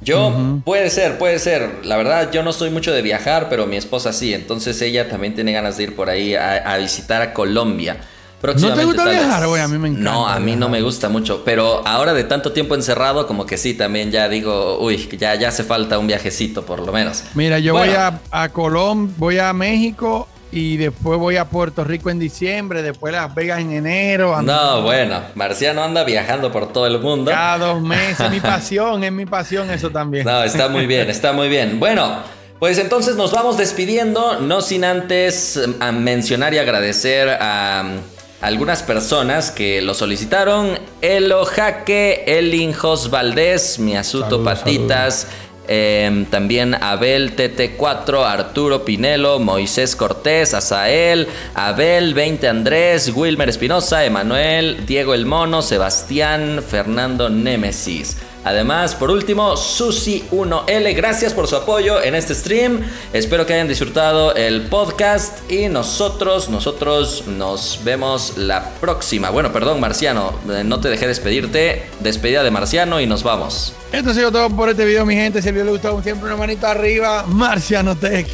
Yo, 0.02 0.62
puede 0.64 0.90
ser, 0.90 1.18
puede 1.18 1.40
ser. 1.40 1.80
La 1.84 1.98
verdad, 1.98 2.32
yo 2.32 2.44
no 2.44 2.54
soy 2.54 2.70
mucho 2.70 2.92
de 2.92 3.02
viajar, 3.02 3.48
pero 3.50 3.66
mi 3.66 3.78
esposa 3.78 4.14
sí. 4.14 4.34
Entonces 4.34 4.80
ella 4.82 5.10
también 5.10 5.34
tiene 5.34 5.52
ganas 5.54 5.78
de 5.78 5.84
ir 5.84 5.96
por 5.96 6.10
ahí 6.10 6.36
a, 6.36 6.78
visitar 6.78 7.22
a 7.22 7.34
Colombia. 7.34 7.98
¿No 8.44 8.76
te 8.76 8.86
gusta 8.86 9.10
viajar, 9.10 9.48
güey? 9.48 9.62
A 9.62 9.68
mí 9.68 9.80
me 9.80 9.88
encanta. 9.88 10.12
No, 10.12 10.28
a 10.28 10.40
mí 10.40 10.56
no 10.56 10.70
me 10.70 10.82
gusta 10.82 11.10
mucho. 11.10 11.44
Pero 11.44 11.82
ahora 11.88 12.14
de 12.14 12.26
tanto 12.26 12.52
tiempo 12.52 12.76
encerrado, 12.76 13.26
como 13.26 13.48
que 13.48 13.58
sí, 13.58 13.74
también 13.74 14.12
ya 14.12 14.30
digo, 14.30 14.78
uy, 14.80 15.10
ya, 15.18 15.34
ya 15.34 15.48
hace 15.48 15.64
falta 15.64 15.98
un 15.98 16.06
viajecito 16.06 16.64
por 16.64 16.86
lo 16.86 16.92
menos. 16.92 17.24
Mira, 17.34 17.58
yo 17.58 17.74
voy 17.74 17.90
a, 17.90 18.20
a 18.30 18.50
Colombia, 18.50 19.16
voy 19.18 19.40
a 19.40 19.52
México 19.54 20.28
y 20.56 20.78
después 20.78 21.20
voy 21.20 21.36
a 21.36 21.50
Puerto 21.50 21.84
Rico 21.84 22.10
en 22.10 22.18
diciembre, 22.18 22.82
después 22.82 23.12
Las 23.12 23.36
Vegas 23.36 23.60
en 23.60 23.74
enero. 23.74 24.42
No, 24.42 24.84
bueno, 24.84 25.20
Marciano 25.36 25.84
anda 25.84 26.06
viajando 26.06 26.50
por 26.50 26.72
todo 26.72 26.88
el 26.88 27.00
mundo. 27.00 27.30
Cada 27.30 27.58
dos 27.58 27.82
meses, 27.82 28.22
es 28.22 28.32
mi 28.32 28.40
pasión, 28.40 29.04
es 29.04 29.12
mi 29.12 29.26
pasión 29.26 29.70
eso 29.70 29.90
también. 29.90 30.26
No, 30.26 30.44
está 30.44 30.70
muy 30.70 30.86
bien, 30.88 31.10
está 31.10 31.34
muy 31.34 31.50
bien. 31.50 31.78
Bueno, 31.78 32.20
pues 32.58 32.78
entonces 32.78 33.18
nos 33.18 33.34
vamos 33.34 33.58
despidiendo, 33.58 34.40
no 34.40 34.62
sin 34.62 34.86
antes 34.86 35.60
mm, 35.62 35.94
mencionar 35.98 36.54
y 36.54 36.60
agradecer 36.60 37.38
a 37.42 37.84
mm, 37.84 38.46
algunas 38.46 38.82
personas 38.82 39.52
que 39.52 39.82
lo 39.82 39.94
solicitaron. 39.94 40.80
Elo 41.02 41.44
Jaque, 41.44 42.24
Elin 42.28 42.72
Jos 42.72 43.10
Valdés, 43.10 43.78
Miasuto 43.78 44.42
Patitas. 44.42 45.28
Em, 45.68 46.26
también 46.26 46.76
Abel 46.76 47.36
TT4, 47.36 48.24
Arturo 48.26 48.86
Pinelo, 48.86 49.40
Moisés 49.40 49.96
Cortés, 49.96 50.54
Azael, 50.54 51.28
Abel 51.54 52.14
20 52.14 52.48
Andrés, 52.48 53.12
Wilmer 53.14 53.50
Espinosa, 53.50 54.06
Emanuel, 54.06 54.86
Diego 54.86 55.14
El 55.14 55.26
Mono, 55.26 55.62
Sebastián, 55.62 56.64
Fernando 56.68 57.30
Némesis. 57.30 58.18
Además, 58.46 58.94
por 58.94 59.10
último, 59.10 59.56
Susi1L, 59.56 60.96
gracias 60.96 61.34
por 61.34 61.48
su 61.48 61.56
apoyo 61.56 62.02
en 62.02 62.14
este 62.14 62.36
stream. 62.36 62.82
Espero 63.12 63.48
que 63.48 63.56
hayan 63.56 63.68
disfrutado 63.68 64.36
el 64.36 64.68
podcast 64.68 65.52
y 65.52 65.68
nosotros, 65.68 66.50
nosotros 66.50 67.24
nos 67.26 67.80
vemos 67.84 68.38
la 68.38 68.70
próxima. 68.80 69.32
Bueno, 69.32 69.52
perdón, 69.52 69.80
Marciano, 69.80 70.34
eh, 70.48 70.64
no 70.64 70.80
te 70.80 70.90
dejé 70.90 71.08
despedirte. 71.08 71.90
Despedida 72.02 72.44
de 72.44 72.52
Marciano 72.52 73.02
y 73.02 73.08
nos 73.08 73.24
vamos. 73.24 73.74
Esto 73.92 74.12
ha 74.12 74.14
sido 74.14 74.32
todo 74.32 74.50
por 74.52 74.70
este 74.70 74.86
video, 74.86 75.08
mi 75.08 75.16
gente. 75.16 75.42
Si 75.42 75.48
el 75.48 75.56
video 75.56 75.66
les 75.66 75.82
gustó, 75.82 76.04
siempre 76.04 76.28
una 76.28 76.38
manito 76.38 76.68
arriba. 76.68 77.26
Marciano 77.28 77.96
Tech. 77.96 78.28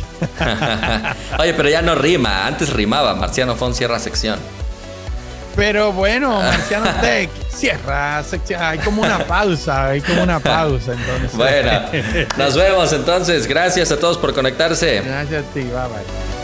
Oye, 1.40 1.54
pero 1.54 1.70
ya 1.70 1.82
no 1.82 1.96
rima. 1.96 2.46
Antes 2.48 2.74
rimaba. 2.74 3.16
Marciano 3.16 3.56
Fon 3.56 3.74
cierra 3.74 3.98
sección. 3.98 4.38
Pero 5.56 5.92
bueno, 5.92 6.42
Marciano 6.42 6.90
Tech 7.02 7.30
cierra. 7.50 8.24
Hay 8.60 8.80
como 8.80 9.02
una 9.02 9.20
pausa, 9.20 9.88
hay 9.88 10.02
como 10.02 10.24
una 10.24 10.40
pausa 10.40 10.94
entonces. 10.94 11.36
Bueno, 11.36 11.72
nos 12.38 12.56
vemos 12.56 12.92
entonces. 12.94 13.48
Gracias 13.48 13.92
a 13.92 13.98
todos 13.98 14.18
por 14.18 14.34
conectarse. 14.34 15.02
Gracias 15.02 15.44
a 15.44 15.54
ti, 15.54 15.62
bye 15.62 15.70
bye. 15.70 16.41